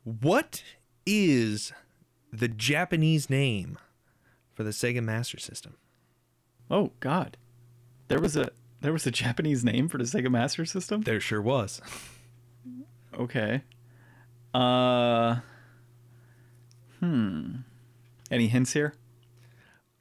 What 0.05 0.62
is 1.05 1.73
the 2.32 2.48
Japanese 2.48 3.28
name 3.28 3.78
for 4.55 4.64
the 4.64 4.70
Sega 4.70 5.02
Master 5.02 5.39
System? 5.39 5.77
Oh 6.73 6.90
God, 7.01 7.36
there 8.09 8.19
was 8.19 8.35
a 8.35 8.51
there 8.81 8.93
was 8.93 9.07
a 9.07 9.11
Japanese 9.23 9.62
name 9.62 9.89
for 9.89 9.99
the 9.99 10.05
Sega 10.05 10.31
Master 10.31 10.65
System. 10.65 11.03
There 11.03 11.20
sure 11.20 11.43
was. 11.43 11.82
Okay. 13.16 13.62
Uh. 14.55 15.36
Hmm. 17.01 17.57
Any 18.31 18.49
hints 18.49 18.73
here? 18.73 18.94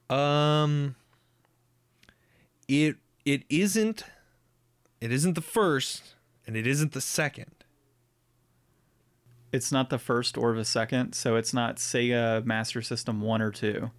Um 0.10 0.95
it 2.68 2.95
it 3.26 3.43
isn't 3.49 4.03
it 5.02 5.11
isn't 5.11 5.34
the 5.34 5.41
first 5.41 6.15
and 6.48 6.56
it 6.56 6.65
isn't 6.65 6.93
the 6.93 7.02
second. 7.02 7.52
It's 9.52 9.72
not 9.72 9.89
the 9.89 9.99
first 9.99 10.38
or 10.38 10.53
the 10.53 10.64
second, 10.64 11.14
so 11.14 11.35
it's 11.35 11.53
not 11.53 11.76
Sega 11.77 12.45
Master 12.45 12.81
System 12.81 13.19
one 13.19 13.41
or 13.41 13.52
two. 13.52 13.91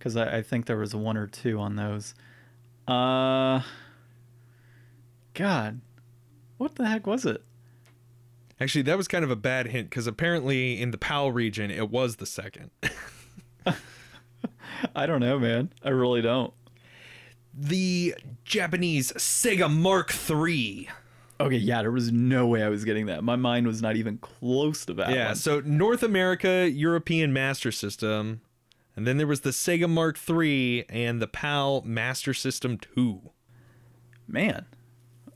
Because 0.00 0.16
I, 0.16 0.38
I 0.38 0.42
think 0.42 0.66
there 0.66 0.78
was 0.78 0.96
one 0.96 1.16
or 1.16 1.28
two 1.28 1.60
on 1.60 1.76
those. 1.76 2.14
Uh. 2.88 3.60
God, 5.34 5.80
what 6.56 6.74
the 6.74 6.86
heck 6.88 7.06
was 7.06 7.24
it? 7.24 7.44
Actually, 8.60 8.82
that 8.82 8.96
was 8.96 9.06
kind 9.08 9.24
of 9.24 9.30
a 9.30 9.36
bad 9.36 9.68
hint 9.68 9.88
because 9.88 10.06
apparently 10.06 10.80
in 10.80 10.90
the 10.90 10.98
PAL 10.98 11.30
region 11.32 11.70
it 11.70 11.88
was 11.88 12.16
the 12.16 12.26
second. 12.26 12.70
I 14.94 15.06
don't 15.06 15.20
know, 15.20 15.38
man. 15.38 15.72
I 15.84 15.90
really 15.90 16.20
don't. 16.20 16.52
the 17.54 18.14
Japanese 18.44 19.12
Sega 19.12 19.72
Mark 19.72 20.14
III. 20.28 20.88
Okay, 21.40 21.56
yeah, 21.56 21.80
there 21.80 21.90
was 21.90 22.12
no 22.12 22.46
way 22.46 22.62
I 22.62 22.68
was 22.68 22.84
getting 22.84 23.06
that. 23.06 23.24
My 23.24 23.36
mind 23.36 23.66
was 23.66 23.80
not 23.80 23.96
even 23.96 24.18
close 24.18 24.84
to 24.86 24.94
that. 24.94 25.10
yeah, 25.10 25.28
one. 25.28 25.36
so 25.36 25.60
North 25.60 26.02
America 26.02 26.68
European 26.70 27.32
Master 27.32 27.72
System, 27.72 28.42
and 28.96 29.06
then 29.06 29.16
there 29.16 29.26
was 29.26 29.40
the 29.40 29.50
Sega 29.50 29.88
Mark 29.88 30.18
III 30.28 30.84
and 30.88 31.20
the 31.20 31.26
PAL 31.26 31.82
Master 31.82 32.34
System 32.34 32.78
2. 32.78 33.20
man. 34.26 34.66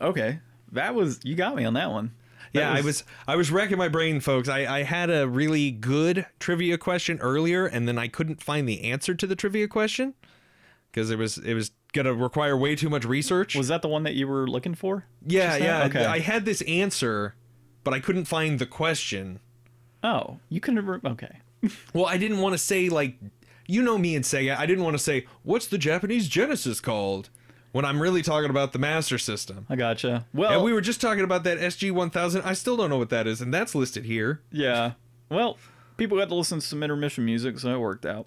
Okay, 0.00 0.40
that 0.72 0.94
was 0.94 1.20
you 1.22 1.34
got 1.34 1.54
me 1.56 1.64
on 1.64 1.74
that 1.74 1.90
one. 1.90 2.12
That 2.52 2.60
Yeah, 2.60 2.72
I 2.72 2.80
was 2.80 3.04
I 3.26 3.36
was 3.36 3.50
racking 3.50 3.78
my 3.78 3.88
brain, 3.88 4.20
folks. 4.20 4.48
I, 4.48 4.66
I 4.66 4.82
had 4.82 5.08
a 5.08 5.28
really 5.28 5.70
good 5.70 6.26
trivia 6.40 6.78
question 6.78 7.18
earlier, 7.20 7.66
and 7.66 7.86
then 7.88 7.96
I 7.98 8.08
couldn't 8.08 8.42
find 8.42 8.68
the 8.68 8.82
answer 8.84 9.14
to 9.14 9.26
the 9.26 9.36
trivia 9.36 9.68
question 9.68 10.14
because 10.90 11.10
it 11.10 11.18
was 11.18 11.38
it 11.38 11.54
was 11.54 11.70
gonna 11.92 12.12
require 12.12 12.56
way 12.56 12.74
too 12.74 12.90
much 12.90 13.04
research. 13.04 13.54
Was 13.54 13.68
that 13.68 13.82
the 13.82 13.88
one 13.88 14.02
that 14.02 14.14
you 14.14 14.26
were 14.26 14.46
looking 14.48 14.74
for? 14.74 15.06
yeah, 15.26 15.56
yeah. 15.56 15.84
Okay. 15.84 16.04
I 16.04 16.18
had 16.18 16.44
this 16.44 16.60
answer, 16.62 17.34
but 17.84 17.94
I 17.94 18.00
couldn't 18.00 18.24
find 18.26 18.58
the 18.58 18.66
question. 18.66 19.38
Oh, 20.02 20.38
you 20.48 20.60
couldn't. 20.60 20.84
Re- 20.84 21.00
okay. 21.04 21.38
Well, 21.94 22.04
I 22.04 22.18
didn't 22.18 22.40
want 22.40 22.52
to 22.52 22.58
say 22.58 22.90
like, 22.90 23.16
you 23.66 23.82
know 23.82 23.98
me 23.98 24.14
and 24.16 24.24
Sega. 24.24 24.56
I 24.56 24.66
didn't 24.66 24.84
want 24.84 24.94
to 24.96 25.02
say 25.02 25.26
what's 25.42 25.66
the 25.66 25.78
Japanese 25.78 26.28
Genesis 26.28 26.80
called 26.80 27.30
when 27.72 27.84
I'm 27.84 28.00
really 28.00 28.22
talking 28.22 28.50
about 28.50 28.72
the 28.72 28.78
Master 28.78 29.18
System. 29.18 29.66
I 29.68 29.76
gotcha. 29.76 30.26
Well, 30.32 30.52
and 30.52 30.62
we 30.62 30.72
were 30.72 30.80
just 30.80 31.00
talking 31.00 31.24
about 31.24 31.44
that 31.44 31.58
SG 31.58 31.90
1000. 31.92 32.42
I 32.42 32.52
still 32.54 32.76
don't 32.76 32.90
know 32.90 32.98
what 32.98 33.10
that 33.10 33.26
is, 33.26 33.40
and 33.40 33.52
that's 33.52 33.74
listed 33.74 34.04
here. 34.04 34.42
yeah. 34.52 34.92
Well, 35.30 35.56
people 35.96 36.18
got 36.18 36.28
to 36.28 36.34
listen 36.34 36.60
to 36.60 36.66
some 36.66 36.82
intermission 36.82 37.24
music, 37.24 37.58
so 37.58 37.74
it 37.74 37.78
worked 37.78 38.04
out. 38.04 38.26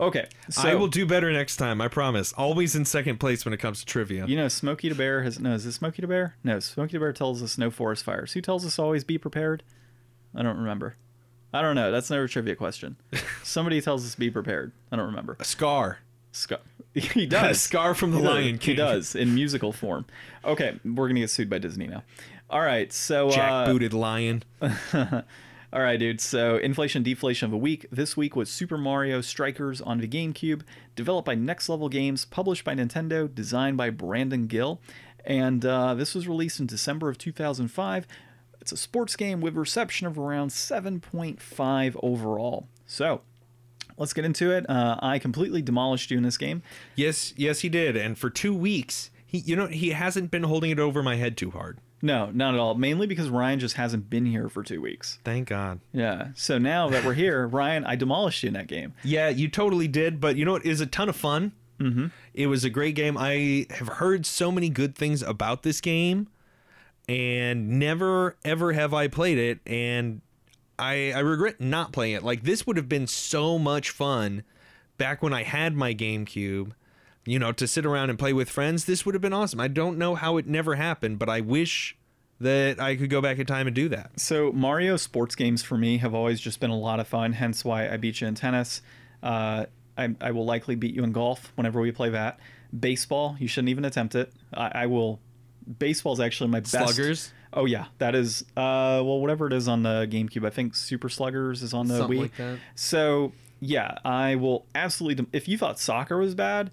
Okay, 0.00 0.28
so 0.48 0.68
I 0.68 0.74
will 0.76 0.86
do 0.86 1.04
better 1.04 1.30
next 1.32 1.56
time. 1.56 1.80
I 1.80 1.88
promise. 1.88 2.32
Always 2.34 2.76
in 2.76 2.84
second 2.84 3.18
place 3.18 3.44
when 3.44 3.52
it 3.52 3.56
comes 3.58 3.80
to 3.80 3.86
trivia. 3.86 4.26
You 4.26 4.36
know, 4.36 4.48
Smokey 4.48 4.88
the 4.88 4.94
Bear 4.94 5.22
has 5.24 5.38
no. 5.40 5.54
Is 5.54 5.66
it 5.66 5.72
Smokey 5.72 6.02
the 6.02 6.08
Bear? 6.08 6.36
No, 6.44 6.60
Smokey 6.60 6.92
the 6.92 7.00
Bear 7.00 7.12
tells 7.12 7.42
us 7.42 7.58
no 7.58 7.70
forest 7.70 8.04
fires. 8.04 8.32
Who 8.32 8.40
tells 8.40 8.64
us 8.64 8.78
always 8.78 9.02
be 9.04 9.18
prepared? 9.18 9.64
I 10.34 10.42
don't 10.42 10.56
remember. 10.56 10.96
I 11.52 11.62
don't 11.62 11.74
know. 11.74 11.90
That's 11.90 12.10
never 12.10 12.24
a 12.24 12.28
trivia 12.28 12.54
question. 12.56 12.96
Somebody 13.42 13.80
tells 13.80 14.04
us 14.04 14.14
be 14.14 14.30
prepared. 14.30 14.72
I 14.92 14.96
don't 14.96 15.06
remember. 15.06 15.36
A 15.40 15.44
scar. 15.44 15.98
Scar. 16.32 16.58
He 16.94 17.24
A 17.24 17.26
does. 17.26 17.60
scar 17.60 17.94
from 17.94 18.10
the 18.12 18.18
He. 18.18 18.24
Lion 18.24 18.58
King. 18.58 18.72
He 18.72 18.74
does 18.74 19.14
in 19.14 19.34
musical 19.34 19.70
form. 19.70 20.06
Okay, 20.44 20.80
we're 20.82 21.08
gonna 21.08 21.20
get 21.20 21.28
sued 21.30 21.50
by 21.50 21.58
Disney 21.58 21.86
now. 21.86 22.04
All 22.48 22.62
right, 22.62 22.90
so 22.92 23.28
uh, 23.28 23.32
Jack-booted 23.32 23.92
lion. 23.92 24.42
all 24.62 25.22
right, 25.72 25.98
dude. 25.98 26.20
So, 26.22 26.56
inflation 26.56 27.02
deflation 27.02 27.44
of 27.46 27.50
the 27.50 27.58
week. 27.58 27.86
This 27.92 28.16
week 28.16 28.34
was 28.34 28.48
Super 28.48 28.78
Mario 28.78 29.20
Strikers 29.20 29.80
on 29.82 29.98
the 29.98 30.08
GameCube, 30.08 30.62
developed 30.94 31.26
by 31.26 31.34
Next 31.34 31.68
Level 31.68 31.88
Games, 31.90 32.24
published 32.24 32.64
by 32.64 32.74
Nintendo, 32.74 33.32
designed 33.32 33.76
by 33.76 33.90
Brandon 33.90 34.46
Gill, 34.46 34.80
and 35.24 35.66
uh, 35.66 35.92
this 35.94 36.14
was 36.14 36.26
released 36.28 36.60
in 36.60 36.66
December 36.66 37.08
of 37.10 37.18
2005. 37.18 38.06
It's 38.66 38.72
a 38.72 38.76
sports 38.76 39.14
game 39.14 39.40
with 39.40 39.54
reception 39.54 40.08
of 40.08 40.18
around 40.18 40.50
7.5 40.50 42.00
overall. 42.02 42.66
So, 42.84 43.20
let's 43.96 44.12
get 44.12 44.24
into 44.24 44.50
it. 44.50 44.68
Uh, 44.68 44.96
I 45.00 45.20
completely 45.20 45.62
demolished 45.62 46.10
you 46.10 46.16
in 46.16 46.24
this 46.24 46.36
game. 46.36 46.64
Yes, 46.96 47.32
yes, 47.36 47.60
he 47.60 47.68
did. 47.68 47.96
And 47.96 48.18
for 48.18 48.28
two 48.28 48.52
weeks, 48.52 49.12
he, 49.24 49.38
you 49.38 49.54
know, 49.54 49.68
he 49.68 49.90
hasn't 49.90 50.32
been 50.32 50.42
holding 50.42 50.72
it 50.72 50.80
over 50.80 51.00
my 51.00 51.14
head 51.14 51.36
too 51.36 51.52
hard. 51.52 51.78
No, 52.02 52.32
not 52.32 52.54
at 52.54 52.58
all. 52.58 52.74
Mainly 52.74 53.06
because 53.06 53.28
Ryan 53.28 53.60
just 53.60 53.76
hasn't 53.76 54.10
been 54.10 54.26
here 54.26 54.48
for 54.48 54.64
two 54.64 54.80
weeks. 54.80 55.20
Thank 55.22 55.46
God. 55.46 55.78
Yeah. 55.92 56.30
So 56.34 56.58
now 56.58 56.88
that 56.88 57.04
we're 57.04 57.14
here, 57.14 57.46
Ryan, 57.62 57.84
I 57.84 57.94
demolished 57.94 58.42
you 58.42 58.48
in 58.48 58.54
that 58.54 58.66
game. 58.66 58.94
Yeah, 59.04 59.28
you 59.28 59.46
totally 59.46 59.86
did. 59.86 60.20
But 60.20 60.34
you 60.34 60.44
know 60.44 60.54
what? 60.54 60.66
It 60.66 60.70
is 60.72 60.80
a 60.80 60.86
ton 60.86 61.08
of 61.08 61.14
fun. 61.14 61.52
Mm-hmm. 61.78 62.06
It 62.34 62.48
was 62.48 62.64
a 62.64 62.70
great 62.70 62.96
game. 62.96 63.16
I 63.16 63.66
have 63.70 63.86
heard 63.86 64.26
so 64.26 64.50
many 64.50 64.70
good 64.70 64.96
things 64.96 65.22
about 65.22 65.62
this 65.62 65.80
game, 65.80 66.26
and 67.08 67.78
never 67.78 68.36
ever 68.44 68.72
have 68.72 68.92
I 68.92 69.08
played 69.08 69.38
it. 69.38 69.60
And 69.66 70.20
I 70.78 71.12
I 71.12 71.20
regret 71.20 71.60
not 71.60 71.92
playing 71.92 72.14
it. 72.14 72.22
Like 72.22 72.42
this 72.42 72.66
would 72.66 72.76
have 72.76 72.88
been 72.88 73.06
so 73.06 73.58
much 73.58 73.90
fun 73.90 74.42
back 74.98 75.22
when 75.22 75.32
I 75.32 75.42
had 75.42 75.74
my 75.74 75.94
GameCube. 75.94 76.72
You 77.28 77.40
know, 77.40 77.50
to 77.50 77.66
sit 77.66 77.84
around 77.84 78.10
and 78.10 78.18
play 78.18 78.32
with 78.32 78.48
friends, 78.48 78.84
this 78.84 79.04
would 79.04 79.16
have 79.16 79.22
been 79.22 79.32
awesome. 79.32 79.58
I 79.58 79.66
don't 79.66 79.98
know 79.98 80.14
how 80.14 80.36
it 80.36 80.46
never 80.46 80.76
happened, 80.76 81.18
but 81.18 81.28
I 81.28 81.40
wish 81.40 81.96
that 82.38 82.78
I 82.80 82.94
could 82.94 83.10
go 83.10 83.20
back 83.20 83.38
in 83.38 83.46
time 83.46 83.66
and 83.66 83.74
do 83.74 83.88
that. 83.88 84.20
So 84.20 84.52
Mario 84.52 84.96
sports 84.96 85.34
games 85.34 85.62
for 85.62 85.76
me 85.76 85.98
have 85.98 86.14
always 86.14 86.40
just 86.40 86.60
been 86.60 86.70
a 86.70 86.78
lot 86.78 87.00
of 87.00 87.08
fun. 87.08 87.32
Hence 87.32 87.64
why 87.64 87.88
I 87.88 87.96
beat 87.96 88.20
you 88.20 88.28
in 88.28 88.36
tennis. 88.36 88.80
Uh, 89.22 89.66
I, 89.98 90.14
I 90.20 90.30
will 90.32 90.44
likely 90.44 90.76
beat 90.76 90.94
you 90.94 91.02
in 91.02 91.12
golf 91.12 91.52
whenever 91.56 91.80
we 91.80 91.90
play 91.90 92.10
that. 92.10 92.38
Baseball, 92.78 93.36
you 93.40 93.48
shouldn't 93.48 93.70
even 93.70 93.84
attempt 93.84 94.14
it. 94.14 94.32
I, 94.52 94.82
I 94.82 94.86
will. 94.86 95.18
Baseball 95.78 96.12
is 96.12 96.20
actually 96.20 96.50
my 96.50 96.60
best. 96.60 96.70
Sluggers? 96.70 97.32
Oh 97.52 97.64
yeah, 97.64 97.86
that 97.98 98.14
is. 98.14 98.42
Uh, 98.56 99.00
well, 99.04 99.20
whatever 99.20 99.46
it 99.46 99.52
is 99.52 99.66
on 99.68 99.82
the 99.82 100.06
GameCube, 100.10 100.46
I 100.46 100.50
think 100.50 100.74
Super 100.74 101.08
Sluggers 101.08 101.62
is 101.62 101.72
on 101.74 101.88
the 101.88 101.98
Something 101.98 102.18
Wii. 102.18 102.22
like 102.22 102.36
that. 102.36 102.58
So 102.74 103.32
yeah, 103.60 103.98
I 104.04 104.34
will 104.36 104.66
absolutely. 104.74 105.14
dem- 105.16 105.28
If 105.32 105.48
you 105.48 105.56
thought 105.58 105.78
soccer 105.78 106.18
was 106.18 106.34
bad, 106.34 106.70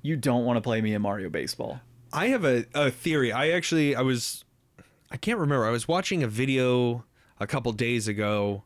you 0.00 0.16
don't 0.16 0.44
want 0.44 0.56
to 0.56 0.60
play 0.60 0.80
me 0.80 0.94
in 0.94 1.02
Mario 1.02 1.28
Baseball. 1.28 1.80
I 2.12 2.28
have 2.28 2.44
a, 2.44 2.64
a 2.74 2.90
theory. 2.90 3.30
I 3.32 3.50
actually 3.50 3.94
I 3.94 4.00
was 4.02 4.44
I 5.10 5.16
can't 5.16 5.38
remember. 5.38 5.64
I 5.66 5.70
was 5.70 5.86
watching 5.86 6.22
a 6.22 6.28
video 6.28 7.04
a 7.38 7.46
couple 7.46 7.70
days 7.72 8.08
ago. 8.08 8.64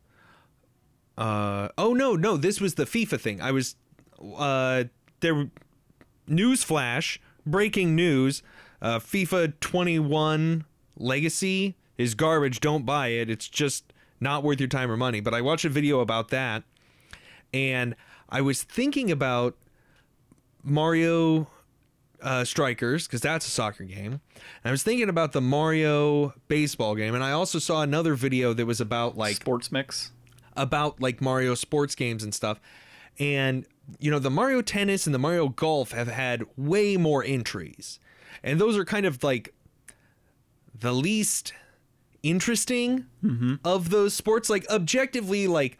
Uh 1.19 1.69
oh 1.79 1.95
no, 1.95 2.15
no, 2.15 2.37
this 2.37 2.61
was 2.61 2.75
the 2.75 2.85
FIFA 2.85 3.21
thing. 3.21 3.41
I 3.41 3.51
was 3.53 3.77
uh 4.37 4.85
there 5.21 5.51
news 6.27 6.63
flash, 6.63 7.21
breaking 7.47 7.95
news. 7.95 8.43
Uh 8.81 8.99
FIFA 8.99 9.55
21 9.61 10.65
Legacy 10.99 11.77
is 11.99 12.15
garbage. 12.15 12.61
Don't 12.61 12.85
buy 12.87 13.09
it. 13.09 13.31
It's 13.31 13.49
just 13.49 13.93
not 14.21 14.43
worth 14.43 14.61
your 14.61 14.69
time 14.69 14.91
or 14.91 14.97
money. 14.97 15.21
But 15.21 15.35
I 15.35 15.41
watched 15.41 15.65
a 15.65 15.69
video 15.69 16.01
about 16.01 16.29
that 16.29 16.63
and 17.53 17.95
I 18.29 18.41
was 18.41 18.63
thinking 18.63 19.11
about 19.11 19.57
Mario 20.63 21.49
uh, 22.21 22.45
Strikers 22.45 23.07
because 23.07 23.21
that's 23.21 23.47
a 23.47 23.51
soccer 23.51 23.85
game. 23.85 24.13
And 24.35 24.65
I 24.65 24.71
was 24.71 24.83
thinking 24.83 25.09
about 25.09 25.33
the 25.33 25.41
Mario 25.41 26.35
baseball 26.49 26.95
game, 26.95 27.15
and 27.15 27.23
I 27.23 27.33
also 27.33 27.59
saw 27.59 27.83
another 27.83 28.15
video 28.15 28.53
that 28.53 28.67
was 28.67 28.81
about 28.81 29.17
like 29.17 29.37
Sports 29.37 29.71
mix. 29.71 30.11
about 30.57 31.01
like 31.01 31.21
Mario 31.21 31.55
sports 31.55 31.95
games 31.95 32.25
and 32.25 32.35
stuff. 32.35 32.61
And 33.19 33.67
you 34.01 34.11
know, 34.11 34.19
the 34.19 34.31
Mario 34.31 34.63
Tennis 34.63 35.07
and 35.07 35.15
the 35.15 35.19
Mario 35.19 35.49
Golf 35.49 35.93
have 35.93 36.09
had 36.09 36.45
way 36.57 36.97
more 36.97 37.23
entries, 37.23 38.01
and 38.43 38.61
those 38.61 38.77
are 38.77 38.85
kind 38.85 39.07
of 39.07 39.23
like 39.25 39.55
the 40.79 40.93
least 40.93 41.53
interesting 42.23 43.07
of 43.65 43.91
those 43.91 44.15
sports. 44.15 44.49
Like 44.51 44.69
objectively, 44.71 45.47
like 45.47 45.79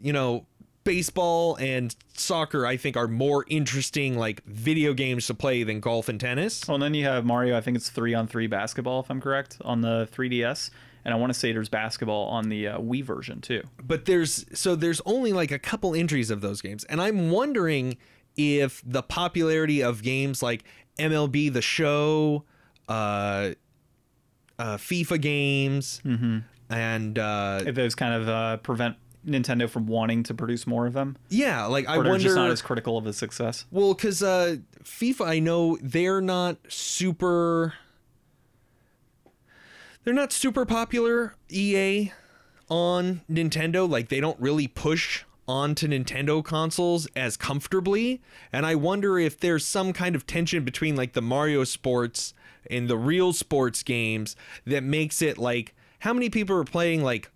you 0.00 0.12
know, 0.12 0.46
baseball 0.84 1.56
and 1.56 1.94
soccer, 2.14 2.66
I 2.66 2.76
think, 2.76 2.96
are 2.96 3.08
more 3.08 3.44
interesting 3.48 4.16
like 4.18 4.44
video 4.44 4.92
games 4.92 5.26
to 5.28 5.34
play 5.34 5.62
than 5.62 5.80
golf 5.80 6.08
and 6.08 6.20
tennis. 6.20 6.66
Well, 6.66 6.76
and 6.76 6.82
then 6.82 6.94
you 6.94 7.04
have 7.04 7.24
Mario. 7.24 7.56
I 7.56 7.60
think 7.60 7.76
it's 7.76 7.90
three 7.90 8.14
on 8.14 8.26
three 8.26 8.46
basketball, 8.46 9.00
if 9.00 9.10
I'm 9.10 9.20
correct, 9.20 9.58
on 9.62 9.80
the 9.80 10.08
3DS. 10.12 10.70
And 11.06 11.12
I 11.12 11.18
want 11.18 11.32
to 11.34 11.38
say 11.38 11.52
there's 11.52 11.68
basketball 11.68 12.28
on 12.28 12.48
the 12.48 12.68
uh, 12.68 12.78
Wii 12.78 13.04
version 13.04 13.40
too. 13.42 13.62
but 13.82 14.06
there's 14.06 14.46
so 14.58 14.74
there's 14.74 15.02
only 15.04 15.32
like 15.34 15.50
a 15.50 15.58
couple 15.58 15.94
entries 15.94 16.30
of 16.30 16.40
those 16.40 16.62
games 16.62 16.82
and 16.84 17.00
i'm 17.02 17.30
wondering 17.30 17.98
if 18.36 18.82
the 18.84 19.02
popularity 19.02 19.82
of 19.82 20.02
games 20.02 20.42
like 20.42 20.64
mlb 20.98 21.52
the 21.52 21.62
show 21.62 22.44
uh, 22.88 23.50
uh 24.58 24.76
fifa 24.76 25.20
games 25.20 26.00
and 26.70 27.18
uh 27.18 27.60
If 27.66 27.74
those 27.74 27.94
kind 27.94 28.14
of 28.14 28.28
uh, 28.28 28.56
prevent 28.58 28.96
Nintendo 29.26 29.68
from 29.70 29.86
wanting 29.86 30.22
to 30.24 30.34
produce 30.34 30.66
more 30.66 30.86
of 30.86 30.92
them, 30.92 31.16
yeah 31.30 31.64
like 31.64 31.86
i 31.88 31.96
wonder 31.96 32.18
just 32.18 32.36
not 32.36 32.50
as 32.50 32.60
critical 32.60 32.98
of 32.98 33.06
a 33.06 33.12
success. 33.12 33.64
well 33.70 33.94
because 33.94 34.22
uh 34.22 34.56
fifa 34.82 35.26
i 35.26 35.38
know 35.38 35.78
they're 35.80 36.20
not 36.20 36.58
super 36.68 37.72
they're 40.04 40.12
not 40.14 40.32
super 40.32 40.66
popular 40.66 41.34
ea 41.50 42.12
on 42.68 43.22
Nintendo. 43.30 43.88
Like 43.88 44.08
they 44.08 44.20
don't 44.20 44.38
really 44.40 44.68
push 44.68 45.24
onto 45.46 45.88
Nintendo 45.88 46.42
consoles 46.44 47.06
as 47.14 47.36
comfortably. 47.36 48.20
And 48.52 48.64
I 48.64 48.74
wonder 48.74 49.18
if 49.18 49.38
there's 49.38 49.64
some 49.64 49.92
kind 49.92 50.14
of 50.14 50.26
tension 50.26 50.64
between 50.64 50.96
like 50.96 51.12
the 51.12 51.22
Mario 51.22 51.64
sports 51.64 52.34
and 52.70 52.88
the 52.88 52.96
real 52.96 53.32
sports 53.32 53.82
games 53.82 54.36
that 54.66 54.82
makes 54.82 55.20
it 55.20 55.38
like 55.38 55.74
how 56.00 56.12
many 56.12 56.30
people 56.30 56.56
are 56.56 56.64
playing 56.64 57.02
like 57.02 57.30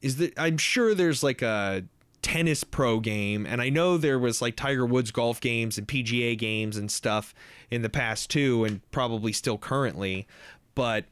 is 0.00 0.16
that 0.16 0.32
I'm 0.38 0.58
sure 0.58 0.94
there's 0.94 1.22
like 1.22 1.42
a 1.42 1.84
tennis 2.22 2.62
pro 2.62 3.00
game 3.00 3.46
and 3.46 3.60
I 3.60 3.70
know 3.70 3.96
there 3.96 4.18
was 4.18 4.40
like 4.40 4.54
Tiger 4.54 4.86
Woods 4.86 5.10
golf 5.10 5.40
games 5.40 5.78
and 5.78 5.88
PGA 5.88 6.36
games 6.38 6.76
and 6.76 6.90
stuff 6.90 7.34
in 7.70 7.82
the 7.82 7.88
past 7.88 8.30
too 8.30 8.64
and 8.64 8.88
probably 8.90 9.32
still 9.32 9.58
currently 9.58 10.26
but 10.74 11.06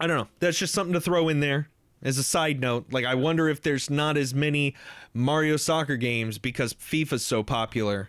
I 0.00 0.06
don't 0.06 0.16
know. 0.16 0.28
That's 0.40 0.58
just 0.58 0.74
something 0.74 0.94
to 0.94 1.00
throw 1.00 1.28
in 1.28 1.40
there 1.40 1.68
as 2.02 2.18
a 2.18 2.22
side 2.22 2.60
note. 2.60 2.86
Like, 2.92 3.04
I 3.04 3.14
wonder 3.14 3.48
if 3.48 3.62
there's 3.62 3.88
not 3.90 4.16
as 4.16 4.34
many 4.34 4.74
Mario 5.14 5.56
soccer 5.56 5.96
games 5.96 6.38
because 6.38 6.74
FIFA's 6.74 7.24
so 7.24 7.42
popular. 7.42 8.08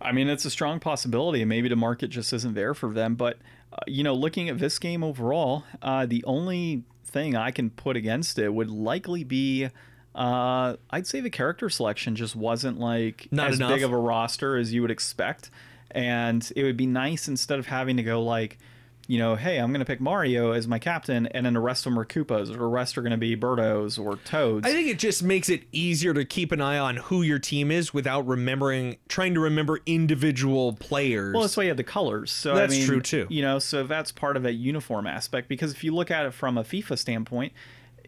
I 0.00 0.12
mean, 0.12 0.28
it's 0.28 0.44
a 0.44 0.50
strong 0.50 0.80
possibility. 0.80 1.40
and 1.42 1.48
Maybe 1.48 1.68
the 1.68 1.76
market 1.76 2.08
just 2.08 2.32
isn't 2.32 2.54
there 2.54 2.74
for 2.74 2.92
them. 2.92 3.14
But 3.14 3.38
uh, 3.72 3.78
you 3.86 4.02
know, 4.04 4.14
looking 4.14 4.48
at 4.48 4.58
this 4.58 4.78
game 4.78 5.02
overall, 5.02 5.64
uh, 5.82 6.06
the 6.06 6.22
only 6.24 6.84
thing 7.04 7.34
I 7.36 7.50
can 7.50 7.70
put 7.70 7.96
against 7.96 8.38
it 8.38 8.52
would 8.52 8.70
likely 8.70 9.24
be. 9.24 9.68
Uh, 10.14 10.76
I'd 10.90 11.08
say 11.08 11.20
the 11.20 11.30
character 11.30 11.68
selection 11.68 12.14
just 12.14 12.36
wasn't 12.36 12.78
like 12.78 13.26
Not 13.32 13.50
as 13.50 13.56
enough. 13.56 13.70
big 13.74 13.82
of 13.82 13.90
a 13.92 13.96
roster 13.96 14.56
as 14.56 14.72
you 14.72 14.80
would 14.82 14.92
expect, 14.92 15.50
and 15.90 16.48
it 16.54 16.62
would 16.62 16.76
be 16.76 16.86
nice 16.86 17.26
instead 17.26 17.58
of 17.58 17.66
having 17.66 17.96
to 17.96 18.04
go 18.04 18.22
like, 18.22 18.58
you 19.06 19.18
know, 19.18 19.34
hey, 19.36 19.58
I'm 19.58 19.70
going 19.70 19.80
to 19.80 19.84
pick 19.84 20.00
Mario 20.00 20.52
as 20.52 20.66
my 20.66 20.78
captain, 20.78 21.26
and 21.26 21.44
then 21.44 21.52
the 21.52 21.60
rest 21.60 21.84
of 21.84 21.92
them 21.92 21.98
are 21.98 22.06
Koopas, 22.06 22.48
or 22.50 22.56
the 22.58 22.66
rest 22.66 22.96
are 22.96 23.02
going 23.02 23.10
to 23.10 23.18
be 23.18 23.36
Birdos 23.36 24.02
or 24.02 24.16
Toads. 24.16 24.66
I 24.66 24.70
think 24.72 24.88
it 24.88 24.98
just 24.98 25.22
makes 25.22 25.48
it 25.50 25.64
easier 25.72 26.14
to 26.14 26.24
keep 26.24 26.52
an 26.52 26.60
eye 26.62 26.78
on 26.78 26.96
who 26.96 27.20
your 27.22 27.38
team 27.38 27.70
is 27.70 27.92
without 27.92 28.26
remembering, 28.26 28.96
trying 29.08 29.34
to 29.34 29.40
remember 29.40 29.80
individual 29.84 30.72
players. 30.72 31.34
Well, 31.34 31.42
that's 31.42 31.56
why 31.56 31.64
you 31.64 31.68
have 31.68 31.76
the 31.76 31.84
colors. 31.84 32.30
So 32.32 32.52
I 32.52 32.56
That's 32.56 32.72
mean, 32.78 32.86
true, 32.86 33.00
too. 33.00 33.26
You 33.28 33.42
know, 33.42 33.58
so 33.58 33.82
that's 33.84 34.10
part 34.10 34.36
of 34.38 34.42
that 34.44 34.54
uniform 34.54 35.06
aspect. 35.06 35.48
Because 35.48 35.72
if 35.72 35.84
you 35.84 35.94
look 35.94 36.10
at 36.10 36.24
it 36.24 36.32
from 36.32 36.56
a 36.56 36.64
FIFA 36.64 36.96
standpoint, 36.98 37.52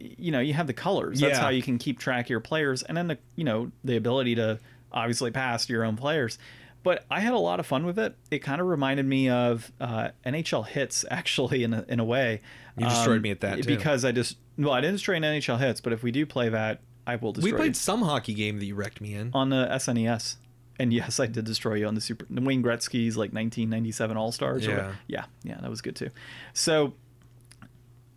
you 0.01 0.31
know, 0.31 0.41
you 0.41 0.55
have 0.55 0.67
the 0.67 0.73
colors. 0.73 1.21
That's 1.21 1.35
Yeah. 1.37 1.41
how 1.43 1.49
you 1.51 1.63
can 1.63 1.79
keep 1.79 1.99
track 1.99 2.27
of 2.27 2.31
your 2.31 2.41
players, 2.41 2.83
and 2.83 2.97
then 2.97 3.09
the 3.09 3.19
you 3.35 3.45
know 3.45 3.71
the 3.85 3.97
ability 3.97 4.35
to 4.37 4.59
obviously 4.93 5.31
pass 5.31 5.67
to 5.67 5.73
your 5.73 5.85
own 5.85 5.97
players. 5.97 6.39
But 6.87 7.05
I 7.11 7.19
had 7.19 7.33
a 7.33 7.39
lot 7.39 7.59
of 7.59 7.67
fun 7.67 7.85
with 7.85 7.99
it. 7.99 8.15
It 8.31 8.39
kind 8.39 8.61
of 8.61 8.69
reminded 8.69 9.07
me 9.07 9.29
of 9.29 9.73
uh, 9.81 10.11
NHL 10.25 10.65
Hitz, 10.69 11.05
actually, 11.11 11.65
in 11.65 11.75
a, 11.75 11.85
in 11.89 11.99
a 11.99 12.05
way. 12.05 12.41
Um, 12.79 12.85
You 12.85 12.89
destroyed 12.91 13.23
me 13.23 13.33
at 13.33 13.41
that, 13.41 13.57
too. 13.57 13.65
because 13.65 14.05
I 14.05 14.13
just 14.13 14.37
well, 14.57 14.71
I 14.73 14.81
didn't 14.81 14.95
destroy 14.95 15.17
an 15.17 15.25
NHL 15.25 15.59
Hitz, 15.59 15.81
but 15.81 15.93
if 15.93 16.05
we 16.05 16.13
do 16.13 16.25
play 16.25 16.49
that, 16.49 16.83
I 17.05 17.17
will 17.17 17.33
destroy. 17.33 17.49
You. 17.49 17.55
We 17.55 17.59
played 17.59 17.69
you 17.71 17.75
some 17.75 18.03
hockey 18.03 18.35
game 18.35 18.61
that 18.61 18.67
you 18.67 18.77
wrecked 18.77 19.01
me 19.01 19.15
in. 19.15 19.33
on 19.35 19.51
the 19.51 19.67
SNES. 19.67 20.37
And 20.79 20.93
yes, 20.93 21.19
I 21.19 21.27
did 21.27 21.45
destroy 21.45 21.75
you 21.75 21.87
on 21.89 21.97
the 21.97 22.01
Super 22.01 22.25
the 22.31 22.41
Wayne 22.41 22.63
Gretzky's 22.63 23.17
like 23.17 23.33
1997 23.33 24.17
All 24.17 24.31
Stars. 24.31 24.65
Yeah. 24.65 24.93
yeah, 25.09 25.25
yeah, 25.43 25.59
that 25.61 25.69
was 25.69 25.81
good 25.83 25.97
too. 25.97 26.11
So 26.53 26.95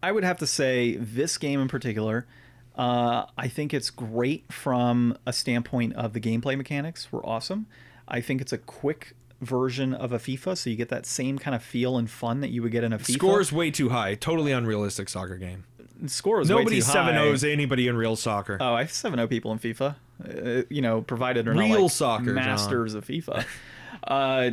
I 0.04 0.12
would 0.12 0.24
have 0.24 0.38
to 0.38 0.48
say 0.48 0.96
this 0.98 1.40
game 1.40 1.60
in 1.60 1.68
particular. 1.70 2.28
Uh, 2.76 3.26
I 3.36 3.48
think 3.48 3.74
it's 3.74 3.90
great 3.90 4.54
from 4.54 5.18
a 5.26 5.34
standpoint 5.34 5.96
of 5.96 6.14
the 6.14 6.20
gameplay 6.20 6.56
mechanics 6.56 7.12
were 7.12 7.26
awesome. 7.26 7.66
I 8.10 8.22
think 8.22 8.41
it's 8.41 8.53
a 8.53 8.57
quick 8.57 9.15
version 9.41 9.94
of 9.94 10.11
a 10.11 10.19
FIFA, 10.19 10.57
so 10.57 10.69
you 10.69 10.76
get 10.76 10.90
that 10.90 11.06
same 11.06 11.40
kind 11.40 11.56
of 11.56 11.64
feel 11.64 11.98
and 11.98 12.10
fun 12.10 12.41
that 12.41 12.49
you 12.49 12.61
would 12.61 12.72
get 12.72 12.84
in 12.84 12.94
a 12.94 12.99
FIFA. 12.99 13.14
Scores 13.14 13.52
way 13.52 13.72
too 13.72 13.90
high. 13.90 14.15
Totally 14.15 14.52
unrealistic 14.52 15.10
soccer 15.10 15.38
game. 15.38 15.65
score 16.07 16.41
is 16.41 16.49
way 16.49 16.57
Nobody 16.57 16.77
too 16.77 16.81
seven 16.81 17.15
high. 17.15 17.22
O's 17.22 17.44
anybody 17.44 17.88
in 17.88 17.95
real 17.95 18.15
soccer. 18.15 18.57
Oh, 18.60 18.73
I 18.73 18.81
have 18.81 18.91
seven 18.91 19.18
zero 19.18 19.27
people 19.27 19.52
in 19.52 19.60
FIFA. 19.60 19.95
Uh, 20.22 20.64
you 20.69 20.81
know, 20.81 21.02
provided 21.02 21.45
they're 21.45 21.53
not 21.53 21.64
Real 21.64 21.84
like 21.84 21.91
soccer, 21.91 22.26
John. 22.26 22.36
masters 22.36 22.94
of 22.94 23.06
FIFA. 23.06 23.45
uh, 24.03 24.52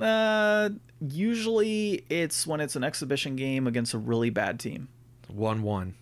uh, 0.00 0.68
usually 1.00 2.04
it's 2.08 2.46
when 2.46 2.60
it's 2.60 2.76
an 2.76 2.84
exhibition 2.84 3.34
game 3.34 3.66
against 3.66 3.94
a 3.94 3.98
really 3.98 4.30
bad 4.30 4.60
team. 4.60 4.88
One 5.28 5.62
one. 5.62 5.94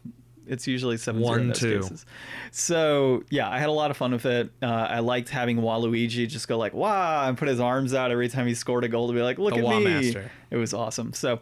It's 0.48 0.66
usually 0.66 0.96
seven 0.96 1.20
One, 1.22 1.40
in 1.40 1.48
those 1.48 1.58
two. 1.58 1.80
cases. 1.80 2.06
So 2.50 3.24
yeah, 3.30 3.48
I 3.50 3.58
had 3.58 3.68
a 3.68 3.72
lot 3.72 3.90
of 3.90 3.96
fun 3.96 4.12
with 4.12 4.26
it. 4.26 4.50
Uh, 4.62 4.66
I 4.66 5.00
liked 5.00 5.28
having 5.28 5.58
Waluigi 5.58 6.28
just 6.28 6.48
go 6.48 6.58
like 6.58 6.74
"Wow" 6.74 7.28
and 7.28 7.36
put 7.36 7.48
his 7.48 7.60
arms 7.60 7.94
out 7.94 8.10
every 8.10 8.28
time 8.28 8.46
he 8.46 8.54
scored 8.54 8.84
a 8.84 8.88
goal 8.88 9.08
to 9.08 9.14
be 9.14 9.22
like, 9.22 9.38
"Look 9.38 9.54
The 9.54 9.66
at 9.66 9.78
me!" 9.78 9.84
Master. 9.84 10.30
It 10.50 10.56
was 10.56 10.74
awesome. 10.74 11.12
So. 11.12 11.40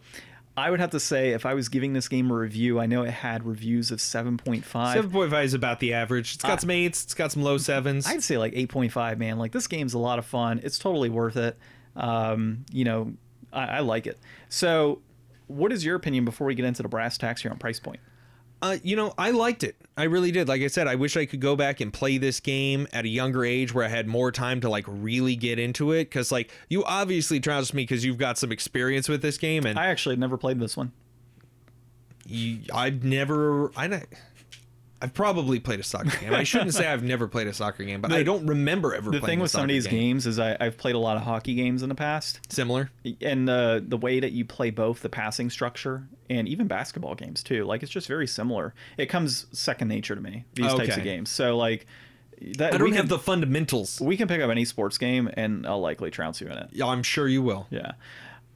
I 0.58 0.70
would 0.70 0.80
have 0.80 0.92
to 0.92 1.00
say, 1.00 1.32
if 1.32 1.44
I 1.44 1.52
was 1.52 1.68
giving 1.68 1.92
this 1.92 2.08
game 2.08 2.30
a 2.30 2.34
review, 2.34 2.80
I 2.80 2.86
know 2.86 3.02
it 3.02 3.10
had 3.10 3.44
reviews 3.44 3.90
of 3.90 3.98
7.5. 3.98 4.94
Seven 4.94 5.10
point 5.10 5.30
five 5.30 5.44
is 5.44 5.52
about 5.52 5.80
the 5.80 5.92
average. 5.92 6.32
It's 6.36 6.42
got 6.42 6.62
some 6.62 6.70
eights. 6.70 7.04
It's 7.04 7.12
got 7.12 7.30
some 7.30 7.42
low 7.42 7.58
sevens. 7.58 8.06
I'd 8.06 8.22
say 8.22 8.38
like 8.38 8.54
8.5, 8.54 9.18
man. 9.18 9.38
Like 9.38 9.52
this 9.52 9.66
game's 9.66 9.92
a 9.92 9.98
lot 9.98 10.18
of 10.18 10.24
fun. 10.24 10.62
It's 10.64 10.78
totally 10.78 11.10
worth 11.10 11.36
it. 11.36 11.58
Um, 11.94 12.64
you 12.72 12.84
know, 12.84 13.12
I, 13.52 13.66
I 13.66 13.80
like 13.80 14.06
it. 14.06 14.18
So, 14.48 15.02
what 15.46 15.72
is 15.72 15.84
your 15.84 15.94
opinion 15.94 16.24
before 16.24 16.46
we 16.46 16.54
get 16.54 16.64
into 16.64 16.82
the 16.82 16.88
brass 16.88 17.18
tacks 17.18 17.42
here 17.42 17.50
on 17.50 17.58
price 17.58 17.78
point? 17.78 18.00
Uh, 18.62 18.78
you 18.82 18.96
know, 18.96 19.12
I 19.18 19.30
liked 19.32 19.62
it. 19.64 19.76
I 19.96 20.04
really 20.04 20.32
did. 20.32 20.48
Like 20.48 20.62
I 20.62 20.66
said, 20.68 20.86
I 20.86 20.94
wish 20.94 21.16
I 21.16 21.26
could 21.26 21.40
go 21.40 21.56
back 21.56 21.80
and 21.80 21.92
play 21.92 22.18
this 22.18 22.40
game 22.40 22.86
at 22.92 23.04
a 23.04 23.08
younger 23.08 23.44
age 23.44 23.74
where 23.74 23.84
I 23.84 23.88
had 23.88 24.06
more 24.06 24.32
time 24.32 24.60
to 24.62 24.68
like 24.68 24.84
really 24.88 25.36
get 25.36 25.58
into 25.58 25.92
it. 25.92 26.04
Because 26.04 26.32
like 26.32 26.50
you 26.68 26.84
obviously 26.84 27.38
trust 27.38 27.74
me 27.74 27.82
because 27.82 28.04
you've 28.04 28.18
got 28.18 28.38
some 28.38 28.52
experience 28.52 29.08
with 29.08 29.22
this 29.22 29.38
game, 29.38 29.66
and 29.66 29.78
I 29.78 29.86
actually 29.86 30.16
never 30.16 30.36
played 30.36 30.58
this 30.58 30.76
one. 30.76 30.92
you, 32.26 32.60
I've 32.72 33.04
never. 33.04 33.70
I. 33.76 34.02
I've 35.00 35.12
probably 35.12 35.60
played 35.60 35.80
a 35.80 35.82
soccer 35.82 36.16
game. 36.18 36.32
I 36.32 36.42
shouldn't 36.42 36.72
say 36.72 36.86
I've 36.86 37.02
never 37.02 37.28
played 37.28 37.46
a 37.46 37.52
soccer 37.52 37.84
game, 37.84 38.00
but 38.00 38.12
I 38.12 38.22
don't 38.22 38.46
remember 38.46 38.94
ever. 38.94 39.10
The 39.10 39.20
thing 39.20 39.40
with 39.40 39.50
some 39.50 39.62
of 39.62 39.68
these 39.68 39.86
game. 39.86 39.92
games 40.00 40.26
is 40.26 40.38
I, 40.38 40.56
I've 40.58 40.78
played 40.78 40.94
a 40.94 40.98
lot 40.98 41.16
of 41.16 41.22
hockey 41.22 41.54
games 41.54 41.82
in 41.82 41.88
the 41.88 41.94
past, 41.94 42.40
similar. 42.50 42.90
and 43.20 43.46
the 43.46 43.84
the 43.86 43.96
way 43.98 44.20
that 44.20 44.32
you 44.32 44.44
play 44.44 44.70
both 44.70 45.02
the 45.02 45.08
passing 45.08 45.50
structure 45.50 46.08
and 46.30 46.48
even 46.48 46.66
basketball 46.66 47.14
games 47.14 47.42
too, 47.42 47.64
like 47.64 47.82
it's 47.82 47.92
just 47.92 48.08
very 48.08 48.26
similar. 48.26 48.74
It 48.96 49.06
comes 49.06 49.46
second 49.52 49.88
nature 49.88 50.14
to 50.14 50.20
me. 50.20 50.44
These 50.54 50.72
types 50.72 50.96
of 50.96 51.04
games. 51.04 51.30
So 51.30 51.56
like, 51.56 51.86
that, 52.56 52.72
I 52.72 52.76
we 52.76 52.78
don't 52.78 52.92
have 52.92 53.00
can- 53.02 53.08
the 53.08 53.18
fundamentals. 53.18 54.00
We 54.00 54.16
can 54.16 54.28
pick 54.28 54.40
up 54.40 54.50
any 54.50 54.64
sports 54.64 54.96
game, 54.96 55.28
and 55.34 55.66
I'll 55.66 55.80
likely 55.80 56.10
trounce 56.10 56.40
you 56.40 56.46
in 56.46 56.54
it. 56.56 56.68
Yeah, 56.72 56.86
I'm 56.86 57.02
sure 57.02 57.28
you 57.28 57.42
will. 57.42 57.66
Yeah. 57.70 57.92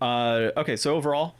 Uh, 0.00 0.50
okay, 0.56 0.76
so 0.76 0.94
overall, 0.94 1.34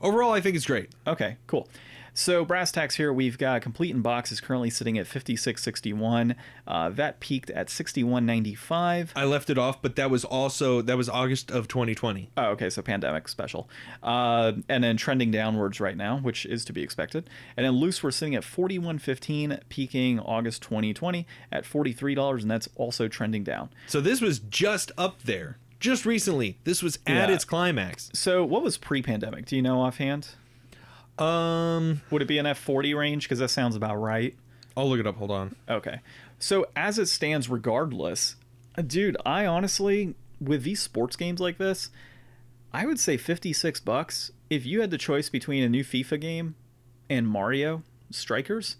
Overall, 0.00 0.32
I 0.32 0.40
think 0.40 0.56
it's 0.56 0.66
great. 0.66 0.88
Okay, 1.06 1.36
cool. 1.46 1.68
So 2.14 2.44
brass 2.44 2.72
tacks 2.72 2.96
here, 2.96 3.12
we've 3.12 3.38
got 3.38 3.62
complete 3.62 3.94
in 3.94 4.02
box 4.02 4.30
is 4.32 4.40
currently 4.40 4.70
sitting 4.70 4.98
at 4.98 5.06
56.61. 5.06 6.34
Uh, 6.66 6.88
that 6.90 7.20
peaked 7.20 7.50
at 7.50 7.68
61.95. 7.68 9.10
I 9.14 9.24
left 9.24 9.50
it 9.50 9.58
off, 9.58 9.80
but 9.80 9.96
that 9.96 10.10
was 10.10 10.24
also 10.24 10.82
that 10.82 10.96
was 10.96 11.08
August 11.08 11.50
of 11.50 11.68
2020. 11.68 12.30
Oh, 12.36 12.46
okay, 12.50 12.70
so 12.70 12.82
pandemic 12.82 13.28
special. 13.28 13.68
Uh, 14.02 14.52
and 14.68 14.82
then 14.84 14.96
trending 14.96 15.30
downwards 15.30 15.80
right 15.80 15.96
now, 15.96 16.18
which 16.18 16.44
is 16.46 16.64
to 16.66 16.72
be 16.72 16.82
expected. 16.82 17.28
And 17.56 17.64
then 17.64 17.72
loose, 17.74 18.02
we're 18.02 18.10
sitting 18.10 18.34
at 18.34 18.42
41.15, 18.42 19.60
peaking 19.68 20.20
August 20.20 20.62
2020 20.62 21.26
at 21.52 21.64
$43, 21.64 22.42
and 22.42 22.50
that's 22.50 22.68
also 22.76 23.08
trending 23.08 23.44
down. 23.44 23.70
So 23.86 24.00
this 24.00 24.20
was 24.20 24.38
just 24.38 24.92
up 24.98 25.22
there, 25.22 25.58
just 25.78 26.04
recently. 26.04 26.58
This 26.64 26.82
was 26.82 26.98
at 27.06 27.28
Yeah. 27.28 27.34
its 27.34 27.44
climax. 27.44 28.10
So 28.14 28.44
what 28.44 28.62
was 28.62 28.76
pre-pandemic? 28.78 29.46
Do 29.46 29.56
you 29.56 29.62
know 29.62 29.80
offhand? 29.80 30.28
Um, 31.20 32.00
Would 32.10 32.22
it 32.22 32.28
be 32.28 32.38
an 32.38 32.46
F40 32.46 32.96
range? 32.96 33.24
Because 33.24 33.38
that 33.40 33.50
sounds 33.50 33.76
about 33.76 33.96
right. 33.96 34.34
I'll 34.76 34.88
look 34.88 35.00
it 35.00 35.06
up. 35.06 35.16
Hold 35.16 35.30
on. 35.30 35.56
Okay. 35.68 36.00
So 36.38 36.66
as 36.74 36.98
it 36.98 37.06
stands, 37.06 37.48
regardless, 37.48 38.36
uh, 38.76 38.82
dude, 38.82 39.16
I 39.26 39.46
honestly, 39.46 40.14
with 40.40 40.62
these 40.62 40.80
sports 40.80 41.16
games 41.16 41.40
like 41.40 41.58
this, 41.58 41.90
I 42.72 42.86
would 42.86 42.98
say 42.98 43.16
56 43.16 43.80
bucks. 43.80 44.30
If 44.48 44.64
you 44.64 44.80
had 44.80 44.90
the 44.90 44.98
choice 44.98 45.28
between 45.28 45.62
a 45.62 45.68
new 45.68 45.84
FIFA 45.84 46.20
game 46.20 46.54
and 47.08 47.28
Mario 47.28 47.82
Strikers, 48.10 48.76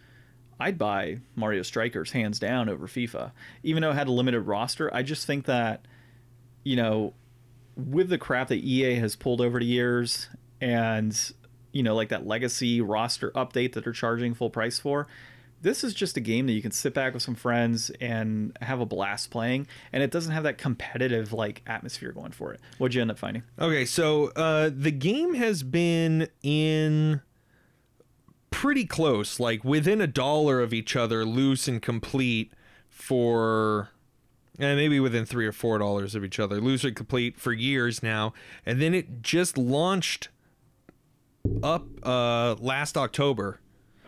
I'd 0.58 0.78
buy 0.78 1.18
Mario 1.34 1.62
Strikers 1.62 2.12
hands 2.12 2.38
down 2.38 2.68
over 2.68 2.86
FIFA. 2.86 3.32
Even 3.62 3.82
though 3.82 3.90
it 3.90 3.94
had 3.94 4.08
a 4.08 4.12
limited 4.12 4.42
roster, 4.42 4.92
I 4.94 5.02
just 5.02 5.26
think 5.26 5.46
that, 5.46 5.84
you 6.64 6.76
know, 6.76 7.14
with 7.76 8.08
the 8.08 8.18
crap 8.18 8.48
that 8.48 8.58
EA 8.64 8.94
has 8.96 9.16
pulled 9.16 9.40
over 9.40 9.58
the 9.58 9.66
years 9.66 10.28
and, 10.60 11.32
you 11.72 11.82
know, 11.82 11.94
like 11.94 12.08
that 12.08 12.26
legacy 12.26 12.80
roster 12.80 13.30
update 13.32 13.72
that 13.72 13.84
they're 13.84 13.92
charging 13.92 14.34
full 14.34 14.50
price 14.50 14.78
for, 14.78 15.06
this 15.62 15.84
is 15.84 15.92
just 15.92 16.16
a 16.16 16.20
game 16.20 16.46
that 16.46 16.52
you 16.52 16.62
can 16.62 16.70
sit 16.70 16.94
back 16.94 17.12
with 17.12 17.22
some 17.22 17.34
friends 17.34 17.90
and 18.00 18.56
have 18.62 18.80
a 18.80 18.86
blast 18.86 19.30
playing 19.30 19.66
and 19.92 20.02
it 20.02 20.10
doesn't 20.10 20.32
have 20.32 20.44
that 20.44 20.56
competitive 20.56 21.34
like 21.34 21.62
atmosphere 21.66 22.12
going 22.12 22.32
for 22.32 22.52
it 22.52 22.60
what'd 22.78 22.94
you 22.94 23.02
end 23.02 23.10
up 23.10 23.18
finding 23.18 23.42
Okay, 23.58 23.84
so 23.84 24.28
uh, 24.36 24.70
the 24.74 24.90
game 24.90 25.34
has 25.34 25.62
been 25.62 26.28
in 26.42 27.20
pretty 28.50 28.84
close, 28.84 29.40
like 29.40 29.64
within 29.64 30.00
a 30.00 30.06
dollar 30.06 30.60
of 30.60 30.74
each 30.74 30.96
other, 30.96 31.24
loose 31.24 31.68
and 31.68 31.80
complete 31.80 32.52
for. 32.88 33.90
And 34.58 34.76
maybe 34.76 35.00
within 35.00 35.24
three 35.24 35.46
or 35.46 35.52
four 35.52 35.78
dollars 35.78 36.14
of 36.14 36.22
each 36.22 36.38
other, 36.38 36.60
loose 36.60 36.84
and 36.84 36.94
complete 36.94 37.40
for 37.40 37.52
years 37.52 38.02
now, 38.02 38.34
and 38.66 38.80
then 38.82 38.92
it 38.92 39.22
just 39.22 39.56
launched 39.56 40.28
up 41.62 41.86
uh, 42.02 42.54
last 42.60 42.96
October. 42.96 43.60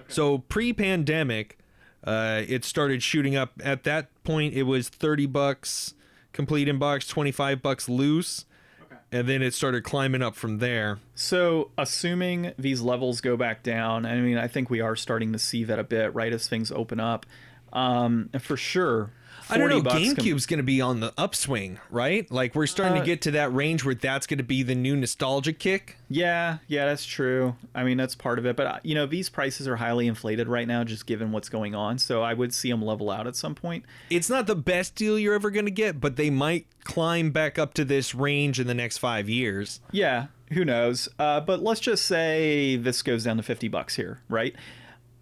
So 0.09 0.39
pre-pandemic, 0.39 1.59
uh, 2.05 2.43
it 2.47 2.65
started 2.65 3.03
shooting 3.03 3.37
up. 3.37 3.53
At 3.63 3.85
that 3.85 4.09
point, 4.25 4.55
it 4.55 4.65
was 4.65 4.89
thirty 4.89 5.27
bucks 5.27 5.95
complete 6.33 6.69
in 6.69 6.79
box, 6.79 7.07
twenty-five 7.07 7.63
bucks 7.63 7.89
loose, 7.89 8.45
and 9.11 9.29
then 9.29 9.43
it 9.43 9.55
started 9.55 9.85
climbing 9.85 10.23
up 10.23 10.35
from 10.35 10.59
there. 10.59 10.99
so 11.15 11.71
assuming 11.79 12.53
these 12.59 12.81
levels 12.81 13.21
go 13.21 13.37
back 13.37 13.63
down 13.63 14.07
i 14.07 14.17
mean 14.21 14.39
i 14.39 14.49
think 14.49 14.71
we 14.71 14.81
are 14.81 14.97
starting 14.97 15.33
to 15.33 15.39
see 15.39 15.63
that 15.65 15.79
a 15.79 15.85
bit 15.85 16.13
right 16.15 16.33
as 16.33 16.49
things 16.49 16.73
open 16.73 16.99
up 16.99 17.27
um 17.75 18.29
for 18.41 18.57
sure 18.57 19.11
I 19.53 19.59
don't 19.59 19.69
know. 19.71 19.83
bucks 19.83 19.95
com- 19.95 20.15
GameCube's 20.17 20.47
going 20.47 20.59
to 20.59 20.63
be 20.65 20.81
on 20.81 21.01
the 21.01 21.13
upswing, 21.19 21.79
right? 21.91 22.31
Like 22.31 22.55
we're 22.55 22.67
starting 22.67 22.99
Uh, 22.99 23.01
to 23.01 23.07
get 23.07 23.23
to 23.23 23.31
that 23.33 23.53
range 23.55 23.85
where 23.85 23.95
that's 23.95 24.27
going 24.27 24.39
to 24.39 24.45
be 24.45 24.63
the 24.63 24.75
new 24.75 24.97
nostalgia 24.97 25.53
kick. 25.53 25.97
yeah 26.09 26.59
yeah 26.69 26.85
that's 26.85 27.07
true 27.07 27.57
i 27.75 27.83
mean 27.83 27.97
that's 27.97 28.15
part 28.15 28.39
of 28.39 28.45
it 28.45 28.55
but 28.55 28.67
uh, 28.67 28.79
you 28.83 28.95
know 28.95 29.07
these 29.07 29.31
prices 29.31 29.67
are 29.67 29.77
highly 29.77 30.07
inflated 30.07 30.47
right 30.47 30.69
now 30.69 30.85
just 30.85 31.07
given 31.07 31.33
what's 31.33 31.49
going 31.49 31.75
on 31.75 31.97
so 31.99 32.21
i 32.23 32.35
would 32.35 32.53
see 32.53 32.71
them 32.71 32.83
level 32.85 33.11
out 33.11 33.27
at 33.27 33.35
some 33.35 33.55
point 33.55 33.83
It's 34.11 34.29
not 34.29 34.47
the 34.47 34.55
best 34.55 34.95
deal 34.95 35.19
you're 35.19 35.33
ever 35.35 35.51
going 35.51 35.65
to 35.65 35.71
get, 35.71 36.01
but 36.01 36.17
they 36.17 36.29
might 36.29 36.67
climb 36.85 37.31
back 37.31 37.59
up 37.59 37.73
to 37.75 37.85
this 37.85 38.15
range 38.15 38.61
in 38.61 38.67
the 38.67 38.75
next 38.75 38.99
five 38.99 39.29
years. 39.29 39.81
Yeah, 39.91 40.27
who 40.53 40.65
knows? 40.67 41.09
Uh, 41.19 41.41
but 41.41 41.63
let's 41.63 41.81
just 41.81 42.05
say 42.05 42.77
this 42.77 43.01
goes 43.03 43.25
down 43.25 43.37
to 43.39 43.43
50 43.43 43.69
bucks 43.69 43.97
here, 43.97 44.21
right? 44.29 44.55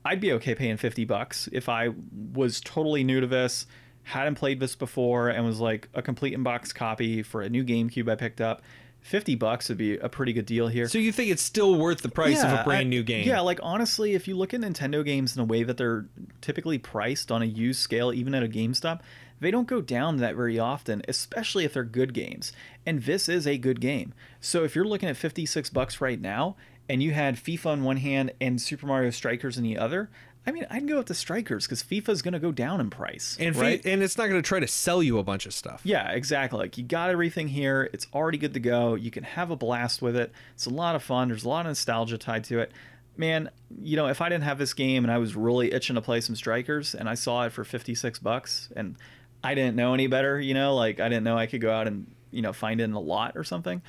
I'd 0.04 0.20
be 0.20 0.32
okay 0.32 0.54
paying 0.54 0.76
50 0.78 1.04
bucks 1.04 1.48
if 1.52 1.68
I 1.68 1.90
was 2.32 2.60
totally 2.60 3.04
new 3.04 3.20
to 3.20 3.26
this, 3.26 3.66
hadn't 4.04 4.34
played 4.36 4.60
this 4.60 4.74
before, 4.76 5.28
and 5.28 5.44
was 5.44 5.60
like 5.60 5.88
a 5.94 6.02
complete 6.02 6.36
inbox 6.36 6.74
copy 6.74 7.22
for 7.22 7.42
a 7.42 7.48
new 7.48 7.64
GameCube 7.64 8.10
I 8.10 8.14
picked 8.16 8.40
up. 8.40 8.62
50 9.02 9.34
bucks 9.36 9.68
would 9.70 9.78
be 9.78 9.96
a 9.96 10.10
pretty 10.10 10.34
good 10.34 10.44
deal 10.44 10.68
here. 10.68 10.86
So 10.86 10.98
you 10.98 11.10
think 11.10 11.30
it's 11.30 11.42
still 11.42 11.76
worth 11.76 12.02
the 12.02 12.10
price 12.10 12.42
of 12.44 12.52
a 12.52 12.62
brand 12.64 12.80
I- 12.86 12.90
new 12.90 13.02
game? 13.02 13.26
Yeah, 13.26 13.40
like 13.40 13.58
honestly, 13.62 14.12
if 14.14 14.28
you 14.28 14.36
look 14.36 14.52
at 14.52 14.60
Nintendo 14.60 15.02
games 15.02 15.34
in 15.34 15.40
a 15.40 15.44
way 15.44 15.62
that 15.62 15.78
they're 15.78 16.06
typically 16.42 16.76
priced 16.76 17.32
on 17.32 17.40
a 17.40 17.46
used 17.46 17.80
scale, 17.80 18.12
even 18.12 18.34
at 18.34 18.42
a 18.42 18.48
GameStop, 18.48 19.00
they 19.40 19.50
don't 19.50 19.66
go 19.66 19.80
down 19.80 20.18
that 20.18 20.36
very 20.36 20.58
often, 20.58 21.00
especially 21.08 21.64
if 21.64 21.72
they're 21.72 21.82
good 21.82 22.12
games. 22.12 22.52
And 22.84 23.02
this 23.04 23.26
is 23.26 23.46
a 23.46 23.56
good 23.56 23.80
game. 23.80 24.12
So 24.38 24.64
if 24.64 24.74
you're 24.76 24.84
looking 24.84 25.08
at 25.08 25.16
56 25.16 25.70
bucks 25.70 26.02
right 26.02 26.20
now 26.20 26.56
and 26.86 27.02
you 27.02 27.12
had 27.12 27.36
FIFA 27.36 27.66
on 27.66 27.84
one 27.84 27.96
hand 27.96 28.32
and 28.38 28.60
Super 28.60 28.86
Mario 28.86 29.08
Strikers 29.08 29.56
in 29.56 29.64
the 29.64 29.78
other, 29.78 30.10
I 30.50 30.52
mean, 30.52 30.66
I'd 30.68 30.88
go 30.88 30.96
with 30.96 31.06
the 31.06 31.14
Strikers 31.14 31.64
because 31.64 31.80
FIFA's 31.80 32.22
going 32.22 32.32
to 32.32 32.40
go 32.40 32.50
down 32.50 32.80
in 32.80 32.90
price. 32.90 33.36
and 33.38 33.54
right? 33.54 33.80
and 33.86 34.02
it's 34.02 34.18
not 34.18 34.28
going 34.28 34.42
to 34.42 34.46
try 34.46 34.58
to 34.58 34.66
sell 34.66 35.00
you 35.00 35.20
a 35.20 35.22
bunch 35.22 35.46
of 35.46 35.54
stuff. 35.54 35.80
Yeah, 35.84 36.10
exactly. 36.10 36.58
Like 36.58 36.76
you 36.76 36.82
got 36.82 37.08
everything 37.08 37.46
here. 37.46 37.88
It's 37.92 38.08
already 38.12 38.36
good 38.36 38.54
to 38.54 38.60
go. 38.60 38.96
You 38.96 39.12
can 39.12 39.22
have 39.22 39.52
a 39.52 39.56
blast 39.56 40.02
with 40.02 40.16
it. 40.16 40.32
It's 40.54 40.66
a 40.66 40.70
lot 40.70 40.96
of 40.96 41.04
fun. 41.04 41.28
There's 41.28 41.44
a 41.44 41.48
lot 41.48 41.60
of 41.60 41.66
nostalgia 41.66 42.18
tied 42.18 42.42
to 42.44 42.58
it. 42.58 42.72
Man, 43.16 43.48
you 43.80 43.96
know, 43.96 44.08
if 44.08 44.20
I 44.20 44.28
didn't 44.28 44.42
have 44.42 44.58
this 44.58 44.74
game 44.74 45.04
and 45.04 45.12
I 45.12 45.18
was 45.18 45.36
really 45.36 45.72
itching 45.72 45.94
to 45.94 46.02
play 46.02 46.20
some 46.20 46.34
strikers 46.34 46.96
and 46.96 47.08
I 47.08 47.14
saw 47.14 47.46
it 47.46 47.52
for 47.52 47.62
56 47.62 48.18
bucks 48.18 48.70
and 48.74 48.96
I 49.44 49.54
didn't 49.54 49.76
know 49.76 49.94
any 49.94 50.08
better, 50.08 50.40
you 50.40 50.54
know, 50.54 50.74
like 50.74 50.98
I 50.98 51.08
didn't 51.08 51.22
know 51.22 51.38
I 51.38 51.46
could 51.46 51.60
go 51.60 51.70
out 51.70 51.86
and, 51.86 52.08
you 52.32 52.42
know, 52.42 52.52
find 52.52 52.80
it 52.80 52.84
in 52.84 52.94
a 52.94 52.98
lot 52.98 53.36
or 53.36 53.44
something, 53.44 53.82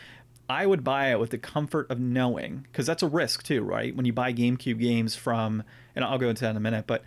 I 0.52 0.66
would 0.66 0.84
buy 0.84 1.12
it 1.12 1.20
with 1.20 1.30
the 1.30 1.38
comfort 1.38 1.90
of 1.90 2.00
knowing 2.00 2.68
because 2.70 2.86
that's 2.86 3.02
a 3.02 3.08
risk 3.08 3.44
too, 3.44 3.62
right? 3.62 3.96
When 3.96 4.06
you 4.06 4.12
buy 4.12 4.34
GameCube 4.34 4.80
games 4.80 5.16
from, 5.16 5.64
and 5.96 6.04
I'll 6.04 6.18
go 6.18 6.28
into 6.28 6.42
that 6.42 6.52
in 6.52 6.58
a 6.58 6.62
minute, 6.62 6.88
but 6.88 7.04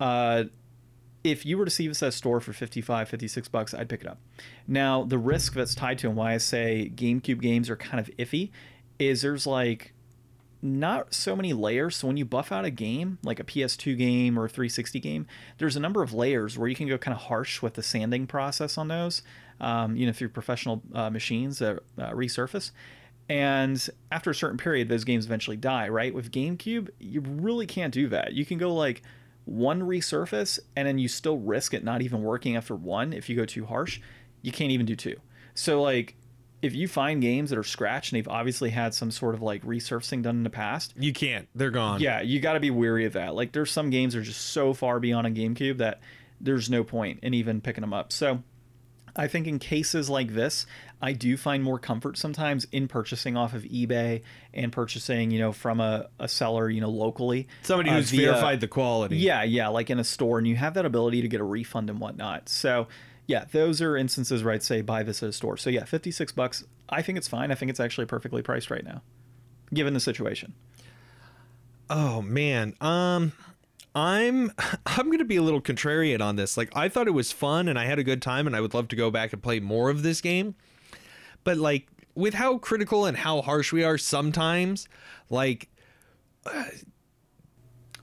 uh, 0.00 0.44
if 1.22 1.44
you 1.44 1.58
were 1.58 1.66
to 1.66 1.70
see 1.70 1.86
this 1.86 2.02
at 2.02 2.08
a 2.08 2.12
store 2.12 2.40
for 2.40 2.54
55 2.54 3.06
56 3.06 3.48
bucks 3.48 3.74
i'd 3.74 3.90
pick 3.90 4.00
it 4.00 4.06
up. 4.06 4.18
Now 4.66 5.04
the 5.04 5.18
risk 5.18 5.52
that's 5.52 5.74
tied 5.74 5.98
to 5.98 6.08
and 6.08 6.16
why 6.16 6.32
i 6.32 6.38
say 6.38 6.90
gamecube 6.94 7.42
games 7.42 7.68
are 7.68 7.76
kind 7.76 8.00
of 8.00 8.10
iffy 8.16 8.50
is 8.98 9.20
there's 9.20 9.46
like 9.46 9.92
not 10.62 11.14
so 11.14 11.34
many 11.34 11.52
layers. 11.52 11.96
So 11.96 12.06
when 12.06 12.16
you 12.16 12.24
buff 12.24 12.52
out 12.52 12.64
a 12.64 12.70
game 12.70 13.18
like 13.22 13.40
a 13.40 13.44
ps2 13.44 13.98
game 13.98 14.38
or 14.38 14.46
a 14.46 14.48
360 14.48 15.00
game 15.00 15.26
there's 15.58 15.76
a 15.76 15.80
number 15.80 16.02
of 16.02 16.14
layers 16.14 16.56
where 16.56 16.68
you 16.68 16.76
can 16.76 16.88
go 16.88 16.96
kind 16.96 17.14
of 17.14 17.24
harsh 17.24 17.60
with 17.60 17.74
the 17.74 17.82
sanding 17.82 18.26
process 18.26 18.78
on 18.78 18.88
those 18.88 19.20
um, 19.60 19.96
you 19.96 20.06
know 20.06 20.12
through 20.12 20.30
professional 20.30 20.82
uh, 20.94 21.10
machines 21.10 21.58
that 21.58 21.80
uh, 21.98 22.10
resurface. 22.10 22.70
And 23.28 23.88
after 24.10 24.30
a 24.30 24.34
certain 24.34 24.58
period 24.58 24.88
those 24.88 25.04
games 25.04 25.24
eventually 25.24 25.56
die 25.56 25.88
right? 25.88 26.12
With 26.12 26.32
gamecube 26.32 26.88
you 26.98 27.20
really 27.20 27.66
can't 27.66 27.94
do 27.94 28.08
that. 28.08 28.32
You 28.32 28.44
can 28.44 28.58
go 28.58 28.74
like 28.74 29.02
one 29.44 29.82
resurface 29.82 30.58
and 30.76 30.86
then 30.86 30.98
you 30.98 31.08
still 31.08 31.38
risk 31.38 31.72
it 31.74 31.84
not 31.84 32.02
even 32.02 32.22
working 32.22 32.56
after 32.56 32.74
one 32.74 33.12
if 33.12 33.28
you 33.28 33.36
go 33.36 33.44
too 33.44 33.66
harsh. 33.66 34.00
You 34.42 34.50
can't 34.52 34.72
even 34.72 34.86
do 34.86 34.96
two. 34.96 35.16
So 35.54 35.80
like 35.80 36.16
if 36.62 36.74
you 36.74 36.88
find 36.88 37.22
games 37.22 37.50
that 37.50 37.58
are 37.58 37.62
scratched 37.64 38.12
and 38.12 38.18
they've 38.18 38.28
obviously 38.28 38.70
had 38.70 38.94
some 38.94 39.10
sort 39.10 39.34
of 39.34 39.42
like 39.42 39.64
resurfacing 39.64 40.22
done 40.22 40.36
in 40.36 40.42
the 40.42 40.50
past 40.50 40.92
You 40.98 41.12
can't. 41.12 41.48
They're 41.54 41.70
gone. 41.70 42.00
yeah 42.00 42.20
you 42.22 42.40
got 42.40 42.54
to 42.54 42.60
be 42.60 42.70
weary 42.70 43.04
of 43.04 43.12
that. 43.12 43.34
Like 43.36 43.52
there's 43.52 43.70
some 43.70 43.90
games 43.90 44.14
that 44.14 44.20
are 44.20 44.24
just 44.24 44.40
so 44.46 44.74
far 44.74 44.98
beyond 44.98 45.26
a 45.26 45.30
gamecube 45.30 45.78
that 45.78 46.00
there's 46.40 46.68
no 46.68 46.82
point 46.82 47.20
in 47.22 47.34
even 47.34 47.60
picking 47.60 47.82
them 47.82 47.92
up. 47.92 48.12
So 48.12 48.42
I 49.16 49.26
think 49.28 49.46
in 49.46 49.58
cases 49.58 50.08
like 50.08 50.34
this, 50.34 50.66
I 51.02 51.12
do 51.12 51.36
find 51.36 51.62
more 51.62 51.78
comfort 51.78 52.16
sometimes 52.18 52.66
in 52.72 52.88
purchasing 52.88 53.36
off 53.36 53.54
of 53.54 53.62
eBay 53.62 54.22
and 54.52 54.72
purchasing, 54.72 55.30
you 55.30 55.38
know, 55.38 55.52
from 55.52 55.80
a, 55.80 56.08
a 56.18 56.28
seller, 56.28 56.68
you 56.68 56.80
know, 56.80 56.90
locally. 56.90 57.48
Somebody 57.62 57.90
uh, 57.90 57.94
who's 57.96 58.10
via- 58.10 58.32
verified 58.32 58.60
the 58.60 58.68
quality. 58.68 59.16
Yeah, 59.16 59.42
yeah, 59.42 59.68
like 59.68 59.90
in 59.90 59.98
a 59.98 60.04
store, 60.04 60.38
and 60.38 60.46
you 60.46 60.56
have 60.56 60.74
that 60.74 60.84
ability 60.86 61.22
to 61.22 61.28
get 61.28 61.40
a 61.40 61.44
refund 61.44 61.90
and 61.90 62.00
whatnot. 62.00 62.48
So, 62.48 62.88
yeah, 63.26 63.44
those 63.52 63.80
are 63.80 63.96
instances 63.96 64.42
where 64.44 64.54
I'd 64.54 64.62
say 64.62 64.80
buy 64.82 65.02
this 65.02 65.22
at 65.22 65.28
a 65.28 65.32
store. 65.32 65.56
So, 65.56 65.70
yeah, 65.70 65.84
56 65.84 66.32
bucks. 66.32 66.64
I 66.88 67.02
think 67.02 67.18
it's 67.18 67.28
fine. 67.28 67.50
I 67.50 67.54
think 67.54 67.70
it's 67.70 67.80
actually 67.80 68.06
perfectly 68.06 68.42
priced 68.42 68.70
right 68.70 68.84
now, 68.84 69.02
given 69.72 69.94
the 69.94 70.00
situation. 70.00 70.54
Oh 71.88 72.22
man. 72.22 72.74
Um 72.80 73.32
I'm 73.94 74.52
I'm 74.86 75.06
going 75.06 75.18
to 75.18 75.24
be 75.24 75.36
a 75.36 75.42
little 75.42 75.60
contrarian 75.60 76.20
on 76.20 76.36
this. 76.36 76.56
Like 76.56 76.74
I 76.76 76.88
thought 76.88 77.06
it 77.08 77.12
was 77.12 77.32
fun 77.32 77.68
and 77.68 77.78
I 77.78 77.84
had 77.84 77.98
a 77.98 78.04
good 78.04 78.22
time 78.22 78.46
and 78.46 78.54
I 78.56 78.60
would 78.60 78.74
love 78.74 78.88
to 78.88 78.96
go 78.96 79.10
back 79.10 79.32
and 79.32 79.42
play 79.42 79.60
more 79.60 79.90
of 79.90 80.02
this 80.02 80.20
game. 80.20 80.54
But 81.44 81.56
like 81.56 81.88
with 82.14 82.34
how 82.34 82.58
critical 82.58 83.06
and 83.06 83.16
how 83.16 83.40
harsh 83.42 83.72
we 83.72 83.82
are 83.84 83.96
sometimes, 83.98 84.88
like 85.30 85.68
uh, 86.46 86.64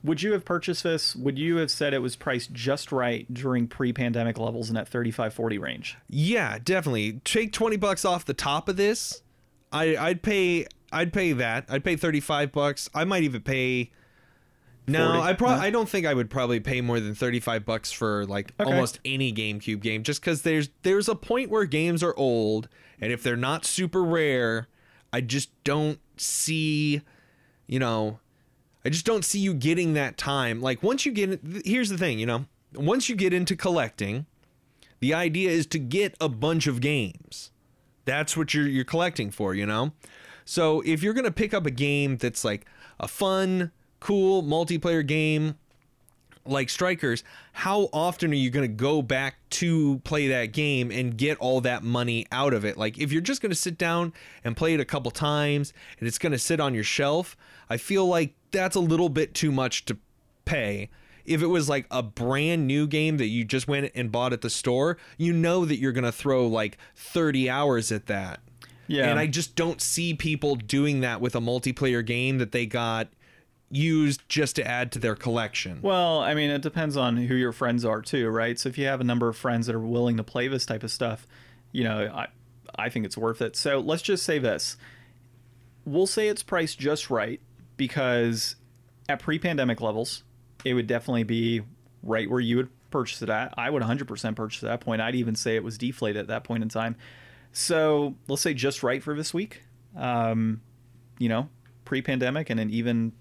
Would 0.02 0.22
you 0.22 0.32
have 0.32 0.44
purchased 0.44 0.82
this? 0.82 1.14
Would 1.16 1.38
you 1.38 1.56
have 1.56 1.70
said 1.70 1.92
it 1.94 1.98
was 2.00 2.16
priced 2.16 2.52
just 2.52 2.90
right 2.92 3.32
during 3.32 3.66
pre-pandemic 3.68 4.38
levels 4.38 4.68
in 4.68 4.74
that 4.74 4.90
35-40 4.90 5.60
range? 5.60 5.96
yeah, 6.08 6.58
definitely. 6.62 7.20
Take 7.24 7.52
20 7.52 7.76
bucks 7.76 8.04
off 8.04 8.24
the 8.24 8.34
top 8.34 8.68
of 8.68 8.76
this. 8.76 9.22
I 9.72 9.96
I'd 9.96 10.22
pay 10.22 10.66
I'd 10.90 11.12
pay 11.12 11.32
that. 11.32 11.66
I'd 11.68 11.84
pay 11.84 11.96
35 11.96 12.52
bucks. 12.52 12.88
I 12.94 13.04
might 13.04 13.22
even 13.22 13.42
pay 13.42 13.90
No, 14.88 15.12
40? 15.14 15.20
I 15.22 15.32
pro- 15.34 15.48
No? 15.50 15.54
I 15.56 15.70
don't 15.70 15.88
think 15.88 16.06
I 16.06 16.14
would 16.14 16.30
probably 16.30 16.60
pay 16.60 16.80
more 16.80 16.98
than 17.00 17.14
35 17.14 17.64
bucks 17.64 17.92
for 17.92 18.24
like 18.26 18.52
Okay. 18.60 18.70
almost 18.70 19.00
any 19.04 19.32
GameCube 19.32 19.80
game 19.80 20.02
just 20.02 20.22
cuz 20.22 20.42
there's 20.42 20.70
there's 20.82 21.08
a 21.08 21.14
point 21.14 21.50
where 21.50 21.64
games 21.64 22.02
are 22.02 22.14
old 22.16 22.68
and 23.00 23.12
if 23.12 23.22
they're 23.22 23.36
not 23.36 23.64
super 23.64 24.02
rare, 24.02 24.68
I 25.12 25.20
just 25.20 25.50
don't 25.64 26.00
see 26.16 27.02
you 27.66 27.78
know, 27.78 28.18
I 28.84 28.88
just 28.88 29.04
don't 29.04 29.24
see 29.24 29.38
you 29.40 29.52
getting 29.54 29.92
that 29.94 30.16
time. 30.16 30.60
Like 30.62 30.82
once 30.82 31.04
you 31.04 31.12
get 31.12 31.40
here's 31.64 31.90
the 31.90 31.98
thing, 31.98 32.18
you 32.18 32.26
know, 32.26 32.46
once 32.74 33.08
you 33.08 33.14
get 33.16 33.32
into 33.32 33.54
collecting, 33.56 34.26
the 35.00 35.12
idea 35.14 35.50
is 35.50 35.66
to 35.66 35.78
get 35.78 36.14
a 36.20 36.28
bunch 36.28 36.66
of 36.66 36.80
games. 36.80 37.50
That's 38.04 38.36
what 38.36 38.54
you're 38.54 38.66
you're 38.66 38.84
collecting 38.84 39.30
for, 39.30 39.54
you 39.54 39.66
know? 39.66 39.92
So 40.46 40.80
if 40.86 41.02
you're 41.02 41.12
gonna 41.12 41.30
pick 41.30 41.52
up 41.52 41.66
a 41.66 41.70
game 41.70 42.16
that's 42.16 42.42
like 42.42 42.64
a 42.98 43.06
fun, 43.06 43.70
cool 44.00 44.42
multiplayer 44.42 45.06
game 45.06 45.56
like 46.48 46.70
Strikers, 46.70 47.22
how 47.52 47.88
often 47.92 48.30
are 48.30 48.36
you 48.36 48.50
gonna 48.50 48.68
go 48.68 49.02
back 49.02 49.36
to 49.50 49.98
play 50.00 50.28
that 50.28 50.46
game 50.46 50.90
and 50.90 51.16
get 51.16 51.38
all 51.38 51.60
that 51.60 51.82
money 51.82 52.26
out 52.32 52.54
of 52.54 52.64
it? 52.64 52.76
Like 52.76 52.98
if 52.98 53.12
you're 53.12 53.20
just 53.22 53.42
gonna 53.42 53.54
sit 53.54 53.78
down 53.78 54.12
and 54.44 54.56
play 54.56 54.74
it 54.74 54.80
a 54.80 54.84
couple 54.84 55.10
times 55.10 55.72
and 55.98 56.08
it's 56.08 56.18
gonna 56.18 56.38
sit 56.38 56.60
on 56.60 56.74
your 56.74 56.84
shelf, 56.84 57.36
I 57.68 57.76
feel 57.76 58.06
like 58.06 58.34
that's 58.50 58.76
a 58.76 58.80
little 58.80 59.08
bit 59.08 59.34
too 59.34 59.52
much 59.52 59.84
to 59.86 59.98
pay. 60.44 60.90
If 61.24 61.42
it 61.42 61.48
was 61.48 61.68
like 61.68 61.86
a 61.90 62.02
brand 62.02 62.66
new 62.66 62.86
game 62.86 63.18
that 63.18 63.26
you 63.26 63.44
just 63.44 63.68
went 63.68 63.90
and 63.94 64.10
bought 64.10 64.32
at 64.32 64.40
the 64.40 64.50
store, 64.50 64.96
you 65.18 65.32
know 65.32 65.64
that 65.66 65.78
you're 65.78 65.92
gonna 65.92 66.12
throw 66.12 66.46
like 66.46 66.78
30 66.96 67.50
hours 67.50 67.92
at 67.92 68.06
that. 68.06 68.40
Yeah. 68.86 69.10
And 69.10 69.18
I 69.18 69.26
just 69.26 69.54
don't 69.54 69.82
see 69.82 70.14
people 70.14 70.56
doing 70.56 71.00
that 71.00 71.20
with 71.20 71.36
a 71.36 71.40
multiplayer 71.40 72.04
game 72.04 72.38
that 72.38 72.52
they 72.52 72.64
got 72.64 73.08
used 73.70 74.26
just 74.28 74.56
to 74.56 74.66
add 74.66 74.92
to 74.92 74.98
their 74.98 75.14
collection. 75.14 75.80
Well, 75.82 76.20
I 76.20 76.34
mean, 76.34 76.50
it 76.50 76.62
depends 76.62 76.96
on 76.96 77.16
who 77.16 77.34
your 77.34 77.52
friends 77.52 77.84
are 77.84 78.00
too, 78.00 78.28
right? 78.28 78.58
So 78.58 78.68
if 78.68 78.78
you 78.78 78.86
have 78.86 79.00
a 79.00 79.04
number 79.04 79.28
of 79.28 79.36
friends 79.36 79.66
that 79.66 79.74
are 79.74 79.80
willing 79.80 80.16
to 80.16 80.24
play 80.24 80.48
this 80.48 80.64
type 80.64 80.82
of 80.82 80.90
stuff, 80.90 81.26
you 81.72 81.84
know, 81.84 82.10
I 82.12 82.28
I 82.78 82.88
think 82.88 83.04
it's 83.04 83.16
worth 83.16 83.42
it. 83.42 83.56
So 83.56 83.80
let's 83.80 84.02
just 84.02 84.24
say 84.24 84.38
this. 84.38 84.76
We'll 85.84 86.06
say 86.06 86.28
it's 86.28 86.42
priced 86.42 86.78
just 86.78 87.10
right 87.10 87.40
because 87.76 88.56
at 89.08 89.20
pre-pandemic 89.20 89.80
levels, 89.80 90.22
it 90.64 90.74
would 90.74 90.86
definitely 90.86 91.24
be 91.24 91.62
right 92.02 92.30
where 92.30 92.40
you 92.40 92.56
would 92.58 92.68
purchase 92.90 93.22
it 93.22 93.30
at. 93.30 93.54
I 93.56 93.70
would 93.70 93.82
100% 93.82 94.36
purchase 94.36 94.62
at 94.62 94.68
that 94.68 94.80
point. 94.80 95.00
I'd 95.00 95.14
even 95.14 95.34
say 95.34 95.56
it 95.56 95.64
was 95.64 95.78
deflated 95.78 96.20
at 96.20 96.28
that 96.28 96.44
point 96.44 96.62
in 96.62 96.68
time. 96.68 96.96
So 97.52 98.14
let's 98.28 98.42
say 98.42 98.54
just 98.54 98.82
right 98.82 99.02
for 99.02 99.14
this 99.14 99.32
week. 99.32 99.62
Um, 99.96 100.60
you 101.18 101.28
know, 101.28 101.48
pre-pandemic 101.84 102.50
and 102.50 102.58
then 102.58 102.70
even 102.70 103.12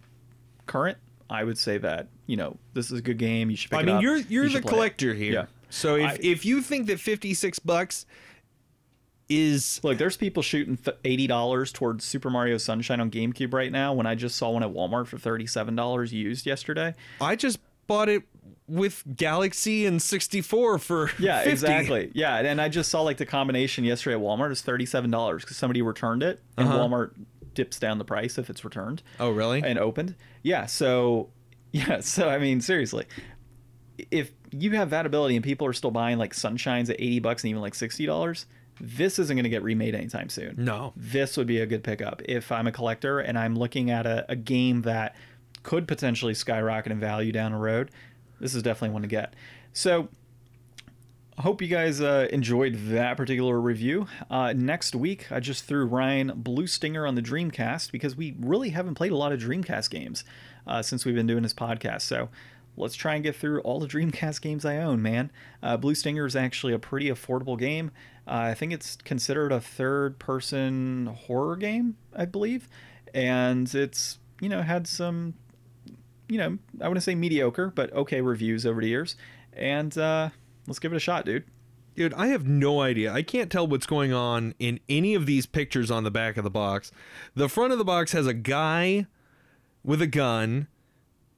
current, 0.68 0.98
I 1.30 1.44
would 1.44 1.58
say 1.58 1.78
that 1.80 2.08
you 2.28 2.38
know 2.38 2.58
this 2.74 2.92
is 2.92 3.00
a 3.00 3.02
good 3.02 3.18
game. 3.18 3.50
You 3.50 3.56
should 3.58 3.72
pick 3.72 3.80
I 3.80 3.84
mean, 3.84 3.96
up. 3.96 4.02
you're 4.04 4.18
you're 4.18 4.44
You 4.46 4.50
the 4.50 4.62
play 4.62 4.70
it. 4.70 4.74
collector 4.74 5.14
here. 5.14 5.34
Yeah. 5.34 5.46
So 5.70 5.96
if 5.96 6.06
I- 6.12 6.18
if 6.22 6.46
you 6.46 6.62
think 6.62 6.88
that 6.88 7.00
56 7.00 7.60
bucks 7.60 8.06
is 9.30 9.82
Look, 9.84 9.98
there's 9.98 10.16
people 10.16 10.42
shooting 10.42 10.78
eighty 11.04 11.28
dollars 11.28 11.72
towards 11.74 12.06
Super 12.06 12.30
Mario 12.30 12.58
Sunshine 12.58 13.02
on 13.02 13.12
GameCube 13.12 13.54
right 13.54 13.72
now. 13.72 13.92
When 13.94 14.06
I 14.08 14.16
just 14.16 14.38
saw 14.38 14.52
one 14.52 14.64
at 14.64 14.70
Walmart 14.72 15.08
for 15.08 15.18
thirty-seven 15.18 15.76
dollars 15.76 16.14
used 16.14 16.46
yesterday. 16.46 16.96
I 17.20 17.36
just 17.36 17.60
bought 17.88 18.08
it 18.10 18.24
with 18.70 19.04
Galaxy 19.16 19.86
and 19.86 20.02
64 20.02 20.78
for 20.80 21.10
Yeah, 21.20 21.38
50. 21.40 21.52
exactly. 21.52 22.12
Yeah, 22.14 22.36
and 22.38 22.60
I 22.62 22.68
just 22.70 22.90
saw 22.92 23.02
like 23.02 23.16
the 23.18 23.26
combination 23.26 23.84
yesterday 23.86 24.16
at 24.16 24.22
Walmart 24.22 24.52
is 24.52 24.62
thirty-seven 24.62 25.12
dollars 25.12 25.44
because 25.44 25.58
somebody 25.58 25.82
returned 25.82 26.24
it, 26.24 26.40
and 26.58 26.70
Uh-huh. 26.70 26.80
Walmart 26.80 27.12
dips 27.58 27.78
down 27.80 27.98
the 27.98 28.06
price 28.06 28.38
if 28.38 28.50
it's 28.50 28.64
returned 28.64 29.02
Oh, 29.20 29.30
really? 29.32 29.62
and 29.64 29.78
opened. 29.80 30.16
Yeah, 30.44 30.66
so 30.68 31.30
yeah, 31.72 32.00
so 32.00 32.30
I 32.30 32.38
mean, 32.38 32.62
seriously, 32.62 33.06
if 34.12 34.32
you 34.52 34.72
have 34.72 34.92
that 34.92 35.06
ability 35.06 35.36
and 35.36 35.44
people 35.44 35.68
are 35.68 35.74
still 35.74 35.92
buying 35.92 36.18
like 36.18 36.34
Sunshines 36.34 36.90
at 36.90 36.96
eighty 37.00 37.20
bucks 37.20 37.44
and 37.44 37.50
even 37.50 37.62
like 37.62 37.76
sixty 37.76 38.06
dollars, 38.06 38.46
this 38.80 39.18
isn't 39.20 39.36
going 39.36 39.44
to 39.44 39.50
get 39.50 39.64
remade 39.64 39.96
anytime 39.96 40.30
soon. 40.30 40.56
No. 40.58 40.94
This 40.96 41.36
would 41.36 41.48
be 41.48 41.60
a 41.60 41.66
good 41.66 41.84
pickup 41.84 42.22
if 42.26 42.52
I'm 42.52 42.68
a 42.68 42.72
collector 42.72 43.20
and 43.20 43.38
I'm 43.38 43.56
looking 43.56 43.90
at 43.90 44.06
a, 44.06 44.26
a 44.30 44.36
game 44.36 44.84
that 44.84 45.16
could 45.64 45.88
potentially 45.88 46.34
skyrocket 46.36 46.92
in 46.92 47.00
value 47.00 47.32
down 47.32 47.52
the 47.52 47.58
road. 47.58 47.90
This 48.40 48.54
is 48.54 48.62
definitely 48.64 48.94
one 48.94 49.02
to 49.02 49.08
get. 49.08 49.34
So, 49.74 50.10
I 51.38 51.44
hope 51.44 51.62
you 51.62 51.68
guys 51.68 52.02
uh, 52.02 52.28
enjoyed 52.32 52.74
that 52.90 53.16
particular 53.16 53.62
review. 53.62 54.08
Uh, 54.28 54.54
next 54.54 54.96
week, 54.96 55.32
I 55.32 55.40
just 55.40 55.66
threw 55.66 55.86
Ryan 55.86 56.32
Blue 56.36 56.66
Stinger 56.66 57.06
on 57.06 57.14
the 57.14 57.22
Dreamcast 57.22 57.92
because 57.92 58.16
we 58.16 58.36
really 58.40 58.70
haven't 58.70 58.96
played 58.96 59.12
a 59.12 59.16
lot 59.16 59.32
of 59.32 59.40
Dreamcast 59.40 59.92
games 59.92 60.24
uh, 60.66 60.82
since 60.82 61.06
we've 61.06 61.14
been 61.14 61.28
doing 61.28 61.44
this 61.44 61.54
podcast. 61.54 62.02
So 62.02 62.30
let's 62.76 62.96
try 62.96 63.14
and 63.14 63.24
get 63.24 63.36
through 63.36 63.62
all 63.62 63.80
the 63.80 63.88
Dreamcast 63.88 64.42
games 64.42 64.66
I 64.66 64.78
own, 64.78 65.04
man. 65.04 65.32
Uh, 65.62 65.78
Blue 65.78 65.94
Stinger 65.94 66.26
is 66.26 66.36
actually 66.36 66.74
a 66.74 66.80
pretty 66.80 67.08
affordable 67.08 67.58
game. 67.58 67.92
Uh, 68.26 68.50
I 68.50 68.54
think 68.56 68.74
it's 68.74 68.96
considered 68.96 69.52
a 69.52 69.62
third 69.62 70.18
person 70.18 71.06
horror 71.06 71.56
game, 71.56 71.98
I 72.16 72.26
believe. 72.26 72.68
And 73.14 73.72
it's, 73.76 74.18
you 74.42 74.50
know, 74.50 74.64
had 74.64 74.88
some, 74.88 75.36
you 76.28 76.40
know, 76.40 76.58
I 76.82 76.88
wouldn't 76.88 77.04
say 77.04 77.14
mediocre, 77.14 77.70
but 77.70 77.94
okay 77.94 78.22
reviews 78.22 78.66
over 78.66 78.82
the 78.82 78.88
years. 78.88 79.16
And, 79.54 79.96
uh, 79.96 80.32
let's 80.68 80.80
give 80.80 80.94
it 80.94 80.98
a 80.98 81.00
shot, 81.00 81.26
dude. 81.26 81.46
Dude, 81.96 82.14
I 82.14 82.28
have 82.28 82.46
no 82.48 82.82
idea. 82.82 83.12
I 83.12 83.24
can't 83.24 83.52
tell 83.52 83.66
what's 83.66 83.88
going 83.88 84.14
on 84.14 84.54
in 84.60 84.80
any 84.88 85.16
of 85.16 85.26
these 85.26 85.48
pictures 85.48 85.90
on 85.90 86.04
the 86.04 86.12
back 86.12 86.38
of 86.38 86.44
the 86.44 86.52
box. 86.52 86.92
The 87.34 87.50
front 87.50 87.72
of 87.72 87.80
the 87.80 87.86
box 87.86 88.12
has 88.12 88.28
a 88.28 88.36
guy 88.36 89.08
with 89.84 90.00
a 90.02 90.08
gun, 90.08 90.68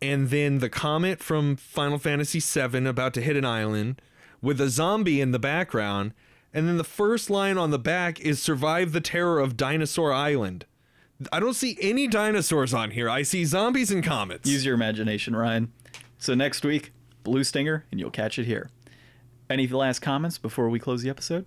and 0.01 0.29
then 0.29 0.59
the 0.59 0.69
comet 0.69 1.21
from 1.21 1.55
Final 1.55 1.97
Fantasy 1.97 2.41
VII 2.41 2.87
about 2.87 3.13
to 3.13 3.21
hit 3.21 3.37
an 3.37 3.45
island 3.45 4.01
with 4.41 4.59
a 4.59 4.69
zombie 4.69 5.21
in 5.21 5.31
the 5.31 5.39
background. 5.39 6.13
And 6.53 6.67
then 6.67 6.77
the 6.77 6.83
first 6.83 7.29
line 7.29 7.57
on 7.57 7.71
the 7.71 7.79
back 7.79 8.19
is 8.19 8.41
Survive 8.41 8.91
the 8.91 9.01
Terror 9.01 9.39
of 9.39 9.55
Dinosaur 9.55 10.11
Island. 10.11 10.65
I 11.31 11.39
don't 11.39 11.53
see 11.53 11.77
any 11.81 12.07
dinosaurs 12.07 12.73
on 12.73 12.91
here. 12.91 13.09
I 13.09 13.23
see 13.23 13.45
zombies 13.45 13.91
and 13.91 14.03
comets. 14.03 14.49
Use 14.49 14.65
your 14.65 14.73
imagination, 14.75 15.35
Ryan. 15.35 15.71
So 16.17 16.33
next 16.33 16.65
week, 16.65 16.91
Blue 17.23 17.43
Stinger, 17.43 17.85
and 17.91 17.99
you'll 17.99 18.09
catch 18.09 18.39
it 18.39 18.45
here. 18.45 18.69
Any 19.49 19.67
last 19.67 19.99
comments 19.99 20.37
before 20.37 20.69
we 20.69 20.79
close 20.79 21.01
the 21.01 21.09
episode? 21.09 21.45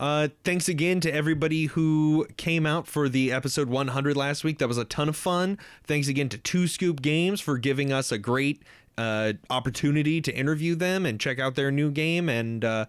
Uh, 0.00 0.28
thanks 0.44 0.68
again 0.68 1.00
to 1.00 1.14
everybody 1.14 1.66
who 1.66 2.26
came 2.36 2.66
out 2.66 2.86
for 2.86 3.08
the 3.08 3.30
episode 3.30 3.68
100 3.68 4.16
last 4.16 4.42
week. 4.42 4.58
That 4.58 4.68
was 4.68 4.78
a 4.78 4.84
ton 4.84 5.08
of 5.08 5.16
fun. 5.16 5.58
Thanks 5.84 6.08
again 6.08 6.28
to 6.30 6.38
Two 6.38 6.66
Scoop 6.66 7.02
Games 7.02 7.40
for 7.40 7.58
giving 7.58 7.92
us 7.92 8.10
a 8.10 8.18
great 8.18 8.62
uh, 8.98 9.34
opportunity 9.50 10.20
to 10.20 10.34
interview 10.34 10.74
them 10.74 11.06
and 11.06 11.20
check 11.20 11.38
out 11.38 11.54
their 11.54 11.70
new 11.70 11.90
game. 11.90 12.28
And 12.28 12.64
uh, 12.64 12.86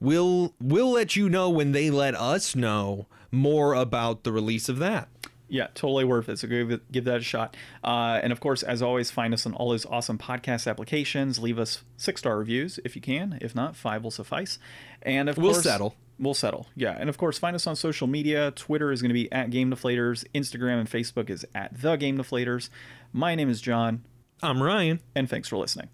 we'll 0.00 0.54
we'll 0.60 0.92
let 0.92 1.16
you 1.16 1.28
know 1.28 1.50
when 1.50 1.72
they 1.72 1.90
let 1.90 2.14
us 2.14 2.54
know 2.54 3.06
more 3.32 3.74
about 3.74 4.22
the 4.22 4.32
release 4.32 4.68
of 4.68 4.78
that. 4.78 5.08
Yeah, 5.48 5.66
totally 5.74 6.04
worth 6.04 6.28
it. 6.28 6.38
So 6.38 6.48
give, 6.48 6.70
it, 6.70 6.90
give 6.90 7.04
that 7.04 7.18
a 7.18 7.22
shot. 7.22 7.56
Uh, 7.82 8.18
and 8.22 8.32
of 8.32 8.40
course, 8.40 8.62
as 8.62 8.80
always, 8.82 9.10
find 9.10 9.34
us 9.34 9.44
on 9.46 9.54
all 9.54 9.70
those 9.70 9.84
awesome 9.86 10.16
podcast 10.18 10.66
applications. 10.68 11.38
Leave 11.38 11.58
us 11.58 11.84
six 11.96 12.20
star 12.20 12.38
reviews 12.38 12.80
if 12.84 12.96
you 12.96 13.02
can. 13.02 13.38
If 13.40 13.54
not, 13.54 13.76
five 13.76 14.02
will 14.02 14.10
suffice. 14.10 14.58
And 15.02 15.28
of 15.28 15.36
course 15.36 15.44
We'll 15.44 15.52
course, 15.54 15.64
settle. 15.64 15.96
We'll 16.18 16.34
settle. 16.34 16.66
Yeah. 16.74 16.96
And 16.98 17.08
of 17.10 17.18
course, 17.18 17.38
find 17.38 17.54
us 17.54 17.66
on 17.66 17.76
social 17.76 18.06
media. 18.06 18.52
Twitter 18.52 18.90
is 18.90 19.02
going 19.02 19.10
to 19.10 19.14
be 19.14 19.30
at 19.32 19.50
Game 19.50 19.70
Deflators. 19.70 20.24
Instagram 20.34 20.80
and 20.80 20.90
Facebook 20.90 21.28
is 21.28 21.44
at 21.54 21.78
The 21.80 21.96
Game 21.96 22.16
Deflators. 22.16 22.70
My 23.12 23.34
name 23.34 23.50
is 23.50 23.60
John, 23.60 24.04
I'm 24.42 24.62
Ryan. 24.62 25.00
and 25.14 25.28
thanks 25.28 25.48
for 25.48 25.56
listening. 25.56 25.88